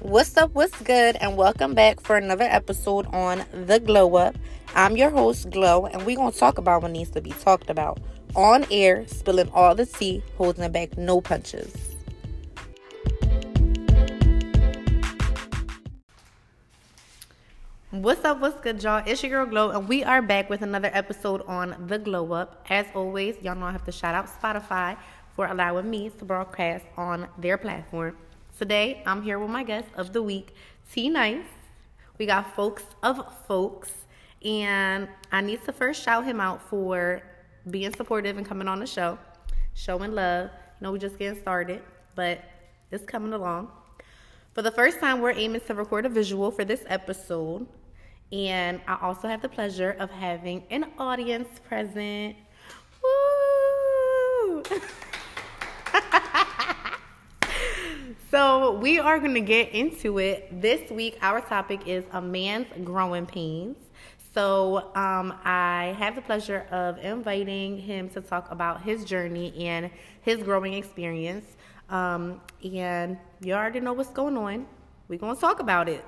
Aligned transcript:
What's 0.00 0.36
up? 0.36 0.52
What's 0.52 0.78
good? 0.82 1.16
And 1.16 1.38
welcome 1.38 1.72
back 1.72 2.00
for 2.00 2.18
another 2.18 2.44
episode 2.44 3.06
on 3.14 3.46
The 3.64 3.80
Glow 3.80 4.16
Up. 4.16 4.36
I'm 4.74 4.94
your 4.94 5.08
host, 5.08 5.48
Glow, 5.48 5.86
and 5.86 6.04
we're 6.04 6.16
going 6.16 6.32
to 6.32 6.38
talk 6.38 6.58
about 6.58 6.82
what 6.82 6.90
needs 6.90 7.08
to 7.12 7.22
be 7.22 7.30
talked 7.30 7.70
about 7.70 7.98
on 8.34 8.66
air, 8.70 9.06
spilling 9.08 9.48
all 9.54 9.74
the 9.74 9.86
tea, 9.86 10.22
holding 10.36 10.70
back 10.70 10.98
no 10.98 11.22
punches. 11.22 11.74
What's 17.90 18.22
up? 18.22 18.40
What's 18.40 18.60
good, 18.60 18.82
y'all? 18.82 19.02
It's 19.06 19.22
your 19.22 19.30
girl 19.30 19.46
Glow, 19.46 19.70
and 19.70 19.88
we 19.88 20.04
are 20.04 20.20
back 20.20 20.50
with 20.50 20.60
another 20.60 20.90
episode 20.92 21.40
on 21.46 21.86
The 21.86 21.98
Glow 21.98 22.32
Up. 22.32 22.66
As 22.68 22.84
always, 22.94 23.36
y'all 23.40 23.54
know 23.54 23.64
I 23.64 23.72
have 23.72 23.84
to 23.84 23.92
shout 23.92 24.14
out 24.14 24.28
Spotify 24.28 24.98
for 25.34 25.46
allowing 25.46 25.88
me 25.88 26.10
to 26.18 26.24
broadcast 26.26 26.84
on 26.98 27.28
their 27.38 27.56
platform. 27.56 28.14
Today, 28.58 29.02
I'm 29.04 29.20
here 29.20 29.38
with 29.38 29.50
my 29.50 29.62
guest 29.64 29.88
of 29.96 30.14
the 30.14 30.22
week, 30.22 30.54
T 30.90 31.10
Nice. 31.10 31.44
We 32.16 32.24
got 32.24 32.56
folks 32.56 32.84
of 33.02 33.20
folks, 33.46 33.92
and 34.42 35.08
I 35.30 35.42
need 35.42 35.62
to 35.66 35.72
first 35.72 36.02
shout 36.02 36.24
him 36.24 36.40
out 36.40 36.62
for 36.62 37.20
being 37.70 37.94
supportive 37.94 38.38
and 38.38 38.46
coming 38.46 38.66
on 38.66 38.80
the 38.80 38.86
show, 38.86 39.18
showing 39.74 40.14
love. 40.14 40.48
You 40.80 40.84
know, 40.84 40.92
we 40.92 40.98
just 40.98 41.18
getting 41.18 41.38
started, 41.38 41.82
but 42.14 42.42
it's 42.90 43.04
coming 43.04 43.34
along. 43.34 43.68
For 44.54 44.62
the 44.62 44.70
first 44.70 45.00
time, 45.00 45.20
we're 45.20 45.32
aiming 45.32 45.60
to 45.66 45.74
record 45.74 46.06
a 46.06 46.08
visual 46.08 46.50
for 46.50 46.64
this 46.64 46.82
episode. 46.86 47.66
And 48.32 48.80
I 48.88 48.96
also 49.02 49.28
have 49.28 49.42
the 49.42 49.50
pleasure 49.50 49.96
of 49.98 50.10
having 50.10 50.64
an 50.70 50.86
audience 50.96 51.60
present. 51.68 52.36
Woo! 53.02 54.62
so, 58.36 58.72
we 58.72 58.98
are 58.98 59.18
going 59.18 59.32
to 59.32 59.40
get 59.40 59.70
into 59.70 60.18
it. 60.18 60.60
This 60.60 60.90
week, 60.90 61.16
our 61.22 61.40
topic 61.40 61.88
is 61.88 62.04
a 62.12 62.20
man's 62.20 62.66
growing 62.84 63.24
pains. 63.24 63.78
So, 64.34 64.94
um, 64.94 65.32
I 65.42 65.96
have 65.98 66.16
the 66.16 66.20
pleasure 66.20 66.66
of 66.70 66.98
inviting 66.98 67.78
him 67.78 68.10
to 68.10 68.20
talk 68.20 68.50
about 68.50 68.82
his 68.82 69.06
journey 69.06 69.54
and 69.66 69.88
his 70.20 70.42
growing 70.42 70.74
experience. 70.74 71.46
Um, 71.88 72.42
and 72.62 73.16
you 73.40 73.54
already 73.54 73.80
know 73.80 73.94
what's 73.94 74.10
going 74.10 74.36
on. 74.36 74.66
We're 75.08 75.18
going 75.18 75.34
to 75.34 75.40
talk 75.40 75.60
about 75.60 75.88
it. 75.88 76.04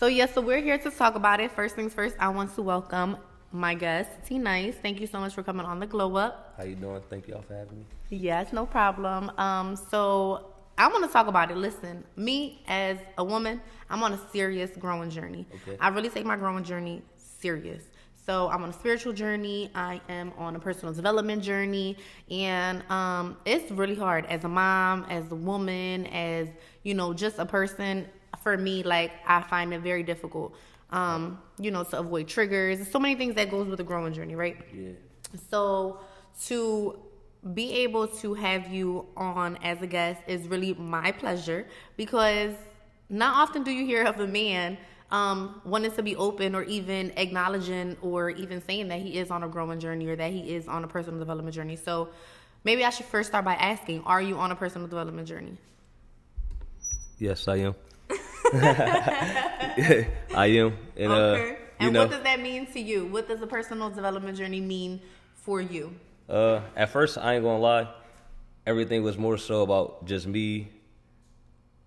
So, 0.00 0.06
yes, 0.06 0.32
so 0.32 0.40
we're 0.40 0.62
here 0.62 0.78
to 0.78 0.90
talk 0.90 1.16
about 1.16 1.38
it. 1.40 1.50
First 1.50 1.74
things 1.76 1.92
first, 1.92 2.16
I 2.18 2.30
want 2.30 2.54
to 2.54 2.62
welcome 2.62 3.18
my 3.52 3.74
guest, 3.74 4.10
T 4.26 4.38
Nice. 4.38 4.74
Thank 4.74 5.00
you 5.02 5.06
so 5.06 5.20
much 5.20 5.34
for 5.34 5.42
coming 5.42 5.66
on 5.66 5.80
the 5.80 5.86
Glow 5.86 6.16
Up. 6.16 6.54
How 6.56 6.64
you 6.64 6.76
doing? 6.76 7.02
Thank 7.10 7.28
y'all 7.28 7.42
for 7.42 7.54
having 7.54 7.80
me. 7.80 7.84
Yes, 8.14 8.52
no 8.52 8.66
problem. 8.66 9.30
Um, 9.38 9.76
so 9.76 10.46
I 10.78 10.88
want 10.88 11.04
to 11.04 11.10
talk 11.12 11.26
about 11.26 11.50
it. 11.50 11.56
Listen, 11.56 12.04
me 12.16 12.62
as 12.66 12.98
a 13.18 13.24
woman, 13.24 13.60
I'm 13.90 14.02
on 14.02 14.12
a 14.12 14.20
serious 14.32 14.70
growing 14.78 15.10
journey. 15.10 15.46
Okay. 15.54 15.76
I 15.80 15.88
really 15.88 16.08
take 16.08 16.24
my 16.24 16.36
growing 16.36 16.64
journey 16.64 17.02
serious. 17.16 17.82
So 18.26 18.48
I'm 18.48 18.62
on 18.62 18.70
a 18.70 18.72
spiritual 18.72 19.12
journey. 19.12 19.70
I 19.74 20.00
am 20.08 20.32
on 20.38 20.56
a 20.56 20.58
personal 20.58 20.94
development 20.94 21.42
journey, 21.42 21.98
and 22.30 22.82
um, 22.90 23.36
it's 23.44 23.70
really 23.70 23.94
hard 23.94 24.24
as 24.26 24.44
a 24.44 24.48
mom, 24.48 25.04
as 25.10 25.30
a 25.30 25.34
woman, 25.34 26.06
as 26.06 26.48
you 26.84 26.94
know, 26.94 27.12
just 27.12 27.38
a 27.38 27.44
person. 27.44 28.06
For 28.42 28.56
me, 28.56 28.82
like 28.82 29.12
I 29.26 29.42
find 29.42 29.72
it 29.72 29.80
very 29.80 30.02
difficult, 30.02 30.54
um, 30.90 31.40
you 31.58 31.70
know, 31.70 31.84
to 31.84 31.98
avoid 31.98 32.28
triggers. 32.28 32.78
There's 32.78 32.90
so 32.90 32.98
many 32.98 33.14
things 33.14 33.34
that 33.36 33.50
goes 33.50 33.68
with 33.68 33.80
a 33.80 33.84
growing 33.84 34.12
journey, 34.12 34.34
right? 34.34 34.56
Yeah. 34.72 34.92
So 35.50 35.98
to 36.46 36.98
be 37.52 37.72
able 37.72 38.06
to 38.06 38.34
have 38.34 38.72
you 38.72 39.06
on 39.16 39.58
as 39.62 39.82
a 39.82 39.86
guest 39.86 40.22
is 40.26 40.48
really 40.48 40.72
my 40.74 41.12
pleasure 41.12 41.66
because 41.96 42.54
not 43.10 43.36
often 43.36 43.62
do 43.62 43.70
you 43.70 43.84
hear 43.84 44.04
of 44.04 44.18
a 44.18 44.26
man 44.26 44.78
um, 45.10 45.60
wanting 45.64 45.92
to 45.92 46.02
be 46.02 46.16
open 46.16 46.54
or 46.54 46.62
even 46.64 47.12
acknowledging 47.16 47.96
or 48.00 48.30
even 48.30 48.62
saying 48.62 48.88
that 48.88 49.00
he 49.00 49.18
is 49.18 49.30
on 49.30 49.42
a 49.42 49.48
growing 49.48 49.78
journey 49.78 50.06
or 50.06 50.16
that 50.16 50.32
he 50.32 50.54
is 50.54 50.66
on 50.68 50.84
a 50.84 50.88
personal 50.88 51.18
development 51.18 51.54
journey. 51.54 51.76
So 51.76 52.08
maybe 52.64 52.84
I 52.84 52.90
should 52.90 53.06
first 53.06 53.28
start 53.28 53.44
by 53.44 53.54
asking, 53.54 54.02
are 54.04 54.22
you 54.22 54.36
on 54.38 54.50
a 54.50 54.56
personal 54.56 54.88
development 54.88 55.28
journey? 55.28 55.56
Yes, 57.18 57.46
I 57.46 57.56
am. 57.58 57.74
I 60.34 60.46
am. 60.46 60.76
And 60.96 61.12
uh 61.12 61.16
okay. 61.16 61.58
you 61.78 61.86
And 61.86 61.92
know 61.92 62.00
what 62.00 62.10
does 62.10 62.22
that 62.22 62.40
mean 62.40 62.66
to 62.72 62.80
you? 62.80 63.06
What 63.06 63.28
does 63.28 63.40
a 63.42 63.46
personal 63.46 63.90
development 63.90 64.38
journey 64.38 64.60
mean 64.60 65.00
for 65.34 65.60
you? 65.60 65.94
Uh 66.28 66.60
at 66.76 66.90
first 66.90 67.18
I 67.18 67.34
ain't 67.34 67.44
gonna 67.44 67.58
lie, 67.60 67.88
everything 68.66 69.02
was 69.02 69.16
more 69.18 69.36
so 69.38 69.62
about 69.62 70.06
just 70.06 70.26
me 70.26 70.68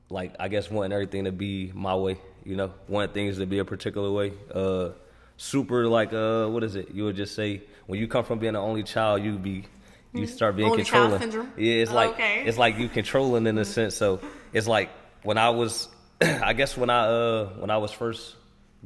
like 0.09 0.35
I 0.39 0.47
guess 0.47 0.69
wanting 0.71 0.93
everything 0.93 1.25
to 1.25 1.31
be 1.31 1.71
my 1.73 1.95
way, 1.95 2.17
you 2.45 2.55
know, 2.55 2.73
wanting 2.87 3.13
things 3.13 3.37
to 3.39 3.45
be 3.45 3.59
a 3.59 3.65
particular 3.65 4.11
way. 4.11 4.33
Uh 4.53 4.89
super 5.37 5.87
like 5.87 6.13
uh 6.13 6.47
what 6.47 6.63
is 6.63 6.75
it? 6.75 6.91
You 6.91 7.05
would 7.05 7.15
just 7.15 7.35
say 7.35 7.61
when 7.85 7.99
you 7.99 8.07
come 8.07 8.23
from 8.23 8.39
being 8.39 8.53
the 8.53 8.59
only 8.59 8.83
child 8.83 9.23
you 9.23 9.37
be 9.37 9.65
you 10.13 10.25
start 10.25 10.55
being 10.55 10.71
Mm-hmm. 10.71 10.95
Only 10.95 11.19
controlling. 11.19 11.51
Yeah, 11.57 11.73
it's 11.75 11.91
like 11.91 12.11
Okay. 12.11 12.43
it's 12.45 12.57
like 12.57 12.77
you 12.77 12.89
controlling 12.89 13.45
in 13.47 13.57
a 13.57 13.65
sense. 13.65 13.95
So 13.95 14.19
it's 14.53 14.67
like 14.67 14.89
when 15.23 15.37
I 15.37 15.49
was 15.49 15.89
I 16.21 16.53
guess 16.53 16.77
when 16.77 16.89
I 16.89 17.05
uh 17.07 17.45
when 17.59 17.69
I 17.69 17.77
was 17.77 17.91
first 17.91 18.35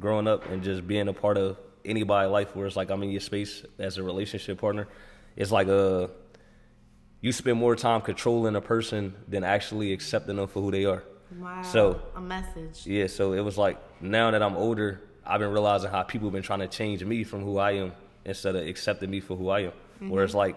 growing 0.00 0.26
up 0.26 0.48
and 0.50 0.62
just 0.62 0.86
being 0.86 1.08
a 1.08 1.12
part 1.12 1.36
of 1.38 1.56
anybody's 1.84 2.30
life 2.30 2.56
where 2.56 2.66
it's 2.66 2.76
like 2.76 2.90
I'm 2.90 3.02
in 3.02 3.10
your 3.10 3.20
space 3.20 3.64
as 3.78 3.98
a 3.98 4.02
relationship 4.02 4.58
partner, 4.60 4.88
it's 5.36 5.50
like 5.50 5.68
uh 5.68 6.08
you 7.20 7.32
spend 7.32 7.58
more 7.58 7.76
time 7.76 8.00
controlling 8.00 8.56
a 8.56 8.60
person 8.60 9.14
than 9.28 9.44
actually 9.44 9.92
accepting 9.92 10.36
them 10.36 10.48
for 10.48 10.60
who 10.60 10.70
they 10.72 10.84
are. 10.84 11.04
Wow. 11.38 11.62
So 11.62 12.02
a 12.16 12.20
message. 12.20 12.84
yeah, 12.86 13.06
so 13.06 13.32
it 13.32 13.40
was 13.40 13.56
like 13.56 13.78
now 14.02 14.30
that 14.32 14.42
I'm 14.42 14.56
older, 14.56 15.00
I've 15.24 15.40
been 15.40 15.52
realizing 15.52 15.90
how 15.90 16.02
people 16.02 16.28
have 16.28 16.32
been 16.34 16.42
trying 16.42 16.58
to 16.60 16.68
change 16.68 17.04
me 17.04 17.24
from 17.24 17.42
who 17.42 17.58
I 17.58 17.72
am 17.72 17.92
instead 18.24 18.56
of 18.56 18.66
accepting 18.66 19.10
me 19.10 19.20
for 19.20 19.36
who 19.36 19.48
I 19.48 19.60
am. 19.60 19.72
Where 20.10 20.24
it's 20.24 20.34
like 20.34 20.56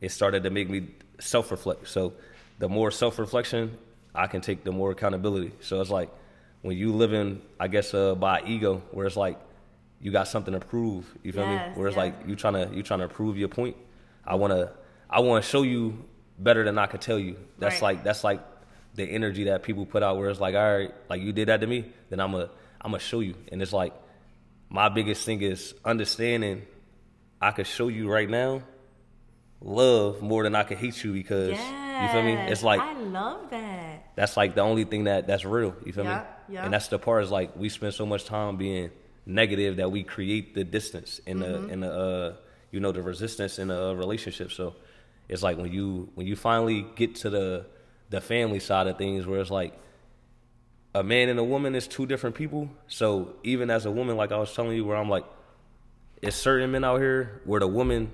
it 0.00 0.10
started 0.12 0.44
to 0.44 0.50
make 0.50 0.70
me 0.70 0.86
self 1.18 1.50
reflect. 1.50 1.88
So 1.88 2.12
the 2.60 2.68
more 2.68 2.90
self 2.92 3.18
reflection 3.18 3.76
I 4.14 4.28
can 4.28 4.40
take, 4.40 4.62
the 4.62 4.70
more 4.72 4.92
accountability. 4.92 5.50
So 5.60 5.80
it's 5.80 5.90
like 5.90 6.10
when 6.62 6.76
you 6.76 6.92
live 6.92 7.12
in, 7.12 7.42
I 7.58 7.66
guess, 7.68 7.92
uh, 7.92 8.14
by 8.14 8.42
ego, 8.46 8.82
where 8.92 9.04
it's 9.06 9.16
like 9.16 9.38
you 10.00 10.12
got 10.12 10.28
something 10.28 10.54
to 10.54 10.60
prove. 10.60 11.12
You 11.24 11.32
feel 11.32 11.42
Yes, 11.44 11.76
me? 11.76 11.80
Where 11.80 11.88
it's 11.88 11.96
yeah. 11.96 12.04
like 12.04 12.14
you 12.28 12.36
trying 12.36 12.54
to 12.54 12.74
you 12.74 12.84
trying 12.84 13.00
to 13.00 13.08
prove 13.08 13.36
your 13.36 13.48
point. 13.48 13.76
I 14.28 14.34
wanna 14.36 14.70
I 15.10 15.20
wanna 15.20 15.42
show 15.42 15.62
you 15.62 16.04
better 16.38 16.62
than 16.64 16.78
I 16.78 16.86
could 16.86 17.00
tell 17.00 17.18
you. 17.18 17.36
That's 17.58 17.76
Right. 17.76 17.96
like 17.96 18.04
that's 18.04 18.22
like 18.22 18.40
the 18.94 19.04
energy 19.04 19.44
that 19.44 19.62
people 19.62 19.86
put 19.86 20.02
out 20.02 20.18
where 20.18 20.28
it's 20.30 20.40
like, 20.40 20.54
all 20.54 20.78
right, 20.78 20.92
like 21.08 21.20
you 21.22 21.32
did 21.32 21.48
that 21.48 21.60
to 21.62 21.66
me, 21.66 21.80
then 22.10 22.20
I'm 22.20 22.34
a 22.34 22.50
I'm 22.80 22.90
gonna 22.92 22.98
show 23.00 23.20
you. 23.20 23.34
And 23.50 23.60
it's 23.62 23.72
like 23.72 23.92
my 24.68 24.88
biggest 24.90 25.24
thing 25.24 25.40
is 25.42 25.74
understanding 25.84 26.62
I 27.40 27.50
could 27.52 27.66
show 27.66 27.88
you 27.88 28.10
right 28.10 28.28
now 28.28 28.62
love 29.60 30.22
more 30.22 30.42
than 30.44 30.54
I 30.54 30.62
could 30.62 30.78
hate 30.78 31.02
you 31.02 31.12
because 31.12 31.50
you 31.58 32.08
feel 32.12 32.22
me? 32.22 32.34
It's 32.34 32.62
like 32.62 32.80
I 32.80 32.92
love 33.00 33.50
that. 33.50 34.14
that's 34.14 34.36
like 34.36 34.54
the 34.54 34.60
only 34.60 34.84
thing 34.84 35.04
that 35.04 35.26
that's 35.26 35.44
real. 35.44 35.74
You 35.84 35.92
feel 35.92 36.04
Yeah, 36.04 36.18
me? 36.48 36.54
yeah. 36.54 36.64
And 36.64 36.72
that's 36.72 36.88
the 36.88 36.98
part 36.98 37.24
is 37.24 37.30
like 37.30 37.56
we 37.56 37.68
spend 37.68 37.94
so 37.94 38.06
much 38.06 38.24
time 38.24 38.56
being 38.56 38.90
negative 39.26 39.76
that 39.76 39.90
we 39.90 40.04
create 40.04 40.54
the 40.54 40.64
distance 40.64 41.18
in 41.26 41.38
Mm-hmm. 41.38 41.66
the 41.66 41.72
in 41.72 41.80
the 41.80 41.92
uh 41.92 42.36
you 42.70 42.80
know 42.80 42.92
the 42.92 43.02
resistance 43.02 43.58
in 43.58 43.70
a 43.70 43.94
relationship. 43.94 44.52
So 44.52 44.76
it's 45.28 45.42
like 45.42 45.56
when 45.56 45.72
you 45.72 46.10
when 46.14 46.26
you 46.26 46.36
finally 46.36 46.86
get 46.96 47.16
to 47.16 47.30
the 47.30 47.66
the 48.10 48.20
family 48.20 48.60
side 48.60 48.86
of 48.86 48.98
things 48.98 49.26
where 49.26 49.40
it's 49.40 49.50
like 49.50 49.78
a 50.94 51.02
man 51.02 51.28
and 51.28 51.38
a 51.38 51.44
woman 51.44 51.74
is 51.74 51.86
two 51.86 52.06
different 52.06 52.34
people. 52.34 52.68
So 52.86 53.36
even 53.44 53.70
as 53.70 53.86
a 53.86 53.90
woman, 53.90 54.16
like 54.16 54.32
I 54.32 54.38
was 54.38 54.54
telling 54.54 54.76
you, 54.76 54.84
where 54.84 54.96
I'm 54.96 55.10
like, 55.10 55.24
it's 56.22 56.36
certain 56.36 56.70
men 56.70 56.84
out 56.84 56.98
here 56.98 57.42
where 57.44 57.60
the 57.60 57.68
woman 57.68 58.10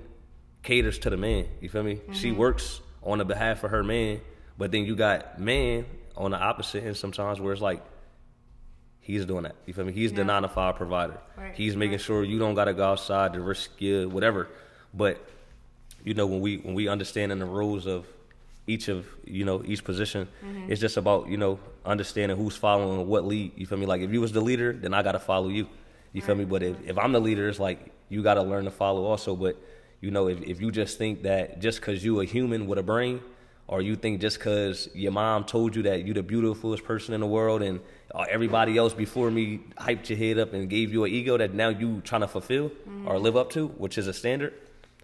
caters 0.61 0.99
to 0.99 1.09
the 1.09 1.17
man. 1.17 1.47
You 1.61 1.69
feel 1.69 1.83
me? 1.83 2.01
She 2.11 2.29
mm-hmm. 2.29 2.37
works 2.37 2.81
on 3.01 3.19
the 3.19 3.25
behalf 3.25 3.63
of 3.63 3.71
her 3.71 3.83
man, 3.83 4.19
but 4.57 4.71
then 4.71 4.85
you 4.85 4.95
got 4.95 5.39
man 5.39 5.85
on 6.17 6.31
the 6.31 6.37
opposite 6.37 6.83
end 6.83 6.97
sometimes 6.97 7.39
where 7.39 7.53
it's 7.53 7.61
like 7.61 7.83
he's 9.05 9.23
doing 9.25 9.43
that. 9.43 9.55
You 9.65 9.73
feel 9.73 9.85
me? 9.85 9.93
He's 9.93 10.11
the 10.11 10.21
Yeah. 10.21 10.27
nine 10.33 10.41
to 10.41 10.47
five 10.49 10.75
provider. 10.75 11.17
Right, 11.37 11.53
He's 11.53 11.75
making 11.75 11.99
sure 11.99 12.23
you 12.23 12.39
don't 12.39 12.55
gotta 12.55 12.73
go 12.73 12.85
outside 12.85 13.33
to 13.33 13.39
risk 13.41 13.69
your 13.79 14.09
whatever. 14.09 14.47
But 14.93 15.17
you 16.03 16.13
know 16.13 16.25
when 16.25 16.41
we 16.41 16.57
when 16.57 16.73
we 16.73 16.87
understanding 16.87 17.39
the 17.39 17.45
rules 17.45 17.85
of 17.85 18.05
each 18.67 18.87
of 18.87 19.05
you 19.25 19.45
know 19.45 19.61
each 19.65 19.83
position, 19.83 20.27
mm-hmm. 20.43 20.71
it's 20.71 20.81
just 20.81 20.97
about 20.97 21.27
you 21.27 21.37
know 21.37 21.59
understanding 21.85 22.35
who's 22.35 22.55
following 22.55 23.07
what 23.07 23.25
lead. 23.25 23.51
You 23.55 23.67
feel 23.67 23.77
me? 23.77 23.85
Like 23.85 24.01
if 24.01 24.11
you 24.11 24.21
was 24.21 24.31
the 24.31 24.41
leader, 24.41 24.73
then 24.73 24.93
I 24.93 25.03
gotta 25.03 25.19
follow 25.19 25.49
you. 25.49 25.67
You 26.13 26.21
feel 26.21 26.35
me? 26.35 26.45
But 26.45 26.63
if, 26.63 26.75
if 26.87 26.97
I'm 26.97 27.11
the 27.11 27.21
leader, 27.21 27.47
it's 27.47 27.59
like 27.59 27.91
you 28.09 28.23
gotta 28.23 28.41
learn 28.41 28.65
to 28.65 28.71
follow 28.71 29.05
also. 29.05 29.35
But 29.35 29.55
you 30.01 30.09
know 30.11 30.27
if 30.27 30.41
if 30.41 30.61
you 30.61 30.71
just 30.71 30.97
think 30.97 31.23
that 31.23 31.59
just 31.59 31.81
cause 31.81 32.03
you 32.03 32.21
a 32.21 32.25
human 32.25 32.65
with 32.65 32.79
a 32.79 32.83
brain, 32.83 33.21
or 33.67 33.81
you 33.81 33.95
think 33.95 34.21
just 34.21 34.39
cause 34.39 34.89
your 34.93 35.11
mom 35.11 35.43
told 35.43 35.75
you 35.75 35.83
that 35.83 36.05
you're 36.05 36.13
the 36.13 36.23
beautifulest 36.23 36.83
person 36.83 37.13
in 37.13 37.21
the 37.21 37.27
world 37.27 37.61
and 37.61 37.79
uh, 38.13 38.25
everybody 38.29 38.77
else 38.77 38.93
before 38.93 39.31
me 39.31 39.59
hyped 39.77 40.07
your 40.09 40.17
head 40.17 40.37
up 40.37 40.53
and 40.53 40.69
gave 40.69 40.93
you 40.93 41.03
an 41.03 41.11
ego 41.11 41.37
that 41.37 41.53
now 41.53 41.69
you 41.69 42.01
trying 42.01 42.21
to 42.21 42.27
fulfill 42.27 42.71
or 43.05 43.17
live 43.19 43.35
up 43.35 43.49
to, 43.51 43.67
which 43.67 43.97
is 43.97 44.07
a 44.07 44.13
standard. 44.13 44.53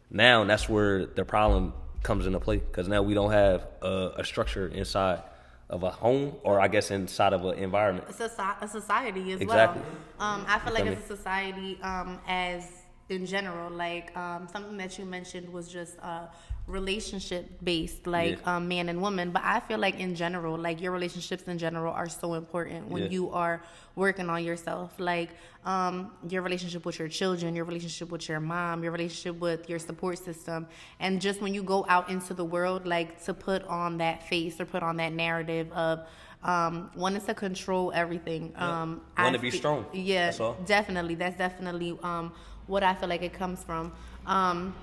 Now 0.10 0.44
that's 0.44 0.70
where 0.70 1.06
the 1.06 1.26
problem 1.26 1.74
comes 2.04 2.26
into 2.26 2.40
play 2.40 2.58
because 2.58 2.88
now 2.88 3.02
we 3.02 3.14
don't 3.14 3.32
have 3.32 3.68
a, 3.82 4.12
a 4.18 4.24
structure 4.24 4.68
inside 4.68 5.22
of 5.70 5.84
a 5.84 5.90
home 5.90 6.36
or 6.44 6.60
I 6.60 6.68
guess 6.68 6.92
inside 6.92 7.34
of 7.34 7.46
an 7.46 7.58
environment. 7.58 8.08
a, 8.10 8.14
soci- 8.14 8.62
a 8.62 8.68
society 8.68 9.32
as 9.32 9.42
Exactly. 9.42 9.82
well. 10.20 10.30
Um, 10.30 10.46
I 10.48 10.60
feel 10.60 10.74
like 10.74 10.84
feel 10.84 10.94
as 10.94 11.00
a 11.00 11.08
society, 11.18 11.80
um, 11.82 12.20
as 12.28 12.81
in 13.12 13.26
general, 13.26 13.70
like 13.70 14.16
um, 14.18 14.48
something 14.52 14.78
that 14.78 14.98
you 14.98 15.06
mentioned 15.06 15.52
was 15.52 15.68
just 15.68 15.98
uh, 16.02 16.26
relationship 16.68 17.46
based, 17.64 18.08
like 18.08 18.40
Yeah. 18.40 18.56
um, 18.56 18.68
man 18.68 18.88
and 18.90 19.02
woman. 19.02 19.32
But 19.32 19.44
I 19.44 19.60
feel 19.60 19.78
like 19.80 20.00
in 20.00 20.16
general, 20.16 20.58
like 20.58 20.80
your 20.82 20.92
relationships 20.94 21.44
in 21.48 21.58
general 21.58 21.94
are 21.94 22.08
so 22.10 22.34
important 22.36 22.88
when 22.88 23.04
Yeah. 23.04 23.10
you 23.18 23.32
are 23.32 23.62
working 23.96 24.30
on 24.30 24.44
yourself. 24.44 24.94
Like 24.98 25.30
um, 25.66 26.12
your 26.30 26.42
relationship 26.42 26.86
with 26.86 26.98
your 26.98 27.10
children, 27.10 27.56
your 27.56 27.66
relationship 27.66 28.10
with 28.10 28.28
your 28.30 28.40
mom, 28.40 28.82
your 28.84 28.94
relationship 28.94 29.40
with 29.42 29.70
your 29.70 29.80
support 29.80 30.18
system, 30.18 30.68
and 31.00 31.20
just 31.22 31.42
when 31.42 31.54
you 31.54 31.64
go 31.64 31.86
out 31.90 32.10
into 32.10 32.34
the 32.34 32.46
world, 32.46 32.88
like 32.88 33.22
to 33.26 33.34
put 33.34 33.62
on 33.66 33.98
that 33.98 34.28
face 34.30 34.60
or 34.62 34.66
put 34.66 34.82
on 34.84 34.96
that 34.98 35.12
narrative 35.14 35.70
of 35.74 36.00
um, 36.44 36.90
wanting 36.96 37.22
to 37.22 37.34
control 37.36 37.92
everything. 37.94 38.52
Um, 38.56 39.02
Wanna 39.18 39.38
be 39.38 39.52
strong. 39.52 39.86
Yeah, 39.94 40.26
That's 40.28 40.40
all. 40.40 40.56
definitely. 40.66 41.14
That's 41.16 41.38
definitely 41.38 41.92
um, 42.02 42.32
what 42.72 42.84
I 42.84 42.96
feel 42.96 43.10
like 43.10 43.22
it 43.22 43.34
comes 43.34 43.62
from. 43.64 43.92
Um, 44.26 44.74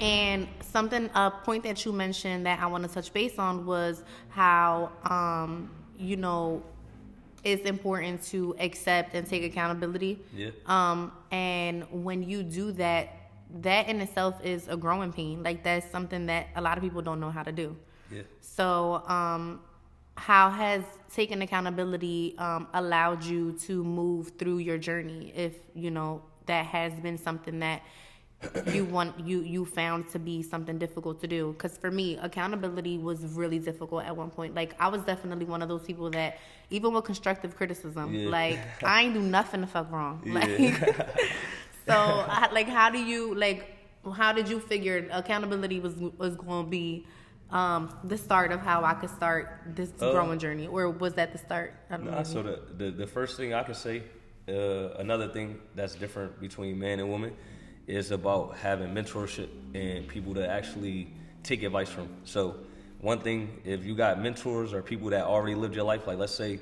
and 0.00 0.46
something, 0.60 1.10
a 1.14 1.30
point 1.30 1.64
that 1.64 1.84
you 1.84 1.92
mentioned 1.92 2.46
that 2.46 2.60
I 2.60 2.66
want 2.66 2.84
to 2.84 2.88
touch 2.88 3.12
base 3.12 3.38
on 3.38 3.66
was 3.66 4.04
how, 4.28 4.92
um, 5.10 5.68
you 5.98 6.16
know, 6.16 6.62
it's 7.42 7.68
important 7.68 8.22
to 8.26 8.54
accept 8.58 9.14
and 9.14 9.26
take 9.26 9.42
accountability. 9.42 10.20
Yeah. 10.32 10.50
Um, 10.66 11.12
and 11.30 11.84
when 11.90 12.22
you 12.22 12.42
do 12.44 12.72
that, 12.72 13.08
that 13.60 13.88
in 13.88 14.00
itself 14.00 14.42
is 14.42 14.68
a 14.68 14.76
growing 14.76 15.12
pain. 15.12 15.42
Like 15.42 15.64
that's 15.64 15.90
something 15.90 16.26
that 16.26 16.46
a 16.54 16.62
lot 16.62 16.78
of 16.78 16.84
people 16.84 17.02
don't 17.02 17.20
know 17.20 17.30
how 17.30 17.42
to 17.42 17.52
do. 17.52 17.76
Yeah. 18.10 18.22
So, 18.40 19.02
um, 19.08 19.60
how 20.16 20.48
has 20.48 20.84
taking 21.12 21.42
accountability 21.42 22.36
um, 22.38 22.68
allowed 22.72 23.24
you 23.24 23.52
to 23.62 23.82
move 23.82 24.32
through 24.38 24.58
your 24.58 24.78
journey? 24.78 25.32
If 25.34 25.54
you 25.74 25.90
know 25.90 26.22
that 26.46 26.66
has 26.66 26.92
been 26.94 27.18
something 27.18 27.60
that 27.60 27.82
you 28.66 28.84
want 28.84 29.18
you 29.20 29.40
you 29.40 29.64
found 29.64 30.10
to 30.10 30.18
be 30.18 30.42
something 30.42 30.76
difficult 30.78 31.20
to 31.22 31.26
do. 31.26 31.52
Because 31.52 31.78
for 31.78 31.90
me, 31.90 32.16
accountability 32.18 32.98
was 32.98 33.20
really 33.24 33.58
difficult 33.58 34.04
at 34.04 34.14
one 34.16 34.30
point. 34.30 34.54
Like 34.54 34.74
I 34.78 34.88
was 34.88 35.02
definitely 35.02 35.46
one 35.46 35.62
of 35.62 35.68
those 35.68 35.82
people 35.82 36.10
that 36.10 36.38
even 36.70 36.92
with 36.92 37.04
constructive 37.04 37.56
criticism, 37.56 38.14
Yeah. 38.14 38.28
like 38.28 38.58
I 38.84 39.02
ain't 39.02 39.14
do 39.14 39.22
nothing 39.22 39.62
the 39.62 39.66
fuck 39.66 39.90
wrong. 39.90 40.20
Like 40.26 40.58
Yeah. 40.58 41.08
so, 41.86 41.94
I- 41.94 42.50
like, 42.52 42.68
how 42.68 42.90
do 42.90 42.98
you 42.98 43.34
like? 43.34 43.70
How 44.14 44.34
did 44.34 44.48
you 44.50 44.60
figure 44.60 45.08
accountability 45.10 45.80
was 45.80 45.94
was 46.18 46.36
going 46.36 46.64
to 46.66 46.70
be 46.70 47.06
um, 47.50 47.96
the 48.04 48.18
start 48.18 48.52
of 48.52 48.60
how 48.60 48.84
I 48.84 48.92
could 48.94 49.08
start 49.10 49.60
this 49.74 49.90
Uh, 50.00 50.12
growing 50.12 50.38
journey, 50.38 50.66
or 50.66 50.90
was 50.90 51.14
that 51.14 51.32
the 51.32 51.38
start? 51.38 51.72
I 51.90 51.96
don't 51.96 52.06
Nah, 52.10 52.16
know. 52.18 52.22
so 52.24 52.42
the, 52.42 52.60
the 52.76 52.90
the 52.90 53.06
first 53.06 53.38
thing 53.38 53.54
I 53.54 53.62
can 53.62 53.74
say, 53.74 54.02
uh, 54.48 54.94
another 54.98 55.28
thing 55.28 55.60
that's 55.74 55.94
different 55.94 56.40
between 56.40 56.78
man 56.78 57.00
and 57.00 57.08
woman, 57.08 57.34
is 57.86 58.10
about 58.10 58.56
having 58.56 58.94
mentorship 58.94 59.48
and 59.74 60.08
people 60.08 60.34
to 60.34 60.48
actually 60.48 61.08
take 61.42 61.62
advice 61.62 61.88
from. 61.88 62.08
So 62.24 62.56
one 63.00 63.20
thing, 63.20 63.60
if 63.64 63.84
you 63.84 63.94
got 63.94 64.22
mentors 64.22 64.72
or 64.72 64.80
people 64.80 65.10
that 65.10 65.24
already 65.24 65.54
lived 65.54 65.74
your 65.74 65.84
life, 65.84 66.06
like 66.06 66.16
let's 66.18 66.34
say, 66.34 66.60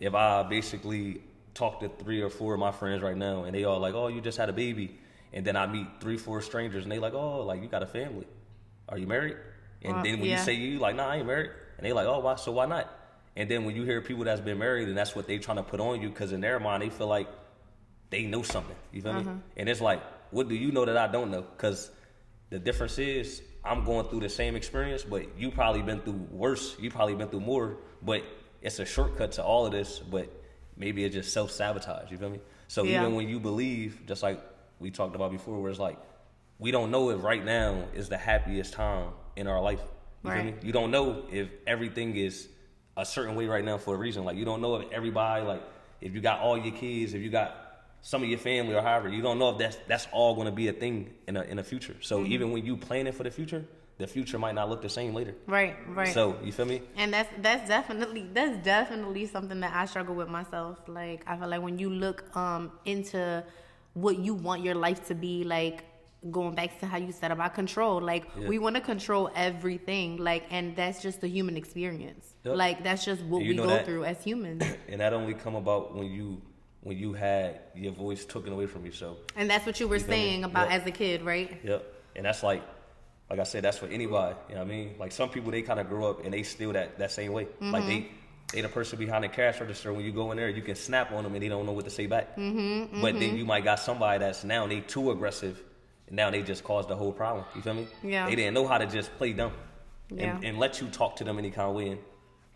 if 0.00 0.14
I 0.14 0.42
basically 0.42 1.22
talk 1.54 1.80
to 1.80 1.88
three 1.88 2.22
or 2.22 2.30
four 2.30 2.54
of 2.54 2.60
my 2.60 2.72
friends 2.72 3.02
right 3.02 3.16
now, 3.16 3.44
and 3.44 3.54
they 3.54 3.64
all 3.64 3.78
like, 3.78 3.94
oh, 3.94 4.08
you 4.08 4.20
just 4.20 4.38
had 4.38 4.48
a 4.48 4.52
baby, 4.52 4.98
and 5.32 5.44
then 5.44 5.56
I 5.56 5.66
meet 5.66 5.86
three, 6.00 6.16
four 6.16 6.40
strangers, 6.42 6.82
and 6.82 6.90
they 6.90 6.98
like, 6.98 7.14
oh, 7.14 7.42
like 7.42 7.62
you 7.62 7.68
got 7.68 7.82
a 7.84 7.86
family, 7.86 8.26
are 8.88 8.98
you 8.98 9.06
married? 9.06 9.36
And 9.82 9.98
Uh, 9.98 10.02
then 10.02 10.18
when 10.18 10.28
yeah. 10.28 10.38
you 10.38 10.44
say 10.44 10.54
you 10.54 10.78
like, 10.80 10.96
nah, 10.96 11.08
I 11.08 11.16
ain't 11.16 11.26
married, 11.26 11.50
and 11.76 11.86
they 11.86 11.92
like, 11.92 12.06
oh, 12.06 12.18
why? 12.18 12.34
So 12.34 12.50
why 12.50 12.66
not? 12.66 12.92
And 13.36 13.48
then 13.50 13.64
when 13.64 13.76
you 13.76 13.84
hear 13.84 14.00
people 14.00 14.24
that's 14.24 14.40
been 14.40 14.58
married, 14.58 14.88
and 14.88 14.96
that's 14.96 15.14
what 15.14 15.26
they 15.26 15.38
trying 15.38 15.58
to 15.58 15.62
put 15.62 15.80
on 15.80 16.02
you, 16.02 16.08
because 16.08 16.32
in 16.32 16.40
their 16.40 16.58
mind 16.58 16.82
they 16.82 16.90
feel 16.90 17.06
like 17.06 17.28
they 18.10 18.22
know 18.24 18.42
something. 18.42 18.76
You 18.92 19.02
feel 19.02 19.12
Uh-huh. 19.12 19.30
me? 19.34 19.40
And 19.56 19.68
it's 19.68 19.80
like, 19.80 20.02
what 20.30 20.48
do 20.48 20.54
you 20.54 20.72
know 20.72 20.84
that 20.84 20.96
I 20.96 21.06
don't 21.06 21.30
know? 21.30 21.42
Because 21.42 21.90
the 22.50 22.58
difference 22.58 22.98
is 22.98 23.42
I'm 23.64 23.84
going 23.84 24.06
through 24.08 24.20
the 24.20 24.28
same 24.28 24.56
experience, 24.56 25.02
but 25.04 25.38
you 25.38 25.50
probably 25.50 25.82
been 25.82 26.00
through 26.00 26.26
worse. 26.30 26.76
You 26.80 26.90
probably 26.90 27.14
been 27.14 27.28
through 27.28 27.40
more, 27.40 27.76
but 28.02 28.22
it's 28.62 28.78
a 28.78 28.84
shortcut 28.84 29.32
to 29.32 29.44
all 29.44 29.66
of 29.66 29.72
this. 29.72 29.98
But 29.98 30.28
maybe 30.76 31.04
it's 31.04 31.14
just 31.14 31.32
self 31.32 31.50
sabotage. 31.50 32.10
You 32.10 32.18
feel 32.18 32.30
me? 32.30 32.40
So 32.68 32.84
Yeah. 32.84 33.00
even 33.00 33.14
when 33.14 33.28
you 33.28 33.40
believe, 33.40 34.02
just 34.06 34.22
like 34.22 34.40
we 34.80 34.90
talked 34.90 35.14
about 35.14 35.30
before, 35.30 35.60
where 35.60 35.70
it's 35.70 35.80
like 35.80 35.98
we 36.58 36.70
don't 36.70 36.90
know 36.90 37.10
if 37.10 37.22
right 37.22 37.44
now 37.44 37.84
is 37.94 38.08
the 38.08 38.16
happiest 38.18 38.72
time 38.72 39.10
in 39.36 39.46
our 39.46 39.60
life. 39.60 39.82
You 40.24 40.30
feel 40.32 40.42
me? 40.42 40.52
Right. 40.52 40.64
You 40.64 40.72
don't 40.72 40.90
know 40.90 41.24
if 41.30 41.48
everything 41.66 42.16
is 42.16 42.48
a 42.98 43.04
certain 43.06 43.34
way 43.34 43.46
right 43.46 43.64
now 43.64 43.78
for 43.78 43.94
a 43.94 43.98
reason. 43.98 44.24
Like 44.24 44.36
you 44.36 44.44
don't 44.44 44.60
know 44.60 44.76
if 44.76 44.90
everybody, 44.92 45.44
like 45.52 45.62
if 46.00 46.14
you 46.14 46.20
got 46.20 46.40
all 46.40 46.58
your 46.58 46.74
kids, 46.74 47.14
if 47.14 47.22
you 47.22 47.30
got 47.30 47.48
some 48.02 48.22
of 48.22 48.28
your 48.28 48.38
family 48.38 48.74
or 48.74 48.82
however, 48.82 49.08
you 49.08 49.22
don't 49.22 49.38
know 49.38 49.50
if 49.50 49.58
that's 49.58 49.78
that's 49.88 50.06
all 50.12 50.34
going 50.34 50.46
to 50.46 50.52
be 50.62 50.68
a 50.68 50.72
thing 50.72 50.96
in 51.28 51.36
a 51.36 51.42
in 51.42 51.56
the 51.56 51.64
future. 51.64 51.96
So 52.00 52.18
Mm-hmm. 52.18 52.32
even 52.34 52.52
when 52.52 52.64
you 52.66 52.76
planning 52.76 53.12
for 53.12 53.22
the 53.22 53.30
future, 53.30 53.64
the 53.98 54.06
future 54.06 54.38
might 54.38 54.54
not 54.54 54.68
look 54.70 54.82
the 54.82 54.88
same 55.00 55.14
later. 55.14 55.34
right, 55.46 55.76
right. 56.00 56.12
So 56.14 56.36
you 56.44 56.52
feel 56.52 56.66
me? 56.66 56.82
and 56.96 57.12
that's 57.14 57.30
that's 57.46 57.68
definitely 57.68 58.28
that's 58.32 58.56
definitely 58.64 59.26
something 59.26 59.60
that 59.60 59.72
I 59.74 59.86
struggle 59.86 60.14
with 60.14 60.28
myself. 60.28 60.78
Like 60.88 61.22
I 61.26 61.36
feel 61.38 61.48
like 61.48 61.62
when 61.62 61.78
you 61.78 61.90
look 61.90 62.18
um 62.36 62.72
into 62.84 63.44
what 63.94 64.18
you 64.18 64.34
want 64.34 64.62
your 64.62 64.74
life 64.86 65.06
to 65.08 65.14
be, 65.14 65.44
like 65.44 65.84
going 66.30 66.54
back 66.54 66.80
to 66.80 66.86
how 66.86 66.96
you 66.96 67.12
said 67.12 67.30
about 67.30 67.54
control, 67.54 68.00
like 68.00 68.24
Yeah. 68.36 68.48
we 68.48 68.58
want 68.58 68.74
to 68.76 68.80
control 68.82 69.30
everything, 69.34 70.16
like 70.16 70.44
and 70.50 70.74
that's 70.74 71.00
just 71.00 71.20
the 71.20 71.28
human 71.28 71.56
experience. 71.56 72.34
Yep. 72.44 72.56
Like 72.56 72.82
that's 72.82 73.04
just 73.04 73.22
what 73.22 73.42
we 73.42 73.54
go 73.54 73.66
that- 73.66 73.86
through 73.86 74.04
as 74.04 74.22
humans. 74.22 74.62
And 74.88 75.00
that 75.00 75.12
only 75.12 75.34
come 75.34 75.54
about 75.54 75.94
when 75.94 76.10
you 76.10 76.42
when 76.82 76.96
you 76.96 77.12
had 77.12 77.60
your 77.74 77.92
voice 77.92 78.24
taken 78.24 78.52
away 78.52 78.66
from 78.66 78.84
you. 78.86 78.92
So 78.92 79.16
And 79.36 79.48
that's 79.50 79.66
what 79.66 79.78
you 79.80 79.88
were 79.88 79.96
You 79.96 80.04
saying 80.04 80.44
about 80.44 80.70
Yep. 80.70 80.80
as 80.80 80.86
a 80.86 80.90
kid, 80.92 81.22
right? 81.22 81.60
Yep. 81.64 81.94
And 82.16 82.24
that's 82.26 82.42
like, 82.42 82.62
like 83.30 83.40
I 83.40 83.42
said, 83.44 83.62
that's 83.64 83.78
for 83.78 83.86
anybody. 83.88 84.36
You 84.48 84.54
know 84.54 84.62
what 84.62 84.68
I 84.68 84.76
mean? 84.76 84.94
Like 84.98 85.12
some 85.12 85.28
people, 85.28 85.50
they 85.50 85.62
kind 85.62 85.80
of 85.80 85.88
grow 85.88 86.08
up 86.10 86.24
and 86.24 86.32
they 86.32 86.42
still 86.44 86.72
that, 86.72 86.98
that 86.98 87.10
same 87.12 87.32
way. 87.32 87.46
Like 87.60 87.84
they, 87.86 88.08
they 88.52 88.60
the 88.62 88.68
person 88.68 88.98
behind 88.98 89.24
the 89.24 89.28
cash 89.28 89.60
register. 89.60 89.92
When 89.92 90.04
you 90.04 90.12
go 90.12 90.30
in 90.30 90.36
there, 90.38 90.48
you 90.48 90.62
can 90.62 90.76
snap 90.76 91.12
on 91.12 91.24
them 91.24 91.34
and 91.34 91.42
they 91.42 91.48
don't 91.48 91.66
know 91.66 91.72
what 91.72 91.84
to 91.84 91.90
say 91.90 92.06
back. 92.06 92.36
Mm-hmm, 92.36 93.02
But 93.02 93.18
then 93.18 93.36
you 93.36 93.44
might 93.44 93.64
got 93.64 93.80
somebody 93.80 94.18
that's 94.20 94.44
now 94.44 94.66
they 94.66 94.80
too 94.80 95.10
aggressive, 95.10 95.60
and 96.08 96.16
now 96.16 96.30
they 96.30 96.42
just 96.42 96.64
caused 96.64 96.88
the 96.88 96.96
whole 96.96 97.12
problem. 97.12 97.44
You 97.54 97.62
feel 97.62 97.74
me? 97.74 97.86
Yeah. 98.02 98.26
They 98.26 98.34
didn't 98.36 98.54
know 98.54 98.66
how 98.66 98.78
to 98.78 98.86
just 98.86 99.16
play 99.18 99.32
dumb, 99.32 99.52
Yeah. 100.10 100.36
and, 100.36 100.44
and 100.44 100.58
let 100.58 100.80
you 100.80 100.88
talk 100.88 101.16
to 101.16 101.24
them 101.24 101.38
any 101.38 101.50
kind 101.50 101.68
of 101.68 101.74
way. 101.76 101.88
And 101.90 102.00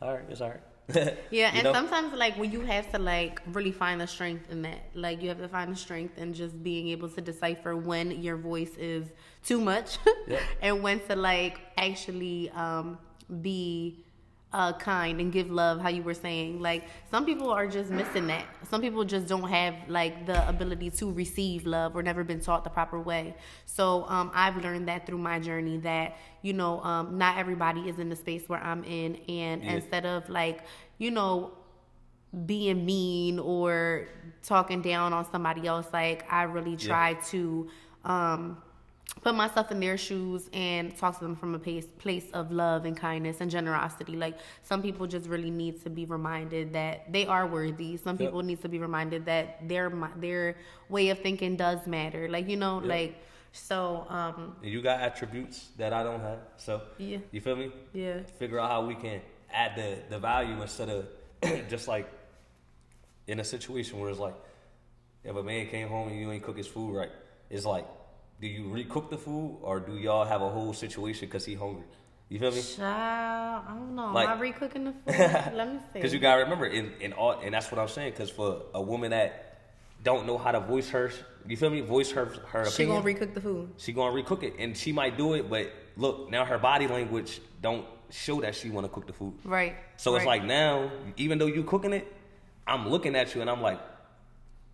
all 0.00 0.14
right, 0.14 0.24
it's 0.28 0.40
all 0.40 0.50
right. 0.50 0.60
Yeah, 1.30 1.52
and 1.54 1.64
know? 1.64 1.72
sometimes 1.72 2.12
like 2.12 2.36
when 2.36 2.50
you 2.50 2.60
have 2.62 2.90
to 2.92 2.98
like 2.98 3.40
really 3.46 3.72
find 3.72 4.00
the 4.00 4.06
strength 4.06 4.50
in 4.50 4.62
that, 4.62 4.80
like 4.94 5.22
you 5.22 5.28
have 5.28 5.38
to 5.38 5.48
find 5.48 5.70
the 5.72 5.76
strength 5.76 6.18
in 6.18 6.34
just 6.34 6.60
being 6.62 6.88
able 6.88 7.08
to 7.10 7.20
decipher 7.20 7.76
when 7.76 8.10
your 8.22 8.36
voice 8.36 8.74
is 8.76 9.06
too 9.44 9.60
much, 9.60 9.98
Yeah. 10.26 10.40
and 10.62 10.82
when 10.82 11.00
to 11.08 11.16
like 11.16 11.60
actually 11.76 12.50
um, 12.50 12.98
be 13.40 14.04
uh, 14.52 14.72
kind 14.74 15.20
and 15.20 15.32
give 15.32 15.50
love. 15.50 15.80
How 15.80 15.88
you 15.88 16.02
were 16.02 16.14
saying, 16.14 16.60
like 16.60 16.84
some 17.10 17.24
people 17.24 17.50
are 17.50 17.66
just 17.66 17.90
missing 17.90 18.26
that. 18.28 18.44
Some 18.70 18.80
people 18.80 19.04
just 19.04 19.26
don't 19.26 19.48
have 19.48 19.74
like 19.88 20.26
the 20.26 20.46
ability 20.48 20.90
to 20.90 21.10
receive 21.12 21.66
love 21.66 21.96
or 21.96 22.02
never 22.02 22.22
been 22.24 22.40
taught 22.40 22.64
the 22.64 22.70
proper 22.70 23.00
way. 23.00 23.34
So 23.66 24.04
um, 24.08 24.30
I've 24.34 24.56
learned 24.62 24.88
that 24.88 25.06
through 25.06 25.18
my 25.18 25.38
journey 25.40 25.78
that 25.78 26.16
you 26.42 26.52
know 26.52 26.80
um, 26.82 27.16
not 27.18 27.38
everybody 27.38 27.88
is 27.88 27.98
in 27.98 28.08
the 28.08 28.16
space 28.16 28.48
where 28.48 28.62
I'm 28.62 28.84
in, 28.84 29.16
and 29.28 29.62
Yeah. 29.62 29.72
instead 29.72 30.04
of 30.06 30.28
like 30.28 30.60
you 30.98 31.10
know 31.10 31.52
being 32.46 32.84
mean 32.86 33.38
or 33.38 34.08
talking 34.42 34.80
down 34.80 35.12
on 35.12 35.30
somebody 35.30 35.66
else 35.66 35.86
like 35.92 36.24
i 36.32 36.44
really 36.44 36.72
Yeah. 36.80 36.88
try 36.88 37.14
to 37.30 37.68
um 38.06 38.56
put 39.20 39.34
myself 39.34 39.70
in 39.70 39.78
their 39.78 39.96
shoes 39.96 40.48
and 40.52 40.96
talk 40.96 41.18
to 41.18 41.24
them 41.24 41.36
from 41.36 41.54
a 41.54 41.58
place, 41.58 41.86
place 41.98 42.24
of 42.32 42.50
love 42.50 42.84
and 42.84 42.96
kindness 42.96 43.40
and 43.40 43.50
generosity 43.50 44.16
like 44.16 44.36
some 44.62 44.82
people 44.82 45.06
just 45.06 45.28
really 45.28 45.50
need 45.50 45.80
to 45.82 45.90
be 45.90 46.04
reminded 46.06 46.72
that 46.72 47.12
they 47.12 47.26
are 47.26 47.46
worthy 47.46 47.96
some 47.96 48.16
Yep. 48.16 48.26
people 48.30 48.42
need 48.42 48.60
to 48.62 48.68
be 48.68 48.78
reminded 48.78 49.24
that 49.26 49.68
their 49.68 49.90
their 50.16 50.56
way 50.88 51.10
of 51.10 51.18
thinking 51.20 51.56
does 51.56 51.86
matter 51.86 52.28
like 52.28 52.48
you 52.48 52.56
know 52.56 52.80
Yep. 52.80 52.88
like 52.88 53.22
so 53.52 54.06
um 54.08 54.56
you 54.62 54.80
got 54.80 54.98
attributes 55.00 55.68
that 55.76 55.92
I 55.92 56.02
don't 56.02 56.20
have. 56.20 56.38
So 56.56 56.80
Yeah. 56.98 57.18
you 57.30 57.40
feel 57.40 57.54
me? 57.56 57.70
yeah 57.92 58.20
figure 58.38 58.58
out 58.58 58.70
how 58.70 58.86
we 58.86 58.94
can 58.94 59.20
add 59.52 59.76
the, 59.76 59.98
the 60.08 60.18
value 60.18 60.60
instead 60.62 60.88
of 60.88 61.06
just 61.68 61.86
like 61.86 62.10
in 63.26 63.38
a 63.40 63.44
situation 63.44 64.00
where 64.00 64.10
it's 64.10 64.18
like 64.18 64.34
if 65.22 65.36
a 65.36 65.42
man 65.42 65.66
came 65.68 65.88
home 65.88 66.08
and 66.08 66.18
you 66.18 66.32
ain't 66.32 66.42
cook 66.42 66.56
his 66.56 66.66
food 66.66 66.96
right, 66.96 67.10
it's 67.50 67.64
like 67.66 67.86
do 68.42 68.48
you 68.48 68.64
recook 68.64 69.08
the 69.08 69.16
food 69.16 69.56
or 69.62 69.78
do 69.80 69.96
y'all 69.96 70.24
have 70.24 70.42
a 70.42 70.48
whole 70.50 70.72
situation 70.74 71.28
because 71.28 71.44
he 71.46 71.54
hungry? 71.54 71.84
You 72.28 72.38
feel 72.40 72.50
me? 72.50 72.60
Child, 72.60 73.64
I 73.68 73.72
don't 73.72 73.94
know. 73.94 74.12
Like- 74.12 74.28
Am 74.28 74.38
I 74.38 74.40
recooking 74.50 74.84
the 74.86 74.92
food? 75.12 75.54
Let 75.54 75.72
me 75.72 75.78
see. 75.78 75.84
Because 75.94 76.12
you 76.12 76.18
gotta 76.18 76.42
remember, 76.42 76.66
in, 76.66 76.92
in 77.00 77.12
all, 77.12 77.38
and 77.40 77.54
that's 77.54 77.70
what 77.70 77.78
I'm 77.78 77.88
saying. 77.88 78.10
Because 78.12 78.30
for 78.30 78.62
a 78.74 78.82
woman 78.82 79.10
that 79.12 79.60
don't 80.02 80.26
know 80.26 80.36
how 80.38 80.50
to 80.50 80.60
voice 80.60 80.88
her. 80.90 81.12
You 81.46 81.56
feel 81.56 81.70
me? 81.70 81.80
Voice 81.82 82.10
her 82.12 82.24
her 82.48 82.64
She 82.66 82.82
opinion. 82.84 83.02
gonna 83.02 83.14
recook 83.14 83.34
the 83.34 83.40
food. 83.40 83.70
she 83.76 83.92
gonna 83.92 84.12
recook 84.14 84.42
it, 84.42 84.54
and 84.58 84.76
she 84.76 84.90
might 84.92 85.16
do 85.16 85.34
it. 85.34 85.48
But 85.48 85.72
look, 85.96 86.28
now 86.30 86.44
her 86.44 86.58
body 86.58 86.88
language 86.88 87.40
don't 87.60 87.84
show 88.10 88.40
that 88.40 88.54
she 88.56 88.70
want 88.70 88.84
to 88.86 88.92
cook 88.92 89.06
the 89.06 89.12
food. 89.12 89.34
Right. 89.44 89.76
So 89.96 90.16
it's 90.16 90.26
like 90.26 90.42
now, 90.44 90.90
even 91.16 91.38
though 91.38 91.46
you 91.46 91.62
cooking 91.64 91.92
it, 91.92 92.12
I'm 92.66 92.88
looking 92.88 93.14
at 93.14 93.34
you 93.34 93.40
and 93.42 93.48
I'm 93.50 93.60
like, 93.62 93.80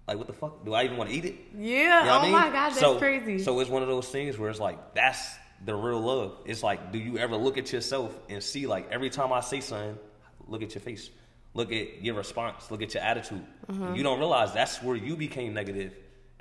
like 0.09 0.17
what 0.17 0.27
the 0.27 0.33
fuck? 0.33 0.65
Do 0.65 0.73
I 0.73 0.85
even 0.85 0.97
want 0.97 1.11
to 1.11 1.17
eat 1.17 1.27
it? 1.27 1.37
Yeah. 1.57 2.01
You 2.01 2.07
know 2.07 2.13
oh 2.13 2.19
I 2.19 2.23
mean? 2.23 2.33
my 2.33 2.45
god, 2.45 2.71
that's 2.71 2.81
so, 2.81 2.99
crazy. 2.99 3.39
So 3.39 3.61
it's 3.61 3.69
one 3.69 3.83
of 3.83 3.89
those 3.89 4.09
things 4.09 4.39
where 4.39 4.49
it's 4.49 4.59
like 4.59 4.95
that's 4.95 5.37
the 5.65 5.75
real 5.75 6.01
love. 6.01 6.39
It's 6.47 6.63
like, 6.63 6.93
do 6.93 6.99
you 6.99 7.19
ever 7.19 7.37
look 7.37 7.59
at 7.59 7.73
yourself 7.73 8.19
and 8.29 8.43
see 8.43 8.67
like 8.67 8.91
every 8.91 9.11
time 9.11 9.33
I 9.33 9.41
say 9.41 9.61
something, 9.61 9.99
look 10.47 10.63
at 10.63 10.75
your 10.75 10.81
face, 10.81 11.11
look 11.53 11.71
at 11.73 12.03
your 12.03 12.15
response, 12.15 12.71
look 12.71 12.81
at 12.81 12.95
your 12.95 13.03
attitude. 13.03 13.45
Mm-hmm. 13.71 13.97
You 13.97 14.03
don't 14.03 14.19
realize 14.19 14.55
that's 14.55 14.83
where 14.83 14.97
you 14.97 15.15
became 15.15 15.53
negative. 15.53 15.95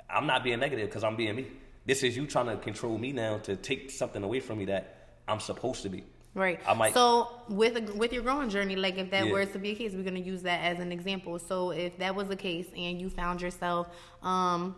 I'm 0.08 0.26
not 0.26 0.42
being 0.42 0.60
negative 0.60 0.88
because 0.88 1.04
I'm 1.04 1.16
being 1.16 1.36
me. 1.36 1.46
This 1.84 2.02
is 2.02 2.16
you 2.16 2.26
trying 2.26 2.46
to 2.46 2.56
control 2.56 2.96
me 2.96 3.12
now 3.12 3.38
to 3.38 3.54
take 3.54 3.90
something 3.90 4.22
away 4.22 4.40
from 4.40 4.58
me 4.58 4.64
that 4.66 5.10
I'm 5.28 5.40
supposed 5.40 5.82
to 5.82 5.90
be. 5.90 6.04
Right. 6.34 6.60
I 6.66 6.74
might- 6.74 6.94
So 6.94 7.28
with 7.48 7.94
with 7.94 8.12
your 8.12 8.22
growing 8.22 8.48
journey, 8.50 8.76
like 8.76 8.96
if 8.98 9.10
that 9.10 9.26
Yeah. 9.26 9.32
were 9.32 9.44
to 9.46 9.58
be 9.58 9.70
a 9.70 9.74
case, 9.74 9.92
we're 9.94 10.04
gonna 10.04 10.20
use 10.20 10.42
that 10.42 10.60
as 10.60 10.78
an 10.78 10.92
example. 10.92 11.38
So 11.38 11.70
if 11.70 11.98
that 11.98 12.14
was 12.14 12.28
the 12.28 12.36
case 12.36 12.68
and 12.76 13.00
you 13.00 13.10
found 13.10 13.40
yourself 13.42 13.88
um 14.22 14.76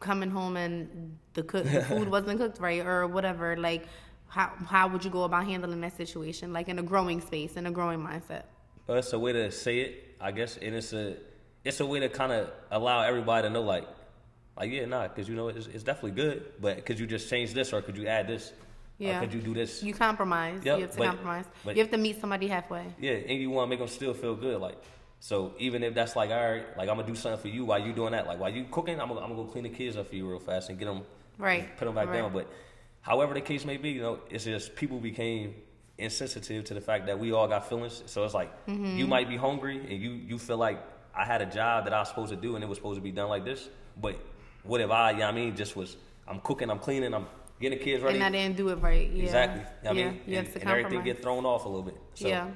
coming 0.00 0.30
home 0.30 0.56
and 0.56 1.16
the 1.34 1.42
cook 1.42 1.64
the 1.64 1.82
food 1.90 2.08
wasn't 2.08 2.38
cooked 2.38 2.58
right 2.60 2.84
or 2.84 3.06
whatever, 3.06 3.56
like 3.56 3.86
how 4.28 4.48
how 4.66 4.88
would 4.88 5.04
you 5.04 5.10
go 5.10 5.22
about 5.24 5.46
handling 5.46 5.80
that 5.82 5.96
situation? 5.96 6.52
Like 6.52 6.68
in 6.68 6.78
a 6.78 6.82
growing 6.82 7.20
space, 7.20 7.56
in 7.56 7.66
a 7.66 7.70
growing 7.70 8.00
mindset. 8.00 8.42
Well, 8.86 8.98
it's 8.98 9.12
a 9.12 9.18
way 9.18 9.32
to 9.32 9.50
say 9.50 9.78
it, 9.80 10.16
I 10.20 10.32
guess, 10.32 10.56
and 10.56 10.74
it's 10.74 10.92
a 10.92 11.16
it's 11.64 11.80
a 11.80 11.86
way 11.86 12.00
to 12.00 12.08
kind 12.08 12.32
of 12.32 12.50
allow 12.70 13.02
everybody 13.02 13.46
to 13.48 13.50
know, 13.52 13.62
like, 13.62 13.86
like 14.56 14.70
yeah, 14.70 14.84
nah, 14.84 15.08
because 15.08 15.28
you 15.28 15.34
know 15.34 15.48
it's, 15.48 15.66
it's 15.66 15.82
definitely 15.82 16.12
good, 16.12 16.52
but 16.60 16.84
could 16.86 16.98
you 16.98 17.06
just 17.06 17.28
change 17.28 17.52
this 17.52 17.72
or 17.72 17.82
could 17.82 17.96
you 17.96 18.06
add 18.06 18.26
this? 18.28 18.52
Yeah. 18.98 19.18
Or 19.18 19.20
could 19.20 19.34
you 19.34 19.40
do 19.40 19.52
this? 19.54 19.82
You 19.82 19.92
compromise. 19.94 20.60
Yep, 20.64 20.76
you 20.78 20.82
have 20.82 20.92
to 20.92 20.98
but- 20.98 21.06
compromise. 21.06 21.44
but- 21.64 21.76
you 21.76 21.82
have 21.82 21.90
to 21.90 21.98
meet 21.98 22.20
somebody 22.20 22.46
halfway. 22.48 22.84
yeah, 22.98 23.12
and 23.12 23.40
you 23.40 23.50
want 23.50 23.66
to 23.66 23.70
make 23.70 23.78
them 23.78 23.88
still 23.88 24.14
feel 24.14 24.34
good, 24.34 24.60
like. 24.60 24.76
So 25.20 25.54
even 25.58 25.82
if 25.82 25.94
that's 25.94 26.14
like, 26.14 26.30
all 26.30 26.36
right, 26.50 26.64
like 26.76 26.88
I'm 26.90 26.96
gonna 26.96 27.06
do 27.08 27.14
something 27.14 27.40
for 27.40 27.48
you 27.48 27.64
while 27.64 27.78
you 27.78 27.92
doing 27.92 28.12
that, 28.12 28.26
like 28.26 28.38
while 28.38 28.50
you 28.50 28.64
cooking, 28.70 29.00
I'm 29.00 29.08
gonna, 29.08 29.20
I'm 29.20 29.30
gonna 29.30 29.42
go 29.44 29.50
clean 29.50 29.64
the 29.64 29.70
kids 29.70 29.96
up 29.96 30.08
for 30.08 30.14
you 30.14 30.28
real 30.28 30.38
fast 30.38 30.68
and 30.68 30.78
get 30.78 30.84
them, 30.84 31.02
Right. 31.38 31.74
put 31.78 31.86
them 31.86 31.94
back 31.94 32.08
Right. 32.08 32.18
down. 32.20 32.32
But 32.34 32.46
however 33.00 33.32
the 33.34 33.40
case 33.40 33.64
may 33.64 33.76
be, 33.78 33.90
you 33.90 34.02
know, 34.02 34.18
it's 34.30 34.44
just 34.44 34.76
people 34.76 34.98
became 34.98 35.54
insensitive 35.98 36.64
to 36.64 36.74
the 36.74 36.80
fact 36.80 37.06
that 37.06 37.18
we 37.18 37.32
all 37.32 37.48
got 37.48 37.68
feelings. 37.68 38.02
So 38.06 38.24
it's 38.24 38.34
like 38.34 38.50
Mm-hmm. 38.66 38.98
you 38.98 39.06
might 39.06 39.28
be 39.28 39.36
hungry 39.36 39.78
and 39.78 39.92
you 40.02 40.10
you 40.12 40.38
feel 40.38 40.58
like 40.58 40.78
I 41.14 41.24
had 41.24 41.40
a 41.40 41.46
job 41.46 41.84
that 41.84 41.94
I 41.94 41.98
was 42.00 42.08
supposed 42.08 42.30
to 42.30 42.36
do 42.36 42.54
and 42.54 42.62
it 42.62 42.68
was 42.68 42.76
supposed 42.78 42.98
to 42.98 43.02
be 43.02 43.10
done 43.10 43.28
like 43.30 43.44
this. 43.44 43.68
But 44.00 44.16
what 44.64 44.80
if 44.82 44.90
I, 44.90 45.12
you 45.12 45.18
know 45.18 45.24
what 45.24 45.32
I 45.32 45.36
mean, 45.36 45.56
just 45.56 45.76
was 45.76 45.96
I'm 46.28 46.40
cooking, 46.40 46.70
I'm 46.70 46.78
cleaning, 46.78 47.14
I'm 47.14 47.26
getting 47.60 47.78
the 47.78 47.84
kids 47.84 48.02
ready. 48.02 48.16
And 48.16 48.24
I 48.24 48.30
didn't 48.30 48.56
do 48.56 48.68
it 48.68 48.76
right. 48.76 49.10
Yeah. 49.10 49.24
Exactly. 49.24 49.62
Know 49.62 49.68
yeah. 49.82 49.90
I 49.90 49.92
mean, 49.92 50.20
You 50.26 50.38
and, 50.38 50.48
and 50.48 50.64
everything 50.64 51.02
get 51.02 51.22
thrown 51.22 51.44
off 51.44 51.64
a 51.64 51.68
little 51.68 51.84
bit. 51.84 51.96
So, 52.14 52.28
Yeah. 52.28 52.48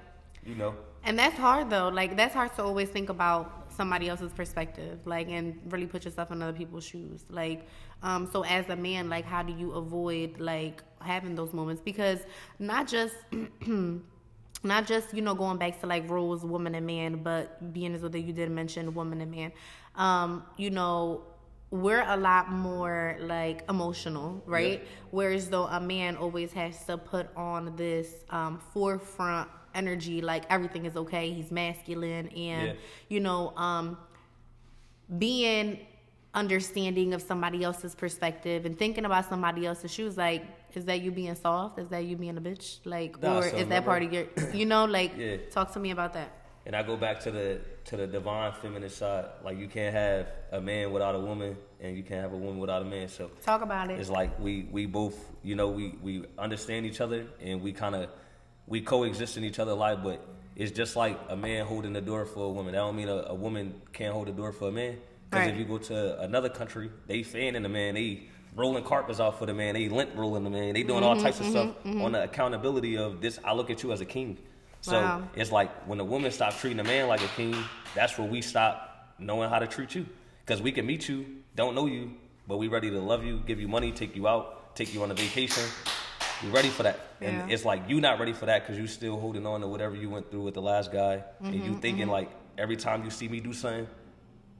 You 0.44 0.54
know. 0.54 0.74
And 1.04 1.18
that's 1.18 1.36
hard 1.36 1.70
though. 1.70 1.88
Like 1.88 2.16
that's 2.16 2.34
hard 2.34 2.54
to 2.56 2.62
always 2.62 2.88
think 2.88 3.08
about 3.08 3.72
somebody 3.74 4.08
else's 4.08 4.32
perspective, 4.32 4.98
like 5.06 5.28
and 5.28 5.58
really 5.70 5.86
put 5.86 6.04
yourself 6.04 6.30
in 6.30 6.42
other 6.42 6.52
people's 6.52 6.84
shoes. 6.84 7.24
Like, 7.30 7.66
um, 8.02 8.28
so 8.30 8.44
as 8.44 8.68
a 8.68 8.76
man, 8.76 9.08
like 9.08 9.24
how 9.24 9.42
do 9.42 9.52
you 9.52 9.72
avoid 9.72 10.38
like 10.38 10.82
having 11.00 11.34
those 11.34 11.52
moments? 11.54 11.80
Because 11.82 12.20
not 12.58 12.86
just 12.86 13.14
not 14.62 14.86
just 14.86 15.14
you 15.14 15.22
know 15.22 15.34
going 15.34 15.56
back 15.56 15.80
to 15.80 15.86
like 15.86 16.08
roles, 16.10 16.44
woman 16.44 16.74
and 16.74 16.86
man, 16.86 17.22
but 17.22 17.72
being 17.72 17.94
as 17.94 18.02
though 18.02 18.08
that 18.08 18.20
you 18.20 18.32
did 18.32 18.50
mention 18.50 18.92
woman 18.92 19.20
and 19.22 19.30
man. 19.30 19.52
Um, 19.96 20.44
you 20.56 20.70
know, 20.70 21.22
we're 21.70 22.02
a 22.08 22.16
lot 22.16 22.50
more 22.50 23.16
like 23.20 23.62
emotional, 23.68 24.42
right? 24.46 24.80
Yeah. 24.82 24.88
Whereas 25.10 25.48
though 25.50 25.66
a 25.66 25.80
man 25.80 26.16
always 26.16 26.52
has 26.52 26.84
to 26.86 26.98
put 26.98 27.28
on 27.36 27.76
this 27.76 28.12
um, 28.30 28.60
forefront 28.72 29.48
energy, 29.74 30.20
like 30.20 30.44
everything 30.50 30.84
is 30.84 30.96
okay. 30.96 31.30
He's 31.32 31.50
masculine, 31.52 32.26
and 32.28 32.68
Yeah. 32.68 32.72
you 33.08 33.20
know, 33.20 33.52
um, 33.56 33.98
being 35.18 35.78
understanding 36.34 37.12
of 37.12 37.22
somebody 37.22 37.64
else's 37.64 37.94
perspective 37.94 38.64
and 38.64 38.78
thinking 38.78 39.04
about 39.04 39.28
somebody 39.28 39.66
else's 39.66 39.90
shoes. 39.92 40.16
Like, 40.16 40.44
is 40.74 40.84
that 40.84 41.00
you 41.02 41.10
being 41.10 41.34
soft? 41.34 41.78
Is 41.78 41.88
that 41.88 42.04
you 42.04 42.16
being 42.16 42.36
a 42.36 42.40
bitch? 42.40 42.78
Like, 42.84 43.20
Nah, 43.20 43.38
or 43.38 43.42
so 43.50 43.56
is 43.56 43.66
that 43.68 43.84
part 43.84 44.02
of 44.04 44.12
your? 44.12 44.26
You 44.52 44.66
know, 44.66 44.84
like, 44.84 45.16
Yeah. 45.16 45.36
talk 45.50 45.72
to 45.72 45.80
me 45.80 45.90
about 45.90 46.12
that. 46.14 46.30
And 46.66 46.76
I 46.76 46.82
go 46.82 46.96
back 46.96 47.20
to 47.20 47.30
the 47.30 47.58
to 47.86 47.96
the 47.96 48.06
divine 48.06 48.52
feminine 48.52 48.90
side. 48.90 49.24
Like 49.44 49.58
you 49.58 49.66
can't 49.66 49.94
have 49.94 50.26
a 50.52 50.60
man 50.60 50.92
without 50.92 51.14
a 51.14 51.18
woman, 51.18 51.56
and 51.80 51.96
you 51.96 52.02
can't 52.02 52.20
have 52.20 52.32
a 52.32 52.36
woman 52.36 52.58
without 52.58 52.82
a 52.82 52.84
man. 52.84 53.08
So 53.08 53.30
Talk 53.42 53.62
about 53.62 53.90
it. 53.90 53.98
it's 53.98 54.10
like 54.10 54.38
we 54.38 54.68
we 54.70 54.86
both, 54.86 55.16
you 55.42 55.54
know, 55.56 55.68
we 55.68 55.94
we 56.02 56.24
understand 56.38 56.84
each 56.86 57.00
other, 57.00 57.26
and 57.42 57.62
we 57.62 57.72
kind 57.72 57.94
of 57.94 58.10
we 58.66 58.82
coexist 58.82 59.36
in 59.38 59.44
each 59.44 59.58
other's 59.58 59.76
life. 59.78 59.98
But 60.04 60.20
it's 60.54 60.70
just 60.70 60.96
like 60.96 61.18
a 61.30 61.36
man 61.36 61.64
holding 61.66 61.94
the 61.94 62.02
door 62.02 62.26
for 62.26 62.44
a 62.44 62.50
woman. 62.50 62.72
That 62.72 62.78
don't 62.80 62.96
mean 62.96 63.08
a, 63.08 63.24
a 63.28 63.34
woman 63.34 63.80
can't 63.92 64.12
hold 64.12 64.28
the 64.28 64.32
door 64.32 64.52
for 64.52 64.68
a 64.68 64.72
man. 64.72 64.98
Because 65.30 65.46
Right. 65.46 65.54
if 65.54 65.58
you 65.60 65.64
go 65.64 65.78
to 65.78 66.20
another 66.20 66.48
country, 66.50 66.90
they 67.06 67.22
fanning 67.22 67.62
the 67.62 67.68
man, 67.68 67.94
they 67.94 68.24
rolling 68.56 68.82
carpets 68.84 69.20
out 69.20 69.38
for 69.38 69.46
the 69.46 69.54
man, 69.54 69.74
they 69.74 69.88
lint 69.88 70.10
rolling 70.16 70.42
the 70.44 70.50
man, 70.50 70.74
they 70.74 70.82
doing 70.82 71.00
Mm-hmm, 71.02 71.04
all 71.04 71.16
types 71.22 71.38
of 71.40 71.46
stuff 71.46 71.74
on 71.86 72.12
the 72.12 72.24
accountability 72.24 72.98
of 72.98 73.20
this. 73.20 73.38
I 73.44 73.52
look 73.54 73.70
at 73.70 73.82
you 73.84 73.92
as 73.92 74.00
a 74.00 74.04
king. 74.04 74.38
So 74.80 75.00
Wow. 75.00 75.22
it's 75.34 75.52
like 75.52 75.70
when 75.86 76.00
a 76.00 76.04
woman 76.04 76.30
stops 76.30 76.60
treating 76.60 76.80
a 76.80 76.84
man 76.84 77.08
like 77.08 77.22
a 77.22 77.28
king, 77.28 77.54
that's 77.94 78.16
where 78.18 78.26
we 78.28 78.40
stop 78.42 79.14
knowing 79.18 79.50
how 79.50 79.58
to 79.58 79.66
treat 79.66 79.94
you. 79.94 80.06
Because 80.44 80.62
we 80.62 80.72
can 80.72 80.86
meet 80.86 81.08
you, 81.08 81.26
don't 81.54 81.74
know 81.74 81.86
you, 81.86 82.12
but 82.48 82.56
we 82.56 82.68
ready 82.68 82.90
to 82.90 83.00
love 83.00 83.24
you, 83.24 83.40
give 83.46 83.60
you 83.60 83.68
money, 83.68 83.92
take 83.92 84.16
you 84.16 84.26
out, 84.26 84.74
take 84.74 84.92
you 84.94 85.02
on 85.02 85.10
a 85.10 85.14
vacation. 85.14 85.62
We 86.42 86.50
ready 86.50 86.68
for 86.70 86.84
that. 86.84 86.98
And 87.20 87.36
Yeah. 87.36 87.46
it's 87.48 87.64
like 87.64 87.88
you 87.88 88.00
not 88.00 88.18
ready 88.18 88.32
for 88.32 88.46
that 88.46 88.62
because 88.62 88.78
you 88.78 88.86
still 88.86 89.20
holding 89.20 89.46
on 89.46 89.60
to 89.60 89.68
whatever 89.68 89.94
you 89.94 90.08
went 90.08 90.30
through 90.30 90.42
with 90.42 90.54
the 90.54 90.62
last 90.62 90.90
guy. 90.90 91.22
and 91.42 91.54
Mm-hmm, 91.54 91.72
you 91.74 91.74
thinking 91.78 92.08
like 92.08 92.30
every 92.56 92.76
time 92.76 93.04
you 93.04 93.10
see 93.10 93.28
me 93.28 93.40
do 93.40 93.52
something, 93.52 93.86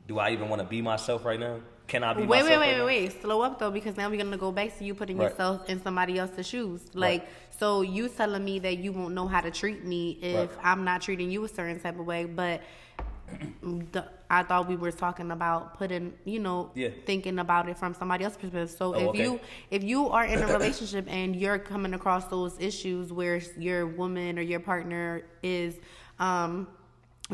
do 0.07 0.19
I 0.19 0.31
even 0.31 0.49
want 0.49 0.61
to 0.61 0.69
be 0.69 0.83
myself 0.83 1.25
right 1.25 1.41
now? 1.41 1.61
Can 1.91 2.05
I 2.05 2.13
be 2.13 2.21
Wait, 2.23 2.29
wait, 2.45 2.45
wait, 2.45 2.57
right 2.59 2.85
wait, 2.85 3.03
wait. 3.11 3.21
Slow 3.21 3.41
up 3.43 3.59
though, 3.59 3.73
because 3.73 3.97
now 3.97 4.09
we're 4.09 4.23
gonna 4.23 4.37
go 4.37 4.53
back 4.53 4.79
to 4.79 4.85
you 4.85 4.95
putting 4.95 5.19
Right. 5.19 5.29
yourself 5.31 5.69
in 5.69 5.83
somebody 5.83 6.19
else's 6.19 6.47
shoes. 6.47 6.83
Like, 6.95 7.27
so 7.59 7.83
you 7.83 8.09
telling 8.09 8.45
me 8.45 8.61
that 8.61 8.79
you 8.79 8.93
won't 8.93 9.13
know 9.13 9.27
how 9.27 9.41
to 9.41 9.51
treat 9.51 9.85
me 9.85 10.19
if 10.23 10.35
Right. 10.35 10.51
I'm 10.63 10.85
not 10.85 11.03
treating 11.03 11.33
you 11.33 11.43
a 11.45 11.49
certain 11.49 11.81
type 11.81 11.99
of 11.99 12.07
way, 12.07 12.27
but 12.27 12.63
the, 13.93 14.05
I 14.31 14.45
thought 14.45 14.69
we 14.69 14.77
were 14.77 14.93
talking 14.93 15.33
about 15.33 15.77
putting, 15.79 16.13
you 16.25 16.39
know, 16.39 16.71
Yeah. 16.75 16.91
thinking 17.07 17.41
about 17.41 17.69
it 17.69 17.77
from 17.77 17.95
somebody 17.95 18.23
else's 18.25 18.39
perspective. 18.41 18.71
So 18.71 18.95
Oh, 18.95 18.99
if 19.01 19.09
okay. 19.09 19.23
you 19.25 19.41
if 19.73 19.83
you 19.83 20.09
are 20.11 20.25
in 20.25 20.43
a 20.45 20.49
relationship 20.59 21.07
and 21.09 21.35
you're 21.35 21.59
coming 21.59 21.95
across 21.95 22.27
those 22.27 22.55
issues 22.61 23.13
where 23.13 23.41
your 23.59 23.87
woman 23.87 24.39
or 24.39 24.43
your 24.43 24.61
partner 24.61 25.23
is 25.43 25.75
um 26.21 26.69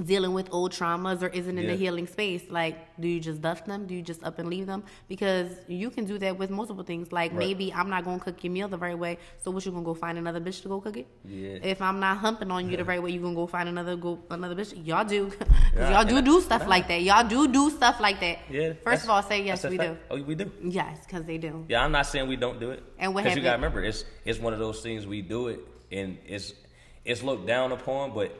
dealing 0.05 0.33
with 0.35 0.49
old 0.53 0.73
traumas 0.73 1.23
or 1.23 1.29
isn't 1.29 1.57
in 1.59 1.65
Yeah. 1.65 1.73
a 1.73 1.77
healing 1.77 2.07
space 2.07 2.43
like 2.51 2.77
do 3.01 3.09
you 3.09 3.19
just 3.19 3.41
duff 3.41 3.65
them 3.65 3.87
do 3.87 3.95
you 3.95 4.03
just 4.03 4.23
up 4.23 4.39
and 4.39 4.49
leave 4.49 4.67
them 4.67 4.85
because 5.09 5.51
you 5.69 5.89
can 5.91 6.05
do 6.05 6.19
that 6.19 6.37
with 6.39 6.51
multiple 6.51 6.85
things 6.85 7.13
like 7.13 7.31
Right. 7.33 7.39
maybe 7.39 7.73
i'm 7.73 7.89
not 7.89 8.05
gonna 8.05 8.19
cook 8.19 8.43
your 8.45 8.53
meal 8.53 8.69
the 8.69 8.77
right 8.79 8.99
way 8.99 9.19
so 9.43 9.51
what 9.51 9.65
you 9.65 9.73
gonna 9.73 9.85
go 9.85 9.95
find 9.95 10.19
another 10.19 10.41
bitch 10.41 10.61
to 10.63 10.69
go 10.69 10.81
cook 10.81 10.97
it 10.99 11.07
Yeah. 11.25 11.59
if 11.63 11.81
i'm 11.81 11.99
not 11.99 12.19
humping 12.19 12.51
on 12.51 12.69
you 12.71 12.77
the 12.77 12.85
right 12.85 13.03
way 13.03 13.11
you 13.11 13.21
gonna 13.21 13.35
go 13.35 13.47
find 13.47 13.69
another 13.69 13.97
go 13.97 14.19
another 14.31 14.55
bitch 14.55 14.73
y'all 14.87 15.05
do 15.05 15.33
Yeah, 15.77 15.91
y'all 15.93 16.05
do 16.05 16.21
do 16.23 16.41
stuff 16.41 16.67
like 16.67 16.89
that 16.89 17.03
y'all 17.03 17.27
do 17.27 17.49
do 17.49 17.71
stuff 17.71 17.99
like 18.01 18.21
that 18.21 18.39
Yeah. 18.51 18.75
first 18.85 19.05
of 19.05 19.11
all 19.11 19.23
say 19.23 19.43
yes 19.45 19.65
we 19.65 19.77
fact. 19.79 19.91
do 19.95 19.99
Oh, 20.11 20.23
we 20.23 20.35
do. 20.35 20.51
yes 20.63 20.99
because 21.07 21.25
they 21.25 21.39
do 21.39 21.65
Yeah, 21.69 21.83
I'm 21.85 21.93
not 21.93 22.07
saying 22.07 22.29
we 22.29 22.37
don't 22.37 22.61
do 22.61 22.71
it. 22.71 22.83
And 22.99 23.15
what 23.15 23.25
you 23.25 23.41
gotta 23.43 23.57
remember, 23.57 23.83
it's 23.83 24.05
it's 24.25 24.39
one 24.39 24.53
of 24.53 24.59
those 24.59 24.81
things 24.83 25.07
we 25.07 25.23
do 25.23 25.49
it, 25.49 25.61
and 25.91 26.19
it's 26.27 26.53
it's 27.05 27.23
looked 27.23 27.47
down 27.47 27.73
upon, 27.73 28.13
but 28.15 28.37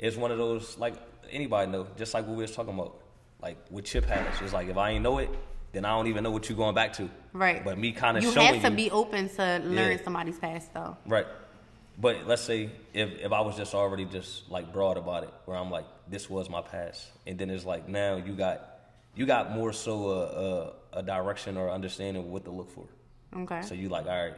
it's 0.00 0.16
one 0.16 0.30
of 0.32 0.38
those 0.38 0.76
like 0.78 0.94
anybody 1.30 1.70
know, 1.70 1.86
just 1.96 2.12
like 2.14 2.26
what 2.26 2.36
we 2.36 2.42
was 2.42 2.50
talking 2.56 2.74
about, 2.74 2.96
like 3.40 3.56
with 3.70 3.84
chip 3.84 4.04
habits. 4.06 4.40
It's 4.42 4.52
like 4.52 4.68
if 4.68 4.76
I 4.76 4.90
ain't 4.90 5.02
know 5.04 5.18
it, 5.18 5.30
then 5.72 5.84
I 5.84 5.90
don't 5.90 6.08
even 6.08 6.24
know 6.24 6.32
what 6.32 6.48
you're 6.48 6.56
going 6.58 6.74
back 6.74 6.92
to. 6.94 7.08
right 7.32 7.64
But 7.64 7.78
me 7.78 7.92
kind 7.92 8.16
of 8.16 8.24
you 8.24 8.32
showing 8.32 8.54
have 8.54 8.62
to 8.62 8.70
you, 8.70 8.76
be 8.76 8.90
open 8.90 9.28
to 9.36 9.60
learn 9.64 9.92
Yeah. 9.92 10.02
somebody's 10.04 10.38
past 10.38 10.74
though 10.74 10.96
right. 11.06 11.26
But 11.98 12.26
let's 12.26 12.42
say 12.42 12.70
if 12.94 13.10
if 13.20 13.30
I 13.30 13.40
was 13.42 13.56
just 13.56 13.74
already 13.74 14.06
just 14.06 14.50
like 14.50 14.72
broad 14.72 14.96
about 14.96 15.22
it, 15.24 15.30
where 15.44 15.56
I'm 15.56 15.70
like, 15.70 15.84
this 16.08 16.30
was 16.30 16.48
my 16.48 16.62
past, 16.62 17.06
and 17.26 17.38
then 17.38 17.50
it's 17.50 17.64
like 17.66 17.88
now 17.88 18.16
you 18.16 18.32
got 18.32 18.56
you 19.14 19.26
got 19.26 19.52
more 19.52 19.72
so 19.72 20.08
a 20.08 20.20
a, 20.96 21.00
a 21.00 21.02
direction 21.02 21.56
or 21.58 21.68
understanding 21.70 22.22
of 22.24 22.28
what 22.30 22.44
to 22.46 22.50
look 22.50 22.70
for. 22.70 22.86
okay 23.42 23.60
So 23.62 23.74
you 23.74 23.90
like, 23.90 24.06
all 24.06 24.24
right, 24.24 24.34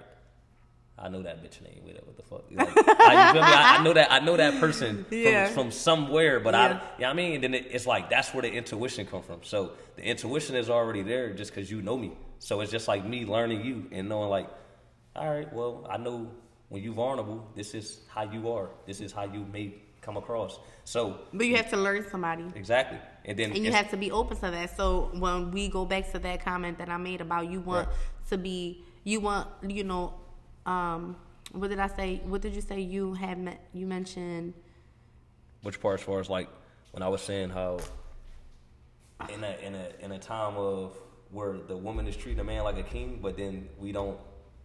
I 0.98 1.08
know 1.08 1.22
that 1.22 1.42
bitch 1.42 1.60
name. 1.62 1.80
Wait, 1.84 1.98
what 2.06 2.16
the 2.16 2.22
fuck? 2.22 2.44
Like, 2.50 2.58
like, 2.76 2.76
you 2.76 3.32
feel 3.32 3.42
me? 3.42 3.48
I, 3.48 3.76
I 3.78 3.82
know 3.82 3.92
that. 3.94 4.12
I 4.12 4.20
know 4.20 4.36
that 4.36 4.60
person 4.60 5.04
Yeah. 5.10 5.46
from, 5.46 5.54
from 5.64 5.70
somewhere, 5.72 6.38
but 6.38 6.54
Yeah. 6.54 6.60
I, 6.60 6.66
you 6.68 6.74
know 6.74 6.80
what 6.98 7.06
I 7.08 7.12
mean? 7.14 7.34
And 7.36 7.44
then 7.44 7.54
it, 7.54 7.66
it's 7.70 7.86
like 7.86 8.10
that's 8.10 8.32
where 8.34 8.42
the 8.42 8.52
intuition 8.52 9.06
come 9.06 9.22
from. 9.22 9.40
So 9.42 9.72
the 9.96 10.04
intuition 10.04 10.54
is 10.54 10.68
already 10.70 11.02
there 11.02 11.32
just 11.32 11.52
because 11.54 11.70
you 11.70 11.82
know 11.82 11.96
me. 11.96 12.12
So 12.38 12.60
it's 12.60 12.70
just 12.70 12.88
like 12.88 13.04
me 13.06 13.24
learning 13.24 13.64
you 13.64 13.86
and 13.90 14.08
knowing 14.08 14.28
like, 14.28 14.48
all 15.16 15.28
right, 15.30 15.52
well, 15.52 15.86
I 15.90 15.96
know 15.96 16.30
when 16.68 16.82
you're 16.82 16.94
vulnerable, 16.94 17.46
this 17.56 17.74
is 17.74 18.00
how 18.08 18.22
you 18.30 18.50
are. 18.52 18.70
This 18.86 19.00
is 19.00 19.12
how 19.12 19.24
you 19.24 19.46
may 19.52 19.74
come 20.02 20.16
across. 20.16 20.58
So 20.84 21.18
But 21.32 21.46
you 21.46 21.56
have 21.56 21.70
to 21.70 21.76
learn 21.76 22.04
somebody. 22.10 22.44
exactly, 22.54 22.98
and 23.24 23.38
then 23.38 23.52
And 23.52 23.64
you 23.64 23.72
have 23.72 23.90
to 23.90 23.96
be 23.96 24.10
open 24.10 24.36
to 24.38 24.50
that. 24.50 24.76
So 24.76 25.10
when 25.14 25.50
we 25.52 25.68
go 25.68 25.84
back 25.84 26.10
to 26.12 26.18
that 26.18 26.44
comment 26.44 26.78
that 26.78 26.88
I 26.88 26.96
made 26.96 27.20
about 27.20 27.50
you 27.50 27.60
want 27.60 27.88
Right. 27.88 27.96
to 28.30 28.38
be, 28.38 28.82
you 29.04 29.20
want, 29.20 29.48
you 29.66 29.84
know, 29.84 30.14
um, 30.66 31.16
what 31.52 31.68
did 31.68 31.78
I 31.78 31.88
say? 31.88 32.20
What 32.24 32.40
did 32.40 32.54
you 32.54 32.60
say? 32.60 32.80
You 32.80 33.14
had 33.14 33.38
met, 33.38 33.60
you 33.72 33.86
mentioned. 33.86 34.54
Which 35.62 35.80
part, 35.80 36.00
as 36.00 36.04
far 36.06 36.20
as 36.20 36.28
like 36.30 36.48
when 36.92 37.02
I 37.02 37.08
was 37.08 37.22
saying 37.22 37.50
how 37.50 37.78
in 39.28 39.44
a 39.44 39.56
in 39.62 39.74
a 39.74 39.88
in 40.00 40.12
a 40.12 40.18
time 40.18 40.56
of 40.56 40.96
where 41.30 41.54
the 41.66 41.76
woman 41.76 42.06
is 42.06 42.16
treating 42.16 42.40
a 42.40 42.44
man 42.44 42.64
like 42.64 42.78
a 42.78 42.82
king, 42.82 43.18
but 43.22 43.36
then 43.36 43.68
we 43.78 43.92
don't. 43.92 44.18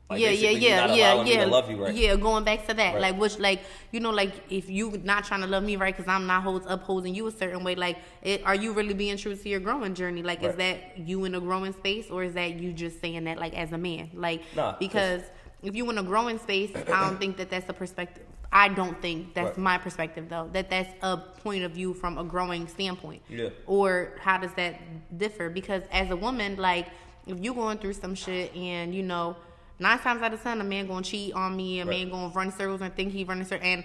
Like 0.10 0.22
yeah, 0.22 0.30
yeah, 0.30 0.52
yeah, 0.52 0.96
yeah, 0.96 1.24
yeah. 1.26 1.44
to 1.44 1.48
love 1.48 1.70
you 1.70 1.84
right. 1.84 1.94
Yeah, 1.94 2.16
going 2.16 2.46
back 2.46 2.66
to 2.68 2.74
that, 2.74 2.94
Right. 2.94 3.02
like 3.02 3.20
which, 3.20 3.40
like 3.40 3.60
you 3.92 4.00
know, 4.00 4.12
like 4.12 4.32
if 4.50 4.70
you 4.70 5.02
not 5.04 5.26
trying 5.26 5.42
to 5.42 5.48
love 5.48 5.64
me 5.64 5.76
right 5.76 5.94
because 5.94 6.08
I'm 6.08 6.26
not 6.26 6.44
holds 6.44 6.66
upholding 6.66 7.14
you 7.14 7.28
a 7.28 7.32
certain 7.32 7.62
way, 7.66 7.76
like 7.76 7.98
it, 8.22 8.42
are 8.46 8.56
you 8.56 8.72
really 8.72 8.94
being 8.94 9.18
true 9.18 9.36
to 9.36 9.50
your 9.50 9.60
growing 9.60 9.96
journey? 9.96 10.24
Like, 10.24 10.44
is 10.44 10.56
that 10.56 10.98
you 10.98 11.26
in 11.26 11.36
a 11.36 11.42
growing 11.42 11.74
space, 11.74 12.10
or 12.10 12.24
is 12.24 12.36
that 12.36 12.54
you 12.54 12.72
just 12.72 13.02
saying 13.02 13.26
that 13.26 13.38
like 13.38 13.54
as 13.54 13.74
a 13.74 13.78
man? 13.78 14.12
Like, 14.14 14.44
Nah, 14.56 14.78
because 14.80 15.24
if 15.64 15.76
you 15.76 15.90
in 15.90 15.98
a 15.98 16.04
growing 16.04 16.38
space, 16.40 16.72
I 16.76 17.06
don't 17.10 17.20
think 17.20 17.38
that 17.38 17.50
that's 17.50 17.68
a 17.70 17.74
perspective. 17.74 18.24
I 18.52 18.70
don't 18.70 19.00
think 19.02 19.34
that's 19.34 19.50
Right. 19.50 19.58
my 19.58 19.78
perspective 19.78 20.30
though. 20.30 20.50
That 20.54 20.70
that's 20.70 20.90
a 21.02 21.18
point 21.18 21.64
of 21.64 21.72
view 21.72 21.94
from 21.94 22.18
a 22.18 22.24
growing 22.24 22.68
standpoint. 22.68 23.22
Yeah. 23.30 23.50
Or 23.66 24.14
how 24.20 24.38
does 24.38 24.54
that 24.54 24.80
differ? 25.18 25.50
Because 25.50 25.84
as 25.92 26.10
a 26.12 26.16
woman, 26.16 26.56
like 26.56 26.88
if 27.26 27.44
you 27.44 27.54
going 27.54 27.78
through 27.78 27.94
some 27.94 28.16
shit 28.16 28.56
and 28.56 28.96
you 28.96 29.04
know 29.04 29.36
nine 29.80 30.00
times 30.00 30.22
out 30.22 30.34
of 30.34 30.42
ten 30.42 30.62
a 30.62 30.64
man 30.64 30.88
gonna 30.88 31.04
cheat 31.04 31.34
on 31.34 31.56
me, 31.58 31.82
a 31.82 31.86
Right. 31.86 31.98
man 32.00 32.10
gonna 32.10 32.34
run 32.34 32.52
circles 32.52 32.82
and 32.82 32.96
think 32.96 33.12
he 33.12 33.26
running 33.26 33.44
circles, 33.46 33.68
and 33.68 33.84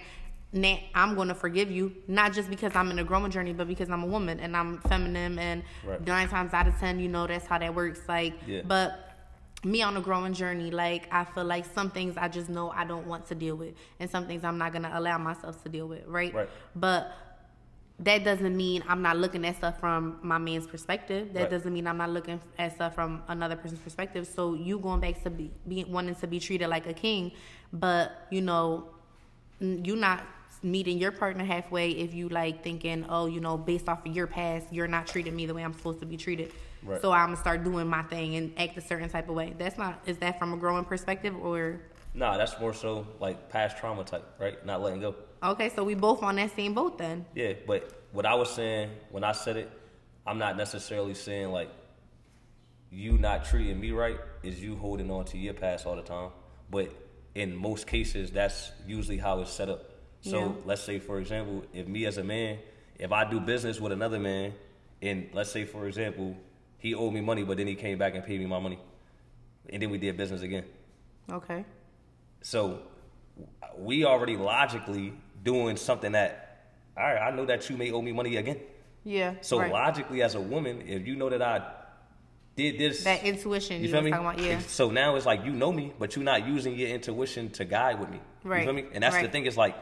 na 0.53 0.77
I'm 0.95 1.13
gonna 1.15 1.35
forgive 1.35 1.69
you 1.69 1.93
not 2.07 2.31
just 2.31 2.49
because 2.49 2.73
I'm 2.75 2.89
in 2.89 2.99
a 2.99 3.03
growing 3.03 3.31
journey, 3.31 3.51
but 3.53 3.67
because 3.67 3.89
I'm 3.89 4.03
a 4.03 4.07
woman 4.07 4.39
and 4.39 4.55
I'm 4.55 4.77
feminine 4.81 5.37
and 5.39 5.63
Right. 5.83 6.05
nine 6.07 6.29
times 6.29 6.53
out 6.53 6.67
of 6.67 6.79
ten, 6.79 6.99
you 6.99 7.09
know 7.09 7.27
that's 7.27 7.45
how 7.47 7.57
that 7.57 7.75
works. 7.75 7.99
Like, 8.07 8.33
Yeah. 8.47 8.61
but 8.65 9.09
me 9.63 9.81
on 9.81 9.95
a 9.97 10.01
growing 10.01 10.33
journey, 10.33 10.71
like 10.71 11.07
I 11.11 11.23
feel 11.23 11.45
like 11.45 11.65
some 11.73 11.89
things 11.89 12.15
I 12.17 12.27
just 12.27 12.49
know 12.49 12.69
I 12.71 12.83
don't 12.85 13.07
want 13.07 13.27
to 13.27 13.35
deal 13.35 13.55
with, 13.55 13.73
and 13.99 14.09
some 14.09 14.27
things 14.27 14.43
I'm 14.43 14.57
not 14.57 14.73
gonna 14.73 14.91
allow 14.93 15.17
myself 15.17 15.61
to 15.63 15.69
deal 15.69 15.87
with, 15.87 16.05
right? 16.05 16.33
Right. 16.33 16.49
But 16.75 17.13
that 17.99 18.23
doesn't 18.23 18.57
mean 18.57 18.83
I'm 18.87 19.01
not 19.01 19.17
looking 19.17 19.45
at 19.45 19.55
stuff 19.55 19.79
from 19.79 20.19
my 20.21 20.37
man's 20.37 20.67
perspective. 20.67 21.33
That 21.33 21.41
Right. 21.41 21.49
doesn't 21.49 21.71
mean 21.71 21.87
I'm 21.87 21.97
not 21.97 22.09
looking 22.09 22.41
at 22.57 22.73
stuff 22.75 22.95
from 22.95 23.23
another 23.27 23.55
person's 23.55 23.79
perspective. 23.79 24.27
So 24.27 24.55
you 24.55 24.79
going 24.79 24.99
back 24.99 25.21
to 25.23 25.29
be, 25.29 25.51
be 25.67 25.83
wanting 25.85 26.15
to 26.15 26.27
be 26.27 26.39
treated 26.39 26.67
like 26.67 26.87
a 26.87 26.93
king, 26.93 27.31
but 27.71 28.27
you 28.31 28.41
know, 28.41 28.89
you 29.59 29.95
not 29.95 30.25
meeting 30.63 30.97
your 30.97 31.11
partner 31.11 31.43
halfway 31.43 31.91
if 31.91 32.13
you 32.13 32.29
like 32.29 32.63
thinking, 32.63 33.05
oh, 33.09 33.25
you 33.27 33.39
know, 33.39 33.57
based 33.57 33.87
off 33.87 34.05
of 34.05 34.15
your 34.15 34.27
past, 34.27 34.65
you're 34.71 34.87
not 34.87 35.05
treating 35.07 35.35
me 35.35 35.45
the 35.45 35.53
way 35.53 35.61
I'm 35.63 35.73
supposed 35.73 35.99
to 35.99 36.05
be 36.05 36.17
treated. 36.17 36.51
Right. 36.85 37.01
So 37.01 37.11
I'm 37.11 37.27
gonna 37.27 37.37
start 37.37 37.63
doing 37.63 37.87
my 37.87 38.03
thing 38.03 38.35
and 38.35 38.53
act 38.57 38.77
a 38.77 38.81
certain 38.81 39.09
type 39.09 39.29
of 39.29 39.35
way. 39.35 39.53
That's 39.57 39.77
not. 39.77 40.01
Is 40.05 40.17
that 40.17 40.39
from 40.39 40.53
a 40.53 40.57
growing 40.57 40.85
perspective 40.85 41.35
or? 41.35 41.79
Nah, 42.13 42.37
that's 42.37 42.59
more 42.59 42.73
so 42.73 43.07
like 43.19 43.49
past 43.49 43.77
trauma 43.77 44.03
type, 44.03 44.25
right? 44.39 44.63
Not 44.65 44.81
letting 44.81 45.01
go. 45.01 45.15
Okay, 45.41 45.69
so 45.69 45.83
we 45.83 45.95
both 45.95 46.21
on 46.23 46.35
that 46.35 46.55
same 46.55 46.73
boat 46.73 46.97
then. 46.97 47.25
Yeah, 47.35 47.53
but 47.65 48.03
what 48.11 48.25
I 48.25 48.35
was 48.35 48.49
saying 48.51 48.91
when 49.11 49.23
I 49.23 49.31
said 49.31 49.57
it, 49.57 49.71
I'm 50.25 50.37
not 50.37 50.57
necessarily 50.57 51.13
saying 51.15 51.49
like 51.51 51.69
you 52.91 53.17
not 53.17 53.45
treating 53.45 53.79
me 53.79 53.91
right 53.91 54.19
is 54.43 54.61
you 54.61 54.75
holding 54.75 55.09
on 55.09 55.25
to 55.25 55.37
your 55.37 55.53
past 55.53 55.85
all 55.85 55.95
the 55.95 56.03
time. 56.03 56.29
But 56.69 56.91
in 57.33 57.55
most 57.55 57.87
cases, 57.87 58.31
that's 58.31 58.71
usually 58.87 59.17
how 59.17 59.41
it's 59.41 59.51
set 59.51 59.69
up. 59.69 59.89
So 60.21 60.39
Yeah. 60.39 60.51
let's 60.65 60.81
say, 60.83 60.99
for 60.99 61.19
example, 61.19 61.63
if 61.73 61.87
me 61.87 62.05
as 62.05 62.17
a 62.17 62.23
man, 62.23 62.59
if 62.99 63.11
I 63.11 63.29
do 63.29 63.39
business 63.39 63.81
with 63.81 63.91
another 63.91 64.19
man, 64.19 64.53
and 65.01 65.29
let's 65.33 65.51
say, 65.51 65.65
for 65.65 65.87
example, 65.87 66.37
he 66.83 66.93
owed 66.93 67.13
me 67.13 67.21
money, 67.21 67.43
but 67.43 67.55
then 67.55 67.65
he 67.65 67.75
came 67.75 67.97
back 67.97 68.13
and 68.13 68.25
paid 68.25 68.41
me 68.41 68.45
my 68.45 68.59
money, 68.59 68.77
and 69.69 69.81
then 69.81 69.89
we 69.89 69.97
did 69.97 70.17
business 70.17 70.41
again. 70.41 70.65
Okay. 71.31 71.63
So 72.41 72.81
we 73.77 74.03
already 74.03 74.35
logically 74.35 75.13
doing 75.41 75.77
something 75.77 76.11
that, 76.11 76.67
all 76.97 77.05
right, 77.05 77.21
I 77.21 77.31
know 77.33 77.45
that 77.45 77.69
you 77.69 77.77
may 77.77 77.89
owe 77.91 78.01
me 78.01 78.11
money 78.11 78.35
again. 78.35 78.59
Yeah. 79.05 79.35
So 79.39 79.59
right. 79.59 79.71
logically, 79.71 80.21
as 80.21 80.35
a 80.35 80.41
woman, 80.41 80.83
if 80.85 81.07
you 81.07 81.15
know 81.15 81.29
that 81.29 81.41
I 81.41 81.71
did 82.57 82.77
this, 82.77 83.05
that 83.05 83.23
intuition 83.23 83.77
you, 83.77 83.87
you 83.87 83.93
feel 83.93 84.01
me? 84.01 84.11
talking 84.11 84.25
about, 84.25 84.39
yeah. 84.39 84.59
So 84.67 84.91
now 84.91 85.15
it's 85.15 85.25
like 85.25 85.45
you 85.45 85.53
know 85.53 85.71
me, 85.71 85.93
but 85.97 86.17
you're 86.17 86.25
not 86.25 86.45
using 86.45 86.75
your 86.75 86.89
intuition 86.89 87.49
to 87.51 87.63
guide 87.63 87.97
with 87.97 88.09
me. 88.09 88.19
Right. 88.43 88.59
You 88.59 88.65
feel 88.65 88.73
me? 88.73 88.85
And 88.91 89.05
that's 89.05 89.17
the 89.21 89.29
thing 89.29 89.45
is 89.45 89.55
like 89.55 89.77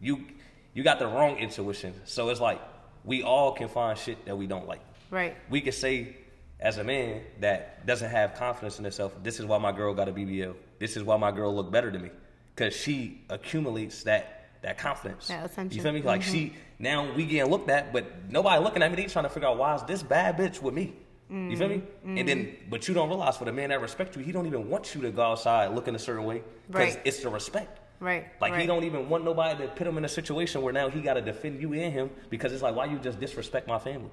you 0.00 0.24
you 0.72 0.82
got 0.82 0.98
the 0.98 1.08
wrong 1.08 1.36
intuition. 1.36 1.92
So 2.06 2.30
it's 2.30 2.40
like 2.40 2.58
we 3.04 3.22
all 3.22 3.52
can 3.52 3.68
find 3.68 3.98
shit 3.98 4.24
that 4.24 4.38
we 4.38 4.46
don't 4.46 4.66
like. 4.66 4.80
Right. 5.10 5.36
We 5.50 5.60
can 5.60 5.72
say 5.72 6.16
as 6.60 6.78
a 6.78 6.84
man 6.84 7.22
that 7.40 7.86
doesn't 7.86 8.10
have 8.10 8.34
confidence 8.34 8.78
in 8.78 8.84
herself, 8.84 9.12
this 9.22 9.38
is 9.38 9.46
why 9.46 9.58
my 9.58 9.72
girl 9.72 9.94
got 9.94 10.08
a 10.08 10.12
BBL. 10.12 10.54
This 10.78 10.96
is 10.96 11.04
why 11.04 11.16
my 11.16 11.30
girl 11.30 11.54
look 11.54 11.70
better 11.70 11.90
than 11.90 12.02
me. 12.02 12.10
Cause 12.56 12.74
she 12.74 13.20
accumulates 13.30 14.02
that 14.02 14.34
that 14.62 14.78
confidence. 14.78 15.28
That. 15.28 15.72
You 15.72 15.80
feel 15.80 15.92
me? 15.92 16.02
Like 16.02 16.22
she 16.22 16.46
mm-hmm. 16.46 16.56
now 16.80 17.12
we 17.14 17.24
getting 17.24 17.48
looked 17.50 17.70
at, 17.70 17.92
but 17.92 18.28
nobody 18.28 18.62
looking 18.62 18.82
at 18.82 18.90
me. 18.90 18.96
They 18.96 19.06
trying 19.06 19.24
to 19.24 19.28
figure 19.28 19.48
out 19.48 19.56
why 19.56 19.76
is 19.76 19.82
this 19.84 20.02
bad 20.02 20.36
bitch 20.36 20.60
with 20.60 20.74
me. 20.74 20.94
You 21.30 21.56
feel 21.56 21.68
me? 21.68 21.76
Mm-hmm. 21.76 22.18
And 22.18 22.28
then, 22.28 22.56
but 22.70 22.88
you 22.88 22.94
don't 22.94 23.08
realize 23.08 23.36
for 23.36 23.44
the 23.44 23.52
man 23.52 23.68
that 23.68 23.82
respect 23.82 24.16
you, 24.16 24.22
he 24.22 24.32
don't 24.32 24.46
even 24.46 24.68
want 24.68 24.94
you 24.94 25.02
to 25.02 25.10
go 25.10 25.22
outside 25.22 25.74
looking 25.74 25.94
a 25.94 25.98
certain 25.98 26.24
way 26.24 26.42
because 26.66 26.94
Right. 26.94 27.02
it's 27.04 27.20
the 27.20 27.28
respect. 27.28 27.80
Right. 28.00 28.28
Like 28.40 28.52
right. 28.52 28.60
he 28.62 28.66
don't 28.66 28.84
even 28.84 29.10
want 29.10 29.24
nobody 29.24 29.62
to 29.62 29.68
put 29.68 29.86
him 29.86 29.98
in 29.98 30.04
a 30.04 30.08
situation 30.08 30.62
where 30.62 30.72
now 30.72 30.88
he 30.88 31.00
got 31.00 31.14
to 31.14 31.20
defend 31.20 31.60
you 31.60 31.74
and 31.74 31.92
him 31.92 32.10
because 32.30 32.52
it's 32.52 32.62
like 32.62 32.74
why 32.74 32.86
you 32.86 32.98
just 32.98 33.20
disrespect 33.20 33.68
my 33.68 33.78
family. 33.78 34.10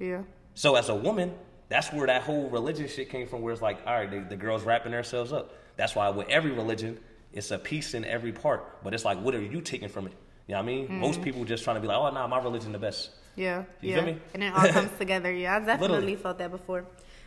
Yeah. 0.00 0.22
So 0.54 0.74
as 0.74 0.88
a 0.88 0.94
woman, 0.94 1.34
that's 1.68 1.92
where 1.92 2.06
that 2.06 2.22
whole 2.22 2.48
religion 2.48 2.88
shit 2.88 3.10
came 3.10 3.26
from. 3.26 3.42
Where 3.42 3.52
it's 3.52 3.62
like, 3.62 3.80
all 3.86 3.94
right, 3.94 4.10
the, 4.10 4.20
the 4.20 4.36
girls 4.36 4.64
wrapping 4.64 4.92
themselves 4.92 5.32
up. 5.32 5.54
That's 5.76 5.94
why 5.94 6.08
with 6.08 6.28
every 6.28 6.50
religion, 6.50 6.98
it's 7.32 7.50
a 7.50 7.58
piece 7.58 7.94
in 7.94 8.04
every 8.04 8.32
part. 8.32 8.82
But 8.82 8.94
it's 8.94 9.04
like, 9.04 9.20
what 9.20 9.34
are 9.34 9.42
you 9.42 9.60
taking 9.60 9.88
from 9.88 10.06
it? 10.06 10.12
You 10.46 10.54
know 10.54 10.60
what 10.60 10.64
I 10.64 10.66
mean? 10.66 10.84
Mm-hmm. 10.86 11.00
Most 11.00 11.22
people 11.22 11.44
just 11.44 11.62
trying 11.62 11.76
to 11.76 11.80
be 11.80 11.86
like, 11.86 11.98
oh, 11.98 12.10
nah, 12.10 12.26
my 12.26 12.42
religion 12.42 12.72
the 12.72 12.78
best. 12.78 13.10
Yeah. 13.36 13.64
You 13.80 13.90
yeah. 13.90 13.96
feel 13.96 14.04
me? 14.06 14.20
And 14.34 14.42
it 14.42 14.52
all 14.52 14.68
comes 14.68 14.90
together. 14.98 15.32
Yeah, 15.32 15.56
I 15.56 15.58
definitely 15.60 15.88
Literally. 15.88 16.16
felt 16.16 16.38
that 16.38 16.50
before, 16.50 16.86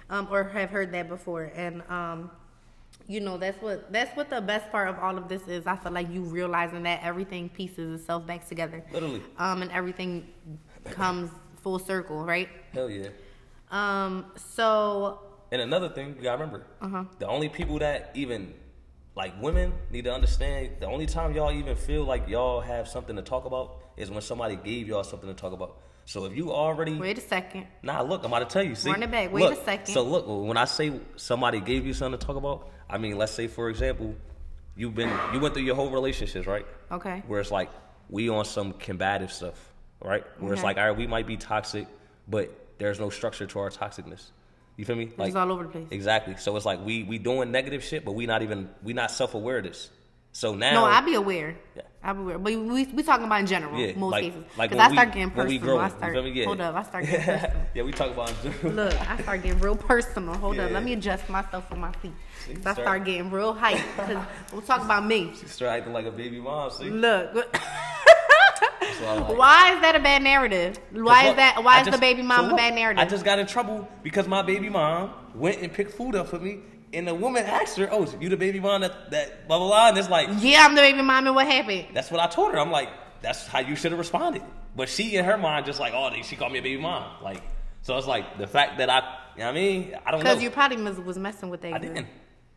um, 0.10 0.28
or 0.30 0.44
have 0.44 0.70
heard 0.70 0.92
that 0.92 1.08
before, 1.08 1.52
and 1.56 1.84
um, 1.90 2.32
you 3.08 3.22
know 3.22 3.38
that's 3.38 3.62
what 3.62 3.92
that's 3.94 4.16
what 4.18 4.30
the 4.30 4.42
best 4.42 4.70
part 4.72 4.90
of 4.90 5.00
all 5.00 5.18
of 5.18 5.30
this 5.30 5.48
is. 5.48 5.66
I 5.66 5.78
feel 5.78 5.94
like 5.94 6.10
you 6.10 6.24
realizing 6.24 6.84
that 6.84 7.02
everything 7.02 7.48
pieces 7.48 8.02
itself 8.02 8.28
back 8.28 8.48
together. 8.48 8.84
Literally. 8.92 9.22
Um, 9.38 9.62
and 9.62 9.72
everything 9.72 10.28
comes 10.90 11.32
full 11.62 11.80
circle, 11.80 12.26
right? 12.26 12.50
Hell 12.74 12.90
yeah. 12.90 13.10
Um, 13.72 14.26
so 14.36 15.20
And 15.52 15.62
another 15.62 15.90
thing 15.90 16.16
you 16.18 16.22
gotta 16.24 16.44
remember, 16.44 16.66
Uh-huh. 16.82 17.06
the 17.20 17.28
only 17.28 17.50
people 17.50 17.80
that 17.80 18.12
even 18.14 18.54
like 19.16 19.34
women 19.42 19.74
need 19.90 20.06
to 20.06 20.14
understand, 20.14 20.72
the 20.80 20.88
only 20.88 21.06
time 21.06 21.34
y'all 21.34 21.52
even 21.52 21.76
feel 21.76 22.04
like 22.04 22.28
y'all 22.28 22.62
have 22.62 22.88
something 22.88 23.16
to 23.16 23.22
talk 23.22 23.46
about 23.46 23.78
is 23.98 24.10
when 24.10 24.22
somebody 24.22 24.56
gave 24.56 24.88
y'all 24.88 25.04
something 25.04 25.28
to 25.30 25.36
talk 25.36 25.54
about. 25.54 25.78
So 26.06 26.26
if 26.26 26.36
you 26.36 26.52
already 26.52 26.96
wait 26.96 27.18
a 27.18 27.22
second. 27.22 27.68
Nah, 27.84 28.02
look, 28.02 28.22
I'm 28.24 28.34
about 28.34 28.50
to 28.50 28.54
tell 28.54 28.64
you. 28.64 28.76
See, 28.76 28.90
Run 28.90 29.04
it 29.04 29.12
back. 29.12 29.32
Wait 29.32 29.42
Look, 29.44 29.54
a 29.54 29.64
second. 29.64 29.94
So 29.94 30.04
look, 30.04 30.26
when 30.28 30.58
I 30.58 30.66
say 30.66 30.92
somebody 31.16 31.60
gave 31.62 31.86
you 31.86 31.94
something 31.94 32.20
to 32.20 32.26
talk 32.26 32.36
about, 32.36 32.70
I 32.90 32.98
mean, 32.98 33.18
let's 33.18 33.32
say 33.32 33.48
for 33.48 33.70
example, 33.70 34.16
you've 34.76 34.96
been 34.96 35.12
you 35.34 35.40
went 35.40 35.54
through 35.54 35.64
your 35.64 35.76
whole 35.76 35.90
relationships, 35.92 36.48
right? 36.48 36.66
Okay. 36.92 37.24
Where 37.28 37.40
it's 37.40 37.52
like 37.52 37.70
we 38.10 38.30
on 38.30 38.46
some 38.46 38.74
combative 38.74 39.32
stuff, 39.32 39.72
right? 40.04 40.24
Where 40.40 40.54
it's 40.54 40.64
like, 40.64 40.78
all 40.78 40.88
right, 40.88 40.98
we 40.98 41.08
might 41.08 41.28
be 41.28 41.38
toxic, 41.38 41.88
but 42.28 42.50
there's 42.82 43.00
no 43.00 43.10
structure 43.10 43.46
to 43.46 43.60
our 43.60 43.70
toxicness. 43.70 44.32
You 44.78 44.86
feel 44.86 44.96
me? 44.96 45.12
It's 45.20 45.36
all 45.36 45.52
over 45.52 45.64
the 45.64 45.70
place. 45.70 45.88
Exactly. 45.92 46.36
So 46.38 46.56
it's 46.56 46.66
like 46.66 46.84
we 46.84 47.04
we 47.04 47.18
doing 47.20 47.52
negative 47.52 47.84
shit, 47.84 48.04
but 48.06 48.14
we 48.14 48.26
not 48.26 48.42
even 48.42 48.70
we 48.84 48.94
not 48.94 49.12
self 49.12 49.34
aware 49.36 49.58
of 49.60 49.64
this. 49.66 49.90
So 50.34 50.56
now, 50.56 50.72
No, 50.74 50.86
I 50.86 51.02
be 51.02 51.16
aware. 51.16 51.58
Yeah. 51.76 51.82
I 52.02 52.14
be 52.14 52.22
aware, 52.22 52.40
but 52.40 52.54
we 52.54 52.86
we 52.86 53.04
talking 53.04 53.26
about 53.26 53.42
in 53.42 53.48
general, 53.48 53.78
Yeah, 53.78 53.94
most 53.98 54.12
like- 54.14 54.24
cases. 54.24 54.44
like 54.58 54.70
Because 54.70 54.90
I 54.90 54.94
start 54.94 55.08
getting 55.12 55.30
personal. 55.32 55.60
grow, 55.62 55.78
I 55.78 55.90
start. 55.90 56.16
Yeah. 56.34 56.46
Hold 56.46 56.62
up, 56.62 56.76
I 56.76 56.84
start 56.84 57.06
getting 57.06 57.26
personal. 57.26 57.62
yeah, 57.76 57.84
we 57.84 57.92
talk 57.92 58.12
about. 58.12 58.30
In 58.30 58.36
general. 58.54 58.74
Look, 58.74 59.10
I 59.12 59.22
start 59.22 59.44
getting 59.44 59.60
real 59.60 59.76
personal. 59.76 60.34
Hold 60.36 60.58
up, 60.60 60.72
let 60.72 60.84
me 60.84 60.94
adjust 60.94 61.28
myself 61.30 61.70
on 61.72 61.80
my 61.82 61.92
feet. 61.94 62.14
'Cause 62.48 62.66
I 62.66 62.74
start- 62.82 63.04
getting 63.06 63.30
real 63.30 63.54
hype 63.54 63.78
because 63.98 64.24
we'll 64.54 64.62
talk 64.62 64.84
about 64.86 65.06
me. 65.06 65.34
She 65.38 65.46
start 65.48 65.72
acting 65.80 65.94
like 65.94 66.06
a 66.06 66.12
baby 66.12 66.40
mom. 66.40 66.72
See, 66.72 66.90
Look, 66.90 67.36
like. 69.02 69.38
why 69.38 69.74
is 69.76 69.82
that 69.82 69.96
a 69.96 70.00
bad 70.00 70.24
narrative? 70.24 70.80
Why 70.92 71.30
is 71.30 71.36
that? 71.36 71.64
Why 71.64 71.78
I 71.78 71.82
is 71.82 71.88
the 71.88 71.98
baby 71.98 72.22
so 72.22 72.28
mom 72.28 72.54
a 72.54 72.56
bad 72.56 72.76
narrative? 72.76 73.02
I 73.02 73.06
just 73.06 73.26
got 73.26 73.40
in 73.40 73.48
trouble 73.48 73.88
because 74.04 74.28
my 74.28 74.42
baby 74.42 74.70
mom 74.70 75.14
went 75.36 75.62
and 75.62 75.72
picked 75.72 75.92
food 75.92 76.16
up 76.16 76.28
for 76.28 76.40
me, 76.40 76.60
and 76.94 77.08
the 77.08 77.16
woman 77.16 77.44
asked 77.46 77.78
her, 77.78 77.90
"Oh, 77.92 78.08
you 78.20 78.30
the 78.30 78.38
baby 78.38 78.60
mom 78.60 78.82
that 78.82 79.12
that 79.12 79.48
blah 79.48 79.58
blah 79.58 79.68
blah?" 79.68 79.90
And 79.90 79.98
it's 79.98 80.10
like, 80.10 80.30
yeah, 80.40 80.66
I'm 80.66 80.76
the 80.76 80.82
baby 80.82 81.02
mom, 81.02 81.26
and 81.26 81.36
what 81.36 81.48
happened? 81.48 81.88
that's 81.94 82.12
what 82.12 82.20
I 82.20 82.28
told 82.28 82.54
her. 82.54 82.60
I'm 82.60 82.72
like, 82.72 82.90
that's 83.22 83.48
how 83.48 83.60
you 83.60 83.76
should 83.76 83.92
have 83.92 84.00
responded. 84.00 84.44
But 84.76 84.90
she 84.90 85.16
in 85.16 85.26
her 85.26 85.38
mind 85.38 85.66
just 85.66 85.80
like, 85.80 85.94
oh, 85.94 86.10
she 86.24 86.36
called 86.36 86.52
me 86.52 86.60
a 86.60 86.62
baby 86.62 86.82
mom. 86.82 87.24
Like, 87.24 87.44
so 87.82 87.98
it's 87.98 88.08
like 88.08 88.38
the 88.38 88.48
fact 88.48 88.78
that 88.78 88.90
I, 88.90 89.00
you 89.36 89.40
know 89.40 89.46
what 89.46 89.52
I 89.52 89.54
mean, 89.54 89.96
I 90.06 90.12
don't 90.12 90.20
know. 90.20 90.24
Because 90.24 90.44
you 90.44 90.50
probably 90.50 90.82
was 90.82 91.00
was 91.00 91.18
messing 91.18 91.50
with 91.50 91.62
that. 91.62 91.74
I 91.74 91.80
girl. 91.80 91.94
didn't. 91.94 92.08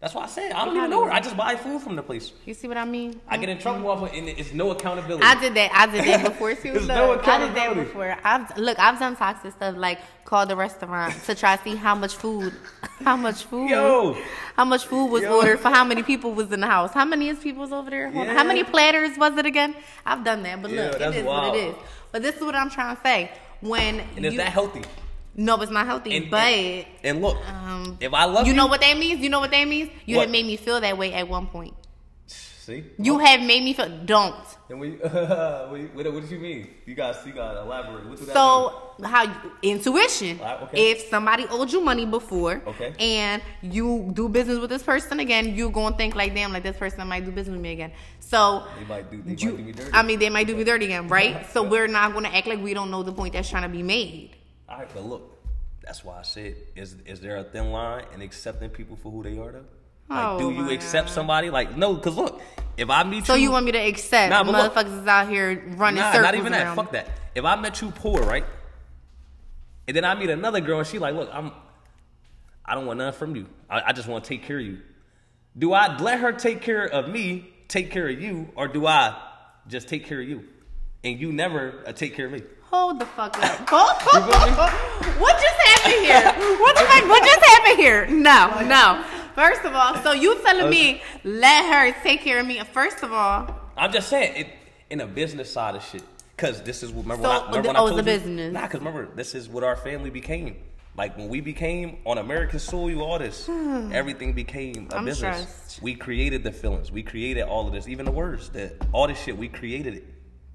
That's 0.05 0.15
why 0.15 0.25
I 0.25 0.27
said 0.27 0.53
I 0.53 0.67
don't 0.67 0.77
even 0.77 0.91
know 0.91 1.07
her. 1.07 1.11
I 1.11 1.19
just 1.19 1.35
buy 1.35 1.57
food 1.57 1.81
from 1.81 1.97
the 1.97 2.03
place. 2.03 2.31
You 2.45 2.53
see 2.53 2.69
what 2.69 2.77
I 2.77 2.85
mean? 2.85 3.19
I 3.27 3.39
get 3.39 3.49
in 3.49 3.57
trouble 3.57 3.79
mm-hmm. 3.79 4.03
off 4.03 4.11
of, 4.11 4.15
and 4.15 4.29
it's 4.29 4.53
no 4.53 4.71
accountability. 4.71 5.25
I 5.25 5.41
did 5.41 5.55
that. 5.55 5.71
I 5.73 5.87
did 5.87 6.05
that 6.05 6.25
before 6.31 6.55
too. 6.55 6.73
There's 6.73 6.87
look, 6.87 6.89
no 6.89 7.13
I 7.13 7.17
did 7.17 7.25
that 7.25 7.25
accountability. 7.25 7.81
before. 7.85 8.19
I've 8.23 8.59
look. 8.59 8.79
I've 8.79 8.99
done 8.99 9.17
toxic 9.17 9.53
stuff 9.53 9.79
like 9.79 10.01
call 10.27 10.45
the 10.45 10.57
restaurant 10.57 11.15
to 11.25 11.35
try 11.35 11.57
to 11.57 11.63
see 11.63 11.75
how 11.75 11.95
much 11.95 12.17
food, 12.17 12.53
how 13.03 13.17
much 13.17 13.45
food, 13.45 13.71
Yo. 13.71 14.15
how 14.57 14.67
much 14.67 14.85
food 14.85 15.07
was 15.07 15.23
Yo. 15.23 15.37
ordered 15.39 15.59
for 15.59 15.71
how 15.71 15.85
many 15.85 16.03
people 16.03 16.35
was 16.35 16.53
in 16.53 16.61
the 16.61 16.67
house. 16.67 16.93
How 16.93 17.07
many 17.07 17.31
is 17.31 17.39
people 17.39 17.63
was 17.63 17.73
over 17.73 17.89
there? 17.89 18.09
On. 18.09 18.27
How 18.27 18.45
many 18.45 18.63
platters 18.63 19.17
was 19.17 19.39
it 19.39 19.47
again? 19.47 19.75
I've 20.05 20.23
done 20.23 20.43
that, 20.43 20.61
but 20.61 20.71
Yeah, 20.71 20.83
look, 20.83 20.97
it 20.97 20.99
that's 20.99 21.17
wild. 21.23 21.53
what 21.53 21.59
it 21.59 21.69
is. 21.69 21.77
But 22.13 22.21
this 22.21 22.37
is 22.37 22.43
what 22.43 22.55
I'm 22.55 22.69
trying 22.69 22.95
to 22.95 23.03
say. 23.03 23.33
When 23.63 24.01
and 24.17 24.27
is 24.27 24.35
you, 24.35 24.39
that 24.41 24.53
healthy? 24.53 24.83
No, 25.37 25.61
it's 25.61 25.71
not 25.73 25.87
healthy. 25.87 26.17
And, 26.17 26.31
but 26.31 26.43
and, 26.43 26.87
and 27.03 27.23
look, 27.23 27.37
um, 27.49 27.97
if 28.01 28.13
I 28.15 28.25
love 28.25 28.47
you 28.47 28.53
you, 28.53 28.57
know 28.57 28.67
what 28.67 28.81
that 28.81 28.97
means? 28.99 29.21
You 29.21 29.29
know 29.31 29.41
what 29.41 29.51
that 29.51 29.67
means? 29.69 29.91
You 30.07 30.17
What? 30.17 30.23
have 30.23 30.31
made 30.31 30.47
me 30.47 30.57
feel 30.57 30.81
that 30.81 30.97
way 30.99 31.13
at 31.15 31.29
one 31.29 31.47
point. 31.49 31.75
see, 32.27 32.85
You 32.99 33.19
have 33.19 33.41
made 33.41 33.63
me 33.63 33.75
feel. 33.75 33.89
Don't. 34.05 34.35
And 34.71 34.81
we, 34.81 34.91
what, 34.93 35.95
what, 35.95 36.13
what 36.15 36.21
did 36.23 36.31
you 36.31 36.39
mean? 36.39 36.69
You 36.87 36.95
guys, 36.95 37.17
you 37.27 37.33
gotta 37.33 37.61
elaborate. 37.61 38.07
What 38.07 38.19
So 38.19 38.81
how 39.05 39.25
you, 39.25 39.33
intuition? 39.63 40.39
Alright, 40.41 40.63
okay. 40.63 40.91
If 40.93 41.09
somebody 41.11 41.45
owed 41.51 41.71
you 41.71 41.81
money 41.83 42.07
before, 42.07 42.63
Okay. 42.67 42.95
and 42.99 43.43
you 43.61 44.11
do 44.15 44.29
business 44.29 44.59
with 44.59 44.71
this 44.71 44.83
person 44.83 45.21
again, 45.21 45.55
you 45.55 45.69
gonna 45.71 45.97
think 45.97 46.15
like, 46.15 46.35
damn, 46.35 46.53
like 46.53 46.63
this 46.63 46.77
person 46.79 47.07
might 47.09 47.25
do 47.27 47.31
business 47.31 47.53
with 47.55 47.61
me 47.63 47.73
again. 47.73 47.93
So 48.21 48.65
They 48.79 48.85
might 48.87 49.11
do- 49.11 49.23
they 49.23 49.35
you- 49.35 49.51
might 49.53 49.57
do 49.59 49.65
me 49.65 49.73
dirty. 49.73 49.91
I 49.93 50.03
mean, 50.03 50.19
they 50.19 50.31
might 50.31 50.47
do 50.47 50.57
me 50.57 50.65
dirty 50.65 50.85
again, 50.87 51.09
right? 51.09 51.45
So 51.53 51.63
we're 51.63 51.89
not 51.89 52.15
gonna 52.15 52.29
act 52.31 52.47
like 52.47 52.63
we 52.63 52.73
don't 52.73 52.91
know 52.91 53.03
the 53.03 53.13
point 53.13 53.35
that's 53.35 53.51
trying 53.51 53.65
to 53.65 53.69
be 53.69 53.83
made. 53.83 54.31
All 54.75 54.81
right, 54.81 54.89
but 54.93 55.05
look, 55.05 55.39
that's 55.85 56.05
why 56.05 56.19
I 56.19 56.23
said, 56.23 56.57
is 56.75 56.97
is 57.07 57.21
there 57.21 57.37
a 57.37 57.45
thin 57.45 57.71
line 57.71 58.07
in 58.13 58.21
accepting 58.23 58.71
people 58.71 58.97
for 58.97 59.13
who 59.13 59.23
they 59.23 59.39
are? 59.39 59.53
Though, 59.53 59.65
like, 60.09 60.25
Oh, 60.27 60.39
do 60.41 60.51
you 60.51 60.71
accept 60.71 61.07
God. 61.07 61.15
somebody? 61.15 61.49
Like, 61.49 61.77
no, 61.77 61.95
because 61.95 62.17
look, 62.17 62.43
if 62.77 62.91
I 62.91 63.05
meet 63.05 63.25
So 63.25 63.35
you, 63.35 63.39
so 63.39 63.43
you 63.43 63.51
want 63.53 63.67
me 63.67 63.73
to 63.73 63.79
accept 63.79 64.31
Nah, 64.31 64.43
but 64.43 64.51
look. 64.53 64.75
motherfuckers 64.75 65.03
is 65.03 65.07
out 65.07 65.29
here 65.29 65.63
running 65.77 66.01
nah, 66.01 66.11
circles 66.11 66.25
not 66.25 66.35
even 66.35 66.51
that. 66.53 66.75
Fuck 66.75 66.91
that. 66.91 67.09
If 67.37 67.45
I 67.45 67.55
met 67.55 67.81
you 67.83 67.93
poor, 67.93 68.21
right, 68.23 68.45
and 69.87 69.97
then 69.97 70.05
I 70.05 70.17
meet 70.17 70.31
another 70.31 70.61
girl 70.61 70.79
and 70.81 70.89
she 70.89 70.99
like, 70.99 71.15
look, 71.15 71.31
I'm, 71.33 71.53
I 72.65 72.75
don't 72.75 72.87
want 72.87 72.99
nothing 72.99 73.17
from 73.17 73.37
you. 73.37 73.47
I, 73.71 73.83
I 73.87 73.93
just 73.93 74.09
want 74.09 74.25
to 74.25 74.29
take 74.29 74.43
care 74.43 74.59
of 74.59 74.67
you. 74.67 74.81
Do 75.57 75.73
I 75.73 75.97
let 75.99 76.19
her 76.19 76.33
take 76.33 76.63
care 76.63 76.85
of 76.85 77.09
me, 77.09 77.49
take 77.69 77.93
care 77.93 78.09
of 78.09 78.21
you, 78.21 78.49
or 78.57 78.67
do 78.67 78.89
I 78.89 79.17
just 79.69 79.87
take 79.87 80.05
care 80.05 80.21
of 80.21 80.29
you, 80.29 80.43
and 81.05 81.21
you 81.21 81.31
never 81.33 81.85
uh, 81.87 81.93
take 81.93 82.17
care 82.17 82.27
of 82.27 82.33
me? 82.33 82.43
Hold 82.75 82.99
the 82.99 83.07
fuck 83.07 83.39
up. 83.41 83.71
what 85.21 85.41
just 85.41 85.59
happened 85.69 86.05
here? 86.05 86.59
What 86.59 86.75
the 86.75 86.83
fuck? 86.83 87.09
What 87.09 87.25
just 87.25 87.45
happened 87.45 87.79
here? 87.79 88.07
No, 88.09 88.63
no. 88.67 89.05
First 89.37 89.65
of 89.65 89.77
all, 89.77 89.95
so 90.03 90.11
you 90.11 90.43
telling 90.43 90.69
me 90.71 91.01
let 91.23 91.73
her 91.73 92.03
take 92.03 92.23
care 92.23 92.41
of 92.41 92.47
me? 92.49 92.59
First 92.73 93.05
of 93.05 93.13
all, 93.13 93.49
I'm 93.77 93.93
just 93.93 94.09
saying 94.09 94.35
it 94.37 94.49
in 94.91 95.01
a 95.03 95.07
business 95.07 95.53
side 95.53 95.77
of 95.77 95.85
shit. 95.85 96.03
Cause 96.37 96.63
this 96.63 96.83
is 96.83 96.91
what 96.91 97.03
remember 97.05 97.23
So, 97.23 97.29
when 97.29 97.37
I, 97.39 97.45
remember 97.47 97.63
the- 97.63 97.69
when 97.69 97.77
I 97.77 97.79
oh, 97.79 97.89
told 97.91 98.01
a 98.01 98.03
you? 98.03 98.19
business. 98.19 98.53
Nah, 98.53 98.67
cause 98.67 98.81
remember 98.81 99.09
this 99.15 99.37
is 99.37 99.49
what 99.49 99.63
our 99.63 99.77
family 99.77 100.11
became. 100.11 100.57
Like 100.97 101.17
when 101.17 101.29
we 101.29 101.41
became 101.41 101.99
on 102.05 102.19
American 102.19 102.59
soil, 102.59 103.03
all 103.03 103.21
this, 103.21 103.49
everything 103.93 104.33
became 104.33 104.89
a 104.91 104.97
I'm 104.97 105.05
business. 105.05 105.37
stressed. 105.37 105.81
We 105.83 105.95
created 105.95 106.43
the 106.43 106.51
feelings. 106.51 106.91
We 106.91 107.05
created 107.05 107.43
all 107.43 107.69
of 107.69 107.73
this, 107.73 107.87
even 107.87 108.05
the 108.05 108.11
words. 108.11 108.49
That 108.49 108.85
all 108.93 109.07
this 109.07 109.21
shit 109.23 109.39
we 109.39 109.47
created 109.47 109.95
it, 109.95 110.05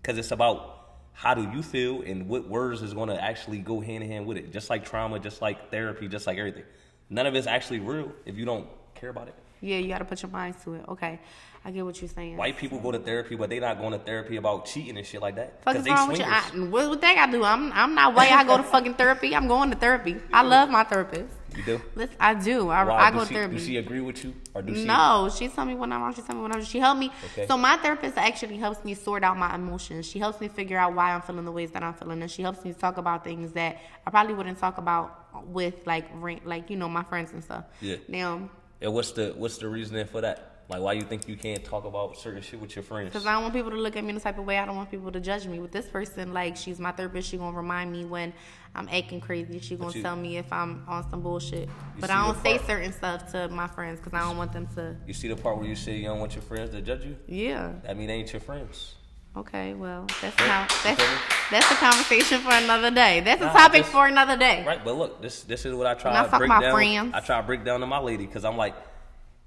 cause 0.03 0.17
it's 0.17 0.31
about 0.31 0.78
how 1.19 1.33
do 1.33 1.43
you 1.53 1.61
feel 1.61 2.01
and 2.03 2.29
what 2.29 2.47
words 2.47 2.81
is 2.81 2.93
going 2.93 3.09
to 3.09 3.21
actually 3.21 3.57
go 3.57 3.81
hand 3.81 4.01
in 4.05 4.09
hand 4.09 4.25
with 4.25 4.37
it. 4.37 4.53
Just 4.53 4.69
like 4.69 4.85
trauma, 4.85 5.19
just 5.19 5.41
like 5.41 5.69
therapy, 5.69 6.07
just 6.07 6.25
like 6.25 6.37
everything. 6.37 6.63
None 7.09 7.25
of 7.25 7.35
it's 7.35 7.45
actually 7.45 7.81
real 7.81 8.09
if 8.25 8.37
you 8.37 8.45
don't 8.45 8.65
care 8.95 9.09
about 9.09 9.27
it. 9.27 9.35
yeah, 9.59 9.79
you 9.79 9.89
got 9.89 9.97
to 9.97 10.05
put 10.05 10.21
your 10.21 10.31
mind 10.31 10.55
to 10.63 10.75
it. 10.75 10.85
Okay, 10.87 11.19
I 11.65 11.71
get 11.71 11.83
what 11.83 12.01
you're 12.01 12.07
saying. 12.07 12.37
White 12.37 12.55
people 12.57 12.79
go 12.79 12.93
to 12.93 12.99
therapy, 12.99 13.35
but 13.35 13.49
they 13.49 13.59
not 13.59 13.79
going 13.79 13.91
to 13.91 13.99
therapy 13.99 14.37
about 14.37 14.65
cheating 14.65 14.97
and 14.97 15.05
shit 15.05 15.21
like 15.21 15.35
that. 15.35 15.61
Fuck 15.63 15.73
'Cause 15.73 15.81
is 15.81 15.83
they 15.83 15.91
wrong 15.91 16.07
with 16.07 16.19
you? 16.19 16.25
I, 16.25 16.39
what, 16.69 16.87
what 16.87 17.01
they 17.01 17.13
got 17.15 17.25
to 17.25 17.31
do? 17.33 17.43
I'm 17.43 17.73
I'm 17.73 17.93
not 17.95 18.13
white. 18.15 18.31
I 18.31 18.45
go 18.45 18.55
to 18.55 18.63
fucking 18.63 18.93
therapy. 18.93 19.35
I'm 19.35 19.49
going 19.49 19.71
to 19.71 19.75
therapy. 19.77 20.15
I 20.31 20.43
love 20.43 20.69
my 20.69 20.85
therapist. 20.85 21.33
You 21.59 21.65
do? 21.65 21.81
Listen, 21.93 22.15
I 22.21 22.33
do. 22.35 22.69
I, 22.69 22.83
Why? 22.85 22.97
I 22.97 23.11
go 23.11 23.19
to 23.19 23.25
she, 23.25 23.33
therapy. 23.33 23.55
Do 23.57 23.61
she 23.61 23.77
agree 23.77 23.99
with 23.99 24.23
you, 24.23 24.33
or 24.53 24.61
do 24.61 24.73
she? 24.73 24.85
No, 24.85 25.29
she 25.35 25.49
told 25.49 25.67
me 25.67 25.75
when 25.75 25.91
I'm 25.91 26.01
wrong. 26.01 26.13
She 26.13 26.21
told 26.21 26.37
me 26.37 26.43
when 26.43 26.53
I'm. 26.53 26.63
She 26.63 26.79
helped 26.79 26.99
me. 27.01 27.11
Okay. 27.33 27.47
So 27.47 27.57
my 27.57 27.75
therapist 27.75 28.17
actually 28.17 28.55
helps 28.57 28.85
me 28.85 28.93
sort 28.93 29.25
out 29.25 29.37
my 29.37 29.53
emotions. 29.53 30.05
She 30.05 30.19
helps 30.19 30.39
me 30.39 30.47
figure 30.47 30.77
out 30.77 30.95
why 30.95 31.13
I'm 31.13 31.21
feeling 31.21 31.43
the 31.43 31.51
ways 31.51 31.71
that 31.71 31.83
I'm 31.83 31.93
feeling, 31.93 32.21
and 32.21 32.31
she 32.31 32.41
helps 32.41 32.63
me 32.63 32.71
talk 32.71 32.97
about 32.97 33.25
things 33.25 33.51
that 33.53 33.77
I 34.07 34.09
probably 34.09 34.35
wouldn't 34.35 34.57
talk 34.57 34.77
about 34.77 35.47
with 35.47 35.85
like 35.85 36.05
like 36.45 36.69
you 36.69 36.77
know 36.77 36.87
my 36.87 37.03
friends 37.03 37.33
and 37.33 37.43
stuff. 37.43 37.65
Yeah. 37.81 37.97
Now, 38.07 38.49
And 38.81 38.93
what's 38.93 39.11
the 39.11 39.33
what's 39.35 39.57
the 39.57 39.67
reasoning 39.67 40.05
for 40.05 40.21
that? 40.21 40.45
Like, 40.69 40.81
why 40.81 40.93
you 40.93 41.01
think 41.01 41.27
you 41.27 41.35
can't 41.35 41.65
talk 41.65 41.83
about 41.85 42.15
certain 42.15 42.43
shit 42.43 42.59
with 42.61 42.75
your 42.75 42.83
friends? 42.83 43.09
because 43.09 43.25
I 43.25 43.33
don't 43.33 43.41
want 43.41 43.55
people 43.55 43.71
to 43.71 43.77
look 43.77 43.97
at 43.97 44.03
me 44.03 44.09
in 44.09 44.15
the 44.15 44.21
type 44.21 44.37
of 44.37 44.45
way. 44.45 44.59
I 44.59 44.65
don't 44.67 44.75
want 44.75 44.91
people 44.91 45.11
to 45.11 45.19
judge 45.19 45.47
me. 45.47 45.59
With 45.59 45.71
this 45.71 45.87
person, 45.87 46.31
like 46.31 46.55
she's 46.55 46.79
my 46.79 46.91
therapist. 46.91 47.27
She 47.27 47.37
gonna 47.37 47.57
remind 47.57 47.91
me 47.91 48.05
when 48.05 48.33
I'm 48.75 48.87
acting 48.91 49.19
crazy. 49.19 49.59
She 49.59 49.75
gonna 49.75 49.91
you- 49.93 50.01
tell 50.03 50.15
me 50.15 50.37
if 50.37 50.51
I'm 50.53 50.83
on 50.87 51.09
some 51.09 51.21
bullshit. 51.21 51.69
But 51.99 52.09
I 52.09 52.25
don't 52.25 52.41
say 52.43 52.57
part- 52.57 52.67
certain 52.67 52.93
stuff 52.93 53.31
to 53.31 53.47
my 53.49 53.67
friends 53.67 53.99
because 53.99 54.13
I 54.13 54.19
don't 54.19 54.37
want 54.37 54.53
them 54.53 54.67
to. 54.75 54.95
You 55.07 55.13
see 55.13 55.27
the 55.27 55.35
part 55.35 55.57
where 55.57 55.67
you 55.67 55.75
say 55.75 55.97
you 55.97 56.05
don't 56.05 56.19
want 56.19 56.33
your 56.35 56.43
friends 56.43 56.69
to 56.71 56.81
judge 56.81 57.03
you? 57.03 57.17
Yeah. 57.27 57.73
That 57.83 57.97
mean 57.97 58.07
they 58.07 58.13
ain't 58.13 58.31
your 58.31 58.39
friends. 58.39 58.95
Okay, 59.37 59.73
well, 59.75 60.07
that's 60.21 60.35
how 60.41 60.67
that's 60.83 61.03
that's 61.51 61.71
a 61.71 61.75
conversation 61.75 62.39
for 62.39 62.51
another 62.51 62.89
day. 62.89 63.19
That's 63.19 63.41
a 63.41 63.45
Nah, 63.45 63.53
topic 63.53 63.81
just- 63.81 63.91
for 63.91 64.07
another 64.07 64.35
day. 64.37 64.63
Right, 64.65 64.83
but 64.83 64.95
look, 64.95 65.21
this 65.21 65.43
this 65.43 65.65
is 65.65 65.73
what 65.75 65.85
I 65.87 65.93
try 65.93 66.23
to 66.23 66.37
break 66.37 66.49
down. 66.49 66.71
friends. 66.73 67.11
I 67.13 67.19
try 67.19 67.39
to 67.39 67.45
break 67.45 67.63
down 67.63 67.79
to 67.81 67.85
my 67.87 67.99
lady 67.99 68.25
because 68.25 68.43
I'm 68.43 68.57
like, 68.57 68.75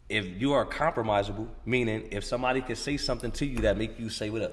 if 0.09 0.25
you 0.41 0.53
are 0.53 0.65
compromisable, 0.67 1.49
meaning 1.65 2.09
if 2.13 2.23
somebody 2.25 2.61
can 2.61 2.77
say 2.77 2.97
something 2.97 3.33
to 3.33 3.47
you 3.47 3.59
that 3.59 3.77
make 3.77 3.99
you 3.99 4.09
say 4.09 4.31
what 4.31 4.43
up, 4.43 4.53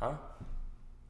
huh? 0.00 0.12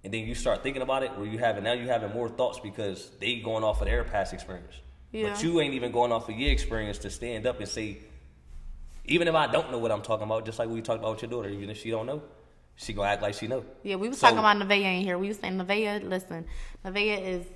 And 0.02 0.14
then 0.14 0.24
you 0.26 0.34
start 0.34 0.62
thinking 0.62 0.82
about 0.82 1.02
it, 1.02 1.16
where 1.16 1.26
you 1.26 1.38
having 1.38 1.64
now 1.64 1.72
you 1.72 1.86
having 1.88 2.10
more 2.12 2.28
thoughts 2.28 2.58
because 2.60 3.10
they 3.20 3.36
going 3.36 3.64
off 3.64 3.80
of 3.82 3.86
their 3.86 4.02
past 4.04 4.32
experience, 4.32 4.72
Yeah. 5.12 5.30
but 5.30 5.42
you 5.42 5.60
ain't 5.60 5.74
even 5.74 5.92
going 5.92 6.10
off 6.10 6.28
of 6.28 6.34
your 6.38 6.50
experience 6.50 6.98
to 6.98 7.10
stand 7.10 7.46
up 7.46 7.58
and 7.60 7.68
say, 7.68 7.98
even 9.04 9.28
if 9.28 9.34
I 9.34 9.46
don't 9.46 9.70
know 9.70 9.78
what 9.78 9.90
I'm 9.92 10.02
talking 10.02 10.24
about, 10.24 10.46
just 10.46 10.58
like 10.58 10.68
we 10.68 10.80
talked 10.80 11.00
about 11.00 11.12
with 11.12 11.22
your 11.22 11.30
daughter, 11.30 11.48
even 11.50 11.68
if 11.68 11.78
she 11.78 11.90
don't 11.90 12.06
know, 12.06 12.22
she 12.76 12.94
gonna 12.94 13.08
act 13.08 13.20
like 13.22 13.34
she 13.34 13.46
know. 13.46 13.64
Yeah, 13.82 13.96
we 13.96 14.08
was 14.08 14.18
So- 14.18 14.28
talking 14.28 14.38
about 14.38 14.56
Nevaeh 14.56 14.98
in 14.98 15.02
here. 15.02 15.18
We 15.18 15.28
was 15.28 15.38
saying 15.38 15.58
Nevaeh, 15.58 16.08
listen, 16.08 16.46
Nevaeh 16.84 17.22
is 17.26 17.46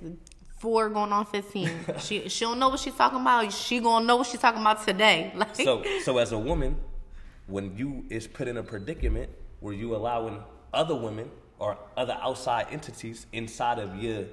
four 0.59 0.89
going 0.89 1.11
on 1.11 1.25
fifteen. 1.25 1.69
she 1.99 2.29
she 2.29 2.45
don't 2.45 2.59
know 2.59 2.69
what 2.69 2.79
she's 2.79 2.93
talking 2.93 3.21
about. 3.21 3.51
She 3.51 3.79
gonna 3.79 4.05
know 4.05 4.17
what 4.17 4.27
she's 4.27 4.39
talking 4.39 4.61
about 4.61 4.85
today. 4.85 5.31
Like 5.35 5.55
So, 5.55 5.83
so 6.03 6.19
as 6.19 6.31
a 6.31 6.37
woman, 6.37 6.77
when 7.47 7.75
you 7.75 8.05
is 8.09 8.27
put 8.27 8.47
in 8.47 8.57
a 8.57 8.63
predicament 8.63 9.29
where 9.61 9.73
you 9.73 9.95
allowing 9.95 10.43
other 10.73 10.95
women 10.95 11.31
or 11.59 11.77
other 11.97 12.17
outside 12.21 12.67
entities 12.71 13.25
inside 13.33 13.79
of 13.79 13.95
your 14.01 14.25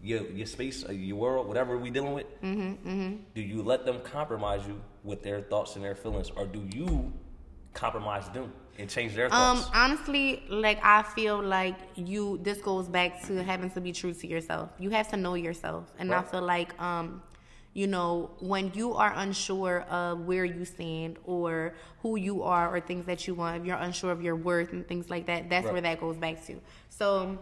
your 0.00 0.22
your 0.30 0.46
space 0.46 0.84
or 0.88 0.92
your 0.92 1.16
world, 1.16 1.48
whatever 1.48 1.76
we 1.76 1.90
dealing 1.90 2.14
with, 2.14 2.26
Mm-hmm, 2.42 3.16
do 3.34 3.40
you 3.40 3.62
let 3.62 3.84
them 3.84 4.00
compromise 4.04 4.66
you 4.66 4.80
with 5.02 5.22
their 5.22 5.40
thoughts 5.40 5.74
and 5.76 5.84
their 5.84 5.94
feelings, 5.96 6.30
or 6.36 6.46
do 6.46 6.62
you 6.72 7.12
compromise 7.74 8.28
them 8.30 8.52
and 8.78 8.88
change 8.88 9.14
their 9.14 9.26
Um, 9.26 9.56
thoughts? 9.58 9.70
honestly, 9.74 10.42
like 10.48 10.78
I 10.84 11.02
feel 11.02 11.42
like 11.42 11.76
you. 11.96 12.38
This 12.42 12.60
goes 12.60 12.88
back 12.88 13.22
to 13.26 13.42
having 13.42 13.70
to 13.70 13.80
be 13.80 13.92
true 13.92 14.12
to 14.14 14.26
yourself. 14.26 14.70
You 14.78 14.90
have 14.90 15.08
to 15.08 15.16
know 15.16 15.34
yourself, 15.34 15.84
and 15.98 16.14
I 16.14 16.22
feel 16.22 16.42
like, 16.42 16.80
um, 16.80 17.22
you 17.74 17.86
know, 17.86 18.30
when 18.40 18.72
you 18.74 18.94
are 18.94 19.12
unsure 19.16 19.82
of 19.82 20.20
where 20.26 20.44
you 20.44 20.64
stand 20.64 21.18
or 21.24 21.74
who 22.02 22.16
you 22.16 22.42
are 22.42 22.74
or 22.74 22.80
things 22.80 23.06
that 23.06 23.26
you 23.26 23.34
want, 23.34 23.60
if 23.60 23.66
you're 23.66 23.76
unsure 23.76 24.10
of 24.10 24.22
your 24.22 24.34
worth 24.36 24.72
and 24.72 24.86
things 24.88 25.10
like 25.10 25.26
that, 25.26 25.48
that's 25.48 25.64
Right. 25.64 25.72
where 25.72 25.82
that 25.82 26.00
goes 26.00 26.16
back 26.16 26.44
to. 26.46 26.60
So. 26.88 27.38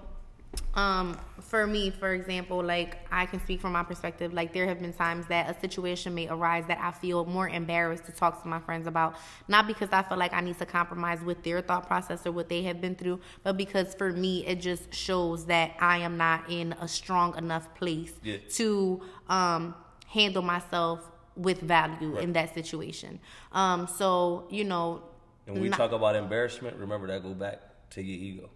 Um, 0.74 1.18
for 1.40 1.66
me, 1.66 1.90
for 1.90 2.14
example, 2.14 2.62
like 2.64 2.96
I 3.12 3.26
can 3.26 3.40
speak 3.40 3.60
from 3.60 3.72
my 3.72 3.82
perspective. 3.82 4.32
Like 4.32 4.54
there 4.54 4.66
have 4.66 4.80
been 4.80 4.92
times 4.94 5.26
that 5.26 5.54
a 5.54 5.60
situation 5.60 6.14
may 6.14 6.28
arise 6.28 6.64
that 6.68 6.78
I 6.80 6.92
feel 6.92 7.26
more 7.26 7.46
embarrassed 7.46 8.06
to 8.06 8.12
talk 8.12 8.40
to 8.42 8.48
my 8.48 8.58
friends 8.60 8.86
about, 8.86 9.16
not 9.48 9.66
because 9.66 9.90
I 9.92 10.02
feel 10.02 10.16
like 10.16 10.32
I 10.32 10.40
need 10.40 10.58
to 10.58 10.64
compromise 10.64 11.20
with 11.22 11.42
their 11.42 11.60
thought 11.60 11.86
process 11.86 12.26
or 12.26 12.32
what 12.32 12.48
they 12.48 12.62
have 12.62 12.80
been 12.80 12.94
through, 12.94 13.20
but 13.42 13.58
because 13.58 13.92
for 13.94 14.12
me 14.12 14.46
it 14.46 14.62
just 14.62 14.94
shows 14.94 15.44
that 15.46 15.72
I 15.78 15.98
am 15.98 16.16
not 16.16 16.50
in 16.50 16.72
a 16.80 16.88
strong 16.88 17.36
enough 17.36 17.74
place 17.74 18.14
Yeah. 18.22 18.38
to 18.54 19.02
um, 19.28 19.74
handle 20.20 20.42
myself 20.54 20.98
with 21.46 21.60
value 21.60 22.10
Right. 22.14 22.24
in 22.24 22.30
that 22.38 22.48
situation. 22.58 23.12
Um, 23.52 23.80
so 24.00 24.08
you 24.58 24.64
know, 24.64 24.86
and 25.46 25.54
when 25.54 25.62
we 25.64 25.68
not- 25.68 25.76
talk 25.82 25.92
about 26.00 26.14
embarrassment, 26.16 26.76
remember 26.84 27.06
that 27.08 27.22
go 27.22 27.34
back 27.46 27.58
to 27.94 28.02
your 28.02 28.18
ego. 28.30 28.48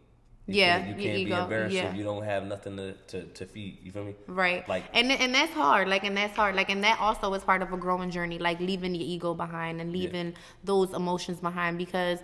You 0.47 0.55
Yeah, 0.63 0.79
can't, 0.79 0.89
you 0.89 0.95
can't 1.05 1.25
be 1.27 1.33
embarrassed 1.45 1.75
yeah. 1.77 1.91
if 1.91 1.97
you 1.99 2.03
don't 2.11 2.25
have 2.25 2.43
nothing 2.55 2.75
to, 2.83 2.93
to, 3.11 3.19
to 3.39 3.43
feed. 3.53 3.79
You 3.85 3.93
feel 3.93 4.05
me? 4.11 4.15
Right. 4.27 4.63
Like 4.75 4.85
and 4.99 5.07
and 5.25 5.33
that's 5.37 5.53
hard. 5.53 5.87
Like 5.95 6.03
and 6.09 6.17
that's 6.21 6.35
hard. 6.41 6.55
Like 6.61 6.71
and 6.75 6.83
that 6.83 6.99
also 7.07 7.33
is 7.35 7.45
part 7.51 7.63
of 7.63 7.73
a 7.73 7.77
growing 7.77 8.11
journey. 8.17 8.39
Like 8.49 8.59
leaving 8.71 8.93
your 8.99 9.07
ego 9.15 9.31
behind 9.45 9.81
and 9.81 9.89
leaving 9.93 10.29
those 10.71 10.91
emotions 11.03 11.39
behind 11.49 11.73
because 11.85 12.19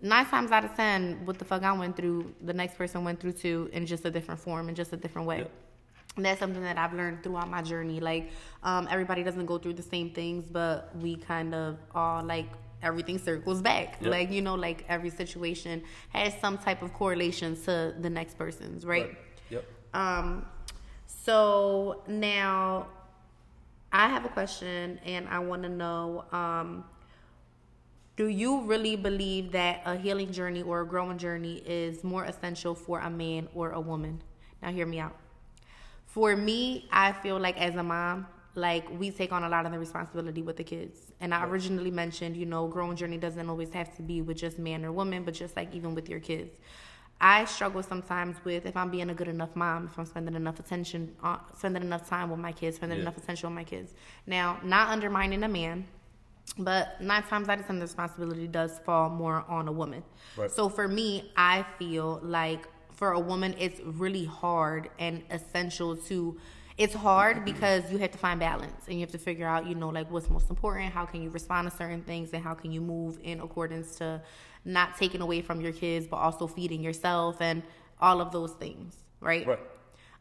nine 0.00 0.26
times 0.32 0.50
out 0.56 0.64
of 0.68 0.72
ten, 0.82 0.98
what 1.26 1.38
the 1.38 1.44
fuck 1.44 1.62
I 1.62 1.72
went 1.82 1.94
through, 1.98 2.34
the 2.48 2.54
next 2.62 2.74
person 2.80 3.04
went 3.04 3.20
through 3.20 3.32
too 3.44 3.58
in 3.72 3.86
just 3.86 4.04
a 4.04 4.10
different 4.16 4.40
form 4.40 4.68
in 4.70 4.74
just 4.74 4.92
a 4.92 4.96
different 5.04 5.28
way. 5.28 5.46
Yep. 6.16 6.24
that's 6.24 6.40
something 6.40 6.62
that 6.62 6.78
I've 6.78 6.92
learned 6.92 7.22
throughout 7.22 7.48
my 7.48 7.62
journey. 7.62 8.00
Like, 8.00 8.30
um, 8.62 8.88
everybody 8.90 9.22
doesn't 9.22 9.46
go 9.46 9.58
through 9.58 9.74
the 9.74 9.82
same 9.82 10.10
things, 10.10 10.44
but 10.50 10.94
we 10.96 11.16
kind 11.16 11.54
of 11.54 11.78
all 11.94 12.22
like 12.22 12.48
everything 12.82 13.18
circles 13.18 13.62
back. 13.62 13.98
Yep. 14.00 14.10
Like, 14.10 14.30
you 14.30 14.42
know, 14.42 14.54
like 14.54 14.84
every 14.88 15.10
situation 15.10 15.82
has 16.10 16.34
some 16.40 16.58
type 16.58 16.82
of 16.82 16.92
correlation 16.92 17.56
to 17.62 17.94
the 18.00 18.10
next 18.10 18.36
person's, 18.36 18.84
right? 18.84 19.16
Yep. 19.50 19.64
Um, 19.94 20.46
so 21.06 22.02
now 22.08 22.88
I 23.92 24.08
have 24.08 24.24
a 24.24 24.28
question 24.28 24.98
and 25.04 25.28
I 25.28 25.38
want 25.38 25.62
to 25.62 25.68
know 25.68 26.24
um, 26.32 26.84
do 28.16 28.26
you 28.26 28.62
really 28.62 28.96
believe 28.96 29.52
that 29.52 29.82
a 29.84 29.96
healing 29.96 30.32
journey 30.32 30.62
or 30.62 30.82
a 30.82 30.86
growing 30.86 31.18
journey 31.18 31.62
is 31.64 32.04
more 32.04 32.24
essential 32.24 32.74
for 32.74 33.00
a 33.00 33.10
man 33.10 33.48
or 33.54 33.70
a 33.70 33.80
woman? 33.80 34.22
Now, 34.62 34.70
hear 34.70 34.86
me 34.86 35.00
out. 35.00 35.16
For 36.12 36.36
me, 36.36 36.88
I 36.92 37.12
feel 37.12 37.38
like 37.38 37.58
as 37.58 37.74
a 37.76 37.82
mom, 37.82 38.26
like 38.54 38.84
we 39.00 39.10
take 39.10 39.32
on 39.32 39.44
a 39.44 39.48
lot 39.48 39.64
of 39.64 39.72
the 39.72 39.78
responsibility 39.78 40.42
with 40.42 40.58
the 40.58 40.64
kids. 40.64 40.98
And 41.20 41.32
I 41.32 41.42
originally 41.46 41.90
mentioned, 41.90 42.36
you 42.36 42.44
know, 42.44 42.68
growing 42.68 42.96
journey 42.96 43.16
doesn't 43.16 43.48
always 43.48 43.72
have 43.72 43.96
to 43.96 44.02
be 44.02 44.20
with 44.20 44.36
just 44.36 44.58
man 44.58 44.84
or 44.84 44.92
woman, 44.92 45.24
but 45.24 45.32
just 45.32 45.56
like 45.56 45.74
even 45.74 45.94
with 45.94 46.10
your 46.10 46.20
kids. 46.20 46.52
I 47.18 47.46
struggle 47.46 47.82
sometimes 47.82 48.36
with 48.44 48.66
if 48.66 48.76
I'm 48.76 48.90
being 48.90 49.08
a 49.08 49.14
good 49.14 49.28
enough 49.28 49.56
mom, 49.56 49.86
if 49.86 49.98
I'm 49.98 50.04
spending 50.04 50.34
enough 50.34 50.60
attention, 50.60 51.16
on, 51.22 51.40
spending 51.56 51.82
enough 51.82 52.06
time 52.06 52.28
with 52.28 52.40
my 52.40 52.52
kids, 52.52 52.76
spending 52.76 52.98
Yeah. 52.98 53.02
enough 53.04 53.16
attention 53.16 53.46
on 53.46 53.54
my 53.54 53.64
kids. 53.64 53.94
Now, 54.26 54.60
not 54.62 54.88
undermining 54.88 55.42
a 55.44 55.48
man, 55.48 55.86
but 56.58 57.00
nine 57.00 57.22
times 57.22 57.48
out 57.48 57.60
of 57.60 57.66
ten, 57.66 57.76
the 57.78 57.86
responsibility 57.86 58.48
does 58.48 58.80
fall 58.80 59.08
more 59.08 59.46
on 59.48 59.66
a 59.66 59.72
woman. 59.72 60.02
Right. 60.36 60.50
So 60.50 60.68
for 60.68 60.88
me, 60.88 61.32
I 61.36 61.64
feel 61.78 62.20
like 62.22 62.66
for 63.02 63.10
a 63.10 63.18
woman, 63.18 63.52
it's 63.58 63.80
really 63.80 64.24
hard 64.24 64.88
and 65.00 65.24
essential 65.28 65.96
to. 65.96 66.38
It's 66.78 66.94
hard 66.94 67.44
because 67.44 67.90
you 67.90 67.98
have 67.98 68.12
to 68.12 68.18
find 68.18 68.38
balance 68.38 68.86
and 68.86 68.94
you 68.94 69.00
have 69.00 69.10
to 69.10 69.18
figure 69.18 69.44
out, 69.44 69.66
you 69.66 69.74
know, 69.74 69.88
like 69.88 70.08
what's 70.08 70.30
most 70.30 70.48
important. 70.50 70.92
How 70.92 71.04
can 71.04 71.20
you 71.20 71.28
respond 71.30 71.68
to 71.68 71.76
certain 71.76 72.02
things 72.02 72.30
and 72.32 72.44
how 72.44 72.54
can 72.54 72.70
you 72.70 72.80
move 72.80 73.18
in 73.24 73.40
accordance 73.40 73.96
to 73.96 74.22
not 74.64 74.96
taking 74.98 75.20
away 75.20 75.42
from 75.42 75.60
your 75.60 75.72
kids, 75.72 76.06
but 76.06 76.18
also 76.18 76.46
feeding 76.46 76.80
yourself 76.80 77.40
and 77.40 77.64
all 78.00 78.20
of 78.20 78.30
those 78.30 78.52
things, 78.52 78.94
right? 79.18 79.48
Right. 79.48 79.58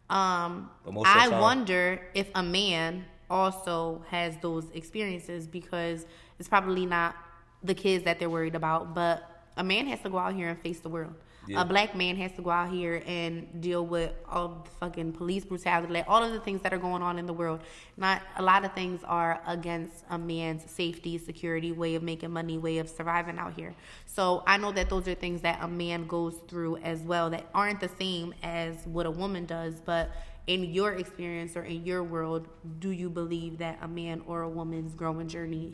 Um, 0.09 0.71
I 1.05 1.29
time- 1.29 1.39
wonder 1.39 2.01
if 2.15 2.31
a 2.33 2.41
man 2.41 3.05
also 3.29 4.03
has 4.09 4.37
those 4.37 4.71
experiences 4.71 5.45
because 5.45 6.07
it's 6.39 6.49
probably 6.49 6.87
not 6.87 7.15
the 7.61 7.75
kids 7.75 8.05
that 8.05 8.17
they're 8.17 8.27
worried 8.27 8.55
about, 8.55 8.95
but 8.95 9.45
a 9.55 9.63
man 9.63 9.85
has 9.85 9.99
to 10.01 10.09
go 10.09 10.17
out 10.17 10.33
here 10.33 10.49
and 10.49 10.59
face 10.59 10.79
the 10.79 10.89
world. 10.89 11.13
Yeah. 11.47 11.61
A 11.61 11.65
black 11.65 11.95
man 11.95 12.17
has 12.17 12.31
to 12.33 12.43
go 12.43 12.51
out 12.51 12.69
here 12.69 13.01
and 13.07 13.61
deal 13.61 13.83
with 13.83 14.11
all 14.29 14.63
the 14.63 14.69
fucking 14.79 15.13
police 15.13 15.43
brutality, 15.43 15.91
like 15.91 16.05
all 16.07 16.23
of 16.23 16.31
the 16.33 16.39
things 16.39 16.61
that 16.61 16.71
are 16.71 16.77
going 16.77 17.01
on 17.01 17.17
in 17.17 17.25
the 17.25 17.33
world. 17.33 17.61
Not 17.97 18.21
a 18.37 18.43
lot 18.43 18.63
of 18.63 18.73
things 18.73 19.01
are 19.03 19.41
against 19.47 20.03
a 20.11 20.19
man's 20.19 20.69
safety, 20.69 21.17
security, 21.17 21.71
way 21.71 21.95
of 21.95 22.03
making 22.03 22.31
money, 22.31 22.59
way 22.59 22.77
of 22.77 22.87
surviving 22.87 23.39
out 23.39 23.53
here. 23.53 23.73
So 24.05 24.43
I 24.45 24.57
know 24.57 24.71
that 24.73 24.89
those 24.89 25.07
are 25.07 25.15
things 25.15 25.41
that 25.41 25.59
a 25.63 25.67
man 25.67 26.05
goes 26.05 26.35
through 26.47 26.77
as 26.77 26.99
well 27.01 27.31
that 27.31 27.47
aren't 27.55 27.79
the 27.79 27.89
same 27.89 28.35
as 28.43 28.85
what 28.85 29.07
a 29.07 29.11
woman 29.11 29.45
does, 29.45 29.81
but 29.83 30.11
in 30.45 30.63
your 30.65 30.93
experience 30.93 31.55
or 31.57 31.63
in 31.63 31.85
your 31.85 32.03
world, 32.03 32.47
do 32.79 32.91
you 32.91 33.09
believe 33.09 33.57
that 33.59 33.79
a 33.81 33.87
man 33.87 34.21
or 34.27 34.43
a 34.43 34.49
woman's 34.49 34.93
growing 34.93 35.27
journey 35.27 35.73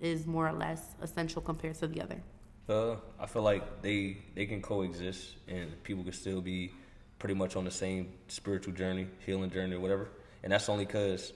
is 0.00 0.26
more 0.26 0.48
or 0.48 0.52
less 0.52 0.94
essential 1.00 1.42
compared 1.42 1.74
to 1.76 1.86
the 1.88 2.00
other? 2.00 2.22
Uh, 2.68 2.96
I 3.18 3.26
feel 3.26 3.42
like 3.42 3.82
they 3.82 4.18
they 4.34 4.46
can 4.46 4.62
coexist 4.62 5.34
and 5.48 5.82
people 5.82 6.04
can 6.04 6.12
still 6.12 6.40
be 6.40 6.72
pretty 7.18 7.34
much 7.34 7.56
on 7.56 7.64
the 7.64 7.70
same 7.70 8.12
spiritual 8.28 8.72
journey, 8.74 9.06
healing 9.26 9.50
journey, 9.50 9.74
or 9.76 9.80
whatever. 9.80 10.08
And 10.42 10.52
that's 10.52 10.68
only 10.68 10.86
because 10.86 11.32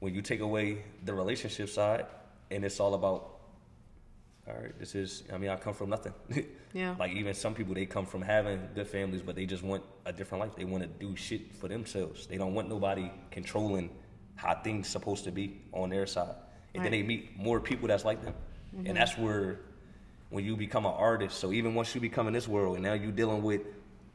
when 0.00 0.14
you 0.14 0.22
take 0.22 0.40
away 0.40 0.82
the 1.04 1.14
relationship 1.14 1.68
side 1.70 2.06
and 2.50 2.64
it's 2.64 2.80
all 2.80 2.94
about, 2.94 3.38
all 4.46 4.54
right, 4.54 4.78
this 4.78 4.94
is. 4.94 5.22
I 5.32 5.38
mean, 5.38 5.50
I 5.50 5.56
come 5.56 5.74
from 5.74 5.90
nothing. 5.90 6.12
Yeah. 6.74 6.94
like 6.98 7.12
even 7.12 7.32
some 7.32 7.54
people, 7.54 7.72
they 7.72 7.86
come 7.86 8.04
from 8.04 8.20
having 8.20 8.60
good 8.74 8.86
families, 8.86 9.22
but 9.22 9.34
they 9.34 9.46
just 9.46 9.62
want 9.62 9.82
a 10.04 10.12
different 10.12 10.44
life. 10.44 10.56
They 10.56 10.66
want 10.66 10.82
to 10.82 10.88
do 10.88 11.16
shit 11.16 11.54
for 11.54 11.68
themselves. 11.68 12.26
They 12.26 12.36
don't 12.36 12.52
want 12.52 12.68
nobody 12.68 13.10
controlling 13.30 13.88
how 14.34 14.60
things 14.62 14.86
supposed 14.86 15.24
to 15.24 15.30
be 15.30 15.62
on 15.72 15.88
their 15.88 16.04
side. 16.04 16.34
And 16.74 16.84
then 16.84 16.92
they 16.92 17.02
meet 17.02 17.34
more 17.38 17.60
people 17.60 17.88
that's 17.88 18.04
like 18.04 18.22
them, 18.22 18.34
and 18.84 18.94
that's 18.94 19.16
where 19.16 19.60
when 20.30 20.44
you 20.44 20.56
become 20.56 20.86
an 20.86 20.92
artist. 20.92 21.38
So 21.38 21.52
even 21.52 21.74
once 21.74 21.94
you 21.94 22.00
become 22.00 22.26
in 22.26 22.32
this 22.32 22.48
world, 22.48 22.76
and 22.76 22.84
now 22.84 22.94
you're 22.94 23.12
dealing 23.12 23.42
with 23.42 23.62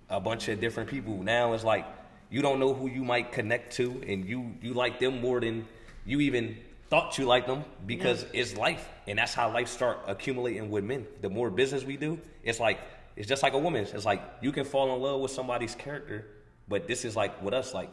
a 0.09 0.19
bunch 0.19 0.47
of 0.49 0.59
different 0.59 0.89
people. 0.89 1.23
Now 1.23 1.53
it's 1.53 1.63
like 1.63 1.85
you 2.29 2.41
don't 2.41 2.59
know 2.59 2.73
who 2.73 2.87
you 2.87 3.03
might 3.03 3.31
connect 3.31 3.75
to, 3.77 4.03
and 4.07 4.25
you 4.25 4.53
you 4.61 4.73
like 4.73 4.99
them 4.99 5.21
more 5.21 5.39
than 5.39 5.67
you 6.05 6.19
even 6.21 6.57
thought 6.89 7.17
you 7.17 7.25
liked 7.25 7.47
them 7.47 7.63
because 7.85 8.25
it's 8.33 8.55
life, 8.57 8.87
and 9.07 9.17
that's 9.17 9.33
how 9.33 9.51
life 9.51 9.69
start 9.69 9.99
accumulating 10.07 10.69
with 10.69 10.83
men. 10.83 11.07
The 11.21 11.29
more 11.29 11.49
business 11.49 11.83
we 11.83 11.97
do, 11.97 12.19
it's 12.43 12.59
like 12.59 12.79
it's 13.15 13.27
just 13.27 13.43
like 13.43 13.53
a 13.53 13.59
woman. 13.59 13.87
It's 13.93 14.05
like 14.05 14.21
you 14.41 14.51
can 14.51 14.65
fall 14.65 14.93
in 14.95 15.01
love 15.01 15.21
with 15.21 15.31
somebody's 15.31 15.75
character, 15.75 16.27
but 16.67 16.87
this 16.87 17.05
is 17.05 17.15
like 17.15 17.41
with 17.41 17.53
us, 17.53 17.73
like 17.73 17.91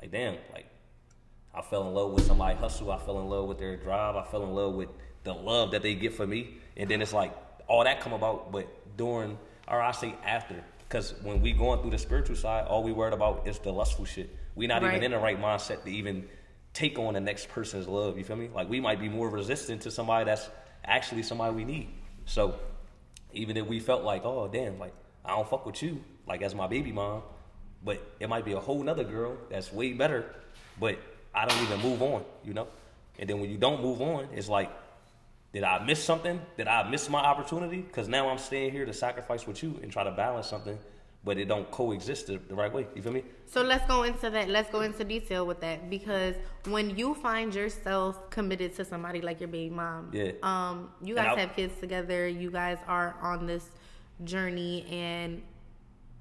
like 0.00 0.10
damn, 0.10 0.36
like 0.52 0.66
I 1.54 1.62
fell 1.62 1.86
in 1.88 1.94
love 1.94 2.12
with 2.12 2.26
somebody 2.26 2.56
hustle. 2.56 2.90
I 2.90 2.98
fell 2.98 3.20
in 3.20 3.28
love 3.28 3.46
with 3.46 3.58
their 3.58 3.76
drive. 3.76 4.16
I 4.16 4.24
fell 4.24 4.44
in 4.44 4.50
love 4.50 4.74
with 4.74 4.88
the 5.24 5.34
love 5.34 5.72
that 5.72 5.82
they 5.82 5.94
get 5.94 6.14
for 6.14 6.26
me. 6.26 6.58
And 6.76 6.90
then 6.90 7.02
it's 7.02 7.12
like 7.12 7.34
all 7.70 7.84
that 7.84 8.00
come 8.00 8.12
about, 8.12 8.50
but 8.50 8.66
during, 8.96 9.38
or 9.68 9.80
I 9.80 9.92
say 9.92 10.16
after, 10.26 10.56
because 10.88 11.14
when 11.22 11.40
we 11.40 11.52
going 11.52 11.80
through 11.80 11.92
the 11.92 11.98
spiritual 11.98 12.34
side, 12.34 12.66
all 12.66 12.82
we 12.82 12.90
worried 12.90 13.14
about 13.14 13.46
is 13.46 13.60
the 13.60 13.70
lustful 13.72 14.04
shit. 14.04 14.28
We 14.56 14.66
not 14.66 14.82
Right. 14.82 14.90
even 14.90 15.04
in 15.04 15.12
the 15.12 15.18
right 15.18 15.40
mindset 15.40 15.84
to 15.84 15.90
even 15.90 16.28
take 16.72 16.98
on 16.98 17.14
the 17.14 17.20
next 17.20 17.48
person's 17.48 17.86
love. 17.86 18.18
You 18.18 18.24
feel 18.24 18.34
me? 18.34 18.48
Like 18.52 18.68
we 18.68 18.80
might 18.80 18.98
be 18.98 19.08
more 19.08 19.28
resistant 19.30 19.82
to 19.82 19.90
somebody 19.92 20.24
that's 20.24 20.50
actually 20.84 21.22
somebody 21.22 21.54
we 21.54 21.64
need. 21.64 21.90
So 22.24 22.56
even 23.32 23.56
if 23.56 23.66
we 23.68 23.78
felt 23.78 24.02
like, 24.02 24.24
oh 24.24 24.48
damn, 24.48 24.80
like 24.80 24.92
I 25.24 25.30
don't 25.36 25.48
fuck 25.48 25.64
with 25.64 25.80
you, 25.80 26.02
like 26.26 26.42
as 26.42 26.56
my 26.56 26.66
baby 26.66 26.90
mom, 26.90 27.22
but 27.84 28.04
it 28.18 28.28
might 28.28 28.44
be 28.44 28.52
a 28.52 28.60
whole 28.60 28.82
nother 28.82 29.04
girl 29.04 29.36
that's 29.48 29.72
way 29.72 29.92
better, 29.92 30.34
but 30.80 30.98
I 31.32 31.46
don't 31.46 31.62
even 31.62 31.80
move 31.80 32.02
on, 32.02 32.24
you 32.44 32.52
know? 32.52 32.66
And 33.16 33.30
then 33.30 33.40
when 33.40 33.48
you 33.48 33.58
don't 33.58 33.80
move 33.80 34.00
on, 34.02 34.26
it's 34.34 34.48
like, 34.48 34.70
did 35.52 35.64
I 35.64 35.84
miss 35.84 36.02
something? 36.02 36.40
Did 36.56 36.68
I 36.68 36.88
miss 36.88 37.08
my 37.08 37.20
opportunity? 37.20 37.80
Because 37.80 38.08
now 38.08 38.28
I'm 38.28 38.38
staying 38.38 38.72
here 38.72 38.86
to 38.86 38.92
sacrifice 38.92 39.46
with 39.46 39.62
you 39.62 39.78
and 39.82 39.90
try 39.90 40.04
to 40.04 40.10
balance 40.12 40.46
something, 40.46 40.78
but 41.24 41.38
it 41.38 41.46
don't 41.46 41.68
coexist 41.70 42.28
the, 42.28 42.38
the 42.48 42.54
right 42.54 42.72
way. 42.72 42.86
You 42.94 43.02
feel 43.02 43.12
me? 43.12 43.24
So 43.46 43.62
let's 43.62 43.86
go 43.88 44.04
into 44.04 44.30
that. 44.30 44.48
Let's 44.48 44.70
go 44.70 44.82
into 44.82 45.02
detail 45.04 45.46
with 45.46 45.60
that 45.60 45.90
because 45.90 46.36
when 46.66 46.96
you 46.96 47.14
find 47.14 47.52
yourself 47.54 48.30
committed 48.30 48.76
to 48.76 48.84
somebody 48.84 49.20
like 49.20 49.40
your 49.40 49.48
baby 49.48 49.74
mom, 49.74 50.10
Yeah. 50.12 50.32
um, 50.42 50.90
you 51.02 51.14
guys 51.16 51.36
I- 51.36 51.40
have 51.40 51.56
kids 51.56 51.78
together. 51.80 52.28
You 52.28 52.50
guys 52.50 52.78
are 52.86 53.16
on 53.20 53.46
this 53.46 53.70
journey, 54.24 54.86
and 54.90 55.42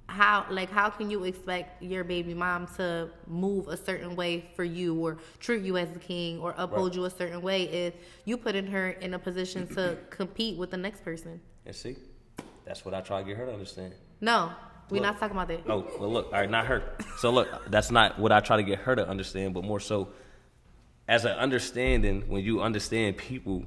how 0.09 0.45
like 0.49 0.69
how 0.71 0.89
can 0.89 1.09
you 1.09 1.23
expect 1.23 1.81
your 1.83 2.03
baby 2.03 2.33
mom 2.33 2.67
to 2.75 3.09
move 3.27 3.67
a 3.67 3.77
certain 3.77 4.15
way 4.15 4.49
for 4.55 4.63
you 4.63 4.95
or 4.95 5.17
treat 5.39 5.61
you 5.63 5.77
as 5.77 5.89
the 5.91 5.99
king 5.99 6.39
or 6.39 6.53
uphold 6.57 6.89
Right. 6.89 6.95
you 6.97 7.05
a 7.05 7.09
certain 7.09 7.41
way 7.41 7.63
if 7.63 7.93
you 8.25 8.35
putting 8.37 8.67
her 8.67 8.89
in 8.89 9.13
a 9.13 9.19
position 9.19 9.67
to 9.75 9.97
compete 10.09 10.57
with 10.57 10.71
the 10.71 10.77
next 10.77 11.03
person? 11.03 11.39
And 11.65 11.75
see, 11.75 11.95
that's 12.65 12.83
what 12.83 12.93
I 12.93 13.01
try 13.01 13.21
to 13.21 13.27
get 13.27 13.37
her 13.37 13.45
to 13.45 13.53
understand. 13.53 13.93
No, 14.19 14.51
we're 14.89 14.97
Look. 14.97 15.03
not 15.03 15.19
talking 15.19 15.37
about 15.37 15.47
that. 15.49 15.61
Oh, 15.71 15.85
well, 15.99 16.11
look, 16.11 16.25
all 16.27 16.39
right, 16.39 16.49
not 16.49 16.65
her. 16.65 16.81
So, 17.17 17.29
look, 17.29 17.47
that's 17.69 17.91
not 17.91 18.17
what 18.17 18.31
I 18.31 18.39
try 18.39 18.57
to 18.57 18.63
get 18.63 18.79
her 18.79 18.95
to 18.95 19.07
understand, 19.07 19.53
but 19.53 19.63
more 19.63 19.79
so 19.79 20.09
as 21.07 21.25
an 21.25 21.31
understanding, 21.31 22.23
when 22.27 22.43
you 22.43 22.61
understand 22.61 23.17
people, 23.17 23.63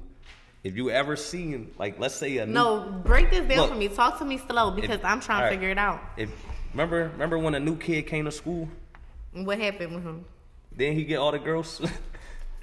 if 0.63 0.75
you 0.77 0.89
ever 0.89 1.15
seen, 1.15 1.71
like, 1.77 1.99
let's 1.99 2.15
say 2.15 2.37
a 2.37 2.45
new, 2.45 2.53
No, 2.53 3.01
break 3.05 3.29
this 3.29 3.47
down 3.47 3.57
Look. 3.57 3.69
for 3.71 3.75
me. 3.75 3.87
Talk 3.89 4.19
to 4.19 4.25
me 4.25 4.37
slow 4.37 4.71
because 4.71 4.99
I'm 5.03 5.19
trying 5.19 5.39
to 5.39 5.43
right. 5.45 5.51
figure 5.51 5.69
it 5.69 5.77
out. 5.77 6.01
If 6.17 6.29
remember, 6.73 7.09
remember 7.13 7.37
when 7.37 7.55
a 7.55 7.59
new 7.59 7.75
kid 7.75 8.03
came 8.03 8.25
to 8.25 8.31
school, 8.31 8.69
What 9.33 9.59
happened 9.59 9.95
with 9.95 10.03
him? 10.03 10.25
then 10.75 10.93
he 10.93 11.03
get 11.03 11.17
all 11.17 11.31
the 11.31 11.39
girls. 11.39 11.81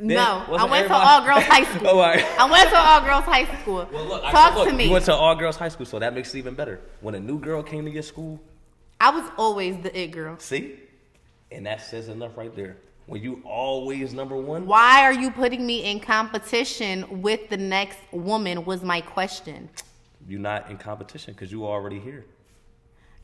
Then 0.02 0.08
no, 0.16 0.56
I 0.56 0.64
went 0.64 0.88
to 0.88 0.94
all 0.94 1.22
girls 1.22 1.42
high 1.44 1.64
school. 1.76 1.88
Oh, 1.90 1.98
right. 1.98 2.24
I 2.40 2.50
went 2.50 2.70
to 2.70 2.76
all 2.78 3.02
girls 3.02 3.24
high 3.24 3.44
school. 3.60 3.86
Well, 3.92 4.06
look, 4.06 4.24
I- 4.24 4.30
Talk 4.32 4.54
look, 4.54 4.68
to 4.70 4.74
me. 4.74 4.86
You 4.86 4.92
went 4.92 5.04
to 5.04 5.14
all 5.14 5.34
girls 5.36 5.56
high 5.58 5.68
school, 5.68 5.84
so 5.84 5.98
that 5.98 6.14
makes 6.14 6.34
it 6.34 6.38
even 6.38 6.54
better. 6.54 6.80
When 7.02 7.14
a 7.14 7.20
new 7.20 7.38
girl 7.38 7.62
came 7.62 7.84
to 7.84 7.90
your 7.90 8.02
school, 8.02 8.40
I 8.98 9.10
was 9.10 9.30
always 9.36 9.76
the 9.82 9.94
it 9.94 10.06
girl. 10.10 10.38
see, 10.38 10.78
and 11.52 11.66
that 11.66 11.82
says 11.82 12.08
enough 12.08 12.34
right 12.38 12.54
there. 12.56 12.78
When 13.06 13.22
you 13.22 13.42
always 13.44 14.12
number 14.12 14.36
one, 14.36 14.66
Why 14.66 15.02
are 15.02 15.12
you 15.12 15.30
putting 15.30 15.66
me 15.66 15.84
in 15.90 15.98
competition 16.00 17.20
with 17.22 17.48
the 17.48 17.56
next 17.56 17.98
woman? 18.12 18.64
Was 18.64 18.82
my 18.82 19.00
question. 19.00 19.68
you're 20.28 20.38
not 20.38 20.70
in 20.70 20.76
competition 20.76 21.32
because 21.34 21.50
you 21.50 21.66
already 21.66 21.98
here. 21.98 22.24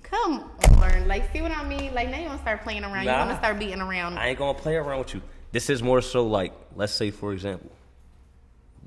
Come 0.02 0.50
on, 0.80 1.06
like 1.08 1.32
see 1.32 1.40
what 1.42 1.50
I 1.52 1.66
mean? 1.68 1.92
Like 1.94 2.10
now 2.10 2.18
you 2.18 2.26
want 2.26 2.38
to 2.38 2.42
start 2.42 2.62
playing 2.62 2.84
around. 2.84 3.04
You 3.04 3.10
Nah. 3.10 3.18
want 3.18 3.30
to 3.30 3.36
start 3.36 3.58
beating 3.58 3.80
around. 3.80 4.18
I 4.18 4.28
ain't 4.28 4.38
gonna 4.38 4.58
play 4.58 4.76
around 4.76 5.00
with 5.00 5.14
you. 5.14 5.22
This 5.52 5.68
is 5.70 5.82
more 5.82 6.00
so 6.00 6.26
like, 6.26 6.52
let's 6.74 6.92
say 6.92 7.10
for 7.10 7.32
example, 7.32 7.70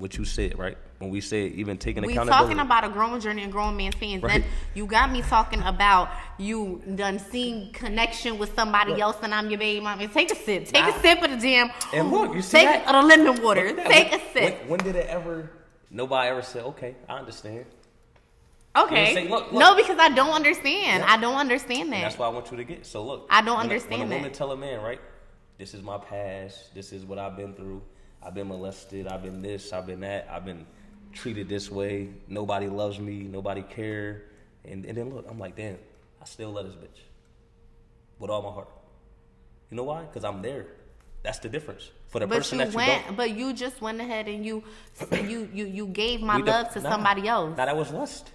what 0.00 0.16
you 0.16 0.24
said, 0.24 0.58
right? 0.58 0.76
When 0.98 1.10
we 1.10 1.20
said 1.20 1.52
even 1.52 1.78
taking 1.78 2.04
We 2.04 2.12
accountability. 2.12 2.44
talking 2.54 2.58
about 2.60 2.84
a 2.84 2.88
growing 2.88 3.20
journey 3.20 3.42
and 3.42 3.52
growing 3.52 3.76
man's 3.76 3.94
pains. 3.94 4.22
Right. 4.22 4.42
Then 4.42 4.50
you 4.74 4.86
got 4.86 5.10
me 5.12 5.22
talking 5.22 5.62
about 5.62 6.10
you 6.38 6.82
done 6.94 7.18
seen 7.18 7.72
connection 7.72 8.38
with 8.38 8.54
somebody 8.54 8.90
Look. 8.92 9.00
else 9.00 9.16
and 9.22 9.34
I'm 9.34 9.48
your 9.50 9.58
baby 9.58 9.80
mama. 9.80 10.08
Take 10.08 10.30
a 10.32 10.34
sip. 10.36 10.66
Take 10.66 10.84
Nah. 10.84 10.96
a 10.96 11.00
sip 11.00 11.22
of 11.22 11.30
the 11.30 11.36
damn. 11.36 11.70
And 11.92 12.10
look, 12.10 12.34
you 12.34 12.42
see 12.42 12.58
Take 12.58 12.84
that? 12.84 12.94
of 12.94 13.02
the 13.02 13.16
lemon 13.16 13.42
water. 13.42 13.68
Look 13.68 13.78
at 13.78 13.88
that. 13.88 13.92
Take 13.92 14.10
when, 14.10 14.20
a 14.20 14.32
sip. 14.32 14.60
When, 14.60 14.68
when 14.70 14.78
did 14.80 14.96
it 14.96 15.06
ever? 15.08 15.50
Nobody 15.90 16.28
ever 16.30 16.42
said, 16.42 16.64
"Okay, 16.64 16.94
I 17.08 17.18
understand." 17.18 17.64
okay. 18.76 19.14
say, 19.14 19.28
look, 19.28 19.50
look. 19.52 19.60
No, 19.60 19.74
because 19.74 19.98
I 19.98 20.08
don't 20.10 20.30
understand. 20.32 21.02
Yeah. 21.02 21.12
I 21.12 21.16
don't 21.16 21.36
understand 21.36 21.90
that. 21.92 21.96
And 21.96 22.04
that's 22.04 22.18
what 22.18 22.26
I 22.26 22.28
want 22.28 22.50
you 22.50 22.56
to 22.58 22.64
get. 22.64 22.86
So 22.86 23.04
look, 23.04 23.26
I 23.30 23.40
don't 23.42 23.56
when 23.56 23.66
a- 23.66 23.70
understand 23.70 24.00
when 24.02 24.06
a 24.06 24.10
that. 24.10 24.16
woman 24.16 24.32
tell 24.32 24.52
a 24.52 24.56
man, 24.56 24.80
right? 24.82 25.00
This 25.58 25.74
is 25.74 25.82
my 25.82 25.98
past. 25.98 26.74
This 26.74 26.92
is 26.92 27.04
what 27.04 27.18
I've 27.18 27.36
been 27.36 27.54
through. 27.54 27.82
I've 28.22 28.34
been 28.34 28.48
molested. 28.48 29.06
I've 29.06 29.22
been 29.22 29.42
this. 29.42 29.72
I've 29.72 29.86
been 29.86 30.00
that. 30.00 30.28
I've 30.30 30.44
been 30.44 30.66
treated 31.12 31.48
this 31.48 31.70
way. 31.70 32.08
Nobody 32.28 32.68
loves 32.68 32.98
me. 32.98 33.22
Nobody 33.22 33.62
care. 33.62 34.22
And 34.64 34.84
and 34.84 34.96
then 34.96 35.14
look, 35.14 35.26
I'm 35.28 35.38
like, 35.38 35.56
damn, 35.56 35.78
I 36.20 36.24
still 36.26 36.50
love 36.52 36.66
this 36.66 36.74
bitch 36.74 37.00
with 38.18 38.30
all 38.30 38.42
my 38.42 38.50
heart. 38.50 38.68
You 39.70 39.76
know 39.76 39.84
why? 39.84 40.02
Because 40.02 40.24
I'm 40.24 40.42
there. 40.42 40.66
That's 41.22 41.38
the 41.38 41.48
difference. 41.48 41.90
For 42.08 42.18
the 42.18 42.26
but 42.26 42.36
person 42.38 42.58
you 42.58 42.64
that 42.64 42.70
you 42.72 42.76
went, 42.76 43.06
don't. 43.06 43.16
but 43.16 43.30
you 43.36 43.52
just 43.52 43.80
went 43.80 44.00
ahead 44.00 44.26
and 44.26 44.44
you, 44.44 44.64
you, 45.12 45.48
you, 45.52 45.66
you 45.66 45.86
gave 45.86 46.22
my 46.22 46.38
love 46.38 46.72
to 46.72 46.80
nah, 46.80 46.90
somebody 46.90 47.28
else. 47.28 47.56
Nah, 47.56 47.66
that 47.66 47.76
was 47.76 47.90
lust. 47.92 48.32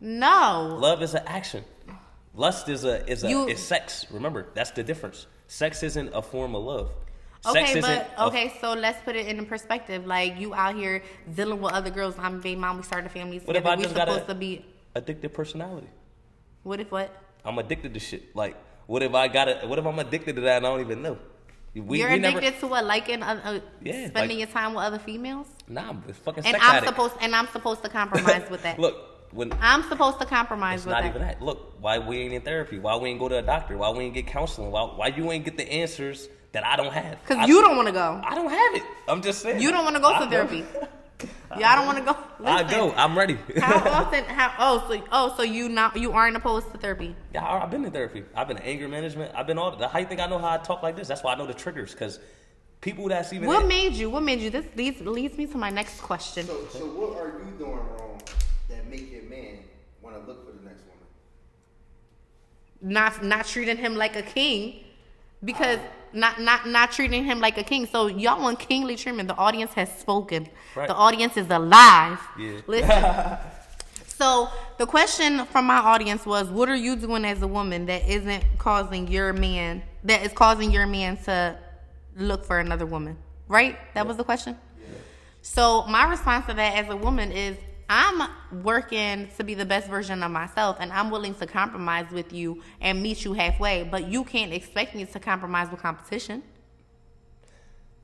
no, 0.00 0.76
Love 0.80 1.02
is 1.02 1.14
an 1.14 1.22
action. 1.26 1.64
Lust 2.34 2.68
is 2.68 2.84
a 2.84 3.06
is 3.10 3.24
a 3.24 3.28
You- 3.30 3.48
is 3.48 3.60
sex. 3.60 4.06
Remember, 4.10 4.46
that's 4.54 4.70
the 4.72 4.82
difference. 4.82 5.26
Sex 5.48 5.82
isn't 5.82 6.10
a 6.14 6.22
form 6.22 6.54
of 6.54 6.62
love. 6.64 6.90
Okay, 7.46 7.80
but 7.80 8.10
okay, 8.20 8.52
so 8.60 8.72
let's 8.74 9.00
put 9.02 9.14
it 9.16 9.26
in 9.26 9.44
perspective. 9.46 10.06
Like 10.06 10.38
you 10.38 10.54
out 10.54 10.74
here 10.74 11.02
dealing 11.34 11.60
with 11.60 11.72
other 11.72 11.90
girls. 11.90 12.14
I'm 12.18 12.36
a 12.36 12.38
baby 12.38 12.60
mom. 12.60 12.76
We 12.78 12.82
started 12.82 13.06
a 13.06 13.10
family 13.10 13.38
What 13.38 13.56
if 13.56 13.62
together. 13.62 13.68
I 13.72 13.76
we 13.76 13.82
just 13.84 13.94
got 13.94 14.08
supposed 14.08 14.24
a- 14.24 14.34
to 14.34 14.34
be. 14.34 14.64
addicted 14.94 15.32
personality. 15.32 15.88
What 16.64 16.80
if 16.80 16.90
what? 16.90 17.14
I'm 17.44 17.58
addicted 17.58 17.94
to 17.94 18.00
shit. 18.00 18.34
Like, 18.34 18.56
what 18.86 19.02
if 19.02 19.14
I 19.14 19.28
got 19.28 19.48
it? 19.48 19.66
What 19.68 19.78
if 19.78 19.86
I'm 19.86 19.98
addicted 19.98 20.34
to 20.36 20.42
that 20.42 20.58
and 20.58 20.66
I 20.66 20.70
don't 20.70 20.80
even 20.80 21.00
know? 21.02 21.16
We, 21.74 22.00
You're 22.00 22.08
we 22.10 22.16
addicted 22.18 22.40
never, 22.42 22.60
to 22.60 22.66
what? 22.66 22.84
Liking, 22.86 23.22
uh, 23.22 23.40
uh, 23.44 23.60
Yeah, 23.82 24.08
spending 24.08 24.38
like- 24.38 24.48
your 24.48 24.52
time 24.54 24.74
with 24.74 24.84
other 24.84 24.98
females. 24.98 25.46
Nah, 25.68 25.90
I'm 25.90 26.02
a 26.08 26.12
fucking 26.12 26.44
And 26.44 26.56
I'm 26.56 26.62
addict. 26.76 26.86
supposed 26.88 27.14
and 27.20 27.36
I'm 27.36 27.46
supposed 27.48 27.82
to 27.84 27.88
compromise 28.00 28.50
with 28.50 28.62
that. 28.64 28.80
Look, 28.80 28.96
when 29.32 29.52
I'm 29.60 29.82
supposed 29.84 30.18
to 30.18 30.26
compromise 30.26 30.80
it's 30.80 30.86
with 30.86 30.94
not 30.94 31.02
that. 31.02 31.08
even 31.10 31.22
that. 31.22 31.40
Look, 31.40 31.76
why 31.80 31.98
we 32.00 32.18
ain't 32.18 32.32
in 32.32 32.42
therapy? 32.42 32.78
Why 32.80 32.96
we 32.96 33.10
ain't 33.10 33.20
go 33.20 33.28
to 33.28 33.38
a 33.38 33.42
doctor? 33.42 33.76
Why 33.76 33.90
we 33.90 34.04
ain't 34.04 34.14
get 34.14 34.26
counseling? 34.26 34.72
Why 34.72 34.82
why 34.82 35.06
you 35.08 35.30
ain't 35.30 35.44
get 35.44 35.56
the 35.56 35.70
answers 35.70 36.28
that 36.52 36.64
I 36.66 36.76
don't 36.76 36.92
have? 36.92 37.18
Because 37.26 37.48
you 37.48 37.60
don't 37.60 37.76
want 37.76 37.88
to 37.88 37.92
go. 37.92 38.20
I 38.24 38.34
don't 38.34 38.50
have 38.50 38.74
it. 38.74 38.82
I'm 39.06 39.22
just 39.22 39.42
saying. 39.42 39.60
You 39.60 39.70
don't 39.70 39.84
want 39.84 39.96
to 39.96 40.02
go 40.08 40.08
I 40.12 40.18
to 40.20 40.24
go. 40.24 40.30
therapy. 40.30 40.64
Yeah, 41.58 41.72
I 41.72 41.76
don't 41.76 41.86
want 41.86 41.98
to 41.98 42.04
go. 42.04 42.16
I 42.44 42.62
go. 42.62 42.92
I'm 42.92 43.16
ready. 43.18 43.38
How 43.60 43.76
often? 44.02 44.24
How? 44.24 44.54
Oh, 44.58 44.84
so 44.88 45.02
oh, 45.10 45.34
so 45.36 45.42
you 45.42 45.68
not 45.68 45.96
you 45.96 46.12
aren't 46.12 46.36
opposed 46.36 46.70
to 46.72 46.78
therapy? 46.78 47.16
Yeah, 47.34 47.44
I- 47.44 47.62
I've 47.62 47.70
been 47.70 47.84
in 47.84 47.90
therapy. 47.90 48.24
I've 48.36 48.46
been 48.48 48.58
in 48.58 48.62
anger 48.62 48.86
management. 48.88 49.32
I've 49.34 49.46
been 49.46 49.58
all. 49.58 49.74
The, 49.76 49.88
how 49.88 49.98
you 49.98 50.06
think 50.06 50.20
I 50.20 50.26
know 50.26 50.38
how 50.38 50.50
I 50.50 50.58
talk 50.58 50.82
like 50.82 50.94
this? 50.96 51.08
That's 51.08 51.22
why 51.24 51.32
I 51.32 51.36
know 51.36 51.46
the 51.46 51.54
triggers. 51.54 51.92
Because 51.92 52.20
people 52.80 53.08
that's 53.08 53.32
even 53.32 53.48
What 53.48 53.66
made 53.66 53.94
you? 53.94 54.10
What 54.10 54.22
made 54.22 54.40
you? 54.40 54.50
This 54.50 54.66
leads 54.76 55.00
leads 55.00 55.36
me 55.36 55.46
to 55.46 55.58
my 55.58 55.70
next 55.70 56.00
question. 56.02 56.46
So, 56.46 56.66
so 56.70 56.78
what 56.86 57.16
are 57.18 57.38
you 57.44 57.50
doing 57.58 57.72
wrong 57.72 58.20
that 58.68 58.88
make 58.88 59.10
your 59.10 59.22
man 59.24 59.58
want 60.02 60.14
to 60.20 60.22
look 60.30 60.46
for 60.46 60.52
the 60.56 60.62
next 60.64 60.82
woman? 60.82 61.06
not 62.80 63.24
not 63.24 63.46
treating 63.46 63.76
him 63.76 63.96
like 63.96 64.14
a 64.16 64.22
king 64.22 64.84
because 65.44 65.80
not 66.12 66.40
not 66.40 66.66
not 66.66 66.92
treating 66.92 67.24
him 67.24 67.40
like 67.40 67.58
a 67.58 67.62
king. 67.62 67.86
So 67.86 68.06
y'all 68.06 68.40
want 68.40 68.58
kingly 68.58 68.96
treatment. 68.96 69.28
The 69.28 69.36
audience 69.36 69.72
has 69.74 69.90
spoken. 69.98 70.48
Right. 70.74 70.88
The 70.88 70.94
audience 70.94 71.36
is 71.36 71.48
alive. 71.50 72.18
Yeah. 72.38 72.60
Listen. 72.66 73.38
so 74.06 74.48
the 74.78 74.86
question 74.86 75.44
from 75.46 75.66
my 75.66 75.78
audience 75.78 76.26
was, 76.26 76.48
what 76.48 76.68
are 76.68 76.76
you 76.76 76.96
doing 76.96 77.24
as 77.24 77.42
a 77.42 77.48
woman 77.48 77.86
that 77.86 78.08
isn't 78.08 78.44
causing 78.58 79.08
your 79.08 79.32
man 79.32 79.82
that 80.04 80.22
is 80.24 80.32
causing 80.32 80.70
your 80.70 80.86
man 80.86 81.16
to 81.24 81.56
look 82.16 82.44
for 82.44 82.58
another 82.58 82.86
woman? 82.86 83.16
Right? 83.48 83.78
That 83.94 84.06
was 84.06 84.16
the 84.16 84.24
question. 84.24 84.56
So 85.42 85.84
my 85.86 86.08
response 86.08 86.46
to 86.46 86.54
that 86.54 86.76
as 86.76 86.90
a 86.90 86.96
woman 86.96 87.32
is 87.32 87.56
I'm 87.90 88.28
working 88.62 89.28
to 89.38 89.44
be 89.44 89.54
the 89.54 89.64
best 89.64 89.88
version 89.88 90.22
of 90.22 90.30
myself 90.30 90.76
and 90.80 90.92
I'm 90.92 91.10
willing 91.10 91.34
to 91.36 91.46
compromise 91.46 92.10
with 92.10 92.32
you 92.32 92.62
and 92.80 93.02
meet 93.02 93.24
you 93.24 93.32
halfway, 93.32 93.82
but 93.82 94.08
you 94.08 94.24
can't 94.24 94.52
expect 94.52 94.94
me 94.94 95.06
to 95.06 95.18
compromise 95.20 95.70
with 95.70 95.80
competition. 95.80 96.42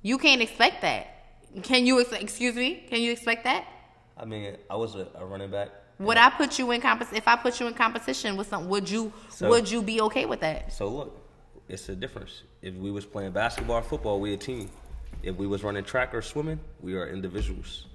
You 0.02 0.18
can't 0.18 0.40
expect 0.40 0.82
that. 0.82 1.08
Can 1.62 1.86
you 1.86 2.00
ex- 2.00 2.12
excuse 2.12 2.54
me? 2.54 2.84
Can 2.88 3.00
you 3.02 3.12
expect 3.12 3.44
that? 3.44 3.66
I 4.16 4.24
mean, 4.24 4.56
I 4.70 4.76
was 4.76 4.94
a, 4.94 5.08
a 5.16 5.24
running 5.24 5.50
back. 5.50 5.68
Would 5.98 6.16
I 6.16 6.30
put 6.30 6.58
you 6.58 6.70
in 6.72 6.80
compet 6.80 7.12
if 7.12 7.28
I 7.28 7.36
put 7.36 7.60
you 7.60 7.66
in 7.66 7.74
competition 7.74 8.36
with 8.36 8.48
some 8.48 8.68
would 8.68 8.88
you 8.90 9.12
So- 9.28 9.48
would 9.48 9.70
you 9.70 9.82
be 9.82 10.00
okay 10.02 10.24
with 10.24 10.40
that? 10.40 10.72
So 10.72 10.88
look, 10.88 11.20
it's 11.68 11.88
a 11.88 11.94
difference. 11.94 12.42
If 12.62 12.74
we 12.74 12.90
was 12.90 13.04
playing 13.06 13.32
basketball 13.32 13.76
or 13.76 13.82
football, 13.82 14.18
we 14.20 14.32
a 14.32 14.36
team. 14.36 14.70
If 15.22 15.36
we 15.36 15.46
was 15.46 15.62
running 15.62 15.84
track 15.84 16.14
or 16.14 16.22
swimming, 16.22 16.58
we 16.80 16.94
are 16.94 17.08
individuals. 17.08 17.86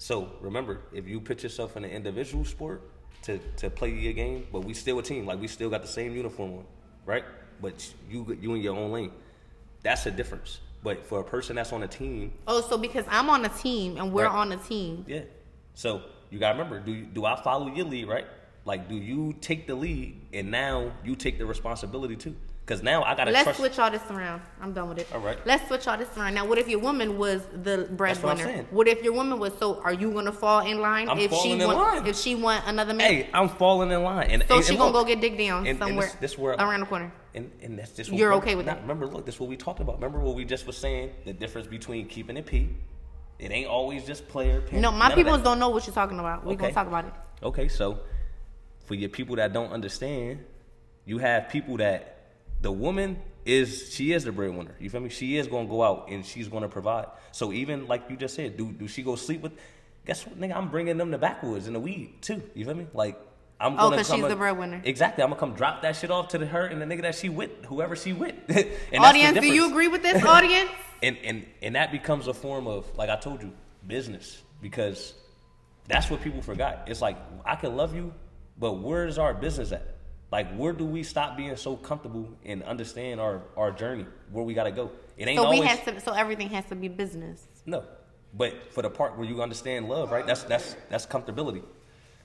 So 0.00 0.32
remember, 0.40 0.80
if 0.94 1.06
you 1.06 1.20
put 1.20 1.42
yourself 1.42 1.76
in 1.76 1.84
an 1.84 1.90
individual 1.90 2.46
sport 2.46 2.80
to, 3.24 3.36
to 3.58 3.68
play 3.68 3.90
your 3.90 4.14
game, 4.14 4.46
but 4.50 4.64
we 4.64 4.72
still 4.72 4.98
a 4.98 5.02
team, 5.02 5.26
like 5.26 5.38
we 5.38 5.46
still 5.46 5.68
got 5.68 5.82
the 5.82 5.88
same 5.88 6.16
uniform 6.16 6.52
on, 6.54 6.64
right? 7.04 7.22
But 7.60 7.86
you 8.10 8.34
you 8.40 8.54
in 8.54 8.62
your 8.62 8.76
own 8.76 8.92
lane. 8.92 9.12
That's 9.82 10.06
a 10.06 10.10
difference. 10.10 10.60
But 10.82 11.04
for 11.04 11.20
a 11.20 11.24
person 11.24 11.56
that's 11.56 11.74
on 11.74 11.82
a 11.82 11.86
team, 11.88 12.32
Oh, 12.46 12.62
so 12.62 12.78
because 12.78 13.04
I'm 13.10 13.28
on 13.28 13.44
a 13.44 13.50
team 13.50 13.98
and 13.98 14.10
we're 14.10 14.24
Right. 14.24 14.34
on 14.34 14.52
a 14.52 14.56
team. 14.56 15.04
yeah. 15.06 15.24
So 15.74 16.00
you 16.30 16.38
gotta 16.38 16.56
remember, 16.56 16.80
do 16.80 16.94
you, 16.94 17.04
do 17.04 17.26
I 17.26 17.36
follow 17.42 17.66
your 17.68 17.84
lead, 17.84 18.08
right? 18.08 18.24
Like, 18.64 18.88
do 18.88 18.94
you 18.94 19.34
take 19.42 19.66
the 19.66 19.74
lead 19.74 20.18
and 20.32 20.50
now 20.50 20.92
you 21.04 21.14
take 21.14 21.36
the 21.36 21.44
responsibility 21.44 22.16
too? 22.16 22.34
Because 22.64 22.82
now 22.84 23.02
I 23.02 23.16
gotta 23.16 23.32
Let's 23.32 23.44
trust. 23.44 23.58
switch 23.58 23.78
all 23.80 23.90
this 23.90 24.02
around. 24.10 24.42
I'm 24.60 24.72
done 24.72 24.88
with 24.88 24.98
it. 24.98 25.08
All 25.12 25.20
right. 25.20 25.38
Let's 25.44 25.66
switch 25.66 25.88
all 25.88 25.98
this 25.98 26.08
around. 26.16 26.34
Now, 26.34 26.46
what 26.46 26.56
if 26.56 26.68
your 26.68 26.78
woman 26.78 27.18
was 27.18 27.42
the 27.62 27.78
what 27.78 27.96
breadwinner? 27.96 28.44
saying. 28.44 28.66
What 28.70 28.86
if 28.86 29.02
your 29.02 29.12
woman 29.12 29.40
was? 29.40 29.52
So, 29.58 29.80
are 29.82 29.92
you 29.92 30.12
gonna 30.12 30.30
fall 30.30 30.60
in 30.60 30.80
line 30.80 31.08
I'm 31.08 31.18
if 31.18 31.32
she 31.32 31.56
want 31.56 31.78
line. 31.78 32.06
if 32.06 32.16
she 32.16 32.36
want 32.36 32.64
another 32.68 32.94
man? 32.94 33.12
Hey, 33.12 33.30
I'm 33.34 33.48
falling 33.48 33.90
in 33.90 34.02
line, 34.04 34.30
and 34.30 34.44
so 34.46 34.56
and, 34.56 34.64
she 34.64 34.70
and 34.70 34.78
gonna 34.78 34.92
look, 34.92 35.06
go 35.06 35.14
get 35.14 35.20
dick 35.20 35.36
down 35.36 35.58
and- 35.60 35.68
and 35.68 35.78
somewhere 35.78 36.06
this, 36.06 36.14
this 36.16 36.38
where 36.38 36.52
around 36.54 36.80
the 36.80 36.86
corner. 36.86 37.12
And, 37.34 37.50
and 37.62 37.78
that's 37.78 37.92
just 37.92 38.12
You're 38.12 38.34
okay 38.34 38.54
with 38.56 38.66
nah, 38.66 38.74
that? 38.74 38.82
Remember, 38.82 39.06
look, 39.06 39.24
this 39.24 39.36
is 39.36 39.40
what 39.40 39.48
we 39.48 39.56
talked 39.56 39.80
about. 39.80 39.96
Remember 39.96 40.18
what 40.18 40.34
we 40.34 40.44
just 40.44 40.66
was 40.66 40.76
saying? 40.76 41.10
The 41.24 41.32
difference 41.32 41.66
between 41.68 42.06
keeping 42.06 42.36
it 42.36 42.46
P. 42.46 42.70
It 43.38 43.50
ain't 43.52 43.68
always 43.68 44.04
just 44.04 44.28
player. 44.28 44.60
Pimp, 44.60 44.82
No, 44.82 44.92
my 44.92 45.14
people 45.14 45.38
don't 45.38 45.58
know 45.58 45.70
what 45.70 45.86
you're 45.86 45.94
talking 45.94 46.18
about. 46.18 46.44
We 46.44 46.56
gonna 46.56 46.72
talk 46.72 46.86
about 46.86 47.06
it. 47.06 47.12
Okay, 47.42 47.68
so 47.68 48.00
for 48.84 48.94
your 48.94 49.08
people 49.08 49.36
that 49.36 49.52
don't 49.52 49.72
understand, 49.72 50.44
you 51.04 51.18
have 51.18 51.48
people 51.48 51.76
that 51.78 52.09
the 52.60 52.70
woman 52.72 53.18
is 53.46 53.92
she 53.92 54.12
is 54.12 54.24
the 54.24 54.32
breadwinner. 54.32 54.74
You 54.78 54.90
feel 54.90 55.00
me? 55.00 55.08
She 55.08 55.36
is 55.36 55.46
gonna 55.46 55.68
go 55.68 55.82
out 55.82 56.08
and 56.10 56.24
she's 56.24 56.48
gonna 56.48 56.68
provide. 56.68 57.06
So 57.32 57.52
even 57.52 57.86
like 57.86 58.08
you 58.10 58.16
just 58.16 58.34
said, 58.34 58.56
do 58.56 58.72
do 58.72 58.86
she 58.88 59.02
go 59.02 59.16
sleep 59.16 59.40
with? 59.42 59.52
Guess 60.06 60.26
what, 60.26 60.38
nigga? 60.40 60.56
I'm 60.56 60.68
bringing 60.68 60.96
them 60.98 61.10
the 61.10 61.18
backwoods 61.18 61.66
and 61.66 61.74
the 61.76 61.80
weed 61.80 62.20
too. 62.22 62.42
You 62.54 62.64
feel 62.64 62.74
me? 62.74 62.86
Like 62.92 63.18
I'm 63.58 63.74
Oh, 63.74 63.76
gonna 63.76 63.96
'cause 63.98 64.08
come 64.08 64.16
she's 64.16 64.24
and- 64.24 64.32
the 64.32 64.36
breadwinner. 64.36 64.80
Exactly. 64.84 65.22
I'm 65.22 65.30
gonna 65.30 65.40
come 65.40 65.54
drop 65.54 65.82
that 65.82 65.96
shit 65.96 66.10
off 66.10 66.28
to 66.28 66.38
the, 66.38 66.46
her 66.46 66.64
and 66.66 66.80
the 66.80 66.86
nigga 66.86 67.02
that 67.02 67.14
she 67.14 67.28
with, 67.28 67.50
whoever 67.66 67.94
she 67.96 68.12
with. 68.12 68.34
and 68.48 68.66
the 68.92 68.98
audience, 68.98 69.38
do 69.38 69.46
you 69.46 69.68
agree 69.70 69.88
with 69.88 70.02
this, 70.02 70.22
audience? 70.24 70.70
and 71.02 71.16
and 71.24 71.46
and 71.62 71.74
that 71.76 71.92
becomes 71.92 72.26
a 72.26 72.34
form 72.34 72.66
of 72.66 72.86
like 72.96 73.08
I 73.10 73.16
told 73.16 73.42
you, 73.42 73.52
business 73.86 74.42
because 74.60 75.14
that's 75.88 76.10
what 76.10 76.20
people 76.22 76.42
forgot. 76.42 76.84
It's 76.88 77.00
like 77.00 77.16
I 77.46 77.56
can 77.56 77.74
love 77.76 77.94
you, 77.94 78.12
but 78.58 78.74
where's 78.74 79.16
our 79.18 79.32
business 79.34 79.72
at? 79.72 79.96
Like 80.32 80.54
where 80.54 80.72
do 80.72 80.84
we 80.84 81.02
stop 81.02 81.36
being 81.36 81.56
so 81.56 81.76
comfortable 81.76 82.28
and 82.44 82.62
understand 82.62 83.20
our 83.20 83.42
our 83.56 83.72
journey, 83.72 84.06
where 84.30 84.44
we 84.44 84.54
gotta 84.54 84.70
go? 84.70 84.90
It 85.16 85.26
ain't 85.28 85.38
So 85.38 85.44
always 85.44 85.60
we 85.60 85.66
have 85.66 85.84
to. 85.86 86.00
So 86.00 86.12
everything 86.12 86.48
has 86.50 86.64
to 86.66 86.74
be 86.76 86.88
business. 86.88 87.44
no, 87.66 87.84
but 88.34 88.72
for 88.72 88.82
the 88.82 88.90
part 88.90 89.18
where 89.18 89.26
you 89.26 89.42
understand 89.42 89.88
love, 89.88 90.12
right? 90.12 90.26
That's 90.26 90.44
that's 90.44 90.76
that's 90.88 91.04
comfortability. 91.06 91.62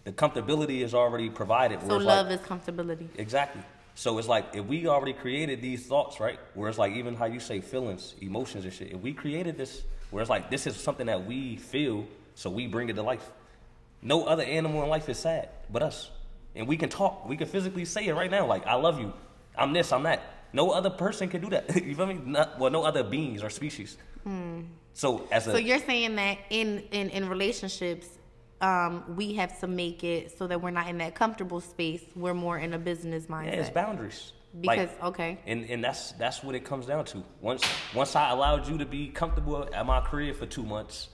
The 0.04 0.12
comfortability 0.12 0.82
is 0.82 0.94
already 0.94 1.30
provided. 1.32 1.80
So 1.82 1.96
it's 1.96 2.06
like- 2.06 2.16
love 2.16 2.32
is 2.32 2.40
comfortability. 2.42 3.08
Exactly. 3.18 3.64
So 3.96 4.18
it's 4.20 4.28
like 4.28 4.54
if 4.54 4.66
we 4.66 4.88
already 4.88 5.14
created 5.14 5.62
these 5.62 5.88
thoughts, 5.88 6.20
right? 6.20 6.38
Where 6.54 6.70
it's 6.70 6.78
like 6.78 6.94
even 6.94 7.16
how 7.16 7.26
you 7.26 7.40
say 7.40 7.60
feelings, 7.62 8.14
emotions 8.22 8.66
and 8.66 8.74
shit. 8.74 8.92
If 8.92 9.00
we 9.02 9.14
created 9.14 9.58
this, 9.58 9.82
where 10.12 10.22
it's 10.22 10.30
like 10.30 10.52
this 10.52 10.68
is 10.68 10.76
something 10.76 11.08
that 11.08 11.26
we 11.26 11.56
feel, 11.56 12.06
so 12.36 12.50
we 12.52 12.68
bring 12.68 12.90
it 12.90 12.96
to 12.98 13.02
life. 13.04 13.28
No 14.02 14.26
other 14.26 14.44
animal 14.44 14.84
in 14.84 14.90
life 14.90 15.10
is 15.10 15.18
sad 15.18 15.50
but 15.72 15.82
us, 15.82 16.12
and 16.56 16.68
we 16.68 16.78
can 16.78 16.90
talk. 16.90 17.28
We 17.28 17.38
can 17.38 17.48
physically 17.48 17.86
say 17.86 18.08
it 18.08 18.14
right 18.14 18.32
now, 18.32 18.46
like 18.46 18.66
I 18.66 18.76
love 18.76 19.00
you. 19.00 19.14
I'm 19.58 19.74
this. 19.74 19.92
I'm 19.92 20.04
that. 20.04 20.22
No 20.54 20.72
other 20.72 20.90
person 20.90 21.28
can 21.30 21.42
do 21.42 21.50
that. 21.50 21.76
you 21.86 21.96
feel 21.96 22.06
me? 22.06 22.20
Not, 22.24 22.60
well, 22.60 22.72
no 22.72 22.84
other 22.84 23.04
beings 23.04 23.44
or 23.44 23.50
species. 23.50 23.98
So 24.94 25.28
as 25.32 25.48
a 25.48 25.52
Hmm. 25.52 25.58
So 25.58 25.58
you're 25.58 25.80
saying 25.80 26.16
that 26.16 26.38
in 26.50 26.84
in 26.92 27.10
in 27.10 27.30
relationships, 27.30 28.08
um, 28.62 29.04
we 29.16 29.34
have 29.36 29.60
to 29.60 29.68
make 29.68 30.04
it 30.04 30.38
so 30.38 30.48
that 30.48 30.62
we're 30.62 30.72
not 30.72 30.88
in 30.88 30.98
that 31.00 31.16
comfortable 31.16 31.62
space. 31.62 32.04
We're 32.16 32.34
more 32.34 32.58
in 32.58 32.74
a 32.74 32.80
business 32.80 33.26
mindset. 33.26 33.46
yeah, 33.46 33.62
it's 33.62 33.70
boundaries. 33.70 34.34
Because 34.62 34.90
Like, 34.90 35.04
okay, 35.04 35.38
And 35.46 35.70
and 35.70 35.84
that's 35.84 36.14
that's 36.14 36.42
what 36.42 36.56
it 36.56 36.64
comes 36.64 36.86
down 36.86 37.04
to. 37.06 37.24
Once 37.42 37.64
once 37.94 38.16
I 38.16 38.30
allowed 38.30 38.68
you 38.70 38.78
to 38.78 38.86
be 38.86 39.10
comfortable 39.10 39.68
at 39.74 39.86
my 39.86 40.00
career 40.00 40.34
for 40.34 40.46
two 40.46 40.64
months, 40.64 41.10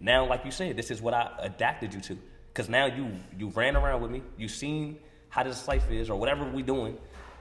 now, 0.00 0.26
like 0.28 0.44
you 0.44 0.50
said, 0.50 0.76
this 0.76 0.90
is 0.90 1.00
what 1.00 1.14
I 1.14 1.30
adapted 1.38 1.94
you 1.94 2.00
to. 2.00 2.18
Cause 2.54 2.68
now 2.68 2.86
you 2.86 3.10
you 3.38 3.48
ran 3.48 3.76
around 3.76 4.02
with 4.02 4.10
me, 4.10 4.22
you 4.36 4.48
seen 4.48 4.98
how 5.30 5.42
this 5.42 5.66
life 5.66 5.90
is, 5.90 6.10
or 6.10 6.18
whatever 6.18 6.44
we 6.44 6.62
doing, 6.62 6.98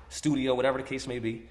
studio, 0.10 0.56
whatever 0.56 0.78
the 0.78 0.84
case 0.84 1.08
may 1.08 1.20
be. 1.20 1.50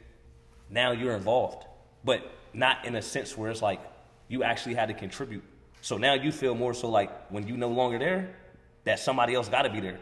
Now 0.71 0.93
you're 0.93 1.15
involved, 1.15 1.67
but 2.05 2.23
not 2.55 2.87
in 2.87 2.97
a 2.97 3.03
sense 3.03 3.37
where 3.37 3.51
it's 3.51 3.61
like 3.61 3.81
you 4.29 4.43
actually 4.43 4.75
had 4.75 4.89
to 4.89 4.95
contribute. 4.95 5.43
So 5.83 5.99
now 5.99 6.15
you 6.15 6.33
feel 6.33 6.55
more 6.55 6.73
so 6.73 6.89
like 6.89 7.31
when 7.31 7.47
you 7.47 7.57
no 7.57 7.69
longer 7.69 7.99
there, 7.99 8.35
that 8.85 8.99
somebody 8.99 9.35
else 9.35 9.49
got 9.49 9.63
to 9.63 9.71
be 9.71 9.81
there. 9.81 9.99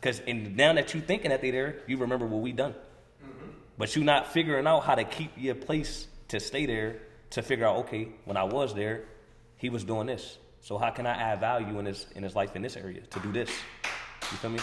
Cause 0.00 0.22
and 0.26 0.56
now 0.56 0.72
that 0.74 0.94
you 0.94 1.00
thinking 1.00 1.30
that 1.30 1.42
they 1.42 1.50
there, 1.50 1.80
you 1.86 1.98
remember 1.98 2.26
what 2.26 2.40
we 2.40 2.52
done. 2.52 2.72
Mm-hmm. 2.72 3.50
But 3.76 3.96
you 3.96 4.04
not 4.04 4.32
figuring 4.32 4.66
out 4.66 4.80
how 4.80 4.94
to 4.94 5.04
keep 5.04 5.32
your 5.36 5.54
place 5.54 6.06
to 6.28 6.40
stay 6.40 6.66
there 6.66 7.00
to 7.30 7.42
figure 7.42 7.66
out, 7.66 7.76
okay, 7.76 8.08
when 8.24 8.36
I 8.36 8.44
was 8.44 8.74
there, 8.74 9.04
he 9.56 9.68
was 9.68 9.84
doing 9.84 10.06
this. 10.06 10.38
So 10.66 10.78
how 10.78 10.90
can 10.90 11.06
I 11.06 11.12
add 11.12 11.38
value 11.38 11.78
in 11.78 11.86
his 11.86 12.06
in 12.16 12.24
his 12.24 12.34
life 12.34 12.56
in 12.56 12.62
this 12.62 12.76
area 12.76 13.00
to 13.00 13.20
do 13.20 13.30
this? 13.30 13.48
You 14.32 14.36
feel 14.38 14.50
me? 14.50 14.58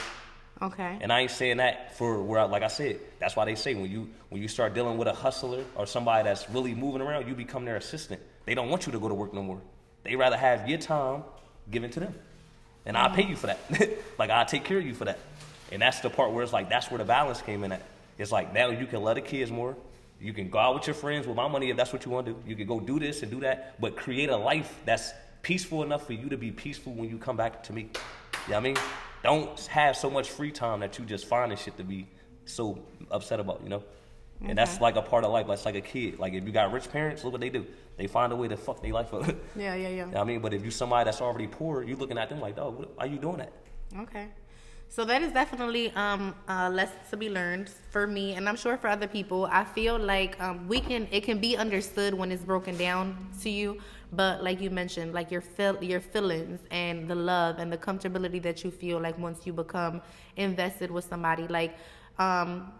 Okay. 0.61 0.97
And 0.99 1.13
I 1.13 1.21
ain't 1.21 1.31
saying 1.31 1.57
that 1.57 1.97
for 1.97 2.21
where, 2.21 2.41
I, 2.41 2.43
like 2.43 2.61
I 2.61 2.67
said, 2.67 2.99
that's 3.19 3.37
why 3.37 3.45
they 3.45 3.55
say 3.55 3.73
when 3.73 3.89
you 3.89 4.09
when 4.27 4.41
you 4.41 4.49
start 4.49 4.73
dealing 4.73 4.97
with 4.97 5.07
a 5.07 5.13
hustler 5.13 5.63
or 5.77 5.85
somebody 5.85 6.25
that's 6.25 6.49
really 6.49 6.75
moving 6.75 6.99
around, 6.99 7.29
you 7.29 7.35
become 7.35 7.63
their 7.63 7.77
assistant. 7.77 8.21
They 8.43 8.53
don't 8.53 8.69
want 8.69 8.85
you 8.85 8.91
to 8.91 8.99
go 8.99 9.07
to 9.07 9.13
work 9.13 9.33
no 9.33 9.41
more. 9.41 9.61
They 10.03 10.17
rather 10.17 10.35
have 10.35 10.67
your 10.67 10.77
time 10.77 11.23
given 11.71 11.89
to 11.91 12.01
them, 12.01 12.13
and 12.85 12.97
I'll 12.97 13.15
pay 13.15 13.25
you 13.25 13.37
for 13.37 13.47
that. 13.47 13.59
like 14.19 14.29
I'll 14.29 14.45
take 14.45 14.65
care 14.65 14.79
of 14.79 14.85
you 14.85 14.95
for 14.95 15.05
that. 15.05 15.19
And 15.71 15.81
that's 15.81 16.01
the 16.01 16.09
part 16.09 16.33
where 16.33 16.43
it's 16.43 16.51
like 16.51 16.67
that's 16.67 16.91
where 16.91 16.97
the 16.97 17.05
balance 17.05 17.41
came 17.41 17.63
in 17.63 17.71
at. 17.71 17.81
It's 18.17 18.29
like 18.33 18.53
now 18.53 18.71
you 18.71 18.87
can 18.87 19.03
love 19.03 19.15
the 19.15 19.21
kids 19.21 19.51
more. 19.51 19.77
You 20.19 20.33
can 20.33 20.49
go 20.49 20.59
out 20.59 20.75
with 20.75 20.85
your 20.85 20.95
friends 20.95 21.27
with 21.27 21.37
my 21.37 21.47
money 21.47 21.69
if 21.69 21.77
that's 21.77 21.93
what 21.93 22.03
you 22.03 22.11
want 22.11 22.25
to 22.25 22.33
do. 22.33 22.39
You 22.45 22.57
can 22.57 22.67
go 22.67 22.81
do 22.81 22.99
this 22.99 23.21
and 23.21 23.31
do 23.31 23.39
that, 23.39 23.79
but 23.79 23.95
create 23.95 24.29
a 24.29 24.35
life 24.35 24.81
that's 24.83 25.13
peaceful 25.43 25.83
enough 25.83 26.07
for 26.07 26.13
you 26.13 26.29
to 26.29 26.37
be 26.37 26.51
peaceful 26.51 26.93
when 26.93 27.09
you 27.09 27.17
come 27.19 27.37
back 27.37 27.61
to 27.63 27.73
me. 27.73 27.81
You 27.81 27.87
know 27.87 27.91
what 28.47 28.57
I 28.57 28.59
mean? 28.61 28.77
Don't 29.23 29.59
have 29.67 29.95
so 29.95 30.09
much 30.09 30.29
free 30.31 30.51
time 30.51 30.79
that 30.79 30.97
you 30.97 31.05
just 31.05 31.25
finding 31.25 31.57
shit 31.57 31.77
to 31.77 31.83
be 31.83 32.07
so 32.45 32.79
upset 33.11 33.39
about, 33.39 33.61
you 33.63 33.69
know? 33.69 33.83
And 34.45 34.57
that's 34.57 34.81
like 34.81 34.97
a 34.97 35.01
part 35.01 35.23
of 35.23 35.31
life. 35.31 35.47
That's 35.47 35.63
like 35.63 35.75
a 35.75 35.81
kid. 35.81 36.19
Like 36.19 36.33
if 36.33 36.43
you 36.43 36.51
got 36.51 36.73
rich 36.73 36.91
parents, 36.91 37.23
look 37.23 37.31
what 37.31 37.39
they 37.39 37.49
do. 37.49 37.65
They 37.95 38.07
find 38.07 38.33
a 38.33 38.35
way 38.35 38.49
to 38.49 38.57
fuck 38.57 38.81
their 38.81 38.91
life 38.91 39.13
up. 39.13 39.23
Yeah, 39.55 39.75
yeah, 39.75 39.75
yeah. 39.75 39.89
You 39.89 39.95
know 39.97 40.05
what 40.05 40.17
I 40.17 40.23
mean, 40.23 40.41
but 40.41 40.53
if 40.53 40.65
you 40.65 40.71
somebody 40.71 41.05
that's 41.05 41.21
already 41.21 41.47
poor, 41.47 41.83
you 41.83 41.95
looking 41.95 42.17
at 42.17 42.29
them 42.29 42.41
like, 42.41 42.55
dog, 42.55 42.77
what, 42.77 42.97
why 42.97 43.05
you 43.05 43.17
doing 43.17 43.37
that? 43.37 43.53
Okay. 43.99 44.27
So 44.89 45.05
that 45.05 45.23
is 45.23 45.31
definitely 45.31 45.91
um, 45.95 46.35
a 46.47 46.69
lesson 46.69 46.99
to 47.09 47.17
be 47.17 47.29
learned 47.29 47.69
for 47.89 48.05
me, 48.05 48.33
and 48.33 48.47
I'm 48.47 48.55
sure 48.55 48.77
for 48.77 48.89
other 48.89 49.07
people. 49.07 49.47
I 49.51 49.63
feel 49.63 49.97
like 49.97 50.39
um, 50.39 50.67
we 50.67 50.81
can 50.81 51.07
it 51.09 51.23
can 51.23 51.39
be 51.39 51.57
understood 51.57 52.13
when 52.13 52.31
it's 52.31 52.43
broken 52.43 52.77
down 52.77 53.29
to 53.41 53.49
you, 53.49 53.79
but 54.15 54.43
like 54.43 54.61
you 54.61 54.69
mentioned, 54.69 55.13
like 55.13 55.31
your 55.31 55.41
feel 55.41 55.81
your 55.83 55.99
feelings 55.99 56.59
and 56.71 57.07
the 57.07 57.15
love 57.15 57.59
and 57.59 57.71
the 57.71 57.77
comfortability 57.77 58.41
that 58.43 58.63
you 58.63 58.71
feel 58.71 58.99
like 58.99 59.17
once 59.17 59.45
you 59.45 59.53
become 59.53 60.01
invested 60.37 60.91
with 60.91 61.05
somebody, 61.05 61.47
like 61.47 61.75
um, 62.19 62.71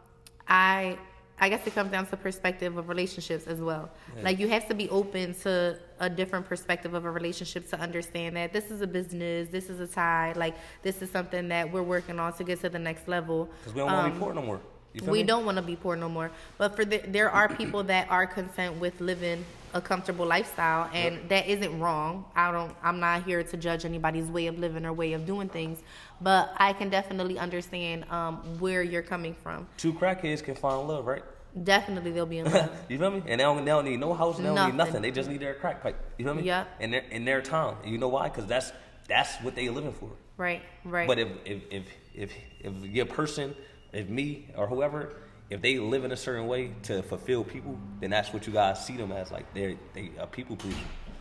I 0.48 0.98
I 1.40 1.50
guess 1.50 1.66
it 1.66 1.74
comes 1.74 1.92
down 1.92 2.06
to 2.08 2.18
perspective 2.18 2.78
of 2.78 2.88
relationships 2.90 3.48
as 3.48 3.60
well. 3.60 3.90
Like 4.22 4.40
you 4.40 4.48
have 4.50 4.68
to 4.68 4.76
be 4.76 4.88
open 4.90 5.34
to 5.42 5.78
a 6.00 6.10
different 6.10 6.46
perspective 6.46 6.94
of 6.94 7.06
a 7.06 7.12
relationship 7.12 7.68
to 7.72 7.80
understand 7.80 8.38
that 8.38 8.54
this 8.54 8.70
is 8.70 8.82
a 8.82 8.88
business, 8.88 9.50
this 9.50 9.70
is 9.70 9.80
a 9.80 9.88
tie, 9.88 10.34
like 10.36 10.56
this 10.84 11.02
is 11.02 11.10
something 11.10 11.48
that 11.50 11.72
we're 11.72 11.84
working 11.84 12.20
on 12.20 12.34
to 12.34 12.44
get 12.44 12.62
to 12.62 12.70
the 12.70 12.80
next 12.80 13.08
level. 13.08 13.50
Because 13.60 13.74
we 13.74 13.80
don't 13.80 13.92
want 13.92 14.06
to 14.06 14.12
Um, 14.12 14.14
be 14.14 14.20
poor 14.20 14.34
no 14.34 14.42
more. 14.42 14.60
We 15.02 15.20
me? 15.20 15.24
don't 15.24 15.44
want 15.44 15.58
to 15.58 15.64
be 15.64 15.76
poor 15.76 15.96
no 15.96 16.08
more. 16.08 16.30
But 16.60 16.76
for 16.76 16.86
the, 16.86 17.00
there 17.08 17.30
are 17.32 17.50
people 17.50 17.82
that 17.86 18.10
are 18.12 18.28
content 18.28 18.80
with 18.80 19.02
living 19.02 19.44
a 19.74 19.82
comfortable 19.82 20.26
lifestyle, 20.26 20.90
and 20.94 21.28
that 21.30 21.48
isn't 21.48 21.80
wrong. 21.80 22.26
I 22.36 22.52
don't. 22.52 22.76
I'm 22.84 23.00
not 23.00 23.24
here 23.24 23.44
to 23.44 23.58
judge 23.58 23.86
anybody's 23.86 24.26
way 24.28 24.48
of 24.48 24.58
living 24.60 24.86
or 24.86 24.94
way 24.94 25.14
of 25.14 25.26
doing 25.26 25.50
things, 25.50 25.82
but 26.22 26.54
I 26.58 26.74
can 26.74 26.90
definitely 26.90 27.40
understand 27.40 28.06
um, 28.12 28.38
where 28.60 28.84
you're 28.84 29.02
coming 29.02 29.34
from. 29.34 29.68
Two 29.78 29.94
crackheads 29.94 30.44
can 30.44 30.56
find 30.56 30.88
love, 30.88 31.06
right? 31.06 31.24
Definitely, 31.64 32.12
they'll 32.12 32.26
be 32.26 32.40
in 32.40 32.46
love. 32.52 32.72
you 32.90 32.98
feel 32.98 33.12
me? 33.12 33.24
And 33.28 33.40
they 33.40 33.44
don't, 33.44 33.58
they 33.64 33.72
don't 33.72 33.86
need 33.86 34.00
no 34.00 34.14
house, 34.14 34.38
they 34.38 34.44
don't 34.44 34.56
Nothing. 34.56 34.72
need 34.72 34.78
nothing. 34.78 35.02
They 35.04 35.12
just 35.12 35.30
need 35.30 35.40
their 35.40 35.54
crack 35.54 35.84
pipe. 35.84 35.96
You 36.18 36.26
feel 36.26 36.34
me? 36.34 36.44
Yeah. 36.44 36.66
In 36.80 36.92
their 36.92 37.02
in 37.12 37.26
their 37.26 37.42
town. 37.42 37.78
And 37.84 37.92
you 37.92 37.98
know 37.98 38.08
why? 38.10 38.30
Because 38.30 38.46
that's 38.48 38.72
that's 39.08 39.36
what 39.44 39.56
they're 39.56 39.72
living 39.72 39.94
for. 39.94 40.10
right, 40.38 40.62
right. 40.86 41.08
But 41.08 41.20
if 41.20 41.28
if 41.46 41.62
if 41.72 41.84
if 42.16 42.32
if 42.62 42.84
your 42.86 43.06
person, 43.06 43.56
if 43.92 44.08
me 44.10 44.48
or 44.56 44.66
whoever, 44.68 45.14
if 45.50 45.62
they 45.62 45.78
live 45.78 46.04
in 46.04 46.12
a 46.12 46.18
certain 46.18 46.48
way 46.48 46.72
to 46.84 47.04
fulfill 47.04 47.44
people, 47.44 47.78
then 48.00 48.10
that's 48.10 48.34
what 48.34 48.48
you 48.48 48.54
guys 48.54 48.86
see 48.86 48.98
them 48.98 49.12
as. 49.12 49.32
Like 49.32 49.54
they're 49.54 49.76
they 49.94 50.12
a 50.18 50.28
people 50.28 50.56
pleaser. 50.56 50.78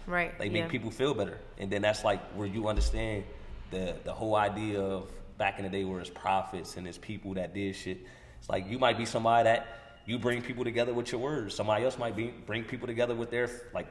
right, 0.07 0.37
They 0.39 0.49
make 0.49 0.65
yeah. 0.65 0.69
people 0.69 0.91
feel 0.91 1.15
better, 1.15 1.39
and 1.59 1.71
then 1.71 1.83
that's 1.83 2.05
like 2.05 2.21
where 2.33 2.47
you 2.47 2.69
understand 2.69 3.25
the 3.71 3.97
the 4.05 4.13
whole 4.13 4.37
idea 4.37 4.81
of 4.81 5.11
back 5.39 5.59
in 5.59 5.65
the 5.65 5.71
day 5.71 5.85
where 5.85 6.01
it's 6.01 6.11
prophets 6.11 6.77
and 6.77 6.87
it's 6.87 6.99
people 6.99 7.35
that 7.35 7.55
did 7.55 7.75
shit. 7.75 7.99
It's 8.39 8.49
like 8.49 8.69
you 8.69 8.79
might 8.79 8.97
be 8.97 9.05
somebody 9.05 9.45
that 9.45 10.01
you 10.07 10.19
bring 10.19 10.43
people 10.43 10.65
together 10.65 10.93
with 10.93 11.13
your 11.13 11.21
words. 11.21 11.55
Somebody 11.55 11.85
else 11.85 11.99
might 11.99 12.17
be 12.17 12.33
bring 12.47 12.65
people 12.65 12.87
together 12.87 13.15
with 13.15 13.31
their 13.31 13.49
like, 13.75 13.87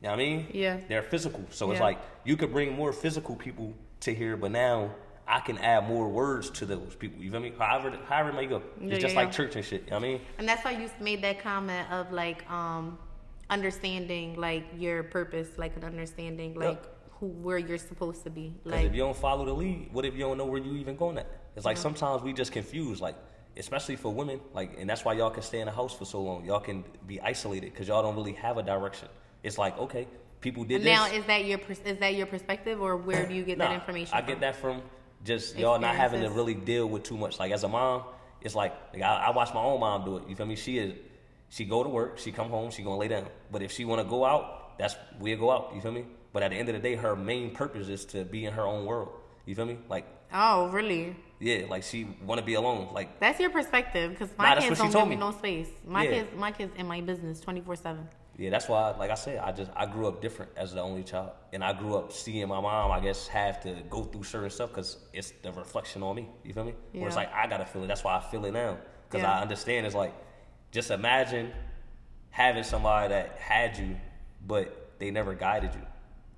you 0.00 0.08
know 0.08 0.10
what 0.10 0.14
I 0.14 0.24
mean? 0.24 0.46
Yeah. 0.52 0.78
They're 0.88 1.02
physical, 1.02 1.44
so 1.50 1.70
it's 1.70 1.80
like 1.80 1.98
you 2.24 2.36
could 2.36 2.52
bring 2.52 2.74
more 2.74 2.92
physical 2.92 3.34
people 3.34 3.74
to 4.00 4.14
here, 4.14 4.36
but 4.36 4.50
now 4.50 4.90
I 5.30 5.40
can 5.40 5.58
add 5.58 5.86
more 5.86 6.08
words 6.08 6.48
to 6.50 6.64
those 6.66 6.94
people. 6.98 7.22
You 7.22 7.30
feel 7.30 7.40
me? 7.40 7.52
However, 7.58 7.96
however 8.08 8.30
it 8.30 8.34
may 8.34 8.46
go. 8.46 8.62
Yeah, 8.80 8.94
It's 8.94 9.02
just 9.02 9.14
yeah, 9.14 9.20
like 9.20 9.28
yeah. 9.28 9.32
church 9.34 9.56
and 9.56 9.64
shit. 9.64 9.82
You 9.84 9.90
know 9.90 9.96
what 9.98 10.04
I 10.04 10.08
mean? 10.08 10.20
And 10.38 10.48
that's 10.48 10.64
why 10.64 10.70
you 10.72 10.88
made 11.00 11.22
that 11.22 11.38
comment 11.40 11.86
of 11.92 12.10
like 12.12 12.48
um 12.50 12.98
understanding 13.50 14.36
like 14.36 14.64
your 14.76 15.02
purpose, 15.02 15.48
like 15.56 15.76
an 15.76 15.84
understanding 15.84 16.54
like 16.54 16.82
who 17.18 17.26
where 17.26 17.58
you're 17.58 17.78
supposed 17.78 18.24
to 18.24 18.30
be. 18.30 18.54
Because 18.64 18.78
Like 18.78 18.86
if 18.86 18.94
you 18.94 19.02
don't 19.02 19.16
follow 19.16 19.44
the 19.44 19.52
lead, 19.52 19.90
what 19.92 20.04
if 20.04 20.14
you 20.14 20.20
don't 20.20 20.38
know 20.38 20.46
where 20.46 20.60
you 20.60 20.74
even 20.76 20.96
going 20.96 21.18
at? 21.18 21.26
It's 21.56 21.66
like 21.66 21.76
sometimes 21.76 22.22
we 22.22 22.32
just 22.32 22.52
confused, 22.52 23.00
like 23.02 23.16
especially 23.56 23.96
for 23.96 24.12
women, 24.14 24.40
like, 24.54 24.78
and 24.78 24.88
that's 24.88 25.04
why 25.04 25.12
y'all 25.14 25.30
can 25.30 25.42
stay 25.42 25.60
in 25.60 25.66
the 25.66 25.72
house 25.72 25.92
for 25.92 26.04
so 26.04 26.22
long. 26.22 26.44
Y'all 26.44 26.60
can 26.60 26.84
be 27.06 27.20
isolated 27.20 27.72
because 27.72 27.88
y'all 27.88 28.02
don't 28.02 28.14
really 28.16 28.34
have 28.34 28.56
a 28.56 28.62
direction. 28.62 29.08
It's 29.42 29.58
like 29.58 29.76
okay, 29.78 30.06
people 30.40 30.64
did 30.64 30.84
now 30.84 31.04
this. 31.04 31.12
Now 31.12 31.18
is 31.18 31.24
that 31.26 31.44
your 31.44 31.60
is 31.84 31.98
that 31.98 32.14
your 32.14 32.26
perspective 32.26 32.80
or 32.80 32.96
where 32.96 33.26
do 33.26 33.34
you 33.34 33.44
get 33.44 33.58
that 33.58 33.70
Nah, 33.70 33.74
information? 33.74 34.14
I 34.14 34.20
from? 34.20 34.26
get 34.28 34.40
that 34.40 34.56
from 34.56 34.82
just 35.24 35.56
y'all 35.58 35.78
not 35.78 35.94
having 35.96 36.22
to 36.22 36.30
really 36.30 36.54
deal 36.54 36.86
with 36.88 37.02
too 37.02 37.16
much. 37.16 37.38
Like 37.38 37.52
as 37.52 37.64
a 37.64 37.68
mom, 37.68 38.04
it's 38.40 38.54
like, 38.54 38.74
like, 38.92 39.02
I, 39.02 39.26
I 39.26 39.30
watch 39.30 39.52
my 39.52 39.60
own 39.60 39.80
mom 39.80 40.04
do 40.04 40.16
it. 40.18 40.28
You 40.28 40.36
feel 40.36 40.46
me? 40.46 40.56
She 40.56 40.78
is, 40.78 40.94
she 41.48 41.64
go 41.64 41.82
to 41.82 41.88
work, 41.88 42.18
she 42.18 42.30
come 42.32 42.50
home, 42.50 42.70
she 42.70 42.82
gonna 42.82 42.96
lay 42.98 43.08
down. 43.08 43.26
But 43.50 43.62
if 43.62 43.72
she 43.72 43.84
wanna 43.84 44.04
go 44.04 44.24
out, 44.24 44.78
that's 44.78 44.96
we'll 45.18 45.36
go 45.38 45.50
out. 45.50 45.72
You 45.74 45.80
feel 45.80 45.92
me? 45.92 46.04
But 46.32 46.42
at 46.42 46.50
the 46.50 46.56
end 46.56 46.68
of 46.68 46.74
the 46.74 46.80
day, 46.80 46.94
her 46.94 47.16
main 47.16 47.52
purpose 47.52 47.88
is 47.88 48.04
to 48.06 48.24
be 48.24 48.44
in 48.44 48.52
her 48.52 48.66
own 48.66 48.84
world. 48.86 49.08
You 49.46 49.54
feel 49.54 49.66
me? 49.66 49.78
Like 49.88 50.06
Oh, 50.32 50.68
really? 50.68 51.16
yeah, 51.40 51.64
like 51.70 51.82
she 51.82 52.06
wanna 52.24 52.42
be 52.42 52.54
alone. 52.54 52.90
Like 52.92 53.18
That's 53.18 53.40
your 53.40 53.50
perspective 53.50 54.10
because 54.12 54.28
my 54.38 54.54
that's 54.54 54.66
kids 54.66 54.78
don't 54.78 54.92
give 54.92 55.04
me 55.04 55.16
me. 55.16 55.16
no 55.16 55.30
space. 55.32 55.68
My 55.86 56.04
Yeah. 56.04 56.10
kids, 56.10 56.28
my 56.36 56.52
kids 56.52 56.72
in 56.76 56.86
my 56.86 57.00
business 57.00 57.40
twenty 57.40 57.60
four 57.62 57.74
seven. 57.76 58.06
Yeah, 58.38 58.50
that's 58.50 58.68
why, 58.68 58.92
like 58.92 59.10
I 59.10 59.14
said, 59.16 59.38
I 59.38 59.50
just 59.50 59.68
I 59.74 59.84
grew 59.84 60.06
up 60.06 60.22
different 60.22 60.52
as 60.56 60.72
the 60.72 60.80
only 60.80 61.02
child, 61.02 61.32
and 61.52 61.62
I 61.64 61.72
grew 61.72 61.96
up 61.96 62.12
seeing 62.12 62.46
my 62.46 62.60
mom, 62.60 62.92
I 62.92 63.00
guess, 63.00 63.26
have 63.26 63.60
to 63.64 63.74
go 63.90 64.04
through 64.04 64.22
certain 64.22 64.48
stuff 64.48 64.70
because 64.70 64.96
it's 65.12 65.32
the 65.42 65.50
reflection 65.50 66.04
on 66.04 66.14
me. 66.14 66.28
You 66.44 66.54
feel 66.54 66.62
me? 66.64 66.74
Yeah. 66.92 67.00
Where 67.00 67.08
it's 67.08 67.16
like 67.16 67.32
I 67.34 67.48
gotta 67.48 67.66
feel 67.66 67.82
it. 67.82 67.88
That's 67.88 68.04
why 68.04 68.16
I 68.16 68.20
feel 68.20 68.44
it 68.44 68.52
now 68.52 68.78
because 69.08 69.22
Yeah. 69.22 69.38
I 69.38 69.42
understand. 69.42 69.86
It's 69.86 69.94
like 69.96 70.14
just 70.70 70.92
imagine 70.92 71.50
having 72.30 72.62
somebody 72.62 73.08
that 73.08 73.38
had 73.38 73.76
you, 73.76 73.96
but 74.46 74.92
they 75.00 75.10
never 75.10 75.34
guided 75.34 75.74
you. 75.74 75.82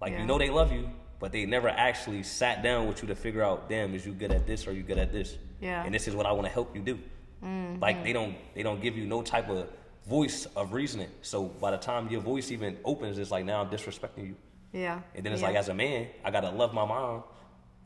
Like 0.01 0.13
Yeah. 0.13 0.21
you 0.21 0.27
know 0.27 0.39
they 0.39 0.49
love 0.49 0.73
you, 0.73 0.89
but 1.19 1.33
they 1.33 1.45
never 1.45 1.69
actually 1.69 2.23
sat 2.23 2.63
down 2.63 2.89
with 2.89 3.03
you 3.03 3.09
to 3.09 3.15
figure 3.15 3.43
out, 3.43 3.69
damn, 3.69 3.95
is 3.95 4.07
you 4.07 4.13
good 4.15 4.33
at 4.33 4.47
this 4.47 4.67
or 4.67 4.73
you 4.73 4.83
good 4.83 4.97
at 4.97 5.13
this? 5.13 5.37
Yeah. 5.61 5.85
And 5.85 5.95
this 5.95 6.09
is 6.09 6.17
what 6.17 6.25
I 6.25 6.33
want 6.33 6.47
to 6.47 6.53
help 6.53 6.75
you 6.75 6.81
do. 6.81 6.99
Mm-hmm. 7.45 7.79
Like 7.81 8.03
they 8.05 8.15
don't 8.15 8.37
they 8.55 8.63
don't 8.63 8.81
give 8.81 8.97
you 8.97 9.07
no 9.07 9.21
type 9.21 9.51
of 9.51 9.69
voice 10.07 10.47
of 10.57 10.73
reasoning. 10.73 11.11
So 11.23 11.45
by 11.45 11.71
the 11.71 11.77
time 11.77 12.09
your 12.11 12.21
voice 12.21 12.51
even 12.51 12.79
opens, 12.85 13.19
it's 13.19 13.31
like 13.31 13.45
now 13.45 13.61
I'm 13.63 13.69
disrespecting 13.71 14.27
you. 14.29 14.37
Yeah. 14.73 15.01
And 15.15 15.25
then 15.25 15.33
it's 15.33 15.43
Yeah. 15.43 15.49
like 15.49 15.57
as 15.57 15.69
a 15.69 15.75
man, 15.75 16.09
I 16.25 16.31
gotta 16.31 16.51
love 16.51 16.73
my 16.75 16.85
mom, 16.85 17.25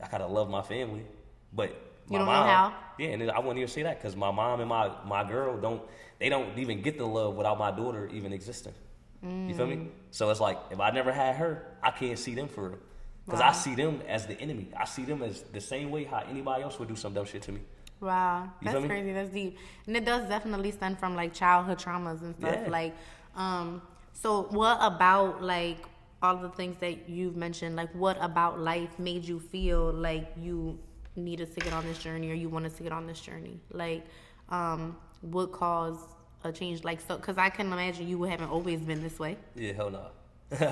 I 0.01 0.07
gotta 0.07 0.27
love 0.27 0.49
my 0.49 0.61
family, 0.61 1.05
but 1.53 1.69
my 2.07 2.13
You 2.13 2.17
don't 2.19 2.27
know 2.27 2.31
mom, 2.33 2.47
how? 2.47 2.73
Yeah, 2.97 3.09
and 3.09 3.31
I 3.31 3.39
wouldn't 3.39 3.57
even 3.57 3.67
say 3.67 3.83
that 3.83 3.99
because 3.99 4.15
my 4.15 4.31
mom 4.31 4.59
and 4.61 4.69
my 4.69 4.91
my 5.05 5.23
girl 5.27 5.57
don't 5.57 5.81
they 6.19 6.29
don't 6.29 6.57
even 6.57 6.81
get 6.81 6.97
the 6.97 7.05
love 7.05 7.35
without 7.35 7.57
my 7.59 7.71
daughter 7.71 8.07
even 8.13 8.31
existing. 8.31 8.73
You 9.21 9.53
feel 9.53 9.65
Mm. 9.65 9.69
me? 9.69 9.87
So 10.11 10.29
it's 10.29 10.39
like 10.39 10.57
if 10.71 10.79
I 10.79 10.91
never 10.91 11.11
had 11.11 11.35
her, 11.35 11.65
I 11.83 11.91
can't 11.91 12.17
see 12.17 12.35
them 12.35 12.47
for 12.47 12.69
real. 12.69 12.79
Because 13.25 13.41
I 13.41 13.51
see 13.53 13.73
them 13.73 14.01
as 14.07 14.27
the 14.27 14.39
enemy. 14.39 14.67
I 14.77 14.85
see 14.85 15.03
them 15.03 15.23
as 15.23 15.41
the 15.41 15.59
same 15.59 15.89
way 15.89 16.03
how 16.03 16.19
anybody 16.29 16.61
else 16.63 16.77
would 16.77 16.87
do 16.87 16.95
some 16.95 17.13
dumb 17.13 17.25
shit 17.25 17.41
to 17.43 17.51
me. 17.51 17.61
Wow, 18.01 18.51
You 18.61 18.71
that's 18.71 18.85
crazy. 18.85 19.13
That's 19.13 19.29
deep, 19.29 19.57
and 19.87 19.95
it 19.95 20.05
does 20.05 20.27
definitely 20.27 20.71
stem 20.71 20.95
from 20.95 21.15
like 21.15 21.33
childhood 21.33 21.79
traumas 21.79 22.21
and 22.21 22.35
stuff. 22.35 22.57
Yeah. 22.63 22.69
Like, 22.69 22.95
um, 23.35 23.81
so 24.13 24.43
what 24.51 24.77
about 24.81 25.41
like 25.41 25.77
all 26.21 26.37
the 26.37 26.49
things 26.49 26.77
that 26.79 27.09
you've 27.09 27.35
mentioned? 27.35 27.75
Like, 27.75 27.91
what 27.93 28.17
about 28.19 28.59
life 28.59 28.99
made 28.99 29.25
you 29.25 29.39
feel 29.39 29.91
like 29.93 30.31
you 30.37 30.77
needed 31.15 31.53
to 31.53 31.59
get 31.59 31.73
on 31.73 31.85
this 31.85 31.97
journey 31.99 32.29
or 32.31 32.33
you 32.33 32.49
wanted 32.49 32.75
to 32.77 32.83
get 32.83 32.91
on 32.91 33.07
this 33.07 33.19
journey? 33.21 33.59
Like, 33.71 34.05
um, 34.49 34.97
what 35.21 35.51
caused 35.51 36.01
a 36.43 36.51
change? 36.51 36.83
Like, 36.83 36.99
so 37.01 37.15
because 37.17 37.37
I 37.37 37.49
can 37.49 37.71
imagine 37.71 38.07
you 38.07 38.23
haven't 38.23 38.49
always 38.49 38.81
been 38.81 39.01
this 39.01 39.19
way. 39.19 39.37
Yeah, 39.55 39.73
hell 39.73 39.89
no. 39.89 40.07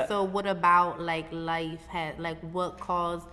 so 0.08 0.24
what 0.36 0.46
about 0.46 1.02
like 1.02 1.26
life 1.32 1.86
had 1.88 2.20
like 2.20 2.40
what 2.52 2.80
caused 2.80 3.26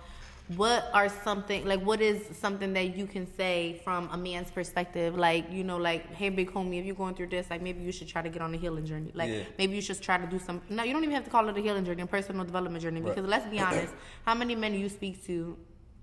what 0.57 0.89
are 0.93 1.07
something 1.07 1.65
like 1.65 1.81
what 1.81 2.01
is 2.01 2.21
something 2.35 2.73
that 2.73 2.97
you 2.97 3.05
can 3.05 3.27
say 3.37 3.79
from 3.83 4.09
a 4.11 4.17
man's 4.17 4.49
perspective 4.49 5.15
like 5.15 5.51
you 5.51 5.63
know 5.63 5.77
like 5.77 6.11
hey 6.13 6.29
big 6.29 6.51
homie 6.51 6.79
if 6.79 6.85
you're 6.85 6.95
going 6.95 7.13
through 7.13 7.27
this 7.27 7.49
like 7.49 7.61
maybe 7.61 7.81
you 7.83 7.91
should 7.91 8.07
try 8.07 8.21
to 8.21 8.29
get 8.29 8.41
on 8.41 8.53
a 8.53 8.57
healing 8.57 8.85
journey 8.85 9.11
like 9.13 9.29
Yeah. 9.29 9.43
maybe 9.57 9.75
you 9.75 9.81
should 9.81 10.01
try 10.01 10.17
to 10.17 10.25
do 10.27 10.39
some 10.39 10.61
no 10.69 10.83
you 10.83 10.93
don't 10.93 11.03
even 11.03 11.15
have 11.15 11.23
to 11.25 11.29
call 11.29 11.47
it 11.49 11.57
a 11.57 11.61
healing 11.61 11.85
journey 11.85 12.01
a 12.01 12.07
personal 12.07 12.43
development 12.43 12.81
journey 12.81 13.01
Right. 13.01 13.15
because 13.15 13.29
let's 13.29 13.45
be 13.47 13.59
honest 13.67 13.93
how 14.25 14.33
many 14.33 14.55
men 14.55 14.73
you 14.73 14.89
speak 14.89 15.23
to 15.27 15.57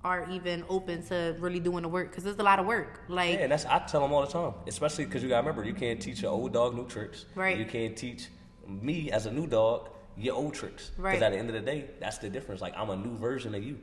are 0.05 0.29
even 0.31 0.65
open 0.69 1.03
to 1.07 1.35
really 1.41 1.59
doing 1.59 1.83
the 1.83 1.89
work 1.89 2.11
because 2.11 2.25
it's 2.25 2.39
a 2.39 2.43
lot 2.43 2.61
of 2.61 2.67
work 2.67 3.01
like 3.09 3.35
Yeah, 3.35 3.41
and 3.45 3.53
that's 3.53 3.67
I 3.67 3.81
tell 3.81 4.01
them 4.03 4.13
all 4.13 4.21
the 4.25 4.33
time, 4.33 4.55
especially 4.69 5.05
because 5.07 5.25
you 5.25 5.29
got 5.29 5.41
to 5.41 5.47
remember 5.49 5.65
you 5.65 5.75
can't 5.75 6.01
teach 6.01 6.23
your 6.23 6.31
old 6.31 6.53
dog 6.53 6.77
new 6.77 6.87
tricks. 6.87 7.27
Right. 7.35 7.59
You 7.59 7.65
can't 7.65 7.97
teach 7.97 8.29
me 8.69 9.11
as 9.11 9.27
a 9.27 9.33
new 9.33 9.49
dog 9.49 9.89
your 10.17 10.37
old 10.37 10.55
tricks. 10.55 10.93
Right. 10.97 11.11
Because 11.13 11.23
at 11.25 11.33
the 11.33 11.39
end 11.39 11.49
of 11.49 11.55
the 11.55 11.61
day, 11.61 11.87
that's 11.99 12.19
the 12.19 12.31
difference. 12.31 12.61
Like 12.61 12.75
I'm 12.77 12.91
a 12.91 12.97
new 12.97 13.17
version 13.19 13.57
of 13.57 13.63
you. 13.65 13.79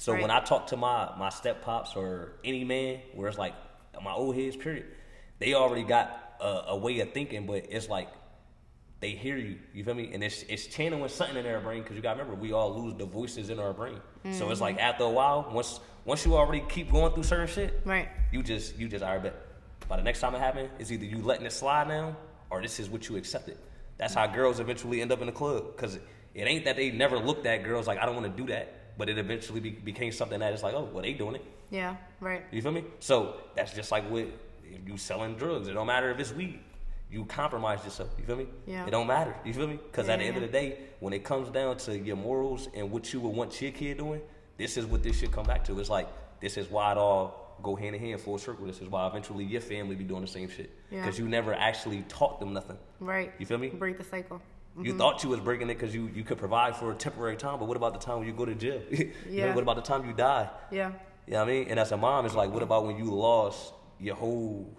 So 0.00 0.12
Right. 0.12 0.22
when 0.22 0.30
I 0.30 0.40
talk 0.40 0.68
to 0.68 0.76
my 0.78 1.10
my 1.18 1.28
step 1.28 1.62
pops 1.62 1.94
or 1.94 2.32
any 2.42 2.64
man, 2.64 3.00
where 3.14 3.28
it's 3.28 3.38
like 3.38 3.54
my 4.02 4.12
old 4.12 4.34
heads, 4.34 4.56
period, 4.56 4.86
they 5.38 5.52
already 5.52 5.82
got 5.82 6.36
a, 6.40 6.68
a 6.68 6.76
way 6.76 7.00
of 7.00 7.12
thinking, 7.12 7.46
but 7.46 7.66
it's 7.68 7.88
like 7.88 8.08
they 9.00 9.10
hear 9.10 9.36
you. 9.36 9.58
You 9.74 9.84
feel 9.84 9.94
me? 9.94 10.10
And 10.14 10.24
it's 10.24 10.42
it's 10.48 10.66
channeling 10.66 11.08
something 11.08 11.36
in 11.36 11.44
their 11.44 11.60
brain 11.60 11.82
because 11.82 11.96
you 11.96 12.02
got 12.02 12.14
to 12.14 12.20
remember 12.20 12.40
we 12.40 12.52
all 12.52 12.82
lose 12.82 12.94
the 12.96 13.04
voices 13.04 13.50
in 13.50 13.58
our 13.58 13.74
brain. 13.74 14.00
So 14.32 14.50
it's 14.50 14.60
like 14.60 14.76
mm-hmm. 14.76 14.84
after 14.84 15.04
a 15.04 15.10
while, 15.10 15.50
once 15.52 15.80
once 16.06 16.24
you 16.24 16.34
already 16.34 16.64
keep 16.68 16.90
going 16.90 17.12
through 17.12 17.24
certain 17.24 17.46
shit, 17.46 17.80
Right. 17.84 18.08
You 18.32 18.42
just 18.42 18.78
you 18.78 18.88
just 18.88 19.04
alright 19.04 19.22
bet. 19.22 19.36
By 19.86 19.96
the 19.96 20.02
next 20.02 20.20
time 20.20 20.34
it 20.34 20.38
happens, 20.40 20.70
it's 20.78 20.90
either 20.90 21.04
you 21.04 21.18
letting 21.18 21.44
it 21.44 21.52
slide 21.52 21.88
now 21.88 22.16
or 22.48 22.62
this 22.62 22.80
is 22.80 22.88
what 22.88 23.08
you 23.08 23.16
accepted. 23.16 23.58
That's 23.98 24.14
how 24.14 24.26
mm-hmm. 24.26 24.34
girls 24.34 24.60
eventually 24.60 25.02
end 25.02 25.12
up 25.12 25.20
in 25.20 25.26
the 25.26 25.32
club 25.32 25.76
because 25.76 25.96
it 26.34 26.44
ain't 26.44 26.64
that 26.64 26.76
they 26.76 26.90
never 26.90 27.18
looked 27.18 27.44
at 27.44 27.64
girls 27.64 27.86
like 27.86 27.98
I 27.98 28.06
don't 28.06 28.14
want 28.14 28.34
to 28.34 28.42
do 28.42 28.48
that, 28.50 28.79
but 29.00 29.08
it 29.08 29.16
eventually 29.16 29.60
be, 29.60 29.70
became 29.70 30.12
something 30.12 30.40
that 30.40 30.52
is 30.52 30.62
like 30.62 30.74
oh 30.74 30.86
well 30.92 31.02
they 31.02 31.14
doing 31.14 31.36
it. 31.36 31.44
yeah 31.70 31.96
right 32.20 32.42
You 32.52 32.60
feel 32.60 32.70
me? 32.72 32.84
So 33.00 33.14
that's 33.56 33.72
just 33.72 33.90
like 33.90 34.08
with 34.10 34.28
if 34.74 34.86
you 34.88 34.96
selling 34.98 35.34
drugs. 35.36 35.66
It 35.68 35.72
don't 35.72 35.86
matter 35.86 36.10
if 36.10 36.18
it's 36.20 36.32
weed. 36.32 36.60
You 37.10 37.24
compromise 37.24 37.82
yourself. 37.82 38.10
You 38.18 38.24
feel 38.24 38.36
me? 38.36 38.46
Yeah. 38.66 38.86
It 38.86 38.92
don't 38.92 39.08
matter. 39.08 39.34
You 39.44 39.52
feel 39.52 39.66
me? 39.66 39.78
Because 39.90 40.08
at 40.08 40.20
the 40.20 40.26
end 40.26 40.36
of 40.36 40.42
the 40.42 40.48
day, 40.60 40.78
when 41.00 41.12
it 41.12 41.24
comes 41.24 41.48
down 41.50 41.76
to 41.78 41.98
your 41.98 42.14
morals 42.16 42.68
and 42.76 42.88
what 42.92 43.12
you 43.12 43.18
would 43.22 43.34
want 43.34 43.60
your 43.60 43.72
kid 43.72 43.98
doing, 43.98 44.20
this 44.58 44.76
is 44.76 44.86
what 44.86 45.02
this 45.02 45.18
should 45.18 45.32
come 45.32 45.46
back 45.52 45.64
to. 45.64 45.80
It's 45.80 45.90
like 45.90 46.06
this 46.40 46.56
is 46.56 46.70
why 46.70 46.92
it 46.92 46.98
all 46.98 47.56
go 47.62 47.74
hand 47.74 47.96
in 47.96 48.00
hand, 48.00 48.20
full 48.20 48.38
circle. 48.38 48.66
This 48.66 48.80
is 48.80 48.88
why 48.88 49.06
eventually 49.08 49.44
your 49.44 49.60
family 49.60 49.96
be 49.96 50.04
doing 50.04 50.20
the 50.20 50.28
same 50.38 50.48
shit. 50.48 50.70
Yeah. 50.90 51.00
Because 51.00 51.18
you 51.18 51.26
never 51.28 51.52
actually 51.54 52.02
taught 52.08 52.38
them 52.38 52.52
nothing. 52.52 52.78
right 53.00 53.32
You 53.40 53.46
feel 53.46 53.58
me? 53.58 53.70
break 53.70 53.98
the 53.98 54.04
cycle 54.04 54.40
You 54.80 54.96
thought 54.96 55.22
you 55.22 55.28
was 55.30 55.40
breaking 55.40 55.68
it 55.70 55.74
because 55.78 55.94
you, 55.94 56.10
you 56.14 56.24
could 56.24 56.38
provide 56.38 56.76
for 56.76 56.90
a 56.92 56.94
temporary 56.94 57.36
time, 57.36 57.58
but 57.58 57.66
what 57.68 57.76
about 57.76 57.92
the 57.92 57.98
time 57.98 58.18
when 58.18 58.26
you 58.26 58.32
go 58.32 58.44
to 58.44 58.54
jail? 58.54 58.80
Yeah. 59.28 59.54
what 59.54 59.62
about 59.62 59.76
the 59.76 59.82
time 59.82 60.06
you 60.06 60.12
die? 60.12 60.48
yeah 60.70 60.92
You 61.26 61.32
know 61.34 61.38
what 61.40 61.48
I 61.48 61.52
mean? 61.52 61.68
And 61.68 61.78
as 61.78 61.92
a 61.92 61.96
mom, 61.96 62.24
it's 62.26 62.34
like, 62.34 62.50
what 62.50 62.62
about 62.62 62.86
when 62.86 62.96
you 62.96 63.04
lost 63.04 63.72
your 63.98 64.14
whole, 64.16 64.70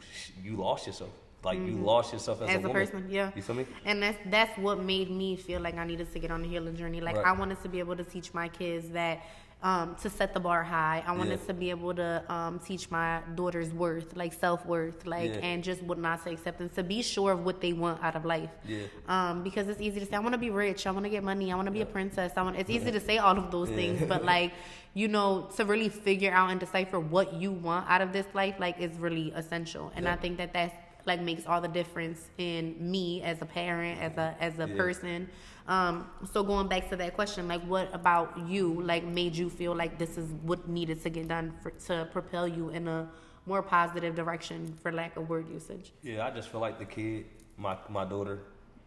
you 0.44 0.56
lost 0.56 0.88
yourself. 0.88 1.12
Like 1.44 1.58
you 1.60 1.74
lost 1.74 2.14
yourself 2.14 2.42
as, 2.42 2.50
Mm-hmm. 2.50 2.58
as 2.58 2.64
a, 2.64 2.68
woman. 2.68 2.82
person 2.82 3.08
yeah 3.10 3.32
You 3.36 3.42
feel 3.42 3.56
me? 3.56 3.66
and 3.86 4.02
that's 4.04 4.18
that's 4.30 4.56
what 4.60 4.78
made 4.84 5.10
me 5.10 5.36
feel 5.36 5.60
like 5.60 5.76
i 5.76 5.86
needed 5.92 6.08
to 6.14 6.20
get 6.20 6.30
on 6.30 6.42
the 6.44 6.48
healing 6.48 6.76
journey 6.76 7.02
like 7.02 7.16
Right. 7.16 7.26
i 7.26 7.32
wanted 7.32 7.60
to 7.64 7.70
be 7.70 7.80
able 7.80 7.96
to 7.96 8.04
teach 8.04 8.32
my 8.42 8.48
kids 8.48 8.89
that 8.89 9.16
um, 9.64 9.95
to 10.01 10.09
set 10.09 10.34
the 10.34 10.39
bar 10.39 10.64
high 10.64 11.03
i 11.05 11.12
wanted 11.12 11.39
Yeah. 11.39 11.47
to 11.47 11.53
be 11.53 11.70
able 11.70 11.93
to 11.95 12.24
um, 12.34 12.59
teach 12.59 12.89
my 12.89 13.22
daughters 13.36 13.72
worth 13.72 14.16
like 14.16 14.34
self-worth 14.34 15.05
like 15.05 15.32
Yeah. 15.36 15.39
and 15.49 15.64
just 15.64 15.82
what 15.84 15.97
not 15.99 16.24
to 16.24 16.32
accept 16.32 16.59
and 16.62 16.74
to 16.76 16.84
be 16.84 17.01
sure 17.03 17.32
of 17.34 17.45
what 17.45 17.62
they 17.62 17.74
want 17.74 18.03
out 18.03 18.16
of 18.16 18.26
life 18.26 18.49
Yeah. 18.68 18.80
um, 19.07 19.43
because 19.43 19.68
it's 19.70 19.82
easy 19.82 19.99
to 19.99 20.05
say 20.05 20.16
i 20.16 20.20
want 20.20 20.34
to 20.34 20.39
be 20.39 20.49
rich 20.49 20.88
i 20.88 20.91
want 20.91 21.05
to 21.05 21.09
get 21.09 21.24
money 21.24 21.51
i 21.51 21.55
want 21.55 21.68
to 21.68 21.72
be 21.72 21.82
a 21.82 21.86
princess 21.86 22.32
i 22.38 22.41
want 22.41 22.57
it's 22.57 22.70
easy 22.70 22.91
to 22.91 22.99
say 22.99 23.18
all 23.20 23.38
of 23.38 23.51
those 23.51 23.70
things 23.70 24.01
but 24.07 24.26
like 24.36 24.51
you 24.93 25.07
know 25.07 25.47
to 25.55 25.64
really 25.66 25.89
figure 25.89 26.32
out 26.32 26.49
and 26.49 26.59
decipher 26.59 26.99
what 26.99 27.34
you 27.34 27.51
want 27.51 27.89
out 27.89 28.01
of 28.01 28.12
this 28.12 28.26
life 28.34 28.55
like 28.59 28.80
is 28.80 28.91
really 28.97 29.32
essential 29.36 29.91
and 29.95 30.07
i 30.07 30.16
think 30.16 30.38
that 30.38 30.51
that's 30.53 30.76
like 31.05 31.20
makes 31.22 31.45
all 31.47 31.59
the 31.62 31.68
difference 31.68 32.30
in 32.38 32.76
me 32.80 33.22
as 33.24 33.41
a 33.41 33.45
parent 33.45 33.99
as 34.01 34.16
a 34.18 34.36
as 34.39 34.59
a 34.59 34.68
Yeah. 34.68 34.76
person 34.76 35.30
um 35.68 36.09
so 36.32 36.43
going 36.43 36.68
back 36.68 36.89
to 36.89 36.95
that 36.95 37.14
question 37.14 37.47
like 37.47 37.62
what 37.64 37.93
about 37.93 38.38
you 38.47 38.82
like 38.82 39.03
made 39.03 39.36
you 39.36 39.49
feel 39.49 39.76
like 39.76 39.97
this 39.97 40.18
is 40.18 40.32
what 40.43 40.68
needed 40.68 41.01
to 41.01 41.09
get 41.09 41.28
done 41.28 41.53
for, 41.62 41.72
to 41.72 42.07
propel 42.12 42.47
you 42.47 42.70
in 42.70 42.88
a 42.88 43.07
more 43.45 43.62
positive 43.62 44.16
direction 44.16 44.74
for 44.82 44.91
lack 44.91 45.16
of 45.18 45.30
word 45.30 45.47
usage 45.49 45.91
Yeah, 46.03 46.26
I 46.26 46.32
just 46.32 46.49
feel 46.49 46.62
like 46.62 46.80
the 46.80 46.86
kid, 46.86 47.26
my 47.57 47.78
my 47.89 48.05
daughter, 48.05 48.39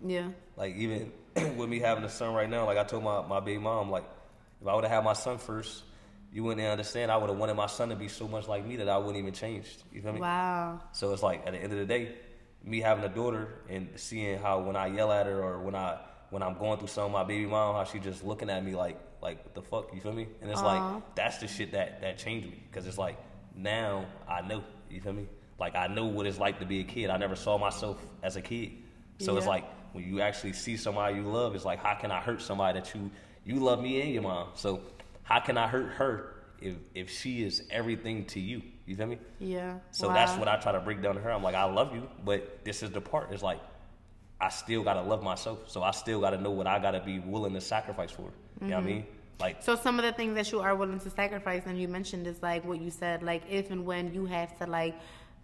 yeah 0.05 0.29
like 0.57 0.75
even 0.77 1.13
with 1.57 1.69
me 1.69 1.79
having 1.81 2.05
a 2.05 2.09
son 2.09 2.35
right 2.35 2.49
now, 2.49 2.65
like 2.67 2.79
I 2.79 2.85
told 2.85 3.03
my, 3.03 3.27
my 3.27 3.41
baby 3.41 3.59
mom, 3.59 3.91
like 3.91 4.05
if 4.61 4.67
I 4.69 4.75
would 4.75 4.85
have 4.85 4.93
had 4.93 5.05
my 5.05 5.13
son 5.13 5.39
first, 5.39 5.83
you 6.33 6.45
wouldn't 6.45 6.67
understand. 6.67 7.11
I 7.11 7.17
would 7.17 7.29
have 7.29 7.39
wanted 7.39 7.55
my 7.55 7.67
son 7.67 7.89
to 7.91 7.97
be 7.97 8.09
so 8.09 8.29
much 8.29 8.49
like 8.49 8.65
me 8.65 8.77
that 8.77 8.89
I 8.89 8.99
wouldn't 8.99 9.17
even 9.17 9.33
change. 9.33 9.77
You 9.93 10.03
feel 10.03 10.13
me? 10.13 10.21
wow 10.21 10.81
So 10.93 11.13
it's 11.13 11.23
like 11.23 11.47
at 11.47 11.53
the 11.53 11.59
end 11.59 11.73
of 11.73 11.79
the 11.79 11.87
day, 11.87 12.15
me 12.63 12.81
having 12.81 13.05
a 13.05 13.09
daughter 13.09 13.49
and 13.69 13.89
seeing 13.97 14.39
how 14.39 14.61
when 14.61 14.77
I 14.77 14.87
yell 14.87 15.13
at 15.13 15.27
her 15.27 15.43
or 15.43 15.61
when 15.61 15.75
I 15.75 15.99
when 16.35 16.43
I'm 16.43 16.59
going 16.59 16.77
through 16.81 16.89
something, 16.89 17.13
my 17.13 17.23
baby 17.23 17.47
mom, 17.47 17.77
how 17.77 17.85
she 17.85 18.01
just 18.01 18.25
looking 18.25 18.51
at 18.51 18.65
me 18.65 18.75
like 18.75 18.99
like 19.23 19.45
what 19.45 19.55
the 19.55 19.63
fuck, 19.63 19.95
you 19.95 20.01
feel 20.01 20.13
me? 20.13 20.27
And 20.43 20.51
it's 20.51 20.61
like 20.61 21.15
that's 21.15 21.39
the 21.39 21.47
shit 21.47 21.71
that 21.71 22.01
that 22.01 22.19
changed 22.19 22.49
me 22.49 22.61
because 22.69 22.89
it's 22.89 22.99
like 22.99 23.17
now 23.55 24.07
I 24.29 24.41
know, 24.41 24.65
you 24.91 25.01
feel 25.01 25.13
me? 25.13 25.29
Like 25.61 25.77
I 25.77 25.87
know 25.87 26.07
what 26.07 26.27
it's 26.27 26.41
like 26.41 26.59
to 26.59 26.67
be 26.67 26.81
a 26.81 26.83
kid. 26.83 27.09
I 27.09 27.19
never 27.19 27.37
saw 27.37 27.57
myself 27.57 28.05
as 28.25 28.35
a 28.35 28.43
kid, 28.43 28.73
so 29.21 29.37
it's 29.37 29.47
like 29.47 29.65
when 29.93 30.05
you 30.09 30.23
actually 30.23 30.55
see 30.55 30.77
somebody 30.77 31.19
you 31.19 31.23
love, 31.23 31.55
it's 31.55 31.65
like 31.65 31.79
how 31.79 31.95
can 31.95 32.11
I 32.11 32.21
hurt 32.21 32.43
somebody 32.43 32.81
that 32.81 32.93
you 32.97 33.13
you 33.45 33.61
love 33.61 33.81
me 33.81 34.01
and 34.01 34.13
your 34.13 34.25
mom? 34.25 34.49
So 34.55 34.81
how 35.23 35.39
can 35.39 35.57
I 35.57 35.69
hurt 35.69 35.93
her 35.93 36.35
if 36.61 36.75
if 36.97 37.11
she 37.11 37.45
is 37.45 37.63
everything 37.71 38.25
to 38.25 38.41
you? 38.41 38.61
You 38.87 38.97
feel 38.97 39.07
me? 39.07 39.19
yeah 39.39 39.79
So 39.93 40.09
wow. 40.09 40.15
that's 40.15 40.37
what 40.37 40.49
I 40.49 40.57
try 40.57 40.73
to 40.73 40.81
break 40.81 41.01
down 41.01 41.15
to 41.15 41.21
her. 41.21 41.31
I'm 41.31 41.45
like, 41.45 41.55
I 41.55 41.65
love 41.65 41.95
you, 41.95 42.09
but 42.25 42.65
this 42.65 42.83
is 42.83 42.91
the 42.91 43.01
part. 43.01 43.31
It's 43.31 43.41
like 43.41 43.61
I 44.41 44.49
still 44.49 44.83
gotta 44.83 45.03
love 45.03 45.23
myself. 45.23 45.71
So 45.71 45.83
I 45.83 45.93
still 45.93 46.21
gotta 46.21 46.39
know 46.39 46.51
what 46.51 46.67
I 46.67 46.79
gotta 46.79 47.01
be 47.01 47.19
willing 47.19 47.55
to 47.55 47.61
sacrifice 47.61 48.11
for. 48.11 48.33
You 48.61 48.69
know 48.69 48.77
what 48.77 48.77
I 48.77 48.77
mm-hmm. 48.79 48.87
mean? 48.87 49.07
Like 49.41 49.63
So 49.63 49.77
some 49.77 49.99
of 49.99 50.05
the 50.05 50.13
things 50.13 50.35
that 50.37 50.51
you 50.53 50.61
are 50.61 50.75
willing 50.75 51.01
to 51.01 51.11
sacrifice, 51.11 51.63
and 51.67 51.81
you 51.81 51.89
mentioned 51.89 52.27
is 52.27 52.43
like 52.43 52.65
what 52.65 52.81
you 52.81 52.91
said, 52.91 53.23
like 53.23 53.43
if 53.49 53.71
and 53.71 53.85
when 53.85 54.13
you 54.15 54.27
have 54.27 54.57
to 54.59 54.67
like 54.67 54.95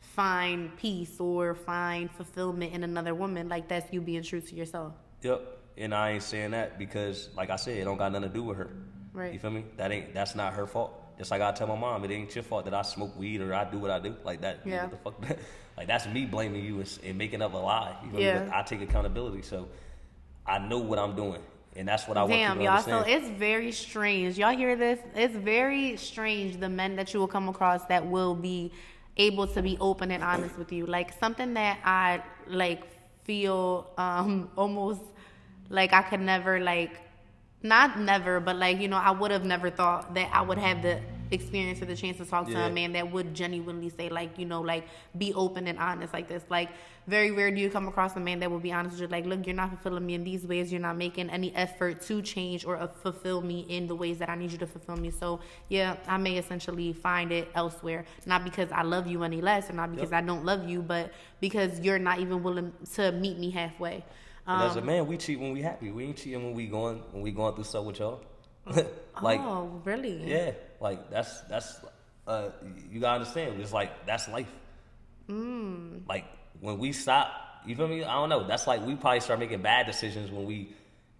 find 0.00 0.76
peace 0.76 1.20
or 1.20 1.54
find 1.54 2.10
fulfillment 2.10 2.72
in 2.72 2.84
another 2.84 3.14
woman, 3.14 3.48
like 3.48 3.68
that's 3.68 3.92
you 3.92 4.00
being 4.00 4.22
true 4.22 4.40
to 4.40 4.54
yourself. 4.54 4.92
Yep. 5.22 5.58
And 5.76 5.94
I 5.94 6.12
ain't 6.12 6.22
saying 6.22 6.50
that 6.52 6.78
because 6.78 7.30
like 7.36 7.50
I 7.50 7.56
said, 7.56 7.78
it 7.78 7.84
don't 7.84 7.96
got 7.96 8.12
nothing 8.12 8.28
to 8.28 8.34
do 8.34 8.42
with 8.42 8.58
her. 8.58 8.70
Right. 9.12 9.32
You 9.32 9.38
feel 9.38 9.50
me? 9.50 9.64
That 9.76 9.92
ain't 9.92 10.14
that's 10.14 10.34
not 10.34 10.54
her 10.54 10.66
fault. 10.66 10.96
Just 11.18 11.30
like 11.30 11.42
I 11.42 11.52
tell 11.52 11.66
my 11.66 11.76
mom, 11.76 12.04
it 12.04 12.10
ain't 12.10 12.34
your 12.34 12.44
fault 12.44 12.64
that 12.64 12.74
I 12.74 12.82
smoke 12.82 13.18
weed 13.18 13.40
or 13.40 13.52
I 13.54 13.64
do 13.70 13.78
what 13.78 13.90
I 13.90 13.98
do. 13.98 14.16
Like 14.24 14.40
that. 14.40 14.60
Yeah. 14.64 14.86
What 14.86 15.20
the 15.20 15.26
fuck? 15.26 15.38
like 15.80 15.88
that's 15.88 16.06
me 16.06 16.26
blaming 16.26 16.62
you 16.62 16.78
and, 16.80 16.98
and 17.02 17.16
making 17.16 17.40
up 17.40 17.54
a 17.54 17.56
lie. 17.56 17.96
You 18.04 18.10
feel 18.10 18.20
Yeah. 18.20 18.44
But 18.44 18.54
I 18.54 18.62
take 18.62 18.82
accountability. 18.82 19.40
So 19.40 19.66
I 20.46 20.58
know 20.58 20.76
what 20.76 20.98
I'm 20.98 21.16
doing. 21.16 21.40
And 21.74 21.88
that's 21.88 22.06
what 22.06 22.18
I 22.18 22.20
want 22.20 22.32
Damn, 22.34 22.58
to 22.58 22.64
y'all. 22.64 22.82
So 22.82 23.00
it's 23.00 23.26
very 23.30 23.72
strange. 23.72 24.36
Y'all 24.36 24.54
hear 24.54 24.76
this? 24.76 24.98
It's 25.14 25.34
very 25.34 25.96
strange 25.96 26.60
the 26.60 26.68
men 26.68 26.96
that 26.96 27.14
you 27.14 27.20
will 27.20 27.28
come 27.28 27.48
across 27.48 27.82
that 27.86 28.06
will 28.06 28.34
be 28.34 28.72
able 29.16 29.46
to 29.46 29.62
be 29.62 29.78
open 29.80 30.10
and 30.10 30.22
honest 30.22 30.58
with 30.58 30.70
you. 30.70 30.84
Like 30.84 31.18
something 31.18 31.54
that 31.54 31.78
I 31.82 32.22
like 32.46 32.82
feel 33.24 33.90
um 33.96 34.50
almost 34.56 35.00
like 35.70 35.94
I 35.94 36.02
could 36.02 36.20
never 36.20 36.60
like 36.60 37.00
not 37.62 37.98
never, 37.98 38.38
but 38.38 38.56
like, 38.56 38.80
you 38.80 38.88
know, 38.88 38.98
I 38.98 39.12
would 39.12 39.30
have 39.30 39.46
never 39.46 39.70
thought 39.70 40.12
that 40.12 40.28
I 40.30 40.42
would 40.42 40.58
have 40.58 40.82
the 40.82 41.00
experience 41.30 41.80
or 41.80 41.84
the 41.86 41.96
chance 41.96 42.16
to 42.18 42.24
talk 42.24 42.46
to 42.48 42.56
a 42.56 42.70
man 42.70 42.92
that 42.92 43.10
would 43.10 43.34
genuinely 43.34 43.88
say 43.88 44.08
like, 44.08 44.38
you 44.38 44.44
know, 44.46 44.60
like 44.60 44.86
be 45.16 45.32
open 45.34 45.66
and 45.66 45.78
honest 45.78 46.12
like 46.12 46.28
this. 46.28 46.42
Like 46.48 46.70
very 47.06 47.30
rare 47.30 47.50
do 47.50 47.60
you 47.60 47.70
come 47.70 47.88
across 47.88 48.14
a 48.16 48.20
man 48.20 48.40
that 48.40 48.50
will 48.50 48.58
be 48.60 48.72
honest 48.72 48.92
with 48.92 49.02
you, 49.02 49.08
like, 49.08 49.26
look, 49.26 49.46
you're 49.46 49.56
not 49.56 49.70
fulfilling 49.70 50.06
me 50.06 50.14
in 50.14 50.22
these 50.24 50.46
ways. 50.46 50.70
You're 50.70 50.80
not 50.80 50.96
making 50.96 51.30
any 51.30 51.54
effort 51.56 52.02
to 52.02 52.22
change 52.22 52.64
or 52.64 52.76
uh, 52.76 52.86
fulfill 52.86 53.42
me 53.42 53.60
in 53.68 53.86
the 53.86 53.94
ways 53.94 54.18
that 54.18 54.28
I 54.28 54.34
need 54.36 54.52
you 54.52 54.58
to 54.58 54.66
fulfill 54.66 54.96
me. 54.96 55.10
So 55.10 55.40
yeah, 55.68 55.96
I 56.06 56.16
may 56.18 56.36
essentially 56.36 56.92
find 56.92 57.32
it 57.32 57.48
elsewhere, 57.54 58.04
not 58.26 58.44
because 58.44 58.70
I 58.72 58.82
love 58.82 59.06
you 59.06 59.22
any 59.24 59.40
less, 59.40 59.70
or 59.70 59.72
not 59.74 59.90
because 59.90 60.10
Yep. 60.10 60.22
I 60.22 60.26
don't 60.26 60.44
love 60.44 60.68
you, 60.68 60.82
but 60.82 61.12
because 61.40 61.80
you're 61.80 61.98
not 61.98 62.18
even 62.20 62.42
willing 62.42 62.72
to 62.94 63.12
meet 63.12 63.38
me 63.38 63.50
halfway. 63.50 64.04
And 64.46 64.62
as 64.62 64.76
a 64.76 64.80
Um, 64.80 64.86
man, 64.86 65.06
we 65.06 65.16
cheat 65.16 65.38
when 65.38 65.52
we 65.52 65.62
happy. 65.62 65.90
We 65.90 66.04
ain't 66.04 66.16
cheating 66.16 66.44
when 66.44 66.54
we 66.54 66.66
going 66.66 67.02
when 67.12 67.22
we 67.22 67.30
going 67.30 67.54
through 67.54 67.64
stuff 67.64 67.84
with 67.84 67.98
y'all. 67.98 68.20
like 69.22 69.40
oh, 69.40 69.80
really? 69.84 70.22
yeah, 70.26 70.52
like 70.80 71.10
that's 71.10 71.40
that's 71.42 71.80
uh 72.26 72.48
you 72.90 73.00
gotta 73.00 73.20
understand. 73.20 73.60
It's 73.60 73.72
like 73.72 74.06
that's 74.06 74.28
life. 74.28 74.48
Mm. 75.28 76.02
Like 76.08 76.24
when 76.60 76.78
we 76.78 76.92
stop, 76.92 77.30
you 77.66 77.76
feel 77.76 77.88
me? 77.88 78.04
I 78.04 78.14
don't 78.14 78.28
know. 78.28 78.46
That's 78.46 78.66
like 78.66 78.84
we 78.84 78.94
probably 78.96 79.20
start 79.20 79.38
making 79.38 79.62
bad 79.62 79.86
decisions 79.86 80.30
when 80.30 80.44
we 80.46 80.72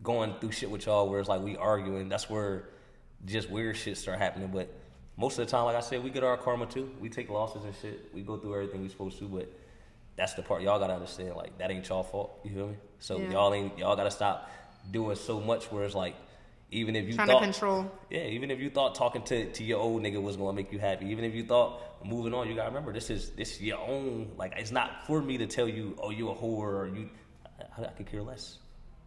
going 0.03 0.35
through 0.41 0.53
shit 0.53 0.71
with 0.71 0.87
y'all 0.87 1.09
where 1.09 1.21
it's 1.21 1.29
like 1.29 1.43
we 1.43 1.57
arguing. 1.57 2.09
That's 2.09 2.29
where 2.29 2.65
just 3.27 3.51
weird 3.51 3.77
shit 3.77 3.97
start 3.99 4.19
happening. 4.19 4.49
But 4.53 4.69
most 5.17 5.39
of 5.39 5.47
the 5.47 5.51
time, 5.51 5.67
like 5.67 5.77
I 5.77 5.81
said, 5.81 6.03
we 6.03 6.11
get 6.11 6.25
our 6.25 6.37
karma 6.37 6.67
too. 6.67 6.91
We 7.01 7.09
take 7.11 7.29
losses 7.29 7.65
and 7.65 7.75
shit. 7.81 8.11
We 8.15 8.23
go 8.23 8.37
through 8.39 8.55
everything 8.55 8.83
we 8.83 8.89
supposed 8.89 9.19
to, 9.19 9.27
but 9.29 9.53
that's 10.17 10.35
the 10.35 10.43
part 10.43 10.63
y'all 10.63 10.79
gotta 10.79 10.95
understand. 10.95 11.37
Like 11.37 11.57
that 11.59 11.71
ain't 11.71 11.87
y'all 11.89 12.03
fault. 12.03 12.41
You 12.45 12.51
feel 12.55 12.69
me? 12.69 12.77
So 12.99 13.19
Yeah. 13.19 13.31
y'all 13.31 13.55
ain't 13.55 13.79
y'all 13.79 13.97
gotta 13.97 14.11
stop 14.11 14.51
doing 14.91 15.17
so 15.17 15.41
much 15.41 15.71
where 15.71 15.85
it's 15.85 15.95
like 15.95 16.15
even 16.73 16.95
if 16.97 17.07
you 17.09 17.15
Trying 17.15 17.29
thought 17.29 17.41
to 17.41 17.45
control. 17.45 17.91
yeah, 18.11 18.23
even 18.25 18.51
if 18.51 18.61
you 18.61 18.71
thought 18.71 18.95
talking 18.95 19.23
to, 19.25 19.51
to 19.53 19.65
your 19.65 19.81
old 19.81 20.03
nigga 20.03 20.23
was 20.23 20.37
gonna 20.37 20.53
make 20.53 20.73
you 20.73 20.79
happy, 20.79 21.07
even 21.07 21.25
if 21.25 21.35
you 21.35 21.45
thought 21.45 21.81
moving 22.05 22.33
on, 22.33 22.49
you 22.49 22.55
gotta 22.55 22.69
remember 22.69 22.93
this 22.93 23.11
is 23.11 23.31
this 23.31 23.53
is 23.57 23.63
your 23.63 23.79
own. 23.79 24.31
Like 24.37 24.55
it's 24.57 24.71
not 24.71 25.07
for 25.07 25.21
me 25.21 25.39
to 25.39 25.47
tell 25.47 25.69
you, 25.69 25.97
oh, 26.01 26.11
you 26.11 26.29
a 26.31 26.35
whore 26.35 26.59
or 26.81 26.87
you. 26.95 27.09
I, 27.77 27.83
I 27.85 27.89
could 27.89 28.07
care 28.11 28.23
less, 28.23 28.59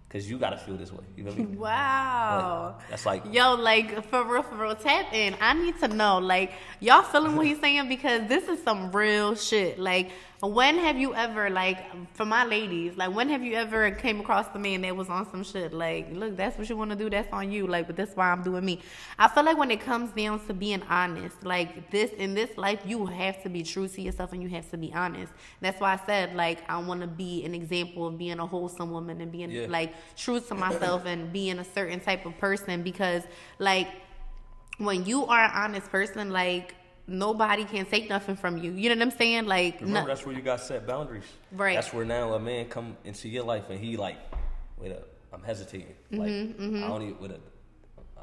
cause 0.10 0.30
you 0.30 0.38
gotta 0.38 0.58
feel 0.58 0.78
this 0.78 0.92
way. 0.92 1.04
You 1.16 1.24
feel 1.26 1.36
me? 1.36 1.56
Wow. 1.58 2.76
Like, 2.80 2.90
that's 2.90 3.06
like 3.06 3.34
Yo, 3.34 3.56
like 3.56 4.08
for 4.10 4.24
real, 4.26 4.44
for 4.44 4.56
real, 4.56 4.76
tap 4.76 5.14
in. 5.14 5.36
I 5.42 5.54
need 5.54 5.80
to 5.80 5.88
know, 5.88 6.20
like, 6.20 6.52
y'all 6.80 7.02
feeling 7.04 7.36
what 7.36 7.46
he's 7.48 7.60
saying 7.60 7.88
because 7.90 8.28
this 8.28 8.48
is 8.48 8.62
some 8.64 8.92
real 8.92 9.36
shit. 9.36 9.80
Like, 9.80 10.12
when 10.48 10.78
have 10.78 10.98
you 10.98 11.16
ever, 11.16 11.50
like, 11.50 11.78
for 12.16 12.26
my 12.26 12.44
ladies, 12.44 12.98
like, 12.98 13.16
when 13.16 13.30
have 13.30 13.44
you 13.44 13.54
ever 13.54 13.92
came 13.92 14.20
across 14.20 14.48
the 14.50 14.60
man 14.60 14.82
that 14.82 14.96
was 14.96 15.08
on 15.08 15.30
some 15.32 15.44
shit? 15.44 15.72
Like, 15.72 16.08
look, 16.12 16.36
that's 16.36 16.58
what 16.58 16.68
you 16.68 16.76
want 16.76 16.90
to 16.92 16.98
do, 16.98 17.10
that's 17.10 17.32
on 17.32 17.52
you. 17.52 17.66
Like, 17.66 17.88
but 17.88 17.96
that's 17.96 18.16
why 18.16 18.30
I'm 18.30 18.44
doing 18.44 18.66
me. 18.66 18.82
I 19.18 19.28
feel 19.30 19.46
like 19.46 19.58
when 19.58 19.72
it 19.72 19.80
comes 19.80 20.12
down 20.12 20.46
to 20.48 20.54
being 20.54 20.82
honest, 20.90 21.44
like 21.46 21.90
this 21.92 22.12
in 22.12 22.34
this 22.34 22.58
life, 22.58 22.80
you 22.86 23.06
have 23.06 23.42
to 23.44 23.50
be 23.50 23.64
true 23.64 23.88
to 23.88 24.02
yourself 24.02 24.34
and 24.34 24.42
you 24.44 24.50
have 24.50 24.70
to 24.72 24.78
be 24.78 24.94
honest. 24.94 25.32
That's 25.62 25.80
why 25.80 25.94
I 25.94 26.06
said, 26.06 26.36
like, 26.36 26.60
I 26.70 26.78
want 26.80 27.02
to 27.02 27.08
be 27.08 27.46
an 27.46 27.54
example 27.56 28.08
of 28.08 28.18
being 28.18 28.40
a 28.40 28.46
wholesome 28.46 28.92
woman 28.92 29.22
and 29.22 29.32
being 29.32 29.52
Yeah. 29.52 29.68
like 29.70 29.94
true 30.18 30.40
to 30.42 30.56
myself 30.56 31.06
and 31.06 31.32
being 31.32 31.60
a 31.60 31.64
certain 31.66 32.00
type 32.00 32.26
of 32.26 32.38
person 32.38 32.84
because, 32.84 33.24
like, 33.60 33.88
when 34.78 35.06
you 35.06 35.26
are 35.26 35.46
an 35.46 35.52
honest 35.54 35.90
person, 35.90 36.32
like 36.32 36.76
nobody 37.08 37.66
can 37.66 37.86
take 37.86 38.10
nothing 38.10 38.36
from 38.36 38.58
you. 38.58 38.72
You 38.72 38.90
know 38.90 38.96
what 38.96 39.02
I'm 39.14 39.18
saying? 39.18 39.46
Like, 39.46 39.82
Remember, 39.82 40.02
no, 40.02 40.08
that's 40.08 40.26
where 40.26 40.36
you 40.36 40.42
got 40.42 40.60
set 40.62 40.88
boundaries. 40.88 41.26
Right. 41.52 41.76
That's 41.76 41.94
where 41.94 42.06
now 42.06 42.34
a 42.34 42.40
man 42.40 42.66
come 42.70 42.96
into 43.04 43.28
your 43.30 43.44
life 43.44 43.70
and 43.70 43.80
he 43.80 43.98
like, 43.98 44.18
wait 44.78 44.92
up, 44.94 45.08
I'm 45.34 45.44
hesitating. 45.44 45.96
Like 46.12 46.30
Mm-hmm, 46.30 46.84
I 46.84 46.88
don't 46.88 47.02
even, 47.02 47.20
wait 47.20 47.32
up, 47.32 47.40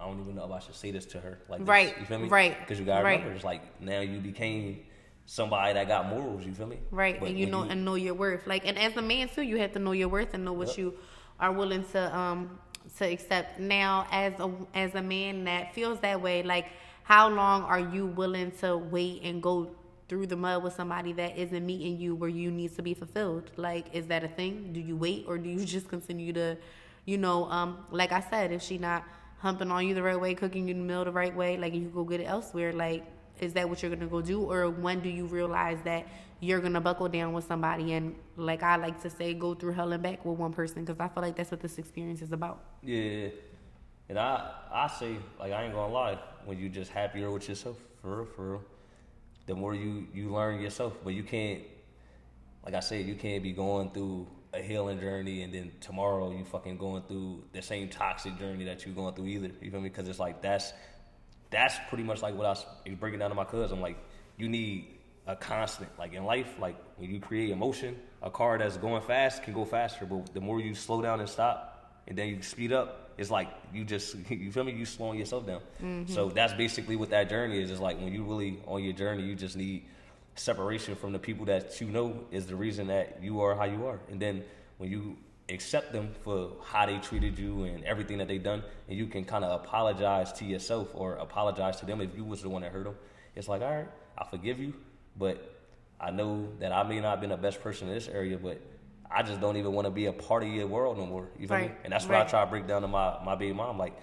I 0.01 0.07
don't 0.07 0.21
even 0.21 0.35
know 0.35 0.45
if 0.47 0.51
I 0.51 0.61
should 0.61 0.75
say 0.75 0.91
this 0.91 1.05
to 1.07 1.21
her. 1.21 1.39
Like, 1.49 1.61
this. 1.61 1.69
Right, 1.69 1.95
you 1.99 2.07
feel 2.07 2.19
me? 2.19 2.29
right, 2.29 2.59
Because 2.59 2.79
you 2.79 2.85
gotta 2.87 3.05
right. 3.05 3.19
remember, 3.19 3.35
it's 3.35 3.45
like 3.45 3.81
now 3.81 4.01
you 4.01 4.19
became 4.19 4.81
somebody 5.27 5.75
that 5.75 5.87
got 5.87 6.09
morals. 6.09 6.45
You 6.47 6.55
feel 6.55 6.67
me? 6.67 6.79
right? 6.91 7.21
But 7.21 7.31
and 7.31 7.39
you 7.39 7.47
know 7.47 7.63
and 7.63 7.85
know 7.85 7.95
your 7.97 8.15
worth. 8.15 8.47
Like, 8.47 8.67
and 8.67 8.79
as 8.79 8.97
a 8.97 9.03
man 9.03 9.29
too, 9.29 9.43
you 9.43 9.59
have 9.59 9.73
to 9.73 9.79
know 9.79 9.93
your 9.93 10.09
worth 10.09 10.33
and 10.35 10.45
know 10.45 10.53
what 10.55 10.69
Yep. 10.69 10.79
you 10.79 10.95
are 11.39 11.53
willing 11.53 11.85
to 11.93 12.17
um 12.17 12.59
to 12.97 13.05
accept. 13.05 13.61
Now, 13.61 14.07
as 14.11 14.33
a 14.41 14.51
as 14.75 14.95
a 14.95 15.03
man 15.03 15.45
that 15.45 15.75
feels 15.75 16.01
that 16.01 16.21
way, 16.23 16.43
like, 16.43 16.67
how 17.11 17.29
long 17.29 17.65
are 17.65 17.81
you 17.81 18.07
willing 18.07 18.53
to 18.53 18.77
wait 18.77 19.21
and 19.25 19.43
go? 19.43 19.69
Through 20.09 20.27
the 20.27 20.37
mud 20.37 20.65
with 20.65 20.75
somebody 20.75 21.13
that 21.15 21.39
isn't 21.39 21.65
meeting 21.65 21.97
you 22.01 22.17
where 22.17 22.29
you 22.29 22.51
need 22.51 22.75
to 22.75 22.83
be 22.83 22.95
fulfilled. 22.95 23.53
Like, 23.57 23.87
is 23.93 24.07
that 24.07 24.25
a 24.25 24.29
thing? 24.29 24.73
Do 24.73 24.81
you 24.81 24.97
wait 24.97 25.25
or 25.29 25.39
do 25.39 25.49
you 25.49 25.65
just 25.77 25.89
continue 25.89 26.33
to, 26.33 26.57
you 27.05 27.17
know, 27.17 27.45
um, 27.45 27.79
like 27.93 28.11
I 28.11 28.21
said, 28.21 28.51
if 28.51 28.61
she 28.61 28.77
not 28.77 29.05
humping 29.39 29.71
on 29.71 29.87
you 29.87 29.95
the 29.95 30.03
right 30.03 30.21
way, 30.21 30.35
cooking 30.35 30.67
you 30.67 30.75
the 30.75 30.81
meal 30.81 31.05
the 31.05 31.13
right 31.13 31.35
way, 31.35 31.57
like 31.57 31.75
you 31.75 31.89
go 31.95 32.03
get 32.03 32.21
it 32.21 32.25
elsewhere. 32.25 32.73
Like, 32.73 33.05
is 33.41 33.53
that 33.55 33.69
what 33.69 33.83
you're 33.83 33.95
gonna 33.95 34.09
go 34.09 34.21
do, 34.21 34.43
or 34.43 34.69
when 34.69 35.01
do 35.01 35.09
you 35.09 35.27
realize 35.27 35.79
that 35.85 36.07
you're 36.41 36.61
gonna 36.61 36.81
buckle 36.81 37.09
down 37.09 37.33
with 37.33 37.45
somebody 37.45 37.93
and, 37.93 38.15
like 38.37 38.65
I 38.65 38.77
like 38.77 39.01
to 39.03 39.11
say, 39.11 39.33
go 39.35 39.55
through 39.55 39.73
hell 39.73 39.93
and 39.93 40.03
back 40.03 40.25
with 40.25 40.39
one 40.39 40.53
person? 40.53 40.85
Because 40.85 41.01
I 41.01 41.09
feel 41.09 41.23
like 41.23 41.37
that's 41.37 41.51
what 41.53 41.61
this 41.61 41.79
experience 41.79 42.21
is 42.21 42.33
about. 42.33 42.63
Yeah. 42.83 43.29
And 44.09 44.19
I 44.19 44.55
I 44.73 44.87
say, 44.89 45.17
like 45.39 45.53
I 45.53 45.65
ain't 45.65 45.75
gonna 45.75 45.93
lie, 45.93 46.19
when 46.47 46.59
you 46.59 46.69
just 46.69 46.91
happier 46.91 47.31
with 47.31 47.49
yourself, 47.49 47.77
for 48.01 48.17
real, 48.17 48.27
for 48.27 48.51
real, 48.51 48.65
the 49.47 49.55
more 49.55 49.75
you, 49.75 50.07
you 50.15 50.31
learn 50.31 50.61
yourself. 50.61 50.95
But 51.05 51.15
you 51.15 51.23
can't 51.23 51.63
like 52.65 52.75
I 52.75 52.81
said, 52.81 53.07
you 53.07 53.15
can't 53.15 53.43
be 53.43 53.53
going 53.53 53.91
through 53.91 54.27
a 54.53 54.61
healing 54.61 55.01
journey 55.01 55.43
and 55.43 55.55
then 55.55 55.71
tomorrow 55.81 56.33
you 56.37 56.45
fucking 56.45 56.77
going 56.77 57.03
through 57.05 57.45
the 57.53 57.63
same 57.63 57.89
toxic 57.89 58.37
journey 58.39 58.65
that 58.65 58.85
you 58.85 58.93
going 58.93 59.15
through 59.15 59.27
either. 59.27 59.51
You 59.61 59.71
feel 59.71 59.81
me? 59.81 59.89
Because 59.89 60.09
it's 60.09 60.19
like 60.19 60.43
that's 60.43 60.73
that's 61.51 61.77
pretty 61.89 62.05
much 62.05 62.23
like 62.23 62.35
what 62.35 62.47
I 62.47 62.51
was 62.51 62.67
breaking 62.99 63.21
down 63.21 63.31
to 63.31 63.37
my 63.37 63.45
cousin. 63.45 63.77
I'm 63.77 63.83
like 63.83 63.99
you 64.37 64.49
need 64.49 64.99
a 65.27 65.37
constant, 65.37 65.91
like 65.99 66.13
in 66.15 66.25
life, 66.25 66.59
like 66.59 66.77
when 66.97 67.11
you 67.11 67.21
create 67.21 67.51
emotion, 67.51 67.97
a 68.23 68.31
car 68.31 68.59
that's 68.59 68.77
going 68.77 69.03
fast 69.03 69.43
can 69.43 69.55
go 69.55 69.65
faster, 69.65 70.05
but 70.05 70.33
the 70.35 70.41
more 70.41 70.61
you 70.61 70.75
slow 70.75 71.01
down 71.03 71.21
and 71.21 71.29
stop, 71.29 72.03
and 72.09 72.17
then 72.19 72.29
you 72.29 72.43
speed 72.43 72.73
up, 72.73 73.10
it's 73.21 73.31
like 73.31 73.49
you 73.73 73.85
just 73.85 74.17
you 74.31 74.51
feel 74.51 74.65
me? 74.65 74.73
You 74.73 74.87
slowing 74.87 75.19
yourself 75.19 75.47
down. 75.47 75.61
So 75.79 75.85
mm-hmm. 75.85 76.35
that's 76.35 76.55
basically 76.55 76.97
what 76.97 77.11
that 77.11 77.29
journey 77.29 77.63
is. 77.63 77.71
Is 77.71 77.79
like 77.79 78.01
when 78.01 78.13
you 78.13 78.25
really 78.25 78.59
on 78.67 78.83
your 78.83 78.95
journey, 78.95 79.23
you 79.23 79.35
just 79.35 79.57
need 79.57 79.85
separation 80.37 80.97
from 80.97 81.13
the 81.13 81.19
people 81.19 81.45
that 81.45 81.81
you 81.81 81.89
know 81.89 82.25
is 82.31 82.47
the 82.47 82.57
reason 82.57 82.87
that 82.87 83.23
you 83.23 83.43
are 83.43 83.55
how 83.55 83.65
you 83.65 83.87
are, 83.87 84.01
and 84.11 84.19
then 84.19 84.43
when 84.79 84.91
you 84.91 85.19
accept 85.51 85.93
them 85.93 86.15
for 86.23 86.53
how 86.65 86.87
they 86.87 86.97
treated 86.99 87.39
you 87.39 87.65
and 87.65 87.85
everything 87.85 88.17
that 88.19 88.29
they 88.29 88.39
done, 88.39 88.63
and 88.89 88.97
you 88.97 89.07
can 89.07 89.25
kind 89.25 89.45
of 89.45 89.61
apologize 89.61 90.33
to 90.33 90.45
yourself 90.47 90.89
or 90.95 91.15
apologize 91.17 91.79
to 91.81 91.85
them 91.85 92.01
if 92.01 92.17
you 92.17 92.25
was 92.25 92.41
the 92.41 92.49
one 92.49 92.63
that 92.63 92.73
hurt 92.73 92.85
them. 92.85 92.95
It's 93.37 93.49
like, 93.49 93.61
all 93.61 93.71
right, 93.71 93.89
I 94.17 94.25
forgive 94.25 94.59
you, 94.59 94.73
but 95.19 95.61
I 96.01 96.11
know 96.11 96.49
that 96.61 96.73
I 96.73 96.85
may 96.85 97.01
not 97.01 97.11
have 97.11 97.21
been 97.21 97.31
the 97.31 97.37
best 97.37 97.61
person 97.61 97.89
in 97.89 97.95
this 97.95 98.09
area, 98.09 98.39
but 98.39 98.61
I 99.13 99.23
just 99.23 99.41
don't 99.41 99.57
even 99.57 99.73
want 99.73 99.87
to 99.87 99.91
be 99.91 100.07
a 100.07 100.13
part 100.13 100.43
of 100.43 100.49
your 100.49 100.67
world 100.67 100.97
no 100.99 101.07
more. 101.07 101.27
You 101.39 101.49
feel 101.49 101.57
me? 101.57 101.63
Right, 101.65 101.77
And 101.85 101.93
that's 101.93 102.07
what 102.07 102.17
I 102.17 102.25
try 102.25 102.45
to 102.45 102.51
break 102.51 102.67
down 102.67 102.83
to 102.83 102.89
my 102.89 103.19
my 103.25 103.35
baby 103.35 103.53
mom. 103.53 103.77
Like, 103.79 103.95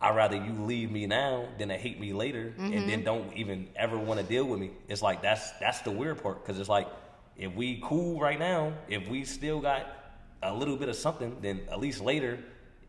I'd 0.00 0.16
rather 0.16 0.36
you 0.36 0.52
leave 0.52 0.90
me 0.90 1.06
now 1.06 1.46
than 1.58 1.68
to 1.68 1.76
hate 1.76 2.00
me 2.00 2.12
later, 2.12 2.54
and 2.58 2.72
Mm-hmm. 2.74 2.86
then 2.88 3.04
don't 3.04 3.32
even 3.36 3.68
ever 3.76 3.98
want 3.98 4.20
to 4.20 4.26
deal 4.26 4.44
with 4.46 4.58
me. 4.60 4.70
It's 4.88 5.02
like 5.02 5.22
that's 5.22 5.50
that's 5.60 5.80
the 5.80 5.90
weird 5.90 6.22
part 6.22 6.42
because 6.44 6.58
it's 6.60 6.68
like 6.68 6.88
if 7.36 7.54
we 7.54 7.80
cool 7.82 8.20
right 8.20 8.38
now, 8.38 8.72
if 8.88 9.08
we 9.08 9.24
still 9.24 9.60
got 9.60 9.86
a 10.42 10.52
little 10.54 10.76
bit 10.76 10.88
of 10.88 10.96
something, 10.96 11.36
then 11.40 11.60
at 11.70 11.80
least 11.80 12.00
later, 12.00 12.38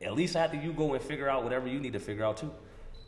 at 0.02 0.14
least 0.16 0.36
after 0.36 0.58
you 0.58 0.72
go 0.74 0.94
and 0.94 1.02
figure 1.04 1.30
out 1.30 1.44
whatever 1.44 1.68
you 1.68 1.80
need 1.80 1.94
to 1.94 2.00
figure 2.00 2.24
out 2.26 2.38
too, 2.38 2.52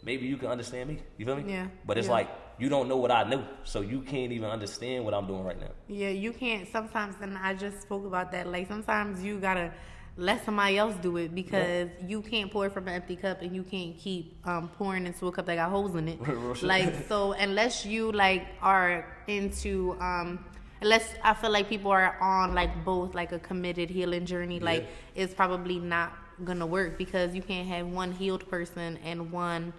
maybe 0.03 0.25
you 0.27 0.37
can 0.37 0.49
understand 0.49 0.89
me. 0.89 0.99
You 1.17 1.25
feel 1.25 1.35
me? 1.37 1.45
Yeah, 1.51 1.67
But 1.85 1.97
it's 1.97 2.07
yeah. 2.07 2.13
like 2.13 2.29
you 2.59 2.69
don't 2.69 2.87
know 2.87 2.97
what 2.97 3.11
I 3.11 3.23
know, 3.23 3.43
so 3.63 3.81
you 3.81 4.01
can't 4.01 4.31
even 4.31 4.49
understand 4.49 5.05
what 5.05 5.13
I'm 5.13 5.27
doing 5.27 5.43
right 5.43 5.59
now. 5.59 5.71
Yeah, 5.87 6.09
you 6.09 6.33
can't 6.33 6.67
sometimes, 6.71 7.15
and 7.21 7.37
I 7.37 7.53
just 7.53 7.81
spoke 7.81 8.05
about 8.05 8.31
that. 8.31 8.47
Like 8.47 8.67
sometimes 8.67 9.23
you 9.23 9.39
gotta 9.39 9.71
let 10.15 10.45
somebody 10.45 10.77
else 10.77 10.95
do 11.01 11.17
it 11.17 11.33
because 11.33 11.89
you 12.05 12.21
can't 12.21 12.51
pour 12.51 12.69
from 12.69 12.87
an 12.87 12.93
empty 12.93 13.15
cup, 13.15 13.41
and 13.41 13.55
you 13.55 13.63
can't 13.63 13.97
keep 13.97 14.35
um, 14.47 14.69
pouring 14.69 15.05
into 15.05 15.27
a 15.27 15.31
cup 15.31 15.45
that 15.47 15.55
got 15.55 15.69
holes 15.69 15.95
in 15.95 16.07
it. 16.07 16.19
Like 16.61 17.07
so, 17.07 17.33
unless 17.33 17.85
you 17.85 18.11
like 18.11 18.45
are 18.61 19.05
into, 19.27 19.97
um, 19.99 20.45
unless 20.81 21.15
I 21.23 21.33
feel 21.33 21.51
like 21.51 21.67
people 21.67 21.91
are 21.91 22.17
on 22.21 22.53
like 22.53 22.85
both 22.85 23.15
like 23.15 23.31
a 23.31 23.39
committed 23.39 23.89
healing 23.89 24.25
journey, 24.25 24.59
like 24.59 24.87
it's 25.15 25.33
probably 25.33 25.79
not 25.79 26.13
gonna 26.43 26.65
work 26.65 26.97
because 26.97 27.33
you 27.33 27.41
can't 27.41 27.67
have 27.67 27.87
one 27.87 28.11
healed 28.11 28.47
person 28.49 28.99
and 29.03 29.31
one 29.31 29.73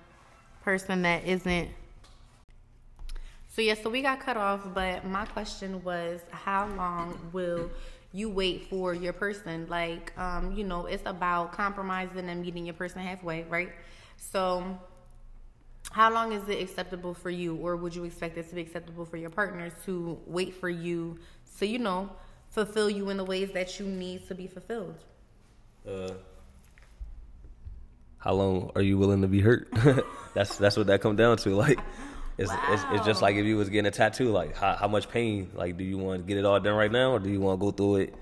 person 0.63 1.03
that 1.03 1.25
isn't 1.25 1.69
so 3.55 3.63
yeah, 3.63 3.75
so 3.75 3.89
we 3.89 4.03
got 4.03 4.19
cut 4.19 4.37
off, 4.37 4.75
but 4.75 5.07
my 5.07 5.27
question 5.27 5.85
was, 5.85 6.21
how 6.33 6.67
long 6.77 7.31
will 7.33 7.71
you 8.11 8.29
wait 8.29 8.69
for 8.69 8.95
your 8.95 9.13
person? 9.13 9.69
Like, 9.69 10.13
um, 10.19 10.57
you 10.57 10.65
know, 10.65 10.87
it's 10.87 11.05
about 11.07 11.53
compromising 11.53 12.29
and 12.29 12.43
meeting 12.43 12.65
your 12.65 12.75
person 12.75 13.01
halfway, 13.01 13.45
right? 13.45 13.71
So, 14.17 14.77
how 15.93 16.13
long 16.13 16.33
is 16.33 16.49
it 16.49 16.61
acceptable 16.63 17.15
for 17.15 17.31
you, 17.31 17.55
or 17.55 17.77
would 17.77 17.95
you 17.95 18.03
expect 18.03 18.37
it 18.39 18.49
to 18.49 18.57
be 18.57 18.61
acceptable 18.61 19.05
for 19.05 19.19
your 19.19 19.31
partners 19.31 19.73
to 19.85 20.19
wait 20.27 20.55
for 20.55 20.69
you 20.69 21.21
to, 21.61 21.67
you 21.67 21.79
know, 21.79 22.11
fulfill 22.49 22.91
you 22.91 23.09
in 23.11 23.17
the 23.19 23.25
ways 23.25 23.53
that 23.53 23.79
you 23.79 23.87
need 23.87 24.27
to 24.27 24.35
be 24.35 24.49
fulfilled? 24.49 24.97
Uh, 25.89 26.11
how 28.19 28.33
long 28.33 28.73
are 28.75 28.83
you 28.83 28.99
willing 28.99 29.21
to 29.21 29.29
be 29.29 29.41
hurt? 29.41 29.69
that's 30.35 30.57
that's 30.57 30.77
what 30.77 30.89
that 30.89 31.03
come 31.03 31.15
down 31.15 31.37
to. 31.37 31.51
Like, 31.51 31.79
it's, 32.39 32.51
it's 32.71 32.83
it's 32.93 33.07
just 33.07 33.23
like 33.23 33.37
if 33.37 33.45
you 33.45 33.57
was 33.57 33.69
getting 33.69 33.87
a 33.87 33.91
tattoo. 33.91 34.31
Like, 34.31 34.57
how 34.57 34.75
how 34.75 34.89
much 34.89 35.09
pain? 35.09 35.51
Like, 35.55 35.77
do 35.77 35.85
you 35.85 35.99
want 35.99 36.23
to 36.23 36.27
get 36.27 36.37
it 36.39 36.45
all 36.45 36.59
done 36.61 36.75
right 36.75 36.91
now, 36.91 37.13
or 37.13 37.19
do 37.19 37.31
you 37.31 37.41
want 37.41 37.61
to 37.61 37.65
go 37.67 37.71
through 37.71 37.97
it 37.97 38.15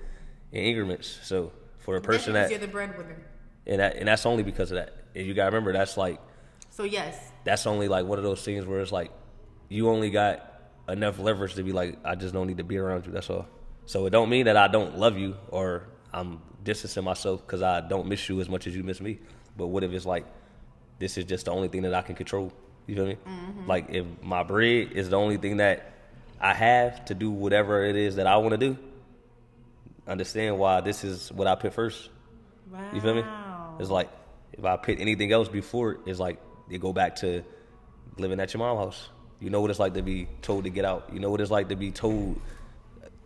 in 0.51 0.63
increments? 0.63 1.19
So 1.23 1.51
for 1.79 1.97
a 1.97 2.01
person 2.01 2.33
That 2.33 2.43
that 2.43 2.51
you're 2.51 2.59
the 2.59 2.67
breadwinner. 2.67 3.17
and 3.67 3.79
that 3.79 3.95
and 3.97 4.07
that's 4.07 4.25
only 4.25 4.43
because 4.43 4.71
of 4.71 4.75
that. 4.77 4.93
And 5.15 5.25
you 5.27 5.33
gotta 5.33 5.47
remember 5.51 5.73
that's 5.73 5.97
like 5.97 6.19
So 6.69 6.83
yes, 6.83 7.31
that's 7.43 7.65
only 7.67 7.87
like 7.87 8.05
one 8.05 8.17
of 8.17 8.23
those 8.23 8.41
things 8.43 8.65
where 8.65 8.79
it's 8.79 8.91
like 8.91 9.11
you 9.69 9.89
only 9.89 10.09
got 10.09 10.49
enough 10.87 11.17
leverage 11.19 11.55
to 11.55 11.63
be 11.63 11.71
like 11.71 11.97
I 12.05 12.15
just 12.15 12.33
don't 12.33 12.47
need 12.47 12.57
to 12.57 12.63
be 12.63 12.77
around 12.77 13.05
you. 13.05 13.11
That's 13.11 13.29
all. 13.29 13.47
So 13.85 14.05
it 14.05 14.11
don't 14.11 14.29
mean 14.29 14.45
that 14.45 14.55
I 14.57 14.67
don't 14.69 14.97
love 14.97 15.17
you 15.17 15.35
or 15.49 15.87
I'm 16.13 16.39
distancing 16.63 17.03
myself 17.03 17.41
because 17.45 17.61
I 17.61 17.81
don't 17.81 18.07
miss 18.07 18.29
you 18.29 18.39
as 18.39 18.47
much 18.47 18.65
as 18.67 18.75
you 18.75 18.83
miss 18.83 19.01
me. 19.01 19.19
But 19.57 19.67
what 19.67 19.83
if 19.83 19.91
it's 19.91 20.05
like 20.05 20.25
this 20.99 21.17
is 21.17 21.25
just 21.25 21.45
the 21.45 21.51
only 21.51 21.67
thing 21.67 21.81
that 21.81 21.93
I 21.93 22.01
can 22.01 22.15
control? 22.15 22.53
You 22.87 22.95
feel 22.95 23.05
me? 23.05 23.17
Mm-hmm. 23.25 23.67
Like 23.67 23.89
if 23.89 24.05
my 24.21 24.43
bread 24.43 24.91
is 24.93 25.09
the 25.09 25.17
only 25.17 25.37
thing 25.37 25.57
that 25.57 25.91
I 26.39 26.53
have 26.53 27.05
to 27.05 27.13
do 27.13 27.31
whatever 27.31 27.85
it 27.85 27.95
is 27.95 28.17
that 28.17 28.27
I 28.27 28.37
want 28.37 28.51
to 28.51 28.57
do, 28.57 28.77
understand 30.07 30.57
why 30.57 30.81
this 30.81 31.03
is 31.03 31.31
what 31.31 31.47
I 31.47 31.55
put 31.55 31.73
first. 31.73 32.09
wow. 32.71 32.89
You 32.93 33.01
feel 33.01 33.15
me? 33.15 33.23
It's 33.79 33.89
like 33.89 34.09
if 34.53 34.65
I 34.65 34.77
put 34.77 34.99
anything 34.99 35.31
else 35.31 35.47
before 35.47 35.93
it, 35.93 35.99
it's 36.05 36.19
like 36.19 36.39
they 36.69 36.77
go 36.77 36.93
back 36.93 37.15
to 37.17 37.43
living 38.17 38.39
at 38.39 38.53
your 38.53 38.59
mom's 38.59 38.79
house. 38.79 39.09
You 39.39 39.49
know 39.49 39.61
what 39.61 39.69
it's 39.71 39.79
like 39.79 39.93
to 39.95 40.01
be 40.01 40.27
told 40.41 40.65
to 40.65 40.69
get 40.69 40.85
out. 40.85 41.09
You 41.11 41.19
know 41.19 41.29
what 41.29 41.41
it's 41.41 41.51
like 41.51 41.69
to 41.69 41.75
be 41.75 41.91
told. 41.91 42.39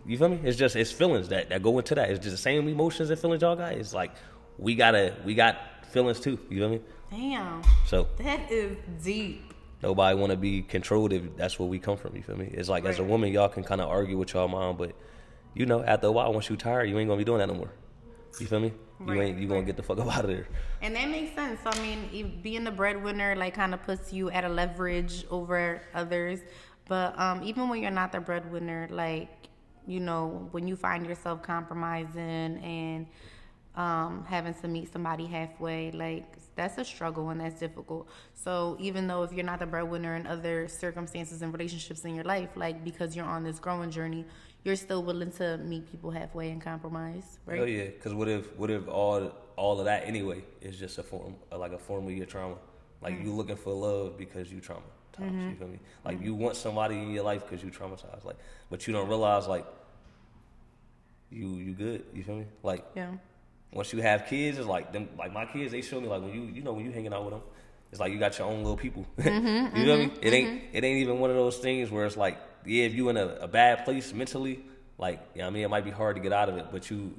You 0.05 0.17
feel 0.17 0.29
me? 0.29 0.39
It's 0.43 0.57
just 0.57 0.75
it's 0.75 0.91
feelings 0.91 1.29
that, 1.29 1.49
that 1.49 1.61
go 1.61 1.77
into 1.77 1.95
that. 1.95 2.09
It's 2.09 2.19
just 2.23 2.35
the 2.35 2.41
same 2.41 2.67
emotions 2.67 3.09
and 3.09 3.19
feelings 3.19 3.41
y'all 3.41 3.55
got. 3.55 3.73
It's 3.73 3.93
like 3.93 4.11
we 4.57 4.75
gotta 4.75 5.15
we 5.25 5.35
got 5.35 5.57
feelings 5.91 6.19
too. 6.19 6.39
You 6.49 6.59
feel 6.59 6.69
me? 6.69 6.81
Damn, 7.09 7.61
So 7.85 8.07
that 8.17 8.51
is 8.51 8.77
deep. 9.03 9.46
Nobody 9.81 10.17
want 10.17 10.31
to 10.31 10.37
be 10.37 10.61
controlled 10.61 11.13
if 11.13 11.35
that's 11.37 11.59
where 11.59 11.67
we 11.67 11.79
come 11.79 11.97
from. 11.97 12.15
You 12.15 12.23
feel 12.23 12.37
me? 12.37 12.49
It's 12.51 12.69
like 12.69 12.85
as 12.85 12.99
a 12.99 13.03
woman, 13.03 13.31
y'all 13.31 13.49
can 13.49 13.63
kind 13.63 13.81
of 13.81 13.89
argue 13.89 14.17
with 14.17 14.33
y'all 14.33 14.47
mom, 14.47 14.77
but 14.77 14.93
you 15.53 15.65
know, 15.65 15.83
after 15.83 16.07
a 16.07 16.11
while, 16.11 16.33
once 16.33 16.49
you 16.49 16.55
tired, 16.55 16.89
you 16.89 16.97
ain't 16.99 17.07
gonna 17.07 17.17
be 17.17 17.23
doing 17.23 17.39
that 17.39 17.47
no 17.47 17.55
more. 17.55 17.71
You 18.39 18.45
feel 18.45 18.59
me? 18.59 18.73
You 19.05 19.21
ain't 19.21 19.39
you 19.39 19.47
gonna 19.47 19.63
get 19.63 19.77
the 19.77 19.83
fuck 19.83 19.99
up 19.99 20.15
out 20.15 20.23
of 20.23 20.29
there. 20.29 20.47
And 20.81 20.95
that 20.95 21.09
makes 21.09 21.33
sense. 21.35 21.59
So, 21.63 21.69
I 21.71 21.81
mean, 21.81 22.39
being 22.41 22.63
the 22.63 22.71
breadwinner 22.71 23.35
like 23.35 23.53
kind 23.53 23.73
of 23.73 23.83
puts 23.83 24.11
you 24.13 24.29
at 24.29 24.43
a 24.43 24.49
leverage 24.49 25.25
over 25.29 25.81
others. 25.93 26.39
But 26.87 27.17
um, 27.19 27.43
even 27.43 27.69
when 27.69 27.81
you're 27.81 27.91
not 27.91 28.11
the 28.11 28.19
breadwinner, 28.19 28.87
like 28.91 29.29
you 29.87 29.99
know, 29.99 30.47
when 30.51 30.67
you 30.67 30.75
find 30.75 31.05
yourself 31.05 31.41
compromising 31.41 32.57
and 32.57 33.07
um, 33.77 34.25
having 34.27 34.55
to 34.55 34.67
meet 34.67 34.91
somebody 34.91 35.27
halfway, 35.27 35.91
like 35.91 36.25
that's 36.55 36.77
a 36.79 36.83
struggle 36.83 37.29
and 37.29 37.39
that's 37.39 37.59
difficult. 37.59 38.09
So 38.33 38.75
even 38.79 39.07
though 39.07 39.21
if 39.23 39.31
you're 39.31 39.45
not 39.45 39.59
the 39.59 39.67
breadwinner 39.67 40.15
in 40.15 40.25
other 40.25 40.67
circumstances 40.67 41.43
and 41.43 41.53
relationships 41.53 42.03
in 42.03 42.15
your 42.15 42.23
life, 42.23 42.49
like 42.55 42.83
because 42.83 43.15
you're 43.15 43.25
on 43.25 43.43
this 43.43 43.59
growing 43.59 43.91
journey, 43.91 44.25
you're 44.63 44.75
still 44.75 45.03
willing 45.03 45.31
to 45.33 45.57
meet 45.59 45.89
people 45.89 46.09
halfway 46.09 46.49
and 46.49 46.59
compromise, 46.59 47.37
right? 47.45 47.59
Hell 47.59 47.67
yeah, 47.67 47.85
because 47.85 48.15
what 48.15 48.27
if 48.27 48.53
what 48.57 48.71
if 48.71 48.87
all 48.87 49.31
all 49.55 49.79
of 49.79 49.85
that 49.85 50.05
anyway 50.05 50.43
is 50.59 50.77
just 50.77 50.97
a 50.97 51.03
form 51.03 51.35
like 51.51 51.71
a 51.71 51.77
form 51.77 52.07
of 52.07 52.11
your 52.11 52.25
trauma? 52.25 52.55
Like 52.99 53.13
you 53.13 53.25
mm-hmm. 53.25 53.37
looking 53.37 53.55
for 53.55 53.73
love 53.73 54.17
because 54.17 54.51
you 54.51 54.59
traumatized. 54.59 54.81
You 55.19 55.25
mm-hmm. 55.25 55.53
feel 55.53 55.67
me? 55.67 55.79
Like 56.03 56.19
you 56.19 56.33
mm-hmm. 56.33 56.43
want 56.43 56.55
somebody 56.55 56.95
in 56.95 57.11
your 57.11 57.23
life 57.23 57.43
because 57.47 57.63
you 57.63 57.69
traumatized. 57.69 58.25
Like, 58.25 58.37
but 58.71 58.87
you 58.87 58.93
don't 58.93 59.07
realize 59.07 59.47
like 59.47 59.67
you 61.29 61.57
you 61.57 61.73
good. 61.73 62.05
You 62.15 62.23
feel 62.23 62.37
me? 62.37 62.45
Like 62.63 62.83
Yeah. 62.95 63.11
Once 63.71 63.93
you 63.93 64.01
have 64.01 64.25
kids, 64.27 64.57
it's 64.57 64.67
like 64.67 64.91
them. 64.91 65.09
Like 65.17 65.33
my 65.33 65.45
kids, 65.45 65.71
they 65.71 65.81
show 65.81 65.99
me 65.99 66.07
like 66.07 66.21
when 66.21 66.33
you 66.33 66.41
you 66.43 66.61
know 66.63 66.73
when 66.73 66.85
you 66.85 66.91
hanging 66.91 67.13
out 67.13 67.23
with 67.25 67.33
them, 67.33 67.43
it's 67.91 67.99
like 67.99 68.11
you 68.11 68.19
got 68.19 68.37
your 68.37 68.47
own 68.47 68.63
little 68.63 68.77
people. 68.77 69.05
you 69.17 69.23
mm-hmm, 69.23 69.75
feel 69.75 69.97
me? 69.97 70.05
Mm-hmm, 70.05 70.17
it 70.21 70.33
ain't 70.33 70.49
mm-hmm. 70.49 70.75
it 70.77 70.83
ain't 70.83 70.99
even 70.99 71.19
one 71.19 71.29
of 71.29 71.35
those 71.35 71.57
things 71.57 71.91
where 71.91 72.05
it's 72.05 72.17
like 72.17 72.37
yeah, 72.65 72.83
if 72.83 72.93
you 72.93 73.09
in 73.09 73.17
a, 73.17 73.27
a 73.41 73.47
bad 73.47 73.85
place 73.85 74.13
mentally, 74.13 74.63
like 74.97 75.21
yeah, 75.35 75.47
I 75.47 75.49
mean 75.49 75.63
it 75.63 75.69
might 75.69 75.85
be 75.85 75.91
hard 75.91 76.15
to 76.15 76.21
get 76.21 76.33
out 76.33 76.49
of 76.49 76.57
it, 76.57 76.67
but 76.71 76.89
you 76.89 77.13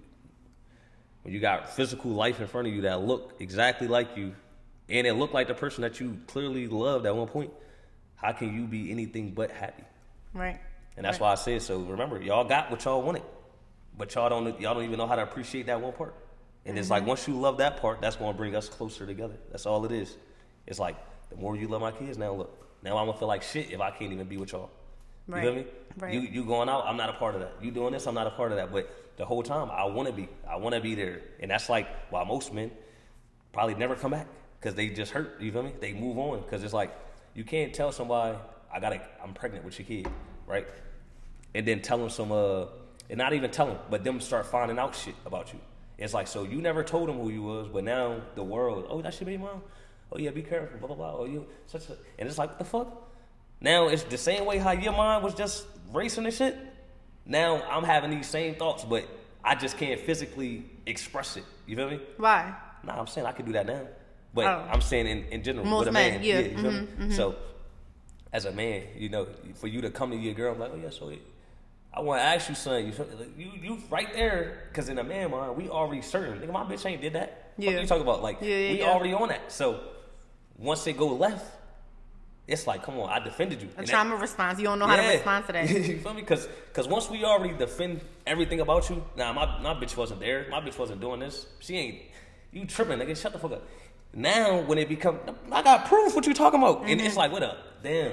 when 1.23 1.35
you 1.35 1.41
got 1.41 1.75
physical 1.75 2.11
life 2.11 2.41
in 2.41 2.47
front 2.47 2.67
of 2.69 2.75
you 2.75 2.83
that 2.83 3.01
look 3.03 3.35
exactly 3.41 3.89
like 3.89 4.17
you, 4.17 4.35
and 4.89 5.07
it 5.07 5.15
look 5.15 5.35
like 5.35 5.49
the 5.49 5.55
person 5.55 5.83
that 5.83 6.01
you 6.01 6.19
clearly 6.27 6.67
loved 6.67 7.07
at 7.07 7.15
one 7.15 7.29
point, 7.29 7.53
how 8.17 8.33
can 8.33 8.55
you 8.55 8.67
be 8.67 8.91
anything 8.91 9.33
but 9.33 9.51
happy? 9.51 9.85
Right. 10.33 10.61
And 10.97 11.05
that's 11.05 11.21
why 11.21 11.31
I 11.31 11.37
said 11.37 11.63
so. 11.63 11.79
Remember, 11.79 12.21
y'all 12.21 12.45
got 12.45 12.71
what 12.71 12.85
y'all 12.85 13.03
wanted, 13.03 13.23
but 13.97 14.15
y'all 14.15 14.29
don't 14.29 14.61
y'all 14.61 14.75
don't 14.75 14.85
even 14.85 14.99
know 14.99 15.07
how 15.07 15.17
to 15.17 15.23
appreciate 15.23 15.67
that 15.67 15.81
one 15.81 15.93
part. 15.93 16.15
And 16.69 16.79
it's 16.79 16.91
like 16.91 17.07
once 17.07 17.27
you 17.27 17.35
love 17.35 17.57
that 17.59 17.81
part, 17.81 18.03
that's 18.03 18.17
gonna 18.17 18.37
bring 18.37 18.55
us 18.55 18.69
closer 18.69 19.07
together. 19.07 19.35
That's 19.51 19.65
all 19.65 19.85
it 19.87 19.91
is. 19.91 20.17
It's 20.67 20.79
like 20.79 20.97
the 21.31 21.37
more 21.37 21.57
you 21.57 21.67
love 21.67 21.81
my 21.81 21.93
kids, 21.93 22.19
now 22.19 22.33
look, 22.33 22.63
now 22.83 22.99
I'm 22.99 23.07
gonna 23.07 23.19
feel 23.19 23.27
like 23.27 23.43
shit 23.43 23.73
if 23.73 23.81
I 23.81 23.91
can't 23.91 24.13
even 24.13 24.29
be 24.29 24.37
with 24.37 24.53
y'all. 24.53 24.71
You 25.27 25.35
feel 25.35 25.55
me? 25.55 25.65
Right. 25.99 26.13
You 26.13 26.21
you 26.21 26.45
going 26.45 26.69
out, 26.69 26.85
I'm 26.87 26.99
not 26.99 27.09
a 27.09 27.15
part 27.15 27.35
of 27.35 27.41
that. 27.41 27.55
You 27.63 27.71
doing 27.71 27.95
this, 27.95 28.07
I'm 28.07 28.15
not 28.15 28.27
a 28.27 28.31
part 28.31 28.53
of 28.53 28.59
that. 28.59 28.71
But 28.71 29.17
the 29.17 29.25
whole 29.25 29.43
time, 29.43 29.71
I 29.71 29.85
want 29.85 30.09
to 30.09 30.15
be. 30.15 30.29
I 30.49 30.57
want 30.57 30.75
to 30.75 30.81
be 30.81 30.95
there, 30.95 31.23
and 31.41 31.51
that's 31.51 31.71
like 31.71 31.89
why 32.11 32.23
most 32.25 32.53
men 32.53 32.71
probably 33.53 33.75
never 33.75 33.97
come 33.97 34.11
back 34.11 34.27
because 34.61 34.75
they 34.75 34.91
just 34.91 35.11
hurt. 35.11 35.41
You 35.41 35.51
feel 35.51 35.63
me? 35.63 35.73
They 35.81 35.95
move 35.95 36.19
on 36.19 36.43
because 36.43 36.63
it's 36.65 36.75
like 36.75 36.95
you 37.35 37.45
can't 37.45 37.73
tell 37.73 37.93
somebody 37.93 38.37
I 38.73 38.79
got 38.79 38.91
to 38.91 39.01
I'm 39.23 39.33
pregnant 39.33 39.65
with 39.65 39.79
your 39.79 39.87
kid, 39.87 40.07
right? 40.47 40.69
And 41.55 41.67
then 41.67 41.81
tell 41.81 41.97
them 41.97 42.11
some 42.11 42.31
uh, 42.31 42.67
and 43.09 43.17
not 43.17 43.33
even 43.33 43.51
tell 43.51 43.67
them, 43.67 43.79
but 43.89 44.05
them 44.05 44.21
start 44.21 44.47
finding 44.47 44.79
out 44.79 44.95
shit 44.95 45.15
about 45.25 45.53
you. 45.55 45.61
It's 45.99 46.15
like 46.15 46.29
so 46.29 46.45
you 46.45 46.61
never 46.63 46.85
told 46.85 47.09
him 47.11 47.19
who 47.19 47.29
you 47.31 47.43
was, 47.43 47.69
but 47.69 47.85
now 47.85 48.21
the 48.37 48.43
world, 48.45 48.87
oh 48.89 49.03
that's 49.03 49.21
your 49.21 49.27
baby 49.27 49.43
mom. 49.43 49.63
Oh 50.13 50.19
yeah, 50.19 50.31
be 50.31 50.43
careful, 50.43 50.79
blah 50.79 50.87
blah 50.89 50.97
blah. 50.97 51.17
Oh 51.19 51.25
you 51.25 51.47
such 51.67 51.89
a, 51.91 51.97
and 52.19 52.29
it's 52.29 52.39
like 52.39 52.51
what 52.51 52.59
the 52.59 52.65
fuck. 52.65 53.09
Now 53.61 53.89
it's 53.89 54.05
the 54.05 54.17
same 54.19 54.45
way 54.47 54.59
how 54.59 54.71
your 54.71 54.93
mind 54.93 55.25
was 55.25 55.35
just 55.35 55.67
racing 55.93 56.25
and 56.25 56.33
shit. 56.35 56.57
Now 57.27 57.63
I'm 57.69 57.85
having 57.85 58.11
these 58.11 58.29
same 58.29 58.55
thoughts, 58.55 58.85
but 58.85 59.05
I 59.45 59.55
just 59.57 59.77
can't 59.77 60.01
physically 60.01 60.65
express 60.87 61.37
it. 61.37 61.45
You 61.67 61.77
feel 61.77 61.91
me? 61.91 62.01
Why? 62.17 62.55
Nah, 62.85 62.99
I'm 62.99 63.07
saying 63.09 63.27
I 63.27 63.33
could 63.33 63.47
do 63.47 63.53
that 63.53 63.67
now. 63.67 63.83
But 64.33 64.47
Oh. 64.47 64.69
I'm 64.71 64.81
saying 64.81 65.07
in, 65.07 65.25
in 65.27 65.43
general, 65.43 65.67
Most 65.67 65.81
with 65.81 65.89
a 65.89 65.93
men, 65.93 66.13
man, 66.15 66.23
yeah, 66.23 66.39
you 66.41 66.57
feel 66.59 66.71
mhm, 66.71 66.99
me? 67.09 67.15
So, 67.15 67.35
as 68.33 68.45
a 68.45 68.53
man, 68.53 68.83
you 68.97 69.09
know, 69.09 69.27
for 69.55 69.67
you 69.67 69.81
to 69.81 69.91
come 69.91 70.11
to 70.11 70.17
your 70.17 70.35
girl, 70.35 70.53
I'm 70.53 70.61
like, 70.61 70.71
oh 70.73 70.79
yeah, 70.81 70.91
so 70.91 71.11
I 71.99 72.01
want 72.01 72.21
to 72.21 72.25
ask 72.25 72.49
you 72.49 72.55
something. 72.55 72.87
You, 73.37 73.51
you, 73.51 73.51
you 73.61 73.79
right 73.91 74.13
there, 74.15 74.63
because 74.69 74.89
in 74.89 74.99
a 74.99 75.03
man 75.05 75.33
mind, 75.33 75.57
we 75.57 75.69
already 75.69 76.01
certain. 76.01 76.39
Nigga, 76.39 76.53
my 76.53 76.63
bitch 76.63 76.87
ain't 76.87 77.03
did 77.03 77.15
that. 77.15 77.51
What 77.57 77.65
Yeah. 77.73 77.81
you 77.81 77.87
talking 77.89 78.03
about? 78.05 78.23
Like, 78.23 78.39
Yeah, 78.41 78.47
yeah, 78.55 78.73
we 78.73 78.79
yeah. 78.79 78.87
already 78.87 79.13
on 79.15 79.29
that. 79.31 79.51
So, 79.51 79.81
once 80.57 80.85
they 80.85 80.93
go 80.93 81.09
left, 81.09 81.45
it's 82.47 82.69
like, 82.69 82.85
come 82.85 83.01
on, 83.01 83.11
I 83.11 83.19
defended 83.19 83.61
you. 83.61 83.69
A 83.75 83.79
And 83.79 83.87
that- 83.89 83.91
trauma 83.91 84.15
response. 84.17 84.61
You 84.61 84.67
don't 84.67 84.79
know 84.79 84.87
how 84.87 84.95
to 84.95 85.03
respond 85.03 85.47
to 85.47 85.53
that. 85.55 85.69
you 85.71 85.99
feel 85.99 86.15
me? 86.15 86.21
Because 86.23 86.49
once 86.87 87.11
we 87.11 87.25
already 87.25 87.53
defend 87.55 88.01
everything 88.29 88.61
about 88.61 88.89
you, 88.89 89.05
nah, 89.17 89.33
my, 89.33 89.59
my 89.61 89.75
bitch 89.75 89.97
wasn't 89.97 90.21
there. 90.21 90.47
My 90.51 90.61
bitch 90.61 90.79
wasn't 90.79 91.01
doing 91.01 91.19
this. 91.19 91.47
She 91.59 91.77
ain't. 91.77 91.99
You 92.53 92.65
tripping, 92.65 93.01
nigga. 93.01 93.21
Shut 93.21 93.33
the 93.33 93.41
fuck 93.41 93.53
up. 93.53 93.65
Now, 94.15 94.61
when 94.63 94.79
it 94.79 94.89
become, 94.89 95.19
I 95.51 95.63
got 95.63 95.87
proof 95.87 96.15
what 96.15 96.27
you 96.29 96.33
talking 96.33 96.61
about. 96.63 96.83
And 96.83 96.91
Mm-hmm. 97.01 97.07
it's 97.09 97.17
like, 97.17 97.33
what 97.33 97.43
up? 97.43 97.83
Damn. 97.83 98.13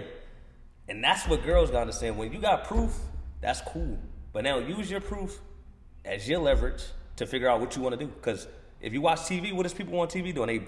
And 0.89 1.03
that's 1.03 1.27
what 1.27 1.43
girls 1.45 1.69
gotta 1.69 1.81
understand. 1.81 2.17
When 2.17 2.33
you 2.33 2.39
got 2.39 2.65
proof, 2.65 2.97
that's 3.45 3.61
cool. 3.61 3.97
But 4.33 4.43
now 4.43 4.57
use 4.57 4.89
your 4.89 5.01
proof 5.01 5.39
as 6.03 6.27
your 6.27 6.39
leverage 6.39 6.83
to 7.17 7.25
figure 7.25 7.47
out 7.49 7.59
what 7.59 7.75
you 7.75 7.81
want 7.81 7.97
to 7.97 8.05
do. 8.05 8.11
Because 8.11 8.47
if 8.81 8.93
you 8.93 9.01
watch 9.01 9.19
TV, 9.19 9.53
what 9.53 9.65
is 9.65 9.73
people 9.73 9.99
on 9.99 10.07
TV 10.07 10.33
doing? 10.33 10.47
They 10.47 10.67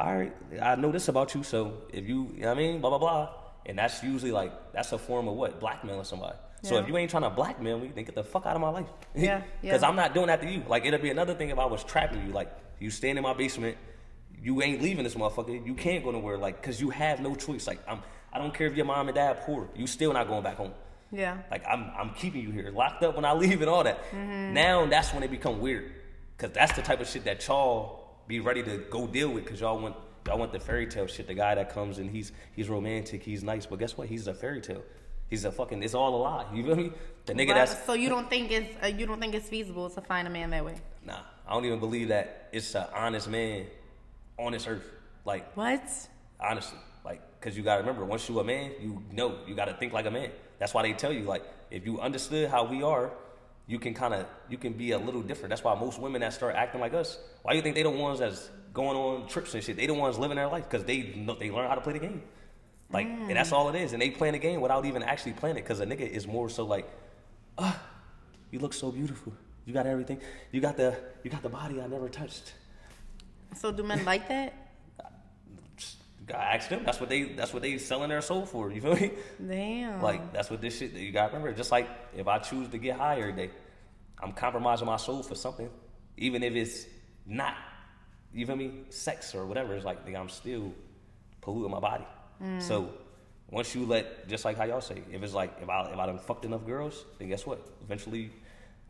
all 0.00 0.16
right, 0.16 0.32
I 0.62 0.76
know 0.76 0.92
this 0.92 1.08
about 1.08 1.34
you, 1.34 1.42
so 1.42 1.82
if 1.92 2.08
you, 2.08 2.30
you 2.34 2.42
know 2.42 2.48
what 2.48 2.58
I 2.58 2.60
mean, 2.60 2.80
blah, 2.80 2.90
blah, 2.90 2.98
blah. 2.98 3.30
And 3.66 3.76
that's 3.78 4.02
usually 4.02 4.30
like, 4.30 4.72
that's 4.72 4.92
a 4.92 4.98
form 4.98 5.26
of 5.26 5.34
what? 5.34 5.58
Blackmailing 5.58 6.04
somebody. 6.04 6.36
So 6.62 6.76
if 6.78 6.88
you 6.88 6.96
ain't 6.96 7.10
trying 7.10 7.22
to 7.24 7.30
blackmail 7.30 7.78
me, 7.78 7.92
then 7.94 8.04
get 8.04 8.14
the 8.14 8.24
fuck 8.24 8.46
out 8.46 8.54
of 8.56 8.60
my 8.60 8.70
life. 8.70 8.86
Yeah, 9.14 9.42
Because 9.60 9.82
yeah. 9.82 9.88
I'm 9.88 9.96
not 9.96 10.14
doing 10.14 10.26
that 10.26 10.40
to 10.40 10.48
you. 10.48 10.62
Like, 10.68 10.84
it'll 10.84 11.00
be 11.00 11.10
another 11.10 11.34
thing 11.34 11.50
if 11.50 11.58
I 11.58 11.64
was 11.66 11.82
trapping 11.84 12.24
you. 12.26 12.32
Like, 12.32 12.52
you 12.78 12.90
stand 12.90 13.18
in 13.18 13.24
my 13.24 13.32
basement, 13.32 13.76
you 14.40 14.62
ain't 14.62 14.82
leaving 14.82 15.04
this 15.04 15.14
motherfucker. 15.14 15.64
You 15.66 15.74
can't 15.74 16.04
go 16.04 16.10
nowhere, 16.10 16.38
like, 16.38 16.60
because 16.60 16.80
you 16.80 16.90
have 16.90 17.20
no 17.20 17.34
choice. 17.34 17.66
Like, 17.66 17.80
I'm, 17.88 18.00
I 18.32 18.38
don't 18.38 18.54
care 18.54 18.66
if 18.66 18.76
your 18.76 18.86
mom 18.86 19.08
and 19.08 19.14
dad 19.14 19.40
poor. 19.42 19.68
You 19.74 19.86
still 19.86 20.12
not 20.12 20.28
going 20.28 20.42
back 20.42 20.56
home. 20.56 20.72
Yeah. 21.10 21.38
Like 21.50 21.64
I'm, 21.66 21.90
I'm 21.96 22.10
keeping 22.14 22.42
you 22.42 22.50
here, 22.50 22.70
locked 22.70 23.02
up 23.02 23.16
when 23.16 23.24
I 23.24 23.32
leave 23.42 23.60
and 23.60 23.70
all 23.70 23.84
that. 23.84 24.02
Mm-hmm. 24.10 24.52
Now 24.54 24.86
that's 24.86 25.12
when 25.12 25.22
it 25.22 25.30
become 25.30 25.60
weird, 25.60 25.92
cause 26.36 26.50
that's 26.52 26.72
the 26.72 26.82
type 26.82 27.00
of 27.00 27.08
shit 27.08 27.24
that 27.24 27.46
y'all 27.46 28.04
be 28.26 28.40
ready 28.40 28.62
to 28.62 28.78
go 28.90 29.06
deal 29.06 29.30
with, 29.30 29.46
cause 29.46 29.60
y'all 29.60 29.78
want, 29.78 29.96
y'all 30.26 30.38
want 30.38 30.52
the 30.52 30.60
fairy 30.60 30.86
tale 30.86 31.06
shit. 31.06 31.26
The 31.26 31.34
guy 31.34 31.54
that 31.54 31.72
comes 31.72 31.98
and 31.98 32.10
he's, 32.10 32.32
he's 32.54 32.68
romantic, 32.68 33.22
he's 33.22 33.42
nice, 33.42 33.64
but 33.64 33.78
guess 33.78 33.96
what? 33.96 34.08
He's 34.08 34.26
a 34.26 34.34
fairy 34.34 34.60
tale. 34.60 34.82
He's 35.28 35.44
a 35.44 35.52
fucking, 35.52 35.82
it's 35.82 35.94
all 35.94 36.14
a 36.14 36.20
lie. 36.22 36.46
You 36.54 36.64
feel 36.64 36.76
me? 36.76 36.92
The 37.26 37.34
nigga 37.34 37.54
that's 37.54 37.84
so 37.84 37.92
you 37.92 38.08
don't 38.08 38.30
think 38.30 38.50
it's 38.50 38.82
uh, 38.82 38.86
you 38.86 39.04
don't 39.06 39.20
think 39.20 39.34
it's 39.34 39.48
feasible 39.48 39.90
to 39.90 40.00
find 40.00 40.26
a 40.26 40.30
man 40.30 40.50
that 40.50 40.64
way? 40.64 40.74
nah. 41.04 41.20
I 41.46 41.52
don't 41.54 41.64
even 41.64 41.80
believe 41.80 42.08
that 42.08 42.48
it's 42.52 42.74
an 42.74 42.84
honest 42.94 43.28
man 43.28 43.64
on 44.38 44.52
this 44.52 44.66
earth. 44.66 44.84
Like 45.24 45.54
What? 45.56 45.82
honestly 46.40 46.78
like 47.04 47.20
because 47.40 47.56
you 47.56 47.62
gotta 47.62 47.80
remember 47.80 48.04
once 48.04 48.28
you 48.28 48.38
a 48.40 48.44
man 48.44 48.70
you 48.80 49.02
know 49.12 49.38
you 49.46 49.54
gotta 49.54 49.74
think 49.74 49.92
like 49.92 50.06
a 50.06 50.10
man 50.10 50.30
that's 50.58 50.74
why 50.74 50.82
they 50.82 50.92
tell 50.92 51.12
you 51.12 51.22
like 51.22 51.42
if 51.70 51.86
you 51.86 52.00
understood 52.00 52.50
how 52.50 52.64
we 52.64 52.82
are 52.82 53.10
you 53.66 53.78
can 53.78 53.92
kind 53.94 54.14
of 54.14 54.26
you 54.48 54.56
can 54.56 54.72
be 54.72 54.92
a 54.92 54.98
little 54.98 55.20
different. 55.20 55.50
That's 55.50 55.62
why 55.62 55.74
most 55.74 56.00
women 56.00 56.22
that 56.22 56.32
start 56.32 56.54
acting 56.54 56.80
like 56.80 56.94
us 56.94 57.18
why 57.42 57.52
you 57.52 57.62
think 57.62 57.74
they 57.74 57.82
the 57.82 57.90
ones 57.90 58.18
that's 58.18 58.50
going 58.72 58.96
on 58.96 59.28
trips 59.28 59.54
and 59.54 59.62
shit? 59.62 59.76
They 59.76 59.86
the 59.86 59.94
ones 59.94 60.18
living 60.18 60.36
their 60.36 60.48
life 60.48 60.64
because 60.64 60.84
they 60.84 61.14
know 61.16 61.34
they 61.34 61.50
learn 61.50 61.68
how 61.68 61.74
to 61.74 61.80
play 61.80 61.92
the 61.92 61.98
game. 61.98 62.22
Like 62.90 63.06
and 63.06 63.36
that's 63.36 63.52
all 63.52 63.68
it 63.68 63.74
is 63.74 63.92
and 63.92 64.00
they 64.00 64.10
playing 64.10 64.32
the 64.32 64.38
game 64.38 64.60
without 64.60 64.86
even 64.86 65.02
actually 65.02 65.32
playing 65.34 65.56
it 65.56 65.62
because 65.62 65.80
a 65.80 65.86
nigga 65.86 66.08
is 66.08 66.26
more 66.26 66.48
so 66.48 66.64
like 66.64 66.88
ah 67.58 67.78
you 68.50 68.58
look 68.58 68.72
so 68.72 68.90
beautiful. 68.90 69.32
You 69.66 69.74
got 69.74 69.86
everything. 69.86 70.20
You 70.50 70.62
got 70.62 70.78
the 70.78 70.96
you 71.22 71.30
got 71.30 71.42
the 71.42 71.50
body 71.50 71.80
i 71.82 71.86
never 71.86 72.08
touched. 72.08 72.54
So 73.54 73.70
do 73.70 73.82
men 73.82 74.04
like 74.04 74.28
that? 74.28 74.67
I 76.34 76.56
asked 76.56 76.70
them. 76.70 76.84
That's 76.84 77.00
what 77.00 77.08
they. 77.08 77.24
That's 77.24 77.52
what 77.52 77.62
they 77.62 77.78
selling 77.78 78.08
their 78.08 78.20
soul 78.20 78.46
for. 78.46 78.70
You 78.70 78.80
feel 78.80 78.94
me? 78.96 79.12
Damn. 79.46 80.02
Like 80.02 80.32
that's 80.32 80.50
what 80.50 80.60
this 80.60 80.78
shit. 80.78 80.92
You 80.92 81.12
gotta 81.12 81.28
remember. 81.28 81.52
Just 81.52 81.72
like 81.72 81.88
if 82.16 82.28
I 82.28 82.38
choose 82.38 82.68
to 82.68 82.78
get 82.78 82.96
high 82.96 83.20
every 83.20 83.32
day, 83.32 83.50
I'm 84.20 84.32
compromising 84.32 84.86
my 84.86 84.96
soul 84.96 85.22
for 85.22 85.34
something, 85.34 85.70
even 86.16 86.42
if 86.42 86.54
it's 86.54 86.86
not. 87.26 87.54
You 88.32 88.46
feel 88.46 88.56
me? 88.56 88.84
Sex 88.90 89.34
or 89.34 89.46
whatever. 89.46 89.74
It's 89.74 89.84
like 89.84 89.98
I'm 90.14 90.28
still 90.28 90.72
polluting 91.40 91.70
my 91.70 91.80
body. 91.80 92.06
Mm. 92.42 92.60
So 92.62 92.90
once 93.50 93.74
you 93.74 93.86
let, 93.86 94.28
just 94.28 94.44
like 94.44 94.56
how 94.56 94.64
y'all 94.64 94.80
say, 94.80 95.02
if 95.10 95.22
it's 95.22 95.34
like 95.34 95.56
if 95.62 95.68
I 95.68 95.90
if 95.90 95.98
I 95.98 96.06
done 96.06 96.18
fucked 96.18 96.44
enough 96.44 96.66
girls, 96.66 97.04
then 97.18 97.28
guess 97.28 97.46
what? 97.46 97.66
Eventually, 97.82 98.30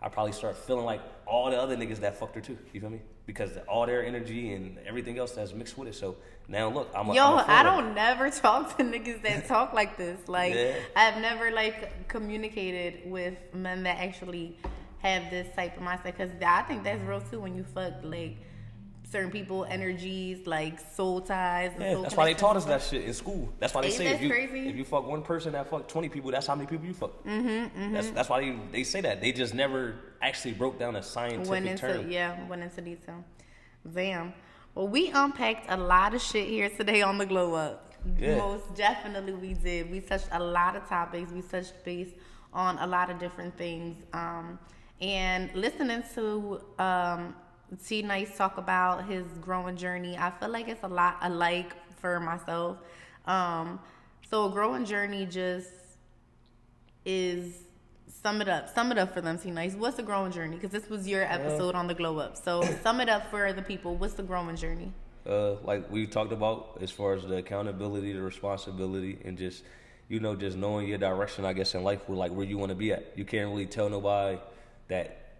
I 0.02 0.08
probably 0.08 0.32
start 0.32 0.56
feeling 0.56 0.84
like 0.84 1.00
all 1.26 1.50
the 1.50 1.60
other 1.60 1.76
niggas 1.76 1.98
that 2.00 2.18
fucked 2.18 2.34
her 2.34 2.40
too. 2.40 2.58
You 2.72 2.80
feel 2.80 2.90
me? 2.90 3.00
Because 3.28 3.50
all 3.68 3.84
their 3.84 4.02
energy 4.06 4.54
and 4.54 4.78
everything 4.86 5.18
else 5.18 5.32
that's 5.32 5.52
mixed 5.52 5.76
with 5.76 5.86
it. 5.86 5.94
So 5.94 6.16
now 6.48 6.70
look, 6.70 6.88
I'm 6.96 7.10
a, 7.10 7.14
Yo, 7.14 7.22
I'm 7.26 7.38
a 7.38 7.52
I 7.52 7.62
don't 7.62 7.94
never 7.94 8.30
talk 8.44 8.74
to 8.78 8.82
niggas 8.82 9.22
that 9.22 9.46
talk 9.46 9.74
like 9.74 9.98
this. 9.98 10.26
Like 10.28 10.54
Yeah. 10.54 10.72
I've 10.96 11.20
never 11.20 11.50
like 11.50 12.08
communicated 12.08 13.08
with 13.10 13.34
men 13.52 13.82
that 13.82 13.98
actually 13.98 14.56
have 15.00 15.28
this 15.28 15.46
type 15.54 15.76
of 15.76 15.82
mindset 15.82 16.04
because 16.04 16.30
I 16.44 16.62
think 16.62 16.84
that's 16.84 17.02
real 17.02 17.20
too. 17.20 17.40
When 17.40 17.54
you 17.54 17.64
fuck, 17.64 17.92
like 18.02 18.38
certain 19.10 19.30
people 19.30 19.66
energies 19.66 20.46
like 20.46 20.80
soul 20.94 21.20
ties. 21.20 21.72
and 21.74 21.82
Yeah, 21.82 21.92
soul 21.92 22.02
that's 22.04 22.16
why 22.16 22.24
they 22.24 22.34
taught 22.34 22.56
us 22.56 22.64
that 22.64 22.80
shit 22.82 23.04
in 23.04 23.12
school. 23.12 23.52
That's 23.58 23.74
why 23.74 23.82
they 23.82 23.88
Ain't 23.88 23.96
say 23.98 24.06
if 24.06 24.22
you 24.22 24.30
crazy? 24.30 24.68
if 24.70 24.74
you 24.76 24.84
fuck 24.84 25.06
one 25.06 25.20
person 25.22 25.52
that 25.52 25.68
fuck 25.68 25.86
twenty 25.86 26.08
people, 26.08 26.30
that's 26.30 26.46
how 26.46 26.54
many 26.54 26.66
people 26.66 26.86
you 26.86 26.94
fuck. 26.94 27.12
Mm-hmm, 27.24 27.92
That's 27.92 28.08
that's 28.10 28.28
why 28.30 28.40
they, 28.40 28.58
they 28.72 28.84
say 28.84 29.02
that. 29.02 29.20
They 29.20 29.32
just 29.32 29.52
never 29.52 29.96
actually 30.22 30.52
broke 30.52 30.78
down 30.78 30.96
a 30.96 31.02
scientific 31.02 31.48
went 31.50 31.66
into 31.66 31.80
term. 31.86 32.10
yeah 32.10 32.46
went 32.48 32.62
into 32.62 32.80
detail 32.80 33.24
damn 33.94 34.32
well 34.74 34.88
we 34.88 35.10
unpacked 35.10 35.66
a 35.70 35.76
lot 35.76 36.14
of 36.14 36.20
shit 36.20 36.48
here 36.48 36.68
today 36.70 37.02
on 37.02 37.18
the 37.18 37.26
glow 37.26 37.54
up 37.54 37.94
Yeah. 38.18 38.36
most 38.36 38.74
definitely 38.74 39.34
we 39.34 39.54
did 39.54 39.90
we 39.90 40.00
touched 40.00 40.28
a 40.32 40.42
lot 40.42 40.76
of 40.76 40.88
topics 40.88 41.30
we 41.32 41.42
touched 41.42 41.74
base 41.84 42.10
on 42.52 42.78
a 42.78 42.86
lot 42.86 43.10
of 43.10 43.18
different 43.18 43.56
things 43.56 43.96
um 44.12 44.58
and 45.00 45.52
listening 45.54 46.02
to 46.14 46.60
um 46.78 47.34
T 47.86 48.00
Nice 48.00 48.34
talk 48.34 48.56
about 48.56 49.06
his 49.06 49.26
growing 49.42 49.76
journey, 49.76 50.16
I 50.16 50.30
feel 50.30 50.48
like 50.48 50.68
it's 50.68 50.82
a 50.84 50.88
lot 50.88 51.18
alike 51.20 51.74
for 52.00 52.18
myself. 52.18 52.78
Um, 53.26 53.78
so 54.30 54.46
a 54.46 54.50
growing 54.50 54.86
journey 54.86 55.26
just 55.26 55.68
is 57.04 57.64
sum 58.22 58.40
it 58.40 58.48
up. 58.48 58.74
Sum 58.74 58.92
it 58.92 58.98
up 58.98 59.12
for 59.14 59.20
them, 59.20 59.38
T 59.38 59.50
Nice. 59.50 59.74
What's 59.74 59.96
the 59.96 60.02
growing 60.02 60.32
journey? 60.32 60.56
Because 60.56 60.70
this 60.70 60.88
was 60.88 61.06
your 61.06 61.24
uh, 61.24 61.34
episode 61.34 61.74
on 61.74 61.86
the 61.86 61.94
glow 61.94 62.18
up. 62.18 62.36
So 62.36 62.62
sum 62.82 63.00
it 63.00 63.08
up 63.08 63.30
for 63.30 63.52
the 63.52 63.62
people. 63.62 63.96
What's 63.96 64.14
the 64.14 64.22
growing 64.22 64.56
journey? 64.56 64.92
uh, 65.28 65.56
like 65.62 65.90
we 65.90 66.06
talked 66.06 66.32
about 66.32 66.78
as 66.80 66.90
far 66.90 67.14
as 67.14 67.22
the 67.22 67.36
accountability, 67.36 68.12
the 68.12 68.22
responsibility, 68.22 69.18
and 69.24 69.36
just 69.36 69.62
you 70.08 70.20
know 70.20 70.34
just 70.34 70.56
knowing 70.56 70.88
your 70.88 70.98
direction. 70.98 71.44
I 71.44 71.52
guess 71.52 71.74
in 71.74 71.84
life, 71.84 72.00
where 72.06 72.16
like 72.16 72.32
where 72.32 72.46
you 72.46 72.58
want 72.58 72.70
to 72.70 72.76
be 72.76 72.92
at. 72.92 73.12
You 73.16 73.24
can't 73.24 73.50
really 73.50 73.66
tell 73.66 73.88
nobody 73.90 74.38
that 74.88 75.34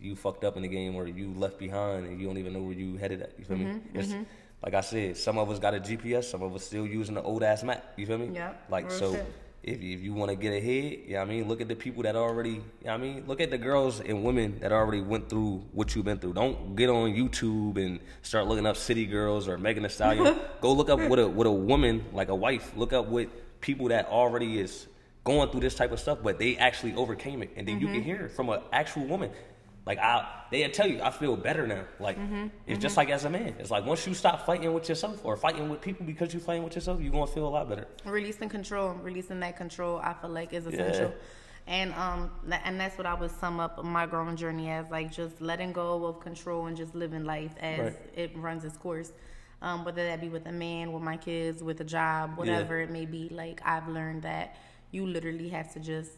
you 0.00 0.14
fucked 0.14 0.44
up 0.44 0.56
in 0.56 0.62
the 0.62 0.68
game 0.68 0.94
or 0.94 1.08
you 1.08 1.32
left 1.36 1.58
behind 1.58 2.06
and 2.06 2.20
you 2.20 2.26
don't 2.26 2.38
even 2.38 2.52
know 2.52 2.62
where 2.62 2.74
you 2.74 2.96
headed 2.98 3.22
at. 3.22 3.32
You 3.36 3.44
feel 3.44 3.56
me? 3.56 3.64
Mm-hmm, 3.64 3.98
it's, 3.98 4.08
mm-hmm. 4.08 4.22
like 4.62 4.74
I 4.74 4.80
said, 4.80 5.16
some 5.16 5.38
of 5.38 5.50
us 5.50 5.58
got 5.58 5.74
a 5.74 5.80
GPS, 5.80 6.24
some 6.24 6.40
of 6.40 6.54
us 6.54 6.64
still 6.64 6.86
using 6.86 7.16
the 7.16 7.22
old 7.22 7.42
ass 7.42 7.64
map. 7.64 7.94
You 7.96 8.06
feel 8.06 8.18
me? 8.18 8.30
Yep, 8.32 8.66
Like 8.70 8.92
so. 8.92 9.14
shit. 9.14 9.26
If, 9.62 9.80
if 9.80 10.00
you 10.00 10.14
want 10.14 10.30
to 10.30 10.36
get 10.36 10.52
ahead, 10.52 11.00
yeah, 11.06 11.20
I 11.20 11.24
mean, 11.24 11.48
look 11.48 11.60
at 11.60 11.68
the 11.68 11.74
people 11.74 12.02
that 12.04 12.16
already, 12.16 12.62
yeah, 12.84 12.94
I 12.94 12.96
mean, 12.96 13.24
look 13.26 13.40
at 13.40 13.50
the 13.50 13.58
girls 13.58 14.00
and 14.00 14.22
women 14.22 14.58
that 14.60 14.72
already 14.72 15.00
went 15.00 15.28
through 15.28 15.64
what 15.72 15.94
you've 15.94 16.04
been 16.04 16.18
through. 16.18 16.34
Don't 16.34 16.76
get 16.76 16.88
on 16.88 17.12
YouTube 17.12 17.76
and 17.76 18.00
start 18.22 18.46
looking 18.46 18.66
up 18.66 18.76
City 18.76 19.04
Girls 19.04 19.48
or 19.48 19.58
Megan 19.58 19.82
Thee 19.82 19.88
Stallion. 19.88 20.38
Go 20.60 20.72
look 20.72 20.88
up 20.88 21.00
what 21.00 21.18
a 21.18 21.26
what 21.26 21.46
a 21.46 21.50
woman 21.50 22.04
like 22.12 22.28
a 22.28 22.34
wife. 22.34 22.72
Look 22.76 22.92
up 22.92 23.08
with 23.08 23.28
people 23.60 23.88
that 23.88 24.06
already 24.06 24.60
is 24.60 24.86
going 25.24 25.50
through 25.50 25.60
this 25.60 25.74
type 25.74 25.92
of 25.92 26.00
stuff, 26.00 26.18
but 26.22 26.38
they 26.38 26.56
actually 26.56 26.94
overcame 26.94 27.42
it, 27.42 27.50
and 27.56 27.68
then 27.68 27.80
you 27.80 27.86
can 27.86 27.96
mm-hmm. 27.96 28.04
hear 28.04 28.28
from 28.30 28.48
an 28.48 28.60
actual 28.72 29.04
woman. 29.04 29.30
Like 29.88 29.98
I, 30.00 30.28
they 30.50 30.68
tell 30.68 30.86
you, 30.86 31.00
I 31.00 31.10
feel 31.10 31.34
better 31.34 31.66
now. 31.66 31.84
Like 31.98 32.18
it's 32.66 32.78
just 32.78 32.98
like 32.98 33.08
as 33.08 33.24
a 33.24 33.30
man. 33.30 33.54
It's 33.58 33.70
like 33.70 33.86
once 33.86 34.06
you 34.06 34.12
stop 34.12 34.44
fighting 34.44 34.70
with 34.74 34.86
yourself 34.86 35.24
or 35.24 35.34
fighting 35.34 35.70
with 35.70 35.80
people 35.80 36.04
because 36.04 36.34
you're 36.34 36.42
fighting 36.42 36.62
with 36.62 36.74
yourself, 36.74 37.00
you're 37.00 37.10
gonna 37.10 37.26
feel 37.26 37.48
a 37.48 37.54
lot 37.58 37.70
better. 37.70 37.86
Releasing 38.04 38.50
control, 38.50 38.92
releasing 39.02 39.40
that 39.40 39.56
control, 39.56 39.98
I 39.98 40.12
feel 40.12 40.28
like 40.28 40.52
is 40.52 40.66
essential. 40.66 41.14
And 41.66 41.94
um, 41.94 42.30
and 42.64 42.78
that's 42.78 42.98
what 42.98 43.06
I 43.06 43.14
would 43.14 43.30
sum 43.30 43.60
up 43.60 43.82
my 43.82 44.04
growing 44.04 44.36
journey 44.36 44.68
as, 44.68 44.90
like 44.90 45.10
just 45.10 45.40
letting 45.40 45.72
go 45.72 46.04
of 46.04 46.20
control 46.20 46.66
and 46.66 46.76
just 46.76 46.94
living 46.94 47.24
life 47.24 47.54
as 47.58 47.78
Right. 47.80 47.96
it 48.14 48.36
runs 48.36 48.64
its 48.64 48.76
course. 48.76 49.10
Um, 49.62 49.86
whether 49.86 50.04
that 50.04 50.20
be 50.20 50.28
with 50.28 50.46
a 50.46 50.52
man, 50.52 50.92
with 50.92 51.02
my 51.02 51.16
kids, 51.16 51.62
with 51.64 51.80
a 51.80 51.84
job, 51.84 52.36
whatever 52.36 52.78
it 52.78 52.90
may 52.90 53.06
be. 53.06 53.30
Like 53.30 53.62
I've 53.64 53.88
learned 53.88 54.22
that 54.22 54.54
you 54.90 55.06
literally 55.06 55.48
have 55.48 55.72
to 55.72 55.80
just 55.80 56.12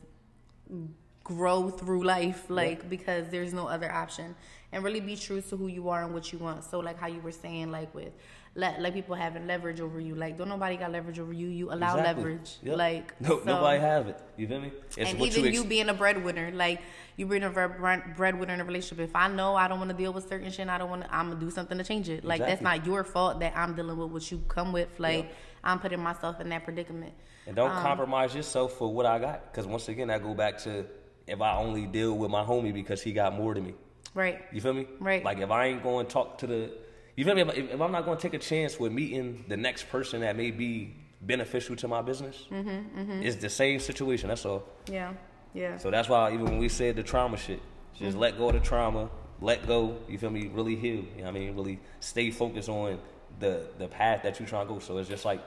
grow 1.35 1.71
through 1.71 2.03
life 2.03 2.41
like 2.49 2.89
because 2.91 3.29
there's 3.29 3.53
no 3.53 3.67
other 3.69 3.91
option 3.91 4.35
and 4.73 4.83
really 4.83 5.01
be 5.01 5.15
true 5.17 5.41
to 5.41 5.57
who 5.57 5.69
you 5.69 5.89
are 5.89 6.03
and 6.05 6.13
what 6.13 6.33
you 6.33 6.39
want 6.39 6.65
so 6.65 6.81
like 6.81 6.99
how 6.99 7.07
you 7.07 7.21
were 7.21 7.31
saying 7.45 7.71
like 7.71 7.95
with 7.95 8.13
let 8.57 8.81
like 8.83 8.93
people 8.95 9.15
having 9.15 9.47
leverage 9.47 9.81
over 9.81 10.01
you 10.01 10.17
like 10.17 10.37
don't 10.37 10.49
nobody 10.49 10.77
got 10.77 10.91
leverage 10.91 11.21
over 11.21 11.33
you 11.33 11.47
you 11.47 11.71
allow 11.71 11.97
Exactly. 11.97 12.03
leverage 12.25 12.51
Yep. 12.65 12.77
like 12.77 13.21
no, 13.21 13.39
so- 13.39 13.45
nobody 13.45 13.79
have 13.81 14.09
it. 14.09 14.19
You 14.37 14.49
feel 14.49 14.61
me? 14.61 14.73
It's 14.89 14.97
and 14.99 15.21
even 15.21 15.45
you, 15.55 15.61
ex- 15.61 15.69
being 15.69 15.89
a 15.89 15.95
breadwinner, 15.95 16.51
like 16.53 16.81
you 17.17 17.27
being 17.27 17.45
a 17.45 17.51
bre- 17.51 18.11
breadwinner 18.17 18.55
in 18.55 18.61
a 18.61 18.65
relationship. 18.65 18.99
If 19.11 19.15
I 19.15 19.29
know 19.29 19.55
I 19.55 19.69
don't 19.69 19.79
want 19.79 19.91
to 19.93 19.97
deal 19.97 20.13
with 20.13 20.29
certain 20.29 20.51
shit, 20.51 20.67
I 20.69 20.79
don't 20.79 20.91
want 20.91 21.03
to. 21.05 21.15
I'm 21.15 21.29
gonna 21.29 21.39
do 21.39 21.51
something 21.51 21.79
to 21.79 21.85
change 21.85 22.09
it. 22.09 22.25
Like 22.25 22.41
that's 22.41 22.61
not 22.63 22.85
your 22.85 23.05
fault 23.05 23.39
that 23.39 23.53
I'm 23.57 23.75
dealing 23.77 23.97
with 23.97 24.09
what 24.11 24.33
you 24.33 24.43
come 24.49 24.73
with. 24.73 24.99
Like 24.99 25.25
Yep. 25.27 25.35
I'm 25.63 25.79
putting 25.79 26.01
myself 26.01 26.41
in 26.41 26.49
that 26.49 26.65
predicament. 26.65 27.13
And 27.47 27.55
don't 27.55 27.71
Um, 27.71 27.83
compromise 27.83 28.35
yourself 28.35 28.73
for 28.73 28.93
what 28.93 29.07
I 29.07 29.19
got. 29.21 29.45
Because 29.53 29.67
once 29.69 29.89
again, 29.89 30.11
I 30.11 30.19
go 30.19 30.35
back 30.35 30.59
to 30.65 30.87
if 31.31 31.41
I 31.41 31.57
only 31.57 31.87
deal 31.87 32.17
with 32.17 32.31
my 32.31 32.43
homie 32.43 32.75
because 32.75 33.01
he 33.01 33.13
got 33.13 33.35
more 33.35 33.55
than 33.55 33.65
me. 33.67 33.75
Right. 34.15 34.41
You 34.53 34.61
feel 34.61 34.75
me? 34.75 34.87
Right. 34.99 35.25
Like 35.25 35.39
if 35.39 35.51
I 35.51 35.67
ain't 35.67 35.83
going 35.83 36.07
to 36.07 36.13
talk 36.13 36.39
to 36.39 36.47
the, 36.47 36.71
you 37.17 37.25
feel 37.25 37.35
me? 37.37 37.43
If, 37.43 37.71
if 37.75 37.81
I'm 37.81 37.93
not 37.93 38.05
going 38.05 38.19
to 38.19 38.23
take 38.23 38.35
a 38.35 38.39
chance 38.39 38.79
with 38.81 38.93
meeting 38.93 39.45
the 39.47 39.57
next 39.57 39.89
person 39.89 40.23
that 40.23 40.37
may 40.37 40.51
be 40.51 40.97
beneficial 41.23 41.77
to 41.77 41.89
my 41.89 42.03
business, 42.03 42.47
Mm-hmm, 42.51 43.23
it's 43.23 43.37
the 43.37 43.49
same 43.49 43.79
situation. 43.79 44.29
That's 44.29 44.45
all. 44.45 44.65
Yeah. 44.91 45.13
Yeah. 45.55 45.77
So 45.79 45.91
that's 45.91 46.09
why 46.09 46.33
even 46.33 46.45
when 46.47 46.59
we 46.59 46.69
said 46.69 46.97
the 46.97 47.03
trauma 47.03 47.37
shit, 47.37 47.61
just 47.95 48.17
let 48.17 48.37
go 48.37 48.49
of 48.49 48.55
the 48.55 48.61
trauma, 48.61 49.11
let 49.41 49.67
go. 49.67 49.97
You 50.09 50.19
feel 50.19 50.31
me? 50.31 50.49
Really 50.49 50.75
heal. 50.77 50.97
You 50.97 51.19
know 51.19 51.25
what 51.25 51.29
I 51.29 51.33
mean? 51.33 51.55
Really 51.55 51.81
stay 52.01 52.31
focused 52.31 52.69
on 52.69 52.99
the 53.39 53.69
the 53.79 53.87
path 53.87 54.23
that 54.25 54.41
you're 54.41 54.49
trying 54.49 54.67
to 54.67 54.73
go. 54.75 54.79
So 54.81 54.99
it's 54.99 55.09
just 55.09 55.25
like 55.25 55.41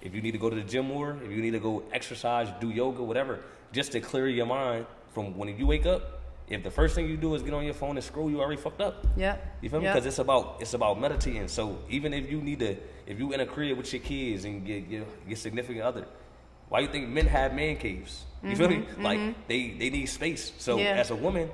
if 0.00 0.14
you 0.14 0.22
need 0.22 0.32
to 0.32 0.38
go 0.38 0.50
to 0.50 0.56
the 0.56 0.62
gym 0.62 0.86
more, 0.86 1.16
if 1.24 1.30
you 1.30 1.42
need 1.42 1.52
to 1.52 1.60
go 1.60 1.84
exercise, 1.92 2.48
do 2.60 2.70
yoga, 2.70 3.02
whatever, 3.02 3.40
just 3.72 3.92
to 3.92 4.00
clear 4.00 4.28
your 4.28 4.46
mind 4.46 4.86
from 5.18 5.36
when 5.36 5.56
you 5.58 5.66
wake 5.66 5.86
up. 5.86 6.14
If 6.48 6.62
the 6.62 6.70
first 6.70 6.94
thing 6.94 7.06
you 7.10 7.18
do 7.18 7.34
is 7.34 7.42
get 7.42 7.52
on 7.52 7.64
your 7.64 7.74
phone 7.74 7.96
and 7.98 8.04
scroll, 8.04 8.30
you 8.30 8.40
already 8.40 8.56
fucked 8.60 8.80
up. 8.80 9.06
Yeah. 9.18 9.36
You 9.60 9.68
feel 9.68 9.80
me? 9.80 9.84
Yep. 9.84 9.94
Because 9.96 10.06
it's 10.06 10.18
about 10.18 10.56
it's 10.60 10.72
about 10.72 10.98
meditating. 10.98 11.48
So 11.48 11.78
even 11.90 12.14
if 12.14 12.30
you 12.30 12.40
need 12.40 12.60
to, 12.60 12.76
if 13.06 13.18
you 13.18 13.32
in 13.34 13.40
a 13.40 13.46
crib 13.46 13.76
with 13.76 13.92
your 13.92 14.00
kids 14.00 14.44
and 14.46 14.66
your 14.66 14.78
your, 14.78 15.04
your 15.26 15.36
significant 15.36 15.82
other, 15.82 16.06
why 16.70 16.80
you 16.80 16.88
think 16.88 17.08
men 17.08 17.26
have 17.26 17.52
man 17.54 17.76
caves? 17.76 18.24
You 18.42 18.56
feel 18.56 18.68
me? 18.70 18.86
Like 18.98 19.20
they 19.48 19.70
they 19.78 19.90
need 19.90 20.06
space. 20.06 20.52
So 20.58 20.76
Mm-hmm, 20.76 20.84
Yeah. 20.86 21.02
as 21.04 21.10
a 21.10 21.16
woman, 21.16 21.50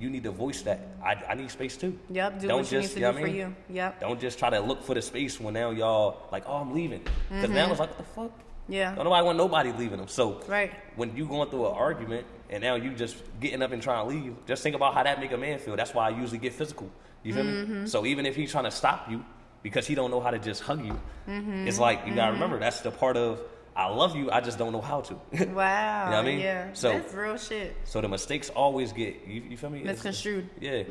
you 0.00 0.08
need 0.08 0.22
to 0.24 0.30
voice 0.30 0.62
that. 0.62 0.80
I, 1.04 1.12
I 1.28 1.34
need 1.34 1.50
space 1.50 1.76
too. 1.76 1.98
Yep. 2.08 2.40
Do 2.40 2.48
Don't 2.48 2.58
what 2.62 2.72
you 2.72 2.80
just- 2.80 2.94
need 2.96 3.02
to 3.02 3.06
you 3.08 3.12
do 3.12 3.18
for 3.18 3.26
mean? 3.26 3.36
you. 3.36 3.54
Yep. 3.80 4.00
Don't 4.00 4.20
just 4.20 4.38
try 4.38 4.48
to 4.48 4.60
look 4.60 4.82
for 4.84 4.94
the 4.94 5.02
space 5.02 5.38
when 5.38 5.52
now 5.52 5.68
y'all 5.70 6.16
like, 6.32 6.44
oh, 6.46 6.56
I'm 6.62 6.72
leaving. 6.72 7.02
Because 7.28 7.50
now 7.50 7.68
it's 7.70 7.80
like, 7.80 7.90
what 7.90 7.98
the 7.98 8.04
fuck? 8.16 8.30
Mm-hmm. 8.32 8.72
Yeah. 8.72 8.94
Don't 8.94 9.04
nobody 9.04 9.24
want 9.26 9.36
nobody 9.36 9.72
leaving 9.72 9.98
them. 9.98 10.08
So 10.08 10.40
Right. 10.48 10.72
when 10.96 11.14
you 11.14 11.26
going 11.26 11.50
through 11.50 11.66
an 11.68 11.74
argument 11.76 12.24
and 12.50 12.62
now 12.62 12.74
you 12.74 12.90
just 12.92 13.16
getting 13.40 13.62
up 13.62 13.72
and 13.72 13.80
trying 13.82 14.04
to 14.06 14.14
leave, 14.14 14.34
just 14.46 14.62
think 14.62 14.76
about 14.76 14.92
how 14.94 15.02
that 15.02 15.18
make 15.20 15.32
a 15.32 15.38
man 15.38 15.58
feel. 15.58 15.76
That's 15.76 15.94
why 15.94 16.06
I 16.08 16.10
usually 16.10 16.38
get 16.38 16.52
physical. 16.52 16.90
You 17.22 17.32
feel 17.34 17.44
Mm-hmm. 17.44 17.82
me? 17.82 17.86
So 17.88 18.04
even 18.06 18.26
if 18.26 18.36
he's 18.36 18.50
trying 18.50 18.64
to 18.64 18.70
stop 18.70 19.10
you 19.10 19.24
because 19.62 19.86
he 19.86 19.94
don't 19.94 20.10
know 20.10 20.20
how 20.20 20.30
to 20.30 20.38
just 20.38 20.62
hug 20.62 20.84
you, 20.84 20.98
Mm-hmm. 21.28 21.68
it's 21.68 21.78
like 21.78 22.06
you 22.06 22.14
gotta 22.14 22.32
remember 22.32 22.58
that's 22.58 22.80
the 22.80 22.90
part 22.90 23.16
of 23.16 23.40
I 23.76 23.86
love 23.86 24.16
you, 24.16 24.30
I 24.32 24.40
just 24.40 24.58
don't 24.58 24.72
know 24.72 24.80
how 24.80 25.00
to. 25.02 25.14
Wow. 25.14 25.20
You 25.32 25.46
know 25.46 25.54
what 25.54 26.14
I 26.14 26.22
mean? 26.22 26.40
Yeah. 26.40 26.72
So- 26.72 26.92
that's 26.92 27.14
real 27.14 27.36
shit. 27.38 27.76
so 27.84 28.00
the 28.00 28.08
mistakes 28.08 28.50
always 28.50 28.92
get 28.92 29.26
you, 29.26 29.42
you 29.50 29.56
feel 29.56 29.70
me? 29.70 29.78
It's- 29.80 29.94
Misconstrued. 29.96 30.50
Yeah. 30.60 30.82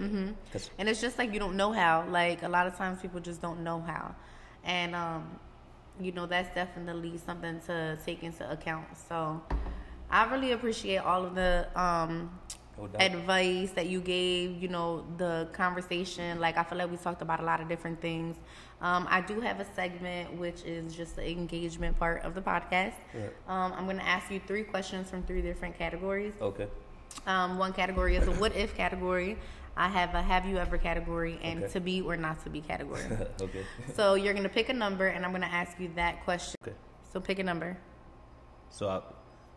'Cause- 0.53 0.69
And 0.79 0.87
it's 0.87 1.01
just 1.01 1.17
like 1.19 1.33
you 1.33 1.39
don't 1.39 1.57
know 1.57 1.71
how. 1.73 2.05
Like 2.09 2.41
a 2.43 2.47
lot 2.49 2.67
of 2.67 2.75
times 2.77 3.01
people 3.01 3.19
just 3.19 3.41
don't 3.41 3.63
know 3.63 3.81
how. 3.81 4.15
And 4.63 4.95
um, 4.95 5.39
you 5.99 6.11
know, 6.13 6.25
that's 6.25 6.53
definitely 6.55 7.17
something 7.17 7.59
to 7.67 7.97
take 8.05 8.23
into 8.23 8.49
account. 8.49 8.85
So 9.09 9.41
I 10.11 10.25
really 10.31 10.51
appreciate 10.51 10.97
all 10.97 11.25
of 11.25 11.35
the 11.35 11.67
um 11.79 12.31
No 12.77 12.89
advice 12.99 13.71
that 13.71 13.87
you 13.87 13.99
gave, 13.99 14.61
you 14.61 14.69
know, 14.69 15.05
the 15.17 15.47
conversation. 15.51 16.39
Like 16.39 16.57
I 16.57 16.63
feel 16.63 16.77
like 16.77 16.89
we 16.89 16.97
talked 16.97 17.21
about 17.21 17.39
a 17.41 17.43
lot 17.43 17.59
of 17.61 17.67
different 17.67 17.99
things. 18.01 18.37
Um, 18.81 19.05
I 19.09 19.19
do 19.21 19.41
have 19.41 19.59
a 19.59 19.65
segment 19.75 20.33
which 20.37 20.63
is 20.63 20.95
just 20.95 21.15
the 21.17 21.29
engagement 21.29 21.99
part 21.99 22.23
of 22.23 22.33
the 22.35 22.41
podcast. 22.41 22.93
Right. 23.13 23.33
Um, 23.47 23.73
I'm 23.75 23.85
gonna 23.85 24.03
ask 24.03 24.31
you 24.31 24.39
three 24.47 24.63
questions 24.63 25.09
from 25.09 25.23
three 25.23 25.41
different 25.41 25.77
categories. 25.77 26.33
Okay. 26.41 26.67
Um, 27.27 27.57
one 27.57 27.73
category 27.73 28.15
is 28.15 28.27
a 28.27 28.31
what 28.31 28.55
if 28.55 28.75
category. 28.75 29.37
I 29.75 29.87
have 29.87 30.13
a 30.15 30.21
have 30.21 30.45
you 30.45 30.57
ever 30.57 30.77
category 30.77 31.39
and 31.41 31.63
Okay. 31.63 31.73
to 31.73 31.79
be 31.79 32.01
or 32.01 32.15
not 32.17 32.43
to 32.43 32.49
be 32.49 32.61
category. 32.61 33.03
okay. 33.41 33.63
so 33.95 34.15
you're 34.15 34.33
gonna 34.33 34.49
pick 34.49 34.69
a 34.69 34.73
number 34.73 35.07
and 35.07 35.25
I'm 35.25 35.31
gonna 35.31 35.45
ask 35.63 35.79
you 35.79 35.89
that 35.95 36.23
question. 36.23 36.55
Okay. 36.63 36.75
So 37.11 37.19
pick 37.19 37.39
a 37.39 37.43
number. 37.43 37.77
So 38.69 38.87
I 38.89 39.01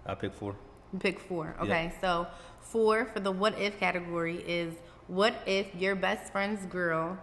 I 0.07 0.15
pick 0.15 0.33
four. 0.35 0.57
You 0.93 0.99
Pick 0.99 1.21
four. 1.21 1.55
Okay. 1.61 1.93
So 2.01 2.27
four 2.61 3.07
for 3.07 3.21
the 3.21 3.31
what 3.33 3.59
if 3.59 3.79
category 3.79 4.37
is 4.39 4.75
what 5.07 5.35
if 5.47 5.75
your 5.75 5.95
best 5.95 6.33
friend's 6.33 6.65
girl 6.67 7.19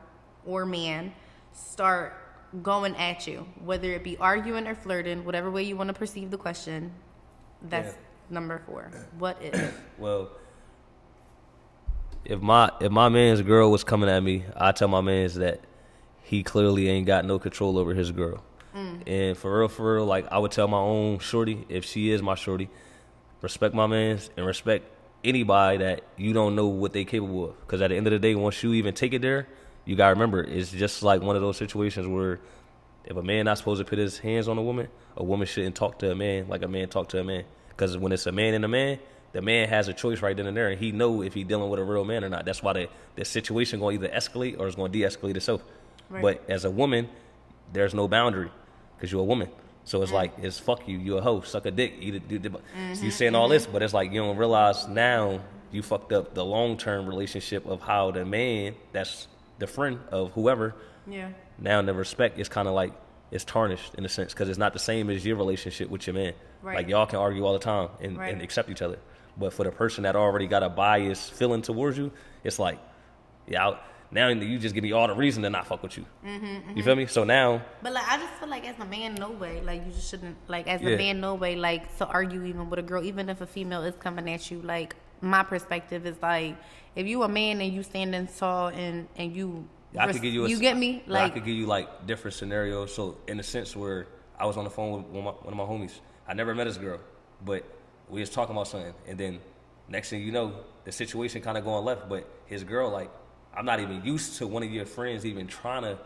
or 0.46 0.66
man 0.66 1.14
start 1.54 2.14
going 2.64 2.96
at 2.96 3.28
you, 3.28 3.46
whether 3.64 3.92
it 3.94 4.04
be 4.04 4.18
arguing 4.18 4.68
or 4.68 4.76
flirting, 4.76 5.24
whatever 5.24 5.52
way 5.52 5.64
you 5.64 5.78
want 5.78 5.88
to 5.90 5.94
perceive 5.94 6.32
the 6.32 6.38
question. 6.38 6.92
That's 7.62 7.94
Yeah. 7.94 8.00
number 8.30 8.62
four. 8.66 8.92
What 9.18 9.38
if? 9.42 9.82
Well, 9.98 10.30
if 12.26 12.42
my 12.42 12.72
if 12.80 12.92
my 12.92 13.10
man's 13.10 13.42
girl 13.42 13.70
was 13.72 13.84
coming 13.84 14.10
at 14.10 14.22
me, 14.24 14.46
I 14.56 14.72
tell 14.72 14.88
my 14.88 15.02
man's 15.02 15.36
that 15.36 15.62
he 16.22 16.44
clearly 16.44 16.88
ain't 16.90 17.08
got 17.08 17.26
no 17.26 17.40
control 17.40 17.78
over 17.78 17.94
his 17.94 18.12
girl. 18.12 18.44
Mm. 18.76 19.08
And 19.08 19.38
for 19.38 19.60
real, 19.60 19.68
for 19.68 19.96
real, 19.96 20.06
like 20.06 20.28
I 20.32 20.38
would 20.38 20.52
tell 20.52 20.68
my 20.68 20.78
own 20.78 21.20
shorty, 21.20 21.66
if 21.70 21.86
she 21.86 22.12
is 22.12 22.22
my 22.22 22.36
shorty, 22.36 22.70
respect 23.42 23.74
my 23.74 23.88
man's 23.88 24.30
and 24.38 24.46
respect 24.46 24.86
anybody 25.24 25.78
that 25.80 26.04
you 26.18 26.34
don't 26.34 26.56
know 26.56 26.68
what 26.68 26.94
they 26.94 27.06
capable 27.06 27.46
of. 27.46 27.60
Because 27.62 27.82
at 27.82 27.90
the 27.90 27.96
end 27.96 28.08
of 28.08 28.12
the 28.12 28.20
day, 28.20 28.36
once 28.36 28.62
you 28.64 28.74
even 28.74 28.94
take 28.94 29.14
it 29.14 29.22
there, 29.22 29.48
you 29.86 29.96
gotta 29.96 30.14
remember, 30.14 30.44
it's 30.44 30.72
just 30.72 31.04
like 31.04 31.22
one 31.22 31.36
of 31.36 31.42
those 31.42 31.58
situations 31.58 32.08
where 32.08 32.40
if 33.06 33.18
a 33.18 33.24
man 33.24 33.46
not 33.46 33.58
supposed 33.58 33.80
to 33.80 33.86
put 33.86 33.98
his 33.98 34.20
hands 34.20 34.48
on 34.48 34.58
a 34.58 34.62
woman, 34.62 34.88
a 35.18 35.24
woman 35.24 35.48
shouldn't 35.48 35.76
talk 35.76 36.00
to 36.00 36.12
a 36.12 36.16
man 36.16 36.48
like 36.48 36.62
a 36.62 36.68
man 36.68 36.90
talk 36.90 37.10
to 37.10 37.20
a 37.20 37.24
man. 37.24 37.44
Because 37.70 37.98
when 37.98 38.12
it's 38.12 38.26
a 38.28 38.32
man 38.32 38.54
and 38.54 38.66
a 38.66 38.68
man, 38.68 39.00
the 39.32 39.42
man 39.42 39.70
has 39.70 39.88
a 39.88 39.94
choice 39.94 40.22
right 40.22 40.36
then 40.36 40.48
and 40.48 40.58
there, 40.58 40.70
and 40.70 40.80
he 40.80 40.92
know 40.92 41.22
if 41.22 41.34
he 41.34 41.44
dealing 41.44 41.70
with 41.70 41.80
a 41.80 41.84
real 41.84 42.04
man 42.04 42.24
or 42.24 42.30
not. 42.30 42.46
That's 42.46 42.64
why 42.64 42.74
the 42.74 42.90
the 43.16 43.26
situation 43.26 43.80
going 43.80 44.00
to 44.00 44.06
either 44.06 44.16
escalate 44.16 44.60
or 44.60 44.68
it's 44.68 44.76
going 44.76 44.92
to 44.92 44.98
de-escalate 44.98 45.36
itself. 45.36 45.64
Right. 46.10 46.22
But 46.22 46.50
as 46.50 46.66
a 46.66 46.72
woman, 46.72 47.10
there's 47.74 47.94
no 47.94 48.08
boundary 48.08 48.52
because 48.96 49.12
you're 49.12 49.22
a 49.22 49.26
woman. 49.26 49.50
So 49.86 50.02
it's 50.04 50.12
like 50.12 50.34
it's 50.42 50.60
fuck 50.60 50.88
you, 50.88 50.98
you 51.00 51.18
a 51.18 51.22
hoe, 51.22 51.42
suck 51.42 51.66
a 51.66 51.72
dick, 51.72 51.94
eat 52.00 52.16
a, 52.16 52.20
Mm-hmm, 52.20 53.04
you 53.04 53.12
saying 53.12 53.34
all 53.36 53.48
this, 53.48 53.66
but 53.66 53.82
it's 53.82 53.94
like 53.94 54.12
you 54.12 54.22
don't 54.22 54.38
realize 54.38 54.88
now 54.88 55.40
you 55.72 55.82
fucked 55.82 56.12
up 56.12 56.34
the 56.36 56.46
long 56.46 56.78
term 56.78 57.08
relationship 57.08 57.66
of 57.66 57.82
how 57.82 58.12
the 58.12 58.26
man 58.26 58.76
that's 58.92 59.28
the 59.60 59.68
friend 59.68 60.00
of 60.12 60.32
whoever 60.34 60.76
Yeah. 61.08 61.30
now 61.58 61.82
the 61.82 61.94
respect 61.94 62.40
is 62.40 62.50
kind 62.50 62.68
of 62.68 62.74
like 62.74 62.94
it's 63.32 63.44
tarnished 63.46 63.94
in 63.96 64.06
a 64.06 64.10
sense 64.10 64.34
because 64.34 64.50
it's 64.50 64.58
not 64.58 64.74
the 64.74 64.80
same 64.80 65.10
as 65.10 65.24
your 65.26 65.36
relationship 65.38 65.90
with 65.90 66.08
your 66.08 66.16
man. 66.16 66.34
Right. 66.64 66.76
Like 66.78 66.88
y'all 66.88 67.06
can 67.06 67.20
argue 67.20 67.46
all 67.46 67.54
the 67.54 67.60
time 67.60 67.90
and, 68.02 68.18
Right. 68.18 68.34
and 68.34 68.42
accept 68.42 68.70
each 68.70 68.82
other, 68.82 68.98
but 69.38 69.54
for 69.54 69.64
the 69.64 69.72
person 69.72 70.04
that 70.04 70.16
already 70.16 70.48
got 70.48 70.64
a 70.64 70.70
bias 70.70 71.30
feeling 71.30 71.62
towards 71.62 71.98
you, 71.98 72.12
it's 72.44 72.58
like, 72.60 72.80
yeah, 73.48 73.66
I'll- 73.66 73.80
now 74.12 74.28
you 74.30 74.58
just 74.60 74.74
give 74.76 74.84
me 74.84 74.92
all 74.92 75.08
the 75.08 75.14
reason 75.16 75.44
to 75.44 75.50
not 75.50 75.68
fuck 75.68 75.84
with 75.84 75.98
you. 75.98 76.06
Mm-hmm, 76.26 76.78
You 76.78 76.84
feel 76.84 76.96
me? 76.96 77.06
So 77.06 77.24
now, 77.24 77.62
But 77.84 77.94
like 77.94 78.08
I 78.08 78.18
just 78.18 78.34
feel 78.34 78.50
like 78.50 78.68
as 78.68 78.78
a 78.80 78.86
man, 78.86 79.16
no 79.16 79.32
way. 79.32 79.62
Like 79.62 79.86
you 79.86 79.92
just 79.92 80.10
shouldn't 80.10 80.38
like 80.48 80.68
as 80.68 80.82
Yeah. 80.82 80.92
a 80.92 80.98
man, 80.98 81.20
no 81.22 81.36
way. 81.36 81.56
Like 81.56 81.96
to 81.98 82.08
argue 82.08 82.44
even 82.46 82.70
with 82.70 82.80
a 82.80 82.84
girl, 82.84 83.04
even 83.04 83.30
if 83.30 83.42
a 83.42 83.48
female 83.48 83.84
is 83.84 83.96
coming 83.96 84.30
at 84.30 84.50
you. 84.50 84.62
Like 84.62 84.96
my 85.22 85.44
perspective 85.44 86.06
is 86.06 86.16
like 86.22 86.56
if 86.96 87.06
you 87.08 87.22
a 87.24 87.28
man 87.28 87.62
and 87.62 87.74
you 87.74 87.84
standing 87.84 88.28
tall 88.28 88.68
and 88.70 89.08
and 89.16 89.36
you 89.36 89.68
I 89.98 90.06
res- 90.06 90.16
could 90.16 90.22
give 90.24 90.34
you 90.34 90.46
a, 90.46 90.50
you 90.50 90.60
get 90.60 90.78
me 90.78 91.04
Like 91.08 91.24
I 91.24 91.30
could 91.36 91.46
give 91.46 91.56
you 91.56 91.66
like 91.66 92.06
different 92.08 92.36
scenarios. 92.36 92.94
So 92.94 93.18
in 93.28 93.40
a 93.40 93.44
sense 93.44 93.76
where 93.76 94.08
I 94.40 94.46
was 94.46 94.56
on 94.58 94.64
the 94.64 94.70
phone 94.70 94.92
with 94.94 95.06
one 95.08 95.18
of 95.18 95.24
my, 95.26 95.32
one 95.52 95.54
of 95.54 95.58
my 95.58 95.64
homies, 95.66 96.00
I 96.28 96.34
never 96.34 96.56
met 96.56 96.64
this 96.66 96.78
girl, 96.78 97.00
but 97.44 97.64
we 98.10 98.22
was 98.22 98.30
talking 98.30 98.56
about 98.56 98.68
something, 98.68 98.94
and 99.08 99.18
then 99.20 99.40
next 99.88 100.10
thing 100.10 100.22
you 100.24 100.32
know, 100.32 100.54
the 100.86 100.92
situation 100.92 101.42
kind 101.42 101.58
of 101.58 101.64
going 101.66 101.84
left. 101.86 102.08
But 102.08 102.26
his 102.46 102.64
girl, 102.64 102.90
like, 102.90 103.10
I'm 103.56 103.66
not 103.66 103.80
even 103.80 104.04
used 104.04 104.38
to 104.38 104.48
one 104.48 104.64
of 104.64 104.72
your 104.72 104.86
friends 104.86 105.26
even 105.26 105.48
trying 105.48 105.84
to 105.84 105.98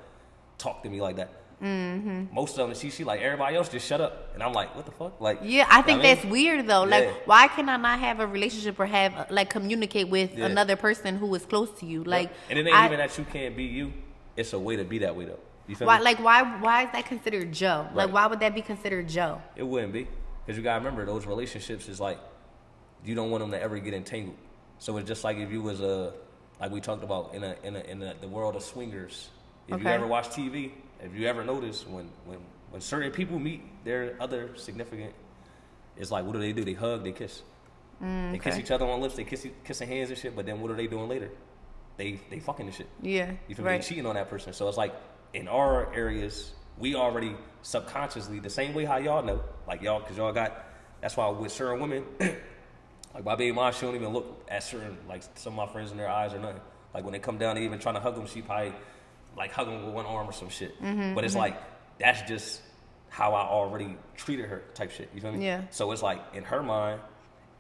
talk 0.57 0.83
to 0.83 0.89
me 0.89 1.01
like 1.01 1.17
that. 1.17 1.31
Mm-hmm. 1.61 2.33
Most 2.33 2.57
of 2.57 2.67
them, 2.67 2.77
she 2.77 2.89
she 2.89 3.03
like 3.05 3.21
everybody 3.21 3.55
else 3.55 3.69
just 3.69 3.87
shut 3.87 4.01
up, 4.01 4.31
and 4.33 4.43
I'm 4.43 4.51
like, 4.51 4.75
what 4.75 4.85
the 4.85 4.91
fuck? 4.91 5.21
Like, 5.21 5.39
yeah, 5.43 5.65
I 5.69 5.81
think 5.81 6.01
know 6.01 6.09
what 6.09 6.15
that's 6.15 6.25
weird 6.25 6.67
though. 6.67 6.83
Like, 6.83 7.05
Yeah. 7.05 7.13
why 7.25 7.47
can 7.47 7.69
I 7.69 7.77
not 7.77 7.99
have 7.99 8.19
a 8.19 8.27
relationship 8.27 8.77
or 8.79 8.85
have 8.85 9.15
uh, 9.15 9.25
like 9.29 9.49
communicate 9.49 10.09
with 10.09 10.37
Yeah. 10.37 10.47
another 10.47 10.75
person 10.75 11.15
who 11.17 11.33
is 11.35 11.45
close 11.45 11.69
to 11.79 11.85
you? 11.85 12.03
Like, 12.03 12.31
and 12.49 12.59
it 12.59 12.65
ain't 12.67 12.75
I- 12.75 12.85
even 12.87 12.97
that 12.97 13.17
you 13.17 13.23
can't 13.23 13.55
be 13.55 13.63
you. 13.63 13.93
It's 14.35 14.51
a 14.53 14.59
way 14.59 14.75
to 14.75 14.83
be 14.83 14.97
that 14.99 15.15
way 15.15 15.25
though. 15.25 15.39
You 15.67 15.75
feel 15.77 15.87
why, 15.87 15.99
me? 15.99 16.03
like 16.03 16.19
why 16.21 16.41
why 16.59 16.83
is 16.83 16.91
that 16.91 17.05
considered 17.05 17.53
Joe? 17.53 17.87
Like, 17.93 18.11
why 18.11 18.27
would 18.27 18.41
that 18.41 18.53
be 18.53 18.61
considered 18.61 19.07
Joe? 19.07 19.41
It 19.55 19.63
wouldn't 19.63 19.93
be 19.93 20.07
because 20.45 20.57
you 20.57 20.63
gotta 20.63 20.79
remember 20.79 21.05
those 21.05 21.25
relationships 21.25 21.87
is 21.87 22.01
like 22.01 22.19
you 23.05 23.15
don't 23.15 23.31
want 23.31 23.41
them 23.41 23.51
to 23.51 23.61
ever 23.61 23.79
get 23.79 23.93
entangled. 23.93 24.35
So 24.79 24.97
it's 24.97 25.07
just 25.07 25.23
like 25.23 25.37
if 25.37 25.49
you 25.51 25.61
was 25.61 25.79
a 25.79 26.13
like 26.63 26.71
we 26.71 26.79
talked 26.79 27.03
about 27.03 27.33
in 27.33 27.43
a 27.43 27.55
in 27.63 27.75
a, 27.75 27.79
in 27.81 28.01
a, 28.01 28.13
the 28.21 28.27
world 28.27 28.55
of 28.55 28.63
swingers. 28.63 29.29
If 29.67 29.81
you 29.81 29.87
ever 29.87 30.07
watch 30.07 30.29
TV, 30.29 30.71
if 31.01 31.13
you 31.13 31.27
ever 31.27 31.43
notice 31.43 31.85
when 31.85 32.09
when 32.25 32.39
when 32.69 32.81
certain 32.81 33.11
people 33.11 33.37
meet 33.37 33.61
their 33.83 34.15
other 34.21 34.55
significant, 34.55 35.13
it's 35.97 36.09
like 36.09 36.23
what 36.23 36.31
do 36.33 36.39
they 36.39 36.53
do? 36.53 36.63
They 36.63 36.73
hug, 36.73 37.03
they 37.03 37.11
kiss. 37.11 37.41
Mm, 38.01 38.31
they 38.31 38.39
kiss 38.39 38.57
each 38.57 38.71
other 38.71 38.85
on 38.85 39.01
lips, 39.01 39.15
they 39.15 39.25
kiss 39.25 39.45
kissing 39.65 39.89
hands 39.89 40.09
and 40.09 40.17
shit. 40.17 40.37
But 40.37 40.45
then 40.45 40.61
what 40.61 40.71
are 40.71 40.75
they 40.75 40.87
doing 40.87 41.09
later? 41.09 41.31
They 41.97 42.21
they 42.29 42.39
fucking 42.39 42.65
and 42.65 42.73
shit. 42.73 42.87
Yeah, 43.01 43.31
You 43.49 43.55
feel 43.55 43.65
me? 43.65 43.71
right. 43.71 43.81
They 43.81 43.87
cheating 43.87 44.05
on 44.05 44.15
that 44.15 44.29
person. 44.29 44.53
So 44.53 44.69
it's 44.69 44.77
like 44.77 44.95
in 45.33 45.49
our 45.49 45.93
areas, 45.93 46.53
we 46.77 46.95
already 46.95 47.35
subconsciously 47.61 48.39
the 48.39 48.49
same 48.49 48.73
way 48.73 48.85
how 48.85 48.97
y'all 48.99 49.21
know, 49.21 49.43
like 49.67 49.81
y'all, 49.81 49.99
because 49.99 50.15
y'all 50.15 50.31
got. 50.31 50.65
That's 51.01 51.17
why 51.17 51.27
with 51.27 51.51
certain 51.51 51.81
women, 51.81 52.05
like 53.13 53.23
my 53.23 53.35
baby 53.35 53.51
mom, 53.51 53.73
she 53.73 53.81
don't 53.81 53.95
even 53.95 54.09
look 54.13 54.43
at 54.49 54.63
certain 54.63 54.97
like 55.07 55.23
some 55.35 55.57
of 55.59 55.67
my 55.67 55.71
friends 55.71 55.91
in 55.91 55.97
their 55.97 56.09
eyes 56.09 56.33
or 56.33 56.39
nothing. 56.39 56.61
Like 56.93 57.03
when 57.03 57.13
they 57.13 57.19
come 57.19 57.37
down, 57.37 57.55
they 57.55 57.63
even 57.63 57.79
trying 57.79 57.95
to 57.95 58.01
hug 58.01 58.15
them, 58.15 58.25
she 58.27 58.41
probably 58.41 58.73
like 59.37 59.51
hug 59.51 59.67
them 59.67 59.85
with 59.85 59.93
one 59.93 60.05
arm 60.05 60.27
or 60.27 60.33
some 60.33 60.49
shit. 60.49 60.79
Mm-hmm, 60.81 61.15
but 61.15 61.23
it's 61.23 61.35
like 61.35 61.55
that's 61.99 62.21
just 62.23 62.61
how 63.09 63.33
I 63.33 63.41
already 63.41 63.95
treated 64.15 64.47
her, 64.47 64.63
type 64.73 64.91
shit. 64.91 65.09
You 65.13 65.21
feel 65.21 65.31
me? 65.31 65.45
Yeah. 65.45 65.61
So 65.69 65.91
it's 65.91 66.01
like 66.01 66.19
in 66.33 66.43
her 66.45 66.63
mind, 66.63 66.99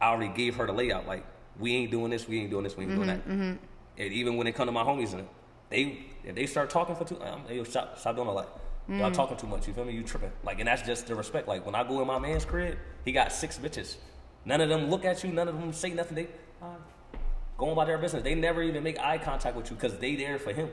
I 0.01 0.07
already 0.07 0.33
gave 0.33 0.55
her 0.55 0.65
the 0.65 0.73
layout. 0.73 1.05
Like 1.07 1.25
we 1.59 1.75
ain't 1.75 1.91
doing 1.91 2.09
this, 2.09 2.27
we 2.27 2.39
ain't 2.41 2.49
doing 2.49 2.63
this, 2.63 2.75
we 2.75 2.85
ain't 2.85 2.95
doing 2.95 3.07
Mm-hmm, 3.09 3.39
that. 3.51 3.57
And 4.03 4.11
even 4.13 4.37
when 4.37 4.47
it 4.47 4.53
come 4.55 4.65
to 4.65 4.71
my 4.71 4.83
homies, 4.83 5.13
and 5.13 5.27
they 5.69 5.99
if 6.23 6.33
they 6.35 6.45
start 6.47 6.69
talking 6.71 6.95
for 6.95 7.05
too, 7.05 7.21
um, 7.21 7.43
they 7.47 7.63
stop 7.63 7.97
stop 7.99 8.15
doing 8.15 8.27
that. 8.35 8.47
Y'all 8.89 9.09
Mm. 9.11 9.13
talking 9.13 9.37
too 9.37 9.47
much. 9.47 9.65
You 9.67 9.73
feel 9.73 9.85
me? 9.85 9.93
You 9.93 10.03
tripping. 10.03 10.31
Like, 10.43 10.59
and 10.59 10.67
that's 10.67 10.81
just 10.81 11.07
the 11.07 11.15
respect. 11.15 11.47
Like 11.47 11.65
when 11.65 11.73
I 11.73 11.83
go 11.87 12.01
in 12.01 12.07
my 12.07 12.19
man's 12.19 12.43
crib, 12.43 12.77
he 13.05 13.11
got 13.13 13.31
six 13.31 13.57
bitches. 13.57 13.95
None 14.45 14.61
of 14.61 14.69
them 14.69 14.89
look 14.89 15.05
at 15.05 15.23
you. 15.23 15.31
None 15.31 15.47
of 15.47 15.59
them 15.59 15.73
say 15.73 15.91
nothing. 15.91 16.15
They 16.15 16.27
uh, 16.61 16.75
going 17.57 17.73
about 17.73 17.87
their 17.87 17.97
business. 17.97 18.23
They 18.23 18.35
never 18.35 18.61
even 18.61 18.83
make 18.83 18.99
eye 18.99 19.17
contact 19.17 19.55
with 19.55 19.69
you 19.69 19.75
because 19.75 19.97
they 19.97 20.15
there 20.15 20.39
for 20.39 20.53
him. 20.53 20.69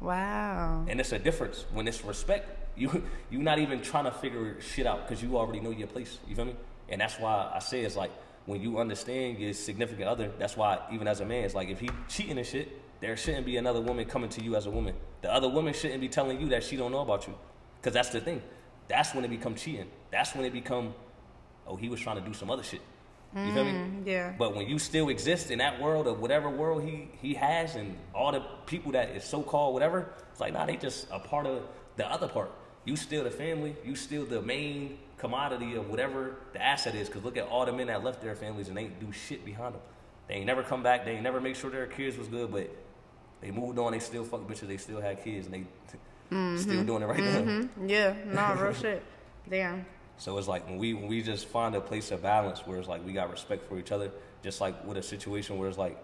Wow. 0.00 0.84
And 0.88 1.00
it's 1.00 1.12
a 1.12 1.18
difference 1.18 1.64
when 1.72 1.88
it's 1.88 2.04
respect. 2.04 2.54
You 2.78 3.02
you're 3.28 3.42
not 3.42 3.58
even 3.58 3.80
trying 3.80 4.04
to 4.04 4.12
figure 4.12 4.60
shit 4.60 4.86
out 4.86 5.08
because 5.08 5.20
you 5.20 5.36
already 5.36 5.58
know 5.58 5.70
your 5.70 5.88
place. 5.88 6.20
You 6.28 6.36
feel 6.36 6.44
me? 6.44 6.54
And 6.88 7.00
that's 7.00 7.18
why 7.18 7.50
I 7.52 7.58
say 7.58 7.80
it's 7.80 7.96
like 7.96 8.12
when 8.46 8.62
you 8.62 8.78
understand 8.78 9.40
your 9.40 9.52
significant 9.52 10.08
other. 10.08 10.30
That's 10.38 10.56
why 10.56 10.78
even 10.92 11.08
as 11.08 11.18
a 11.18 11.24
man, 11.24 11.42
it's 11.42 11.56
like 11.56 11.70
if 11.70 11.80
he 11.80 11.90
cheating 12.08 12.38
and 12.38 12.46
shit, 12.46 12.68
there 13.00 13.16
shouldn't 13.16 13.46
be 13.46 13.56
another 13.56 13.80
woman 13.80 14.04
coming 14.06 14.30
to 14.30 14.42
you 14.42 14.56
as 14.56 14.66
a 14.66 14.70
woman. 14.70 14.94
The 15.22 15.32
other 15.32 15.48
woman 15.48 15.74
shouldn't 15.74 16.00
be 16.00 16.08
telling 16.08 16.40
you 16.40 16.48
that 16.48 16.64
she 16.64 16.76
don't 16.76 16.92
know 16.92 17.00
about 17.00 17.26
you, 17.26 17.34
because 17.80 17.94
that's 17.94 18.10
the 18.10 18.20
thing. 18.20 18.42
That's 18.88 19.14
when 19.14 19.24
it 19.24 19.28
become 19.28 19.54
cheating. 19.54 19.88
That's 20.10 20.34
when 20.34 20.44
it 20.44 20.52
become, 20.52 20.94
oh, 21.68 21.76
he 21.76 21.88
was 21.88 22.00
trying 22.00 22.16
to 22.16 22.22
do 22.22 22.34
some 22.34 22.50
other 22.50 22.62
shit. 22.62 22.80
You 23.36 23.52
feel 23.52 23.64
me? 23.64 23.88
yeah. 24.06 24.32
But 24.38 24.56
when 24.56 24.66
you 24.66 24.78
still 24.78 25.10
exist 25.10 25.50
in 25.50 25.58
that 25.58 25.80
world 25.80 26.06
of 26.06 26.18
whatever 26.20 26.48
world 26.48 26.82
he 26.82 27.08
he 27.20 27.34
has, 27.34 27.76
and 27.76 27.94
all 28.14 28.32
the 28.32 28.40
people 28.66 28.92
that 28.92 29.10
is 29.10 29.22
so 29.22 29.42
called 29.42 29.74
whatever, 29.74 30.10
it's 30.30 30.40
like 30.40 30.54
nah, 30.54 30.64
they 30.64 30.76
just 30.76 31.06
a 31.12 31.18
part 31.18 31.46
of 31.46 31.62
the 31.96 32.10
other 32.10 32.26
part. 32.26 32.50
You 32.86 32.96
still 32.96 33.24
the 33.24 33.30
family. 33.30 33.76
You 33.84 33.96
still 33.96 34.24
the 34.24 34.40
main 34.40 34.98
commodity 35.18 35.74
of 35.74 35.90
whatever 35.90 36.36
the 36.54 36.62
asset 36.62 36.94
is. 36.94 37.08
Cause 37.08 37.22
look 37.22 37.36
at 37.36 37.46
all 37.48 37.66
the 37.66 37.72
men 37.72 37.88
that 37.88 38.02
left 38.02 38.22
their 38.22 38.34
families 38.34 38.68
and 38.68 38.76
they 38.76 38.82
ain't 38.82 38.98
do 38.98 39.12
shit 39.12 39.44
behind 39.44 39.74
them. 39.74 39.82
They 40.26 40.34
ain't 40.34 40.46
never 40.46 40.62
come 40.62 40.82
back. 40.82 41.04
They 41.04 41.12
ain't 41.12 41.22
never 41.22 41.40
make 41.40 41.56
sure 41.56 41.70
their 41.70 41.86
kids 41.86 42.16
was 42.16 42.28
good, 42.28 42.50
but 42.50 42.70
they 43.40 43.50
moved 43.50 43.78
on. 43.78 43.92
They 43.92 43.98
still 43.98 44.24
fuck 44.24 44.40
bitches. 44.48 44.68
They 44.68 44.76
still 44.78 45.00
had 45.00 45.22
kids, 45.22 45.48
and 45.48 45.66
they 46.30 46.56
still 46.58 46.84
doing 46.84 47.02
it 47.02 47.06
right 47.06 47.20
now. 47.20 47.40
Mm-hmm. 47.40 47.88
Yeah, 47.88 48.14
nah, 48.26 48.52
real 48.52 48.72
shit. 48.84 49.02
Damn. 49.48 49.84
So 50.18 50.36
it's 50.36 50.48
like 50.48 50.66
when 50.66 50.78
we 50.78 50.94
when 50.94 51.06
we 51.06 51.22
just 51.22 51.46
find 51.46 51.74
a 51.74 51.80
place 51.80 52.10
of 52.10 52.22
balance 52.22 52.60
where 52.66 52.78
it's 52.78 52.88
like 52.88 53.04
we 53.06 53.12
got 53.12 53.30
respect 53.30 53.68
for 53.68 53.78
each 53.78 53.92
other, 53.92 54.10
just 54.42 54.60
like 54.60 54.84
with 54.84 54.96
a 54.96 55.02
situation 55.02 55.58
where 55.58 55.68
it's 55.68 55.78
like 55.78 55.96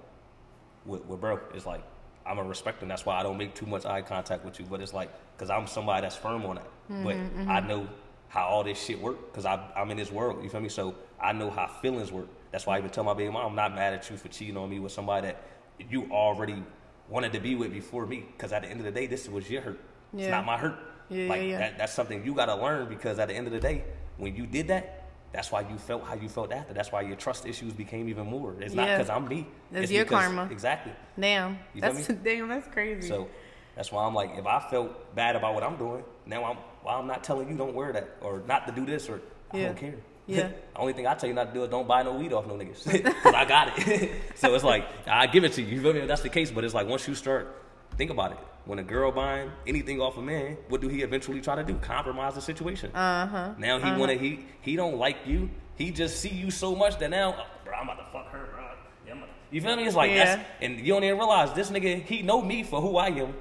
with, 0.86 1.04
with 1.06 1.20
bro, 1.20 1.40
it's 1.52 1.66
like 1.66 1.82
I'm 2.24 2.38
a 2.38 2.44
respect 2.44 2.82
him. 2.82 2.88
That's 2.88 3.04
why 3.04 3.18
I 3.18 3.22
don't 3.22 3.36
make 3.36 3.54
too 3.54 3.66
much 3.66 3.84
eye 3.84 4.02
contact 4.02 4.44
with 4.44 4.58
you. 4.60 4.66
But 4.66 4.80
it's 4.80 4.94
like 4.94 5.10
because 5.36 5.50
I'm 5.50 5.66
somebody 5.66 6.02
that's 6.02 6.16
firm 6.16 6.46
on 6.46 6.56
that. 6.56 6.64
Mm-hmm, 6.64 7.04
but 7.04 7.16
mm-hmm. 7.16 7.50
I 7.50 7.60
know 7.60 7.88
how 8.28 8.44
all 8.44 8.64
this 8.64 8.82
shit 8.82 9.00
work 9.00 9.32
because 9.32 9.44
I'm 9.44 9.90
in 9.90 9.96
this 9.96 10.12
world. 10.12 10.42
You 10.42 10.48
feel 10.48 10.60
me? 10.60 10.68
So 10.68 10.94
I 11.20 11.32
know 11.32 11.50
how 11.50 11.66
feelings 11.66 12.12
work. 12.12 12.28
That's 12.52 12.66
why 12.66 12.76
I 12.76 12.78
even 12.78 12.90
tell 12.90 13.04
my 13.04 13.14
baby 13.14 13.30
mom 13.30 13.46
I'm 13.46 13.56
not 13.56 13.74
mad 13.74 13.94
at 13.94 14.08
you 14.10 14.16
for 14.16 14.28
cheating 14.28 14.56
on 14.56 14.70
me 14.70 14.78
with 14.78 14.92
somebody 14.92 15.26
that 15.26 15.42
you 15.90 16.08
already 16.12 16.62
wanted 17.08 17.32
to 17.32 17.40
be 17.40 17.56
with 17.56 17.72
before 17.72 18.06
me. 18.06 18.24
Because 18.36 18.52
at 18.52 18.62
the 18.62 18.68
end 18.68 18.78
of 18.78 18.86
the 18.86 18.92
day, 18.92 19.06
this 19.06 19.28
was 19.28 19.50
your 19.50 19.62
hurt. 19.62 19.80
It's 20.16 20.28
not 20.28 20.46
my 20.46 20.56
hurt. 20.56 20.78
Yeah, 21.10 21.28
like 21.28 21.42
yeah, 21.42 21.46
yeah. 21.46 21.58
That, 21.58 21.78
that's 21.78 21.92
something 21.92 22.24
you 22.24 22.34
got 22.34 22.46
to 22.46 22.54
learn 22.54 22.88
because 22.88 23.18
at 23.18 23.28
the 23.28 23.34
end 23.34 23.46
of 23.46 23.52
the 23.52 23.60
day, 23.60 23.84
when 24.16 24.34
you 24.36 24.46
did 24.46 24.68
that, 24.68 25.08
that's 25.32 25.50
why 25.50 25.62
you 25.62 25.76
felt 25.78 26.04
how 26.04 26.14
you 26.14 26.28
felt 26.28 26.52
after. 26.52 26.72
That's 26.74 26.92
why 26.92 27.00
your 27.02 27.16
trust 27.16 27.44
issues 27.46 27.72
became 27.72 28.08
even 28.08 28.26
more. 28.26 28.54
It's 28.60 28.74
not 28.74 28.86
because 28.86 29.10
I'm 29.10 29.26
me. 29.26 29.46
That's 29.72 29.84
It's 29.84 29.92
your 29.92 30.04
because- 30.04 30.26
karma. 30.26 30.48
Exactly. 30.50 30.92
Damn. 31.18 31.58
You 31.74 31.80
that's 31.80 32.06
damn. 32.24 32.48
That's 32.48 32.68
crazy. 32.68 33.08
So 33.08 33.28
that's 33.74 33.90
why 33.90 34.04
I'm 34.04 34.14
like, 34.14 34.30
if 34.36 34.46
I 34.46 34.60
felt 34.70 35.14
bad 35.16 35.34
about 35.34 35.54
what 35.54 35.64
I'm 35.64 35.76
doing, 35.76 36.04
now 36.26 36.44
I'm 36.44 36.58
well, 36.84 36.98
I'm 37.00 37.06
not 37.06 37.24
telling 37.24 37.48
you 37.48 37.56
don't 37.56 37.74
wear 37.74 37.92
that 37.92 38.16
or 38.20 38.42
not 38.46 38.66
to 38.68 38.72
do 38.72 38.86
this 38.86 39.08
or 39.08 39.20
I 39.52 39.62
don't 39.62 39.76
care. 39.76 39.94
Yeah. 40.26 40.48
the 40.74 40.80
only 40.80 40.92
thing 40.92 41.06
I 41.06 41.14
tell 41.14 41.28
you 41.28 41.34
not 41.34 41.48
to 41.48 41.54
do 41.54 41.64
is 41.64 41.68
don't 41.70 41.88
buy 41.88 42.02
no 42.04 42.14
weed 42.14 42.32
off 42.32 42.46
no 42.46 42.54
niggas 42.54 42.84
because 42.92 43.34
I 43.34 43.44
got 43.44 43.72
it. 43.76 44.10
so 44.36 44.54
it's 44.54 44.64
like 44.64 44.86
I 45.06 45.26
give 45.26 45.42
it 45.44 45.54
to 45.54 45.62
you. 45.62 45.76
You 45.76 45.82
feel 45.82 45.92
me? 45.94 46.06
That's 46.06 46.22
the 46.22 46.28
case, 46.28 46.50
but 46.52 46.62
it's 46.62 46.74
like 46.74 46.86
once 46.86 47.08
you 47.08 47.14
start 47.16 47.60
think 47.97 48.11
about 48.11 48.32
it. 48.32 48.38
When 48.66 48.78
a 48.78 48.82
girl 48.82 49.12
buying 49.12 49.51
anything 49.66 50.01
off 50.01 50.16
a 50.16 50.22
man, 50.22 50.57
what 50.68 50.80
do 50.80 50.88
he 50.88 51.03
eventually 51.03 51.40
try 51.40 51.55
to 51.57 51.64
do? 51.64 51.74
Compromise 51.74 52.34
the 52.34 52.40
situation. 52.40 52.90
Uh 52.95 53.26
huh. 53.26 53.51
Now 53.59 53.78
he 53.78 53.90
wanna 54.01 54.14
he 54.14 54.40
he 54.62 54.76
don't 54.76 54.97
like 54.97 55.18
you. 55.26 55.51
He 55.76 55.90
just 55.90 56.20
see 56.20 56.28
you 56.30 56.51
so 56.51 56.74
much 56.74 56.99
that 56.99 57.11
now, 57.11 57.34
oh, 57.38 57.47
bro, 57.64 57.74
I'm 57.74 57.88
about 57.88 57.99
to 57.99 58.12
fuck 58.12 58.28
her, 58.30 58.47
bro. 58.55 58.62
Yeah, 59.07 59.12
I'm 59.12 59.18
about 59.18 59.26
to-" 59.26 59.55
You 59.55 59.61
feel 59.61 59.76
me? 59.76 59.84
It's 59.86 59.97
like 59.97 60.11
Yeah. 60.12 60.36
that's 60.36 60.49
and 60.62 60.78
you 60.80 60.92
don't 60.95 61.05
even 61.05 61.18
realize 61.18 61.53
this 61.53 61.70
nigga 61.70 62.03
he 62.05 62.22
know 62.22 62.40
me 62.40 62.62
for 62.62 62.80
who 62.80 62.97
I 62.97 63.09
am, 63.09 63.34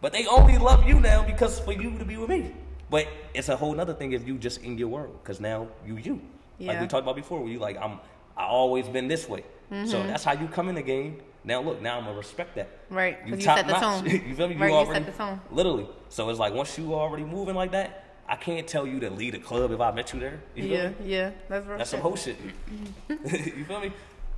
but 0.00 0.12
they 0.12 0.26
only 0.26 0.58
love 0.58 0.86
you 0.86 1.00
now 1.00 1.24
because 1.24 1.58
for 1.60 1.72
you 1.72 1.98
to 1.98 2.04
be 2.04 2.16
with 2.16 2.28
me. 2.28 2.52
But 2.88 3.08
it's 3.34 3.48
a 3.48 3.56
whole 3.56 3.74
nother 3.74 3.94
thing 3.94 4.12
if 4.12 4.26
you 4.28 4.36
just 4.38 4.62
in 4.62 4.76
your 4.78 4.88
world 4.88 5.18
because 5.22 5.40
now 5.40 5.66
you 5.86 5.96
you. 5.96 6.20
Like 6.60 6.76
Yeah. 6.76 6.80
we 6.82 6.86
talked 6.86 7.02
about 7.02 7.16
before, 7.16 7.40
where 7.40 7.50
you 7.50 7.58
like 7.58 7.76
I'm 7.82 7.98
I 8.36 8.44
always 8.44 8.86
been 8.86 9.08
this 9.08 9.28
way. 9.28 9.44
Mm-hmm. 9.72 9.86
So 9.86 10.02
that's 10.06 10.22
how 10.22 10.32
you 10.34 10.46
come 10.46 10.68
in 10.68 10.76
the 10.76 10.82
game. 10.82 11.20
Now 11.44 11.60
look, 11.60 11.80
now 11.82 11.98
I'm 11.98 12.04
gonna 12.04 12.16
respect 12.16 12.54
that. 12.56 12.68
Right, 12.88 13.18
You 13.26 13.34
you 13.34 13.40
set 13.42 13.66
the 13.66 13.72
notch. 13.72 13.80
tone. 13.82 14.06
you 14.28 14.34
feel 14.34 14.48
me? 14.48 14.54
Right, 14.56 14.68
you 14.68 14.74
you 14.78 14.84
already 14.86 15.04
set 15.04 15.12
the 15.12 15.18
tone. 15.18 15.40
literally. 15.50 15.88
So 16.08 16.28
it's 16.30 16.38
like 16.38 16.54
once 16.54 16.78
you 16.78 16.94
already 16.94 17.24
moving 17.24 17.54
like 17.56 17.72
that, 17.72 18.04
I 18.28 18.36
can't 18.36 18.66
tell 18.66 18.86
you 18.86 19.00
to 19.00 19.10
lead 19.10 19.34
a 19.34 19.38
club 19.38 19.72
if 19.72 19.80
I 19.80 19.90
met 19.90 20.12
you 20.12 20.20
there. 20.20 20.40
You 20.54 20.62
feel 20.62 20.72
Yeah, 20.72 20.88
me? 20.90 20.94
yeah, 21.04 21.30
that's 21.48 21.66
real 21.66 21.78
That's 21.78 21.90
some 21.90 22.00
whole 22.00 22.14
shit. 22.16 22.36
you 23.08 23.64
feel 23.64 23.80
me? 23.80 23.92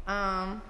Um, 0.07 0.63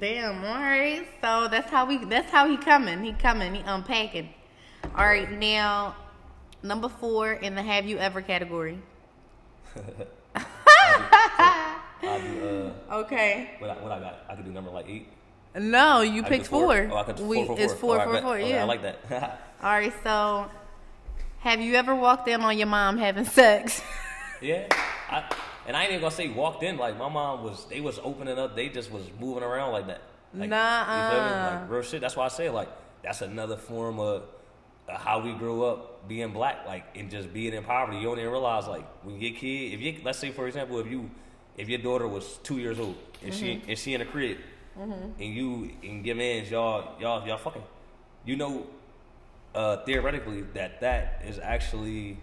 damn. 0.00 0.44
All 0.44 0.54
right. 0.60 1.06
So 1.20 1.46
that's 1.48 1.70
how 1.70 1.86
we. 1.86 2.04
That's 2.04 2.30
how 2.30 2.48
he 2.48 2.56
coming. 2.56 3.02
He 3.04 3.12
coming. 3.12 3.54
He 3.54 3.62
unpacking. 3.64 4.30
All 4.96 5.04
right. 5.04 5.30
Now, 5.30 5.94
number 6.64 6.88
four 6.88 7.32
in 7.34 7.54
the 7.54 7.62
Have 7.62 7.86
You 7.86 7.98
Ever 7.98 8.20
category. 8.20 8.78
I 10.34 12.18
do, 12.20 12.74
uh, 12.90 12.94
Okay. 12.96 13.50
what 13.60 13.70
I, 13.70 13.74
what 13.82 13.92
I 13.92 14.00
got? 14.00 14.24
I 14.28 14.34
could 14.34 14.44
do 14.44 14.50
number 14.50 14.70
like 14.70 14.86
eight. 14.88 15.06
No, 15.54 16.00
you 16.00 16.22
I 16.24 16.28
picked 16.28 16.44
do 16.44 16.50
four. 16.50 16.88
Oh, 16.90 16.96
I 16.96 17.02
could 17.04 17.20
we, 17.20 17.44
four, 17.44 17.46
four, 17.46 17.60
It's 17.60 17.72
four, 17.74 17.96
four, 18.02 18.12
right, 18.12 18.22
four. 18.22 18.36
Okay, 18.36 18.50
Yeah. 18.50 18.62
I 18.62 18.64
like 18.64 18.82
that. 18.82 19.40
All 19.62 19.70
right. 19.70 19.92
So, 20.02 20.50
have 21.40 21.60
you 21.60 21.74
ever 21.74 21.94
walked 21.94 22.28
in 22.28 22.40
on 22.40 22.56
your 22.56 22.66
mom 22.68 22.96
having 22.98 23.24
sex? 23.24 23.82
yeah. 24.40 24.66
I, 25.10 25.24
and 25.66 25.76
I 25.76 25.82
ain't 25.82 25.90
even 25.90 26.00
gonna 26.00 26.14
say 26.14 26.28
walked 26.28 26.62
in. 26.62 26.76
Like 26.78 26.96
my 26.98 27.08
mom 27.08 27.44
was, 27.44 27.66
they 27.68 27.80
was 27.80 27.98
opening 28.02 28.38
up. 28.38 28.56
They 28.56 28.68
just 28.68 28.90
was 28.90 29.04
moving 29.20 29.42
around 29.42 29.72
like 29.72 29.86
that. 29.88 30.00
Like, 30.34 30.48
feel. 30.48 31.60
Like 31.60 31.70
real 31.70 31.82
shit. 31.82 32.00
That's 32.00 32.16
why 32.16 32.24
I 32.24 32.28
say 32.28 32.48
like 32.48 32.68
that's 33.02 33.20
another 33.20 33.56
form 33.56 34.00
of 34.00 34.22
uh, 34.88 34.96
how 34.96 35.20
we 35.20 35.32
grew 35.34 35.64
up 35.64 36.08
being 36.08 36.32
black, 36.32 36.66
like 36.66 36.84
and 36.96 37.10
just 37.10 37.32
being 37.34 37.52
in 37.52 37.62
poverty. 37.62 37.98
You 37.98 38.04
don't 38.04 38.18
even 38.18 38.30
realize 38.30 38.66
like 38.66 38.84
when 39.04 39.20
your 39.20 39.34
kid, 39.34 39.74
if 39.74 39.80
you 39.80 39.96
let's 40.02 40.18
say 40.18 40.30
for 40.30 40.46
example, 40.46 40.78
if 40.80 40.86
you 40.86 41.10
if 41.58 41.68
your 41.68 41.78
daughter 41.80 42.08
was 42.08 42.38
two 42.42 42.56
years 42.58 42.80
old 42.80 42.96
and 43.22 43.34
she 43.34 43.56
Mm-hmm. 43.56 43.68
and 43.70 43.78
she 43.78 43.92
in 43.94 44.00
a 44.00 44.06
crib 44.06 44.38
and 44.78 45.14
you 45.18 45.70
and 45.82 46.04
your 46.04 46.16
man's 46.16 46.50
y'all 46.50 46.98
y'all 47.00 47.26
y'all 47.26 47.38
fucking, 47.38 47.62
you 48.24 48.36
know, 48.36 48.66
uh, 49.54 49.78
theoretically 49.84 50.42
that 50.54 50.80
that 50.80 51.22
is 51.26 51.38
actually 51.38 52.18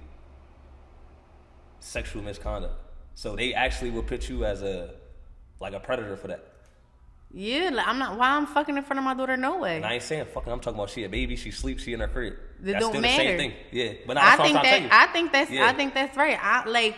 sexual 1.79 2.21
misconduct. 2.23 2.75
So 3.15 3.35
they 3.35 3.53
actually 3.53 3.91
will 3.91 4.03
put 4.03 4.29
you 4.29 4.45
as 4.45 4.61
a 4.61 4.91
like 5.59 5.73
a 5.73 5.79
predator 5.79 6.15
for 6.15 6.27
that. 6.29 6.45
yeah. 7.31 7.69
Like, 7.73 7.87
I'm 7.87 7.99
not. 7.99 8.17
Why 8.17 8.29
I'm 8.29 8.45
fucking 8.45 8.77
in 8.77 8.83
front 8.83 8.97
of 8.99 9.03
my 9.03 9.13
daughter? 9.13 9.35
No 9.37 9.57
way. 9.59 9.77
And 9.77 9.85
I 9.85 9.95
ain't 9.95 10.03
saying 10.03 10.25
fucking. 10.33 10.51
I'm 10.51 10.59
talking 10.59 10.79
about 10.79 10.89
she 10.89 11.03
a 11.03 11.09
baby. 11.09 11.35
She 11.35 11.51
sleeps. 11.51 11.83
She 11.83 11.93
in 11.93 11.99
her 11.99 12.07
crib. 12.07 12.33
It 12.33 12.39
that's 12.73 12.79
don't 12.79 12.91
still 12.91 13.01
matter. 13.01 13.23
the 13.23 13.29
same 13.29 13.37
thing. 13.37 13.53
Yeah, 13.71 13.93
but 14.07 14.17
I 14.17 14.35
think 14.37 14.55
I'm 14.57 14.63
trying 14.63 14.83
to 14.83 14.89
that. 14.89 15.09
I 15.09 15.13
think 15.13 15.31
that's 15.31 15.51
Yeah. 15.51 15.67
I 15.67 15.73
think 15.73 15.93
that's 15.93 16.17
right. 16.17 16.37
I 16.41 16.65
like 16.67 16.95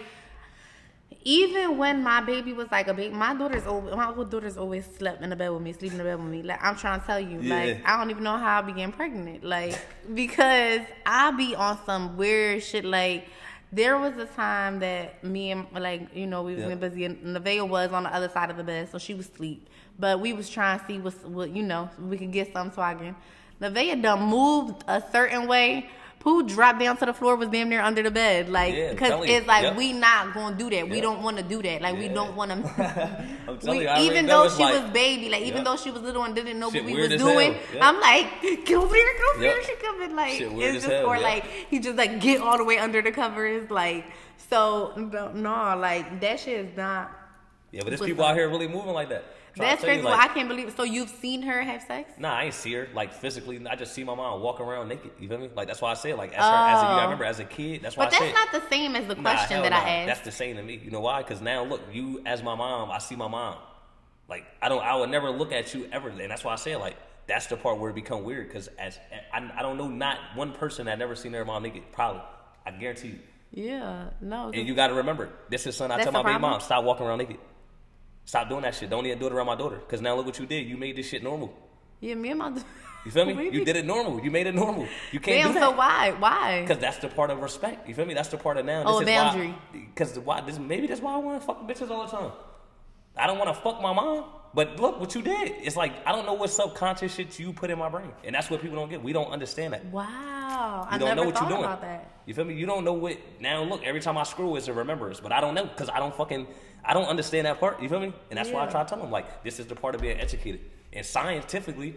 even 1.24 1.78
when 1.78 2.01
my 2.03 2.22
baby 2.22 2.53
was 2.53 2.72
like 2.72 2.88
a 2.88 2.93
baby, 2.93 3.14
my 3.14 3.34
daughter's 3.36 3.68
always, 3.68 3.95
my 3.95 4.14
old 4.14 4.32
daughter's 4.32 4.57
always 4.57 4.86
slept 4.97 5.22
in 5.22 5.30
the 5.30 5.36
bed 5.36 5.49
with 5.49 5.62
me, 5.62 5.72
sleeping 5.74 5.93
in 5.93 5.97
the 5.99 6.03
bed 6.03 6.20
with 6.20 6.32
me. 6.32 6.41
Like 6.41 6.64
I'm 6.64 6.76
trying 6.76 6.99
to 6.99 7.05
tell 7.05 7.20
you, 7.20 7.41
like 7.41 7.82
I 7.86 7.97
don't 7.97 8.09
even 8.09 8.24
know 8.24 8.38
how 8.38 8.59
I 8.59 8.62
began 8.62 8.91
pregnant, 8.91 9.43
like 9.43 9.78
because 10.14 10.82
I 11.05 11.32
be 11.32 11.55
on 11.55 11.78
some 11.86 12.18
weird 12.18 12.64
shit. 12.64 12.86
Like 12.86 13.28
there 13.72 13.97
was 13.97 14.18
a 14.18 14.26
time 14.26 14.80
that 14.80 15.24
me 15.24 15.51
and 15.51 15.68
like 15.74 16.14
you 16.16 16.28
know 16.28 16.43
we 16.43 16.53
was 16.55 16.64
Yeah. 16.64 16.70
been 16.70 16.80
busy 16.80 17.05
and 17.05 17.18
Nevaeh 17.24 17.68
was 17.68 17.91
on 17.91 18.03
the 18.03 18.14
other 18.14 18.30
side 18.30 18.49
of 18.49 18.57
the 18.57 18.64
bed, 18.64 18.89
so 18.91 18.97
she 18.97 19.14
was 19.14 19.28
asleep. 19.30 19.68
But 19.99 20.20
we 20.20 20.34
was 20.34 20.49
trying 20.49 20.80
to 20.80 20.86
see 20.86 20.97
what's 20.97 21.24
what 21.24 21.51
you 21.51 21.62
know 21.64 21.89
we 21.99 22.18
could 22.18 22.32
get 22.32 22.51
some 22.53 22.72
swagging. 22.72 23.16
Nevaeh 23.62 24.01
done 24.01 24.24
moved 24.24 24.84
a 24.88 25.03
certain 25.12 25.45
way. 25.47 25.89
Pooh 26.22 26.43
dropped 26.43 26.80
down 26.80 26.95
to 26.97 27.05
the 27.07 27.13
floor, 27.13 27.36
was 27.36 27.49
damn 27.49 27.67
near 27.67 27.82
under 27.82 28.03
the 28.03 28.11
bed, 28.11 28.47
like 28.47 28.76
because 28.91 29.28
you. 29.28 29.36
it's 29.36 29.47
like 29.47 29.63
Yep. 29.63 29.76
we 29.76 29.91
not 29.91 30.36
gonna 30.36 30.55
do 30.55 30.69
that. 30.69 30.88
We 30.88 31.01
don't 31.01 31.24
want 31.24 31.38
to 31.38 31.43
do 31.43 31.63
that. 31.63 31.82
Like 31.82 31.97
we 31.97 32.09
don't 32.09 32.36
want 32.36 32.51
to. 32.51 32.57
I'm 33.47 33.57
telling 33.57 33.80
we, 33.80 33.84
you, 33.86 33.89
I 33.89 33.93
already 33.93 34.05
even 34.05 34.26
though 34.28 34.43
it's 34.43 34.55
she 34.55 34.61
like- 34.63 34.84
was 34.84 34.91
baby, 34.91 35.30
like 35.30 35.41
even 35.41 35.63
though 35.63 35.76
she 35.78 35.89
was 35.89 36.03
little 36.03 36.24
and 36.24 36.36
didn't 36.36 36.59
know 36.59 36.69
Shit 36.69 36.84
what 36.84 36.93
we 36.93 37.01
was 37.01 37.09
doing, 37.19 37.53
Yep. 37.74 37.82
I'm 37.82 37.99
like, 37.99 38.39
get 38.41 38.78
over 38.78 38.93
here, 38.93 39.13
get 39.17 39.36
over 39.36 39.43
Yep. 39.43 39.53
here. 39.55 39.63
She 39.63 39.76
coming 39.84 40.15
like 40.15 40.34
Shit 40.34 40.51
it's 40.51 40.86
just 40.86 41.03
or 41.03 41.15
yep. 41.15 41.24
like 41.24 41.45
he 41.72 41.80
just 41.80 41.97
like 41.97 42.19
get 42.22 42.39
all 42.39 42.57
the 42.59 42.65
way 42.65 42.78
under 42.78 43.01
the 43.01 43.11
covers, 43.11 43.72
like 43.72 44.05
so 44.49 44.93
no, 45.34 45.76
like 45.76 46.22
that 46.22 46.39
shit 46.39 46.65
is 46.67 46.78
not. 46.78 47.11
Yeah, 47.72 47.82
but 47.82 47.89
there's 47.89 48.01
people 48.01 48.24
out 48.26 48.36
here 48.36 48.47
really 48.47 48.67
moving 48.67 48.93
like 48.93 49.09
that. 49.09 49.24
That's 49.58 49.82
tell 49.82 49.89
you, 49.89 49.95
crazy. 49.97 50.06
well, 50.06 50.18
like, 50.18 50.30
I 50.32 50.34
can't 50.34 50.47
believe 50.47 50.68
it. 50.70 50.78
So 50.78 50.84
you've 50.84 51.10
seen 51.10 51.41
her 51.41 51.62
have 51.62 51.82
sex? 51.84 52.12
Nah, 52.18 52.34
I 52.34 52.45
ain't 52.45 52.54
see 52.54 52.74
her 52.74 52.88
like 52.93 53.14
physically. 53.14 53.62
I 53.70 53.76
just 53.76 53.93
see 53.93 54.04
my 54.04 54.16
mom 54.16 54.41
walk 54.41 54.60
around 54.62 54.88
naked. 54.88 55.12
You 55.20 55.28
feel 55.28 55.38
me? 55.39 55.49
Like 55.56 55.68
that's 55.68 55.82
why 55.82 55.91
I 55.91 55.95
said 55.95 56.16
like 56.18 56.32
as 56.34 56.38
her 56.38 56.41
as 56.43 56.80
a, 56.80 56.86
you 56.86 56.88
Oh. 56.88 56.95
gotta 56.95 57.04
remember 57.04 57.26
as 57.26 57.39
a 57.39 57.45
kid. 57.45 57.82
That's 57.82 57.97
why 57.97 58.06
I 58.06 58.10
said. 58.10 58.20
But 58.20 58.26
I 58.26 58.28
that's 58.28 58.52
said. 58.52 58.60
not 58.60 58.70
the 58.70 58.76
same 58.76 58.95
as 58.95 59.08
the 59.08 59.16
question 59.16 59.47
hell 59.58 59.64
that 59.64 59.70
nah. 59.72 59.78
I 59.78 59.89
asked. 59.89 60.08
That's 60.08 60.20
the 60.22 60.32
same 60.32 60.56
to 60.56 60.64
me. 60.64 60.80
You 60.84 60.91
know 60.91 61.02
why? 61.02 61.22
Because 61.22 61.41
now 61.41 61.64
look, 61.64 61.82
you 61.91 62.22
as 62.26 62.41
my 62.41 62.56
mom, 62.56 62.91
I 62.91 62.99
see 62.99 63.16
my 63.16 63.28
mom. 63.28 63.58
Like 64.30 64.45
I 64.62 64.70
don't, 64.70 64.82
I 64.84 64.95
would 64.95 65.10
never 65.10 65.30
look 65.30 65.52
at 65.52 65.74
you 65.74 65.89
ever, 65.91 66.08
and 66.10 66.20
that's 66.32 66.43
why 66.45 66.54
I 66.54 66.56
say 66.56 66.76
like 66.78 66.95
that's 67.28 67.47
the 67.47 67.58
part 67.58 67.78
where 67.78 67.89
it 67.89 67.95
become 67.95 68.24
weird. 68.24 68.47
Because 68.47 68.68
as 68.80 68.97
I, 69.34 69.52
I 69.58 69.62
don't 69.62 69.78
know 69.78 69.88
not 69.89 70.18
one 70.36 70.54
person 70.54 70.86
that 70.86 70.97
never 70.97 71.16
seen 71.16 71.34
their 71.34 71.43
mom 71.43 71.64
naked. 71.64 71.84
Probably, 71.91 72.22
I 72.66 72.72
guarantee 72.72 73.10
you. 73.10 73.20
yeah, 73.52 74.06
no. 74.22 74.52
And 74.54 74.66
you 74.68 74.74
got 74.76 74.88
to 74.88 74.93
remember, 74.93 75.30
this 75.49 75.68
is 75.68 75.76
son. 75.76 75.91
I 75.91 76.02
tell 76.04 76.14
my 76.14 76.24
baby 76.24 76.39
mom, 76.39 76.62
stop 76.62 76.86
walking 76.86 77.06
around 77.06 77.18
naked. 77.20 77.38
Stop 78.26 78.49
doing 78.49 78.61
that 78.61 78.76
shit. 78.76 78.89
Don't 78.89 79.05
even 79.05 79.19
do 79.19 79.28
it 79.28 79.34
around 79.34 79.47
my 79.47 79.55
daughter. 79.55 79.78
Because 79.78 80.01
now 80.01 80.15
look 80.15 80.26
what 80.26 80.39
you 80.39 80.45
did. 80.45 80.67
You 80.67 80.78
made 80.78 80.95
this 80.95 81.07
shit 81.07 81.24
normal. 81.24 81.53
yeah, 81.99 82.15
me 82.15 82.30
and 82.30 82.39
my. 82.39 82.51
You 83.03 83.11
feel 83.11 83.26
me? 83.26 83.34
Maybe. 83.41 83.57
You 83.57 83.65
did 83.65 83.76
it 83.76 83.86
normal. 83.86 84.22
You 84.22 84.32
made 84.32 84.47
it 84.47 84.55
normal. 84.55 84.88
You 85.11 85.19
can't 85.19 85.43
Damn. 85.43 85.53
do 85.53 85.59
So 85.59 85.69
that. 85.72 85.78
why? 85.78 86.11
Why? 86.19 86.61
Because 86.61 86.78
that's 86.80 86.97
the 86.97 87.07
part 87.07 87.30
of 87.32 87.39
respect. 87.41 87.88
You 87.89 87.95
feel 87.95 88.05
me? 88.05 88.13
That's 88.13 88.30
the 88.30 88.38
part 88.38 88.57
of 88.57 88.65
now. 88.65 88.84
Oh, 88.86 88.99
this 88.99 89.09
is 89.09 89.15
boundary. 89.15 89.55
Because 89.74 90.17
why? 90.19 90.41
This, 90.41 90.59
maybe 90.59 90.88
that's 90.88 91.01
why 91.01 91.13
I 91.13 91.17
want 91.17 91.41
to 91.41 91.45
fuck 91.45 91.67
bitches 91.67 91.89
all 91.89 92.05
the 92.05 92.11
time. 92.11 92.32
I 93.17 93.28
don't 93.28 93.38
want 93.39 93.49
to 93.53 93.59
fuck 93.61 93.82
my 93.82 93.91
mom. 93.93 94.26
But 94.53 94.80
look 94.82 94.99
what 94.99 95.15
you 95.15 95.22
did. 95.22 95.53
It's 95.63 95.78
like 95.78 95.93
I 96.05 96.11
don't 96.11 96.26
know 96.26 96.34
what 96.34 96.49
subconscious 96.49 97.15
shit 97.15 97.39
you 97.39 97.53
put 97.53 97.69
in 97.72 97.80
my 97.80 97.88
brain, 97.88 98.11
and 98.26 98.36
that's 98.36 98.49
what 98.49 98.61
people 98.61 98.76
don't 98.78 98.89
get. 98.89 99.01
We 99.01 99.13
don't 99.13 99.32
understand 99.32 99.74
that. 99.74 99.86
Wow. 99.86 100.01
You 100.03 100.95
I 100.95 100.97
don't 100.97 101.07
never 101.07 101.15
know 101.22 101.26
what 101.28 101.39
you're 101.39 101.49
doing. 101.49 101.63
about 101.63 101.82
that. 101.82 102.11
You 102.26 102.34
feel 102.34 102.43
me? 102.43 102.53
You 102.55 102.65
don't 102.65 102.84
know 102.84 102.91
what. 102.93 103.17
Now 103.39 103.63
look, 103.63 103.82
every 103.86 104.01
time 104.01 104.17
I 104.17 104.24
screw, 104.24 104.57
it's 104.57 104.67
a 104.67 104.74
remembrance, 104.74 105.22
but 105.22 105.32
I 105.32 105.39
don't 105.39 105.55
know 105.55 105.65
because 105.65 105.88
I 105.89 105.99
don't 105.99 106.13
fucking, 106.13 106.47
I 106.84 106.94
don't 106.94 107.06
understand 107.06 107.46
that 107.48 107.60
part. 107.60 107.82
You 107.82 107.90
feel 107.90 108.00
me? 108.00 108.14
And 108.30 108.38
that's 108.38 108.50
why 108.50 108.66
I 108.66 108.68
try 108.68 108.84
to 108.84 108.90
tell 108.90 109.00
them 109.00 109.12
like, 109.12 109.44
this 109.44 109.60
is 109.60 109.68
the 109.68 109.76
part 109.76 109.96
of 109.96 110.02
being 110.02 110.20
educated, 110.20 110.62
and 110.94 111.06
scientifically, 111.06 111.96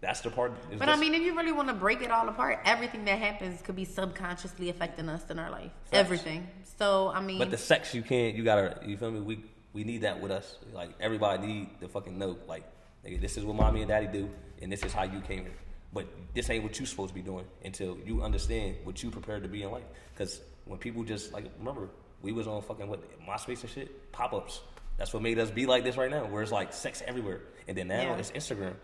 that's 0.00 0.20
the 0.20 0.30
part. 0.30 0.52
But 0.78 0.88
I 0.88 0.96
mean, 0.96 1.14
if 1.14 1.22
you 1.22 1.36
really 1.36 1.52
want 1.52 1.68
to 1.68 1.74
break 1.74 2.00
it 2.02 2.10
all 2.10 2.28
apart, 2.28 2.60
everything 2.64 3.04
that 3.04 3.18
happens 3.18 3.60
could 3.60 3.76
be 3.76 3.84
subconsciously 3.84 4.70
affecting 4.70 5.08
us 5.08 5.28
in 5.30 5.38
our 5.38 5.50
life. 5.50 5.70
Everything. 5.92 6.48
So 6.78 7.12
I 7.14 7.20
mean, 7.20 7.38
But 7.38 7.50
the 7.50 7.58
sex 7.58 7.94
you 7.94 8.02
can't 8.02 8.34
you 8.34 8.42
gotta 8.42 8.80
you 8.84 8.96
feel 8.96 9.10
me? 9.10 9.20
We 9.20 9.44
we 9.74 9.84
need 9.84 10.02
that 10.02 10.20
with 10.20 10.32
us. 10.32 10.56
Like 10.72 10.90
everybody 11.00 11.46
need 11.46 11.80
to 11.80 11.88
fucking 11.88 12.18
know. 12.18 12.38
Like 12.48 12.64
nigga, 13.04 13.20
this 13.20 13.36
is 13.36 13.44
what 13.44 13.56
mommy 13.56 13.82
and 13.82 13.88
daddy 13.88 14.06
do 14.06 14.30
and 14.62 14.72
this 14.72 14.82
is 14.82 14.92
how 14.92 15.02
you 15.02 15.20
came 15.20 15.42
here. 15.42 15.54
But 15.92 16.06
this 16.34 16.48
ain't 16.48 16.62
what 16.62 16.78
you 16.80 16.86
supposed 16.86 17.10
to 17.10 17.14
be 17.14 17.22
doing 17.22 17.44
until 17.64 17.98
you 18.06 18.22
understand 18.22 18.76
what 18.84 19.02
you 19.02 19.10
prepared 19.10 19.42
to 19.42 19.48
be 19.48 19.62
in 19.62 19.70
life. 19.70 19.84
Cause 20.16 20.40
when 20.64 20.78
people 20.78 21.04
just 21.04 21.32
like 21.32 21.44
remember, 21.58 21.90
we 22.22 22.32
was 22.32 22.46
on 22.46 22.62
fucking 22.62 22.88
what 22.88 23.00
MySpace 23.26 23.62
and 23.62 23.70
shit, 23.70 24.12
pop 24.12 24.32
ups. 24.32 24.60
That's 24.98 25.14
what 25.14 25.22
made 25.22 25.38
us 25.38 25.50
be 25.50 25.66
like 25.66 25.84
this 25.84 25.96
right 25.96 26.10
now, 26.10 26.26
where 26.26 26.42
it's 26.42 26.52
like 26.52 26.72
sex 26.72 27.02
everywhere. 27.06 27.40
And 27.66 27.76
then 27.76 27.88
now 27.88 28.02
Yeah. 28.02 28.16
it's 28.16 28.30
Instagram, 28.32 28.74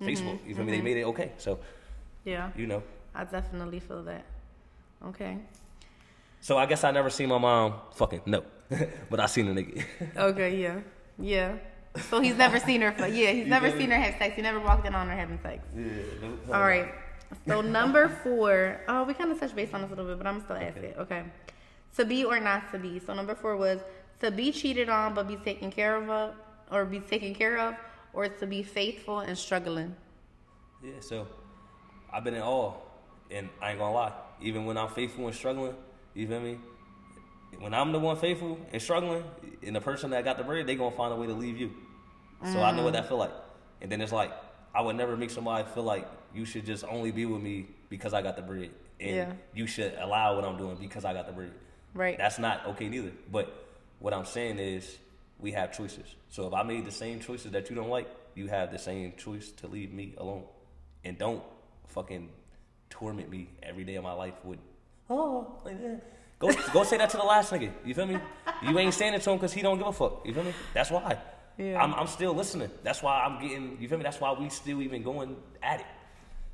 mm-hmm. 0.00 0.06
Facebook. 0.06 0.46
You 0.46 0.54
feel 0.54 0.64
me? 0.64 0.72
They 0.72 0.78
mm-hmm. 0.78 0.84
made 0.84 0.96
it 0.98 1.04
okay. 1.04 1.32
So, 1.36 1.58
yeah, 2.24 2.50
you 2.56 2.66
know. 2.66 2.82
I 3.14 3.24
definitely 3.24 3.80
feel 3.80 4.02
that. 4.04 4.24
Okay. 5.04 5.38
So 6.40 6.56
I 6.56 6.66
guess 6.66 6.84
I 6.84 6.90
never 6.90 7.10
seen 7.10 7.28
my 7.28 7.38
mom 7.38 7.74
fucking 7.94 8.22
no. 8.26 8.42
but 9.10 9.20
I 9.20 9.26
seen 9.26 9.48
a 9.48 9.54
nigga. 9.54 9.84
Okay. 10.16 10.60
Yeah. 10.62 10.80
Yeah. 11.18 11.56
So 12.10 12.20
he's 12.20 12.36
never 12.36 12.58
seen 12.58 12.82
her. 12.82 12.92
fu- 12.92 13.06
Yeah, 13.06 13.32
he's 13.32 13.46
never 13.56 13.70
feel 13.70 13.78
seen 13.78 13.90
her 13.90 13.96
have 13.96 14.16
sex. 14.18 14.36
He 14.36 14.42
never 14.42 14.60
walked 14.60 14.86
in 14.86 14.94
on 14.94 15.08
her 15.08 15.14
having 15.14 15.38
sex. 15.42 15.62
yeah. 15.76 16.54
All 16.54 16.62
right. 16.62 16.92
So 17.46 17.60
number 17.60 18.08
four. 18.22 18.80
Oh, 18.88 19.04
we 19.04 19.14
kind 19.14 19.32
of 19.32 19.40
touched 19.40 19.56
base 19.56 19.72
on 19.74 19.82
this 19.82 19.90
a 19.90 19.94
little 19.94 20.10
bit, 20.10 20.18
but 20.18 20.26
I'm 20.26 20.40
still 20.40 20.56
ask 20.56 20.76
it. 20.76 20.96
Okay. 20.98 21.24
To 21.96 22.04
be 22.04 22.24
or 22.24 22.40
not 22.40 22.70
to 22.72 22.78
be. 22.78 22.98
So 22.98 23.14
number 23.14 23.34
four 23.34 23.56
was 23.56 23.80
to 24.20 24.30
be 24.30 24.52
cheated 24.52 24.88
on 24.88 25.14
but 25.14 25.28
be 25.28 25.36
taken 25.36 25.70
care 25.70 25.96
of, 25.96 26.34
or 26.70 26.84
be 26.84 27.00
taken 27.00 27.34
care 27.34 27.58
of, 27.58 27.74
or 28.12 28.28
to 28.28 28.46
be 28.46 28.62
faithful 28.62 29.20
and 29.20 29.36
struggling. 29.36 29.94
Yeah, 30.82 31.00
so 31.00 31.26
I've 32.12 32.24
been 32.24 32.34
in 32.34 32.42
all, 32.42 32.86
and 33.30 33.48
I 33.62 33.70
ain't 33.70 33.78
gonna 33.78 33.94
lie. 33.94 34.12
Even 34.40 34.66
when 34.66 34.76
I'm 34.76 34.88
faithful 34.88 35.26
and 35.26 35.34
struggling, 35.34 35.74
you 36.14 36.26
feel 36.26 36.40
me? 36.40 36.58
When 37.58 37.72
I'm 37.72 37.92
the 37.92 37.98
one 37.98 38.16
faithful 38.16 38.58
and 38.72 38.82
struggling, 38.82 39.24
and 39.62 39.74
the 39.74 39.80
person 39.80 40.10
that 40.10 40.24
got 40.24 40.36
the 40.36 40.44
bread, 40.44 40.66
they 40.66 40.74
gonna 40.74 40.94
find 40.94 41.12
a 41.12 41.16
way 41.16 41.26
to 41.26 41.32
leave 41.32 41.58
you. 41.58 41.72
So 42.52 42.62
I 42.62 42.70
know 42.72 42.82
what 42.82 42.92
mm. 42.92 42.96
that 42.96 43.08
feel 43.08 43.16
like. 43.16 43.32
And 43.80 43.90
then 43.90 44.00
it's 44.02 44.12
like 44.12 44.32
I 44.74 44.82
would 44.82 44.96
never 44.96 45.16
make 45.16 45.30
somebody 45.30 45.66
feel 45.72 45.84
like 45.84 46.06
you 46.34 46.44
should 46.44 46.66
just 46.66 46.84
only 46.84 47.10
be 47.10 47.24
with 47.24 47.40
me 47.40 47.68
because 47.88 48.12
I 48.12 48.20
got 48.20 48.36
the 48.36 48.42
bread, 48.42 48.70
and 49.00 49.16
Yeah. 49.16 49.32
you 49.54 49.66
should 49.66 49.94
allow 49.98 50.36
what 50.36 50.44
I'm 50.44 50.58
doing 50.58 50.76
because 50.76 51.04
I 51.04 51.14
got 51.14 51.26
the 51.26 51.32
bread. 51.32 51.52
Right. 51.96 52.16
That's 52.18 52.38
not 52.38 52.66
okay 52.68 52.88
neither. 52.88 53.10
But 53.32 53.52
what 53.98 54.12
I'm 54.14 54.24
saying 54.26 54.58
is 54.58 54.98
we 55.40 55.52
have 55.52 55.76
choices. 55.76 56.06
So 56.28 56.46
if 56.46 56.54
I 56.54 56.62
made 56.62 56.84
the 56.84 56.92
same 56.92 57.20
choices 57.20 57.52
that 57.52 57.70
you 57.70 57.76
don't 57.76 57.88
like, 57.88 58.08
you 58.34 58.46
have 58.48 58.70
the 58.70 58.78
same 58.78 59.14
choice 59.16 59.50
to 59.52 59.66
leave 59.66 59.92
me 59.92 60.14
alone. 60.18 60.44
And 61.04 61.16
don't 61.18 61.42
fucking 61.88 62.28
torment 62.90 63.30
me 63.30 63.48
every 63.62 63.84
day 63.84 63.94
of 63.96 64.04
my 64.04 64.12
life 64.12 64.34
with 64.44 64.58
oh 65.10 65.58
like 65.64 65.80
that. 65.82 66.02
Go 66.38 66.50
go 66.72 66.84
say 66.84 66.98
that 66.98 67.10
to 67.10 67.16
the 67.16 67.22
last 67.24 67.50
nigga. 67.52 67.72
You 67.84 67.94
feel 67.94 68.06
me? 68.06 68.18
you 68.62 68.78
ain't 68.78 68.92
saying 68.94 69.14
it 69.14 69.22
to 69.22 69.30
him 69.30 69.36
because 69.38 69.52
he 69.54 69.62
don't 69.62 69.78
give 69.78 69.86
a 69.86 69.92
fuck. 69.92 70.20
You 70.26 70.34
feel 70.34 70.44
me? 70.44 70.52
That's 70.74 70.90
why. 70.90 71.16
Yeah. 71.56 71.82
I'm, 71.82 71.94
I'm 71.94 72.06
still 72.06 72.34
listening. 72.34 72.70
That's 72.82 73.02
why 73.02 73.24
I'm 73.24 73.40
getting. 73.40 73.78
You 73.80 73.88
feel 73.88 73.96
me? 73.96 74.04
That's 74.04 74.20
why 74.20 74.32
we 74.32 74.50
still 74.50 74.82
even 74.82 75.02
going 75.02 75.36
at 75.62 75.80
it. 75.80 75.86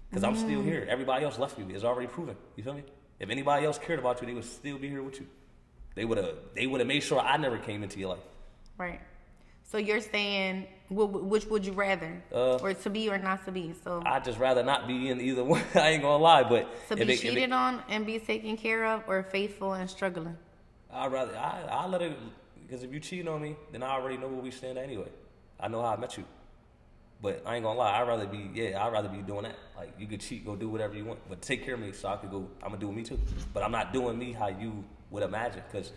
Because 0.09 0.23
I'm 0.23 0.35
Mm. 0.35 0.39
still 0.45 0.63
here. 0.63 0.87
Everybody 0.89 1.25
else 1.25 1.39
left 1.39 1.59
me. 1.59 1.75
It's 1.75 1.83
already 1.83 2.07
proven. 2.07 2.37
You 2.55 2.63
feel 2.63 2.75
me? 2.75 2.85
If 3.23 3.31
anybody 3.31 3.65
else 3.65 3.79
cared 3.79 4.01
about 4.01 4.21
you, 4.21 4.27
they 4.27 4.35
would 4.35 4.45
still 4.45 4.79
be 4.79 4.89
here 4.89 5.03
with 5.03 5.21
you. 5.21 5.27
They 5.95 6.05
would 6.05 6.19
have. 6.19 6.35
They 6.57 6.67
would 6.67 6.81
have 6.81 6.89
made 6.89 7.03
sure 7.05 7.21
I 7.21 7.37
never 7.37 7.57
came 7.57 7.83
into 7.85 8.01
your 8.01 8.11
life. 8.11 8.25
Right. 8.77 9.01
So 9.63 9.79
you're 9.79 10.01
saying, 10.01 10.67
wh- 10.89 11.25
which 11.33 11.47
would 11.47 11.65
you 11.65 11.73
rather, 11.73 12.21
Uh, 12.33 12.57
or 12.57 12.75
to 12.75 12.91
be 12.91 13.09
or 13.09 13.19
not 13.19 13.45
to 13.45 13.53
be? 13.53 13.75
So 13.85 14.03
I'd 14.05 14.25
just 14.25 14.39
rather 14.41 14.65
not 14.65 14.89
be 14.89 15.09
in 15.11 15.21
either 15.21 15.45
one. 15.55 15.63
I 15.77 15.91
ain't 15.91 16.03
gonna 16.03 16.23
lie, 16.23 16.43
but 16.43 16.67
to 16.89 16.97
be 16.97 17.03
it- 17.03 17.09
if 17.11 17.15
it- 17.15 17.23
cheated 17.23 17.53
on 17.53 17.83
and 17.89 18.05
be 18.05 18.19
taken 18.19 18.57
care 18.57 18.85
of, 18.87 19.05
or 19.07 19.23
faithful 19.23 19.75
and 19.75 19.89
struggling. 19.89 20.37
I'd 20.93 21.13
rather 21.13 21.37
I 21.37 21.63
I 21.71 21.87
let 21.87 22.03
it 22.03 22.13
because 22.67 22.83
if 22.83 22.93
you 22.93 22.99
cheat 23.01 23.29
on 23.29 23.41
me, 23.41 23.55
then 23.71 23.83
I 23.85 23.91
already 23.93 24.17
know 24.17 24.27
where 24.29 24.43
we 24.43 24.51
stand 24.51 24.79
anyway. 24.79 25.09
I 25.61 25.69
know 25.69 25.81
how 25.81 25.95
I 25.95 25.97
met 25.97 26.19
you. 26.19 26.25
But 27.23 27.45
I 27.47 27.55
ain't 27.55 27.65
gonna 27.65 27.79
lie, 27.79 28.01
I'd 28.01 28.09
rather 28.09 28.27
be 28.27 28.51
yeah, 28.53 28.85
I'd 28.85 28.93
rather 28.93 29.09
be 29.09 29.19
doing 29.23 29.45
that. 29.45 29.57
Like 29.77 29.93
you 29.97 30.09
could 30.09 30.21
cheat, 30.21 30.45
go 30.45 30.57
do 30.57 30.69
whatever 30.69 30.97
you 30.97 31.05
want, 31.05 31.21
but 31.29 31.41
take 31.41 31.65
care 31.65 31.75
of 31.75 31.81
me 31.81 31.93
so 31.93 32.09
I 32.09 32.17
could 32.17 32.31
go. 32.31 32.49
I'm 32.63 32.71
gonna 32.71 32.81
do 32.81 32.91
me 32.91 33.05
too. 33.05 33.19
But 33.55 33.63
I'm 33.63 33.71
not 33.71 33.93
doing 33.93 34.19
me 34.19 34.33
how 34.33 34.49
you 34.49 34.85
would 35.11 35.23
imagine 35.23 35.63
because 35.71 35.93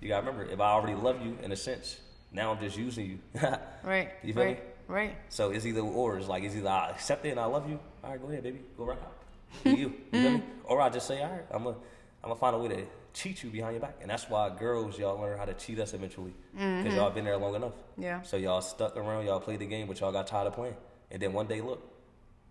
you 0.00 0.08
gotta 0.08 0.24
remember 0.24 0.50
if 0.50 0.60
I 0.60 0.70
already 0.70 0.94
love 0.94 1.20
you 1.24 1.36
in 1.42 1.50
a 1.50 1.56
sense, 1.56 1.98
now 2.32 2.52
I'm 2.52 2.60
just 2.60 2.78
using 2.78 3.06
you. 3.06 3.18
Right. 3.82 4.10
You 4.22 4.32
feel 4.32 4.44
right. 4.44 4.58
me? 4.58 4.64
Right. 4.86 5.16
So 5.28 5.50
it's 5.50 5.66
either 5.66 5.80
or. 5.80 6.18
It's 6.18 6.28
like 6.28 6.44
it's 6.44 6.54
either 6.54 6.68
I 6.68 6.90
accept 6.90 7.26
it 7.26 7.30
and 7.30 7.40
I 7.40 7.46
love 7.46 7.68
you. 7.68 7.80
All 8.04 8.10
right, 8.10 8.20
go 8.20 8.28
ahead, 8.28 8.42
baby, 8.42 8.60
go 8.76 8.84
rock 8.84 8.98
out. 9.02 9.16
Do 9.64 9.70
you? 9.70 9.76
You 10.12 10.20
feel 10.22 10.30
me? 10.30 10.42
Or 10.64 10.80
I 10.80 10.88
just 10.88 11.08
say, 11.08 11.20
all 11.22 11.30
right, 11.30 11.46
I'm 11.50 11.64
gonna 11.64 11.76
I'm 12.22 12.30
gonna 12.30 12.40
find 12.40 12.56
a 12.56 12.58
way 12.58 12.68
to 12.68 12.86
cheat 13.12 13.42
you 13.42 13.50
behind 13.50 13.74
your 13.74 13.80
back, 13.80 13.96
and 14.00 14.10
that's 14.10 14.28
why 14.28 14.50
girls 14.50 14.98
y'all 14.98 15.20
learn 15.20 15.38
how 15.38 15.44
to 15.44 15.54
cheat 15.54 15.78
us 15.78 15.94
eventually 15.94 16.34
because 16.52 16.94
y'all 16.94 17.10
been 17.10 17.24
there 17.24 17.36
long 17.36 17.54
enough. 17.54 17.72
Yeah. 17.96 18.22
So 18.22 18.36
y'all 18.36 18.60
stuck 18.60 18.96
around, 18.96 19.26
y'all 19.26 19.40
played 19.40 19.60
the 19.60 19.66
game, 19.66 19.86
but 19.86 19.98
y'all 20.00 20.12
got 20.12 20.26
tired 20.26 20.46
of 20.46 20.54
playing, 20.54 20.76
and 21.10 21.20
then 21.20 21.32
one 21.32 21.46
day, 21.46 21.60
look, 21.60 21.82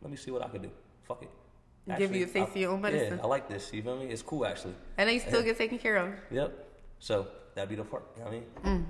let 0.01 0.11
me 0.11 0.17
see 0.17 0.31
what 0.31 0.43
I 0.43 0.49
can 0.49 0.61
do. 0.63 0.71
Fuck 1.03 1.23
it. 1.23 1.29
Give 1.97 2.15
you 2.15 2.25
a 2.25 2.27
taste 2.27 2.49
of 2.49 2.57
your 2.57 2.71
own 2.71 2.81
medicine. 2.81 3.17
Yeah, 3.17 3.23
I 3.23 3.27
like 3.27 3.49
this. 3.49 3.73
You 3.73 3.81
feel 3.81 3.97
me? 3.97 4.05
It's 4.05 4.21
cool 4.21 4.45
actually. 4.45 4.75
And 4.97 5.07
then 5.07 5.13
you 5.15 5.19
still 5.21 5.41
get 5.41 5.57
taken 5.57 5.79
care 5.79 5.97
of. 5.97 6.13
Yep. 6.29 6.67
So 6.99 7.27
that'd 7.55 7.69
be 7.69 7.75
the 7.75 7.83
part. 7.83 8.03
You 8.15 8.23
know 8.23 8.29
what 8.29 8.43
I 8.63 8.71
mean? 8.71 8.85